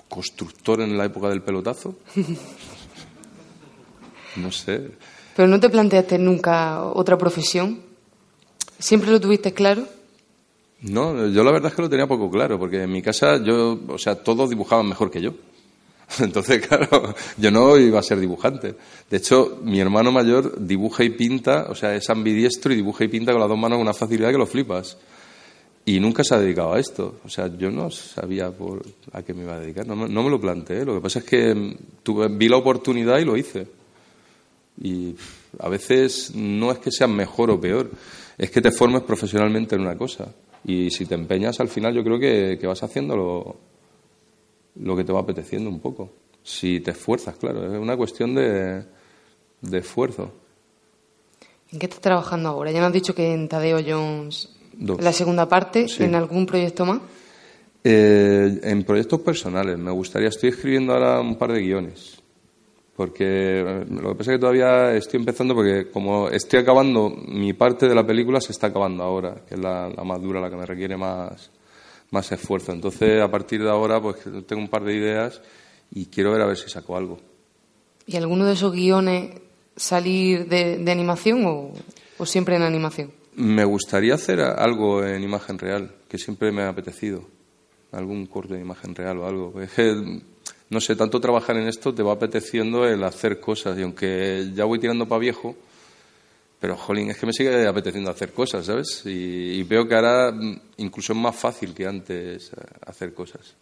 Constructor 0.10 0.82
en 0.82 0.98
la 0.98 1.06
época 1.06 1.30
del 1.30 1.42
pelotazo. 1.42 1.96
No 4.36 4.52
sé. 4.52 4.92
¿Pero 5.36 5.48
no 5.48 5.60
te 5.60 5.70
planteaste 5.70 6.18
nunca 6.18 6.84
otra 6.84 7.18
profesión? 7.18 7.82
¿Siempre 8.78 9.12
lo 9.12 9.20
tuviste 9.20 9.54
claro? 9.54 9.88
No, 10.82 11.28
yo 11.28 11.44
la 11.44 11.52
verdad 11.52 11.72
es 11.72 11.76
que 11.76 11.82
lo 11.82 11.90
tenía 11.90 12.08
poco 12.08 12.30
claro, 12.30 12.58
porque 12.58 12.84
en 12.84 12.92
mi 12.92 13.02
casa 13.02 13.44
yo, 13.44 13.80
o 13.88 13.98
sea, 13.98 14.16
todos 14.16 14.50
dibujaban 14.50 14.88
mejor 14.88 15.12
que 15.12 15.22
yo. 15.22 15.34
Entonces, 16.20 16.66
claro, 16.66 17.14
yo 17.38 17.52
no 17.52 17.78
iba 17.78 18.00
a 18.00 18.04
ser 18.04 18.20
dibujante. 18.20 18.76
De 19.10 19.18
hecho, 19.18 19.60
mi 19.64 19.80
hermano 19.80 20.12
mayor 20.12 20.66
dibuja 20.66 21.04
y 21.04 21.10
pinta, 21.10 21.68
o 21.70 21.76
sea, 21.76 21.96
es 21.96 22.10
ambidiestro 22.10 22.72
y 22.72 22.78
dibuja 22.78 23.04
y 23.04 23.10
pinta 23.10 23.32
con 23.32 23.42
las 23.42 23.50
dos 23.50 23.58
manos 23.58 23.78
con 23.78 23.84
una 23.84 23.94
facilidad 23.94 24.32
que 24.32 24.38
lo 24.38 24.48
flipas. 24.48 24.98
Y 25.86 26.00
nunca 26.00 26.24
se 26.24 26.36
ha 26.36 26.40
dedicado 26.40 26.74
a 26.74 26.80
esto. 26.80 27.20
O 27.26 27.30
sea, 27.30 27.48
yo 27.58 27.72
no 27.72 27.90
sabía 27.90 28.52
por 28.52 28.86
a 29.12 29.24
qué 29.24 29.34
me 29.34 29.44
iba 29.44 29.56
a 29.56 29.60
dedicar, 29.60 29.88
no 29.88 29.96
me, 29.96 30.08
no 30.08 30.24
me 30.24 30.30
lo 30.30 30.40
planteé. 30.40 30.86
Lo 30.86 30.96
que 30.96 31.02
pasa 31.02 31.20
es 31.20 31.26
que 31.26 31.54
mm, 31.56 31.76
tuve, 32.04 32.28
vi 32.28 32.48
la 32.48 32.58
oportunidad 32.58 33.18
y 33.20 33.26
lo 33.26 33.36
hice. 33.38 33.68
Y 34.82 35.16
a 35.58 35.68
veces 35.70 36.34
no 36.36 36.72
es 36.72 36.80
que 36.80 36.92
sea 36.92 37.08
mejor 37.08 37.50
o 37.52 37.60
peor, 37.60 37.90
es 38.38 38.52
que 38.52 38.62
te 38.62 38.72
formes 38.72 39.04
profesionalmente 39.04 39.76
en 39.76 39.82
una 39.82 39.98
cosa. 39.98 40.34
Y 40.64 40.90
si 40.92 41.06
te 41.06 41.16
empeñas, 41.16 41.60
al 41.60 41.70
final 41.70 41.94
yo 41.94 42.04
creo 42.04 42.20
que, 42.20 42.58
que 42.60 42.68
vas 42.68 42.84
haciendo 42.84 43.16
lo, 43.16 43.58
lo 44.76 44.96
que 44.96 45.04
te 45.04 45.12
va 45.12 45.22
apeteciendo 45.22 45.70
un 45.70 45.80
poco. 45.80 46.12
Si 46.44 46.80
te 46.80 46.92
esfuerzas, 46.92 47.36
claro, 47.36 47.74
es 47.74 47.80
una 47.80 47.98
cuestión 47.98 48.34
de, 48.36 48.84
de 49.62 49.78
esfuerzo. 49.78 50.32
¿En 51.72 51.80
qué 51.80 51.86
estás 51.86 52.02
trabajando 52.02 52.50
ahora? 52.50 52.72
Ya 52.72 52.80
me 52.80 52.88
has 52.88 52.94
dicho 52.94 53.14
que 53.14 53.34
en 53.34 53.48
Tadeo 53.48 53.80
Jones, 53.86 54.50
Dos. 54.74 55.02
la 55.02 55.12
segunda 55.14 55.48
parte, 55.48 55.88
Sí. 55.88 56.04
¿en 56.04 56.16
algún 56.16 56.46
proyecto 56.46 56.86
más? 56.86 57.00
Eh, 57.84 58.60
en 58.64 58.84
proyectos 58.84 59.22
personales, 59.22 59.78
me 59.78 59.92
gustaría, 59.92 60.28
estoy 60.30 60.50
escribiendo 60.50 60.94
ahora 60.94 61.20
un 61.22 61.38
par 61.38 61.52
de 61.54 61.62
guiones. 61.62 62.16
Porque 62.96 63.62
eh, 63.62 63.86
lo 63.90 64.10
que 64.10 64.16
pasa 64.16 64.32
es 64.32 64.36
que 64.38 64.40
todavía 64.42 64.94
estoy 64.96 65.20
empezando, 65.22 65.56
porque 65.56 65.90
como 65.90 66.28
estoy 66.30 66.60
acabando, 66.60 67.10
mi 67.28 67.54
parte 67.54 67.88
de 67.88 67.96
la 67.96 68.06
película 68.06 68.42
se 68.42 68.52
está 68.52 68.68
acabando 68.68 69.04
ahora, 69.04 69.36
que 69.48 69.56
es 69.56 69.60
la, 69.62 69.90
la 69.90 70.04
más 70.04 70.22
dura, 70.22 70.42
la 70.42 70.50
que 70.50 70.58
me 70.58 70.66
requiere 70.66 70.98
más, 70.98 71.50
más 72.12 72.32
esfuerzo. 72.34 72.74
Entonces, 72.74 73.22
a 73.22 73.32
partir 73.32 73.64
de 73.64 73.70
ahora, 73.70 74.02
pues 74.02 74.18
tengo 74.46 74.62
un 74.62 74.68
par 74.68 74.84
de 74.84 74.96
ideas 74.96 75.42
y 75.92 76.08
quiero 76.08 76.34
ver 76.34 76.42
a 76.42 76.46
ver 76.48 76.58
si 76.58 76.70
saco 76.70 76.98
algo. 76.98 77.18
¿Y 78.06 78.18
alguno 78.18 78.46
de 78.46 78.54
esos 78.54 78.74
guiones 78.74 79.32
salir 79.78 80.50
de, 80.50 80.80
de 80.80 80.92
animación 80.92 81.46
o, 81.46 81.72
o 82.18 82.26
siempre 82.26 82.58
en 82.58 82.64
animación? 82.64 83.12
Me 83.40 83.64
gustaría 83.64 84.16
hacer 84.16 84.42
algo 84.42 85.06
en 85.06 85.24
imagen 85.24 85.58
real, 85.58 85.96
que 86.10 86.18
siempre 86.18 86.52
me 86.52 86.64
ha 86.64 86.70
apetecido. 86.70 87.24
Algún 87.94 88.26
corte 88.26 88.56
de 88.56 88.60
imagen 88.60 88.94
real 88.94 89.18
o 89.20 89.26
algo. 89.26 89.54
No 90.70 90.82
sé, 90.82 90.98
tanto 90.98 91.22
trabajar 91.22 91.56
en 91.56 91.70
esto 91.70 91.94
te 91.96 92.04
va 92.04 92.12
apeteciendo 92.12 92.86
el 92.86 93.02
hacer 93.02 93.40
cosas. 93.40 93.80
Y 93.80 93.84
aunque 93.84 94.52
ya 94.54 94.66
voy 94.66 94.78
tirando 94.78 95.08
para 95.08 95.20
viejo, 95.20 95.56
pero, 96.60 96.76
jolín, 96.76 97.12
es 97.12 97.18
que 97.18 97.26
me 97.26 97.32
sigue 97.32 97.66
apeteciendo 97.66 98.12
hacer 98.12 98.34
cosas, 98.34 98.66
¿sabes? 98.66 99.04
Y, 99.06 99.54
y 99.54 99.64
veo 99.64 99.88
que 99.88 99.96
ahora 99.96 100.34
mm, 100.34 100.60
incluso 100.78 101.14
es 101.14 101.20
más 101.20 101.36
fácil 101.36 101.74
que 101.74 101.88
antes 101.88 102.52
hacer 102.86 103.14
cosas. 103.14 103.56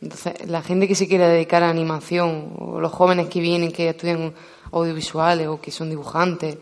Entonces, 0.00 0.48
la 0.48 0.60
gente 0.60 0.88
que 0.88 0.96
se 0.96 1.06
quiere 1.06 1.28
dedicar 1.28 1.62
a 1.62 1.70
animación, 1.70 2.54
o 2.58 2.80
los 2.80 2.90
jóvenes 2.90 3.28
que 3.28 3.40
vienen, 3.40 3.70
que 3.70 3.90
estudian 3.90 4.34
audiovisuales 4.72 5.46
o 5.46 5.60
que 5.60 5.70
son 5.70 5.88
dibujantes, 5.88 6.58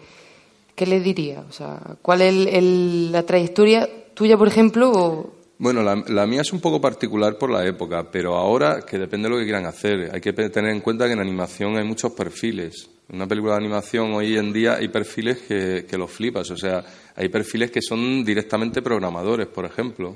¿qué 0.78 0.86
les 0.86 1.02
diría? 1.02 1.44
O 1.48 1.52
sea, 1.52 1.80
¿cuál 2.00 2.22
es 2.22 2.46
el- 2.55 3.10
la 3.12 3.24
trayectoria 3.24 3.88
tuya, 4.14 4.38
por 4.38 4.46
ejemplo? 4.48 5.34
Bueno, 5.59 5.82
la, 5.82 6.26
mía 6.26 6.42
es 6.42 6.52
un 6.52 6.60
poco 6.60 6.80
particular 6.80 7.36
por 7.36 7.50
la 7.50 7.66
época, 7.66 8.09
pero 8.12 8.36
ahora 8.36 8.82
que 8.86 8.96
depende 8.96 9.28
de 9.28 9.34
lo 9.34 9.38
que 9.40 9.44
quieran 9.44 9.66
hacer. 9.66 10.10
Hay 10.14 10.20
que 10.20 10.32
tener 10.32 10.70
en 10.70 10.80
cuenta 10.80 11.06
que 11.06 11.14
en 11.14 11.18
animación 11.20 11.76
hay 11.76 11.84
muchos 11.84 12.12
perfiles. 12.12 12.88
En 13.09 13.16
una 13.16 13.26
película 13.26 13.55
de 13.55 13.59
animación 13.64 14.12
hoy 14.14 14.36
en 14.36 14.52
día 14.52 14.74
hay 14.76 14.86
perfiles 14.86 15.38
que, 15.38 15.84
que 15.90 15.98
los 15.98 16.10
flipas. 16.12 16.48
O 16.52 16.56
sea, 16.56 16.84
hay 17.16 17.28
perfiles 17.28 17.72
que 17.72 17.82
son 17.82 18.24
directamente 18.24 18.82
programadores, 18.82 19.48
por 19.48 19.64
ejemplo. 19.64 20.10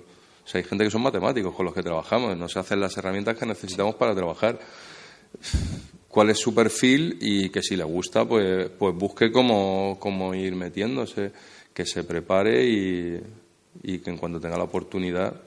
O 0.44 0.48
sea, 0.48 0.60
hay 0.60 0.64
gente 0.64 0.84
que 0.84 0.90
son 0.90 1.02
matemáticos 1.02 1.52
con 1.54 1.64
los 1.66 1.74
que 1.74 1.82
trabajamos. 1.82 2.36
Nos 2.36 2.56
hacen 2.56 2.78
las 2.78 2.96
herramientas 2.96 3.36
que 3.36 3.44
necesitamos 3.46 3.96
para 3.96 4.14
trabajar. 4.14 4.60
Cuál 6.12 6.28
es 6.28 6.38
su 6.38 6.54
perfil 6.54 7.16
y 7.22 7.48
que 7.48 7.62
si 7.62 7.74
le 7.74 7.84
gusta, 7.84 8.26
pues, 8.26 8.68
pues 8.68 8.94
busque 8.94 9.32
cómo, 9.32 9.96
cómo 9.98 10.34
ir 10.34 10.54
metiéndose, 10.54 11.32
que 11.72 11.86
se 11.86 12.04
prepare 12.04 12.66
y, 12.66 13.18
y 13.82 13.98
que 14.00 14.10
en 14.10 14.18
cuanto 14.18 14.38
tenga 14.38 14.58
la 14.58 14.64
oportunidad 14.64 15.40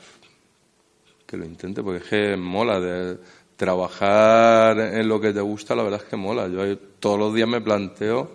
que 1.27 1.37
lo 1.37 1.45
intente, 1.45 1.83
porque 1.83 2.03
es 2.03 2.09
que 2.09 2.35
mola 2.35 2.79
de 2.79 3.19
trabajar 3.55 4.79
en 4.79 5.07
lo 5.07 5.21
que 5.21 5.33
te 5.33 5.41
gusta, 5.41 5.75
la 5.75 5.83
verdad 5.83 6.01
es 6.03 6.09
que 6.09 6.15
mola. 6.15 6.47
Yo 6.47 6.79
todos 6.99 7.19
los 7.19 7.35
días 7.35 7.47
me 7.47 7.61
planteo 7.61 8.31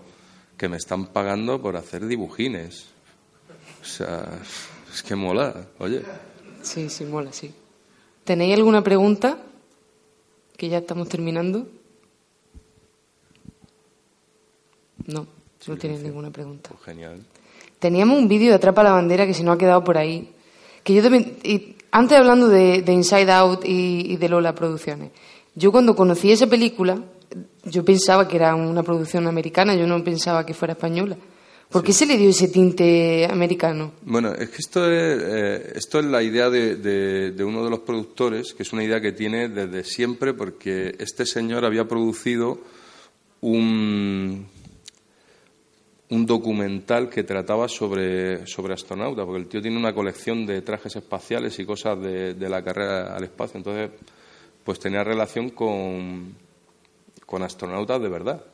que 0.56 0.68
me 0.68 0.76
están 0.76 1.06
pagando 1.06 1.60
por 1.60 1.76
hacer 1.76 2.06
dibujines. 2.06 2.90
O 3.82 3.84
sea, 3.84 4.28
es 4.94 5.02
que 5.02 5.16
mola, 5.16 5.66
oye. 5.80 6.02
Sí, 6.62 6.88
sí, 6.90 7.04
mola, 7.06 7.32
sí. 7.32 7.52
¿Tenéis 8.22 8.54
alguna 8.54 8.84
pregunta? 8.84 9.36
Que 10.56 10.68
ya 10.68 10.78
estamos 10.78 11.08
terminando. 11.08 11.66
No, 15.12 15.26
no 15.66 15.76
tienes 15.76 16.00
ninguna 16.02 16.30
pregunta. 16.30 16.70
Pues 16.70 16.82
genial. 16.84 17.20
Teníamos 17.78 18.18
un 18.18 18.28
vídeo 18.28 18.48
de 18.50 18.54
Atrapa 18.56 18.82
la 18.82 18.92
Bandera 18.92 19.26
que 19.26 19.34
se 19.34 19.42
nos 19.42 19.54
ha 19.54 19.58
quedado 19.58 19.82
por 19.84 19.96
ahí. 19.98 20.30
Que 20.84 20.94
yo 20.94 21.02
también, 21.02 21.36
y 21.42 21.76
antes 21.90 22.16
hablando 22.18 22.48
de, 22.48 22.82
de 22.82 22.92
Inside 22.92 23.30
Out 23.32 23.64
y, 23.64 24.12
y 24.12 24.16
de 24.16 24.28
Lola 24.28 24.54
Producciones, 24.54 25.10
yo 25.54 25.72
cuando 25.72 25.94
conocí 25.96 26.30
esa 26.30 26.46
película, 26.46 27.02
yo 27.64 27.84
pensaba 27.84 28.26
que 28.28 28.36
era 28.36 28.54
una 28.54 28.82
producción 28.82 29.26
americana, 29.26 29.74
yo 29.74 29.86
no 29.86 30.02
pensaba 30.02 30.44
que 30.46 30.54
fuera 30.54 30.72
española. 30.74 31.16
¿Por 31.70 31.84
qué 31.84 31.92
se 31.92 32.04
le 32.04 32.16
dio 32.16 32.30
ese 32.30 32.48
tinte 32.48 33.26
americano? 33.30 33.92
Bueno, 34.02 34.32
es 34.32 34.48
que 34.50 34.56
esto 34.58 34.90
es, 34.90 35.22
eh, 35.22 35.72
esto 35.76 36.00
es 36.00 36.06
la 36.06 36.20
idea 36.22 36.50
de, 36.50 36.74
de- 36.76 37.30
de 37.30 37.44
uno 37.44 37.62
de 37.62 37.70
los 37.70 37.78
productores, 37.80 38.54
que 38.54 38.64
es 38.64 38.72
una 38.72 38.82
idea 38.82 39.00
que 39.00 39.12
tiene 39.12 39.48
desde 39.48 39.84
siempre, 39.84 40.34
porque 40.34 40.96
este 40.98 41.24
señor 41.26 41.64
había 41.64 41.86
producido 41.86 42.58
un, 43.40 44.46
un 46.10 46.26
documental 46.26 47.08
que 47.08 47.22
trataba 47.22 47.68
sobre, 47.68 48.46
sobre 48.46 48.74
astronautas, 48.74 49.24
porque 49.24 49.40
el 49.40 49.48
tío 49.48 49.62
tiene 49.62 49.76
una 49.76 49.94
colección 49.94 50.44
de 50.44 50.62
trajes 50.62 50.96
espaciales 50.96 51.58
y 51.58 51.64
cosas 51.64 52.00
de, 52.00 52.34
de 52.34 52.48
la 52.48 52.62
carrera 52.62 53.14
al 53.16 53.24
espacio. 53.24 53.58
Entonces, 53.58 53.90
pues 54.64 54.78
tenía 54.78 55.04
relación 55.04 55.50
con, 55.50 56.34
con 57.26 57.42
astronautas 57.42 58.02
de 58.02 58.08
verdad. 58.08 58.44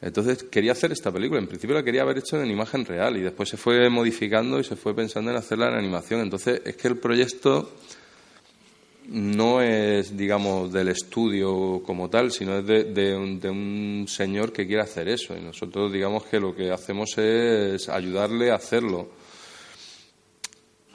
Entonces 0.00 0.44
quería 0.44 0.72
hacer 0.72 0.92
esta 0.92 1.10
película. 1.10 1.40
En 1.40 1.46
principio 1.46 1.74
la 1.74 1.82
quería 1.82 2.02
haber 2.02 2.18
hecho 2.18 2.40
en 2.40 2.50
imagen 2.50 2.84
real 2.84 3.16
y 3.16 3.22
después 3.22 3.48
se 3.48 3.56
fue 3.56 3.88
modificando 3.88 4.60
y 4.60 4.64
se 4.64 4.76
fue 4.76 4.94
pensando 4.94 5.30
en 5.30 5.36
hacerla 5.36 5.68
en 5.68 5.74
animación. 5.74 6.20
Entonces 6.20 6.60
es 6.64 6.76
que 6.76 6.88
el 6.88 6.98
proyecto 6.98 7.70
no 9.08 9.62
es, 9.62 10.16
digamos, 10.16 10.72
del 10.72 10.88
estudio 10.88 11.82
como 11.84 12.10
tal, 12.10 12.32
sino 12.32 12.58
es 12.58 12.66
de, 12.66 12.84
de 12.84 13.16
un, 13.16 13.40
de 13.40 13.50
un 13.50 14.06
señor 14.08 14.52
que 14.52 14.66
quiere 14.66 14.82
hacer 14.82 15.08
eso. 15.08 15.36
Y 15.36 15.40
nosotros, 15.40 15.92
digamos, 15.92 16.24
que 16.24 16.40
lo 16.40 16.54
que 16.54 16.72
hacemos 16.72 17.16
es 17.18 17.88
ayudarle 17.88 18.50
a 18.50 18.56
hacerlo. 18.56 19.08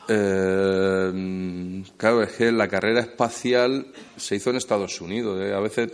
Eh, 0.08 1.84
claro, 1.96 2.24
es 2.24 2.34
que 2.34 2.52
la 2.52 2.68
carrera 2.68 3.00
espacial 3.00 3.88
se 4.18 4.36
hizo 4.36 4.50
en 4.50 4.58
Estados 4.58 5.00
Unidos. 5.00 5.40
¿eh? 5.42 5.54
A 5.54 5.60
veces 5.60 5.92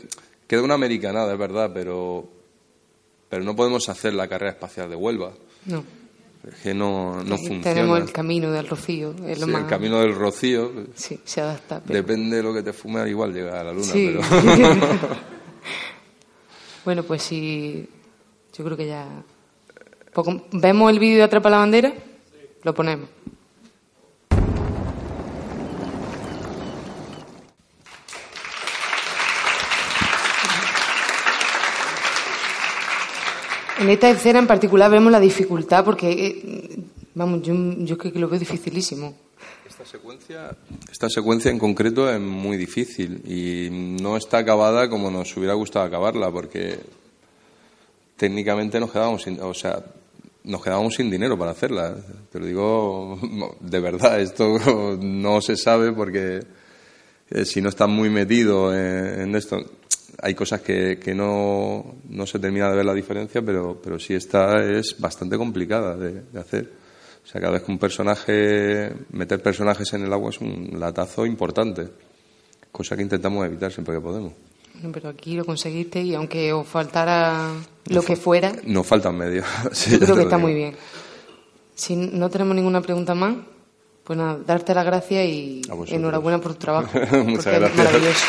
queda 0.48 0.64
una 0.64 0.73
americanada, 0.73 1.34
es 1.34 1.39
verdad, 1.39 1.72
pero, 1.73 2.27
pero 3.30 3.44
no 3.44 3.56
podemos 3.56 3.89
hacer 3.89 4.14
la 4.14 4.27
carrera 4.27 4.53
espacial 4.53 4.89
de 4.89 4.95
Huelva. 4.95 5.34
No. 5.65 5.84
Que 6.64 6.74
no, 6.74 7.24
no 7.24 7.36
Ahí 7.36 7.48
funciona. 7.48 7.61
Tenemos 7.64 7.99
el 8.02 8.11
camino 8.11 8.52
del 8.52 8.68
Rocío. 8.68 9.14
Es 9.26 9.40
lo 9.40 9.45
Sí, 9.45 9.52
más... 9.52 9.64
El 9.64 9.68
camino 9.69 9.99
del 9.99 10.14
rocío. 10.15 10.72
Sí, 10.95 11.19
se 11.24 11.41
adapta. 11.41 11.82
pero- 11.86 11.95
Depende 11.98 12.38
de 12.38 12.44
lo 12.44 12.53
que 12.53 12.64
te 12.64 12.74
fume, 12.74 12.99
al 13.02 13.07
igual 13.10 13.34
llega 13.34 13.60
a 13.60 13.64
la 13.64 13.72
luna. 13.74 13.86
Sí. 13.86 14.15
Pero... 14.18 14.22
bueno, 16.86 17.03
pues 17.03 17.22
sí, 17.24 17.88
yo 18.57 18.64
creo 18.64 18.78
que 18.78 18.88
ya... 18.88 19.07
Poco- 20.14 20.44
¿Vemos 20.52 20.91
el 20.91 20.99
vídeo 20.99 21.18
de 21.18 21.24
Atrapa 21.24 21.49
la 21.49 21.57
Bandera? 21.57 21.94
Lo 22.64 22.74
ponemos. 22.74 23.10
En 33.79 33.89
esta 33.89 34.09
escena 34.09 34.39
en 34.39 34.47
particular 34.47 34.89
vemos 34.89 35.11
la 35.11 35.19
dificultad 35.19 35.85
porque, 35.85 36.09
eh, 36.09 36.79
vamos, 37.13 37.41
yo, 37.43 37.97
creo 37.97 38.11
que 38.11 38.19
lo 38.19 38.27
veo 38.27 38.39
dificilísimo. 38.39 39.15
Esta 39.67 39.85
secuencia, 39.85 40.57
esta 40.91 41.09
secuencia 41.09 41.51
en 41.51 41.59
concreto 41.59 42.11
es 42.11 42.19
muy 42.19 42.57
difícil 42.57 43.21
y 43.25 43.69
no 44.01 44.17
está 44.17 44.39
acabada 44.39 44.89
como 44.89 45.11
nos 45.11 45.35
hubiera 45.37 45.53
gustado 45.53 45.85
acabarla 45.85 46.31
porque 46.31 46.79
técnicamente 48.15 48.79
nos 48.79 48.91
quedábamos 48.91 49.21
sin, 49.21 49.39
o 49.39 49.53
sea, 49.53 49.83
nos 50.43 50.63
quedábamos 50.63 50.95
sin 50.95 51.11
dinero 51.11 51.37
para 51.37 51.51
hacerla. 51.51 51.95
Te 52.31 52.39
lo 52.39 52.47
digo 52.47 53.19
de 53.59 53.79
verdad, 53.79 54.19
esto 54.19 54.57
no 54.99 55.39
se 55.41 55.55
sabe 55.55 55.91
porque 55.91 56.41
eh, 57.29 57.45
si 57.45 57.61
no 57.61 57.69
estás 57.69 57.89
muy 57.89 58.09
metido 58.09 58.73
en 58.75 59.35
esto, 59.35 59.57
hay 60.22 60.34
cosas 60.34 60.61
que, 60.61 60.98
que 60.99 61.14
no, 61.14 61.95
no 62.10 62.26
se 62.26 62.39
termina 62.39 62.69
de 62.69 62.76
ver 62.77 62.85
la 62.85 62.94
diferencia, 62.94 63.41
pero, 63.41 63.80
pero 63.81 63.99
sí 63.99 64.14
esta 64.15 64.64
es 64.64 64.95
bastante 64.99 65.38
complicada 65.38 65.95
de, 65.95 66.22
de 66.31 66.39
hacer. 66.39 66.72
O 67.23 67.27
sea, 67.30 67.41
cada 67.41 67.53
vez 67.53 67.64
que 67.64 67.72
un 67.72 67.77
personaje, 67.77 68.94
meter 69.11 69.41
personajes 69.41 69.91
en 69.94 70.03
el 70.06 70.14
agua 70.14 70.30
es 70.30 70.39
un 70.39 70.72
latazo 70.80 71.26
importante, 71.26 71.88
cosa 72.72 72.95
que 72.95 73.02
intentamos 73.03 73.45
evitar 73.45 73.72
siempre 73.72 73.95
que 73.95 74.02
podemos. 74.02 74.34
Bueno, 74.76 74.91
Pero 74.94 75.10
aquí 75.10 75.35
lo 75.35 75.44
conseguiste 75.44 76.02
y 76.02 76.15
aunque 76.15 76.53
os 76.53 76.65
faltara 76.68 77.52
lo 77.88 78.02
que 78.02 78.15
fuera, 78.15 78.53
Nos 78.65 78.85
faltan 78.88 79.18
medios. 79.18 79.45
Sí, 79.73 79.91
yo 79.91 79.99
creo 79.99 80.15
que 80.15 80.22
está 80.23 80.38
digo. 80.38 80.48
muy 80.48 80.53
bien. 80.56 80.76
Si 81.76 81.95
no 81.95 82.30
tenemos 82.30 82.56
ninguna 82.56 82.81
pregunta 82.81 83.14
más, 83.14 83.35
pues 84.03 84.18
nada, 84.18 84.39
darte 84.45 84.73
las 84.73 84.85
gracias 84.85 85.26
y 85.26 85.61
enhorabuena 85.89 86.39
por 86.39 86.53
tu 86.53 86.60
trabajo. 86.60 86.89
Muchas 87.26 87.48
es 87.48 87.60
gracias. 87.60 87.76
maravilloso. 87.77 88.26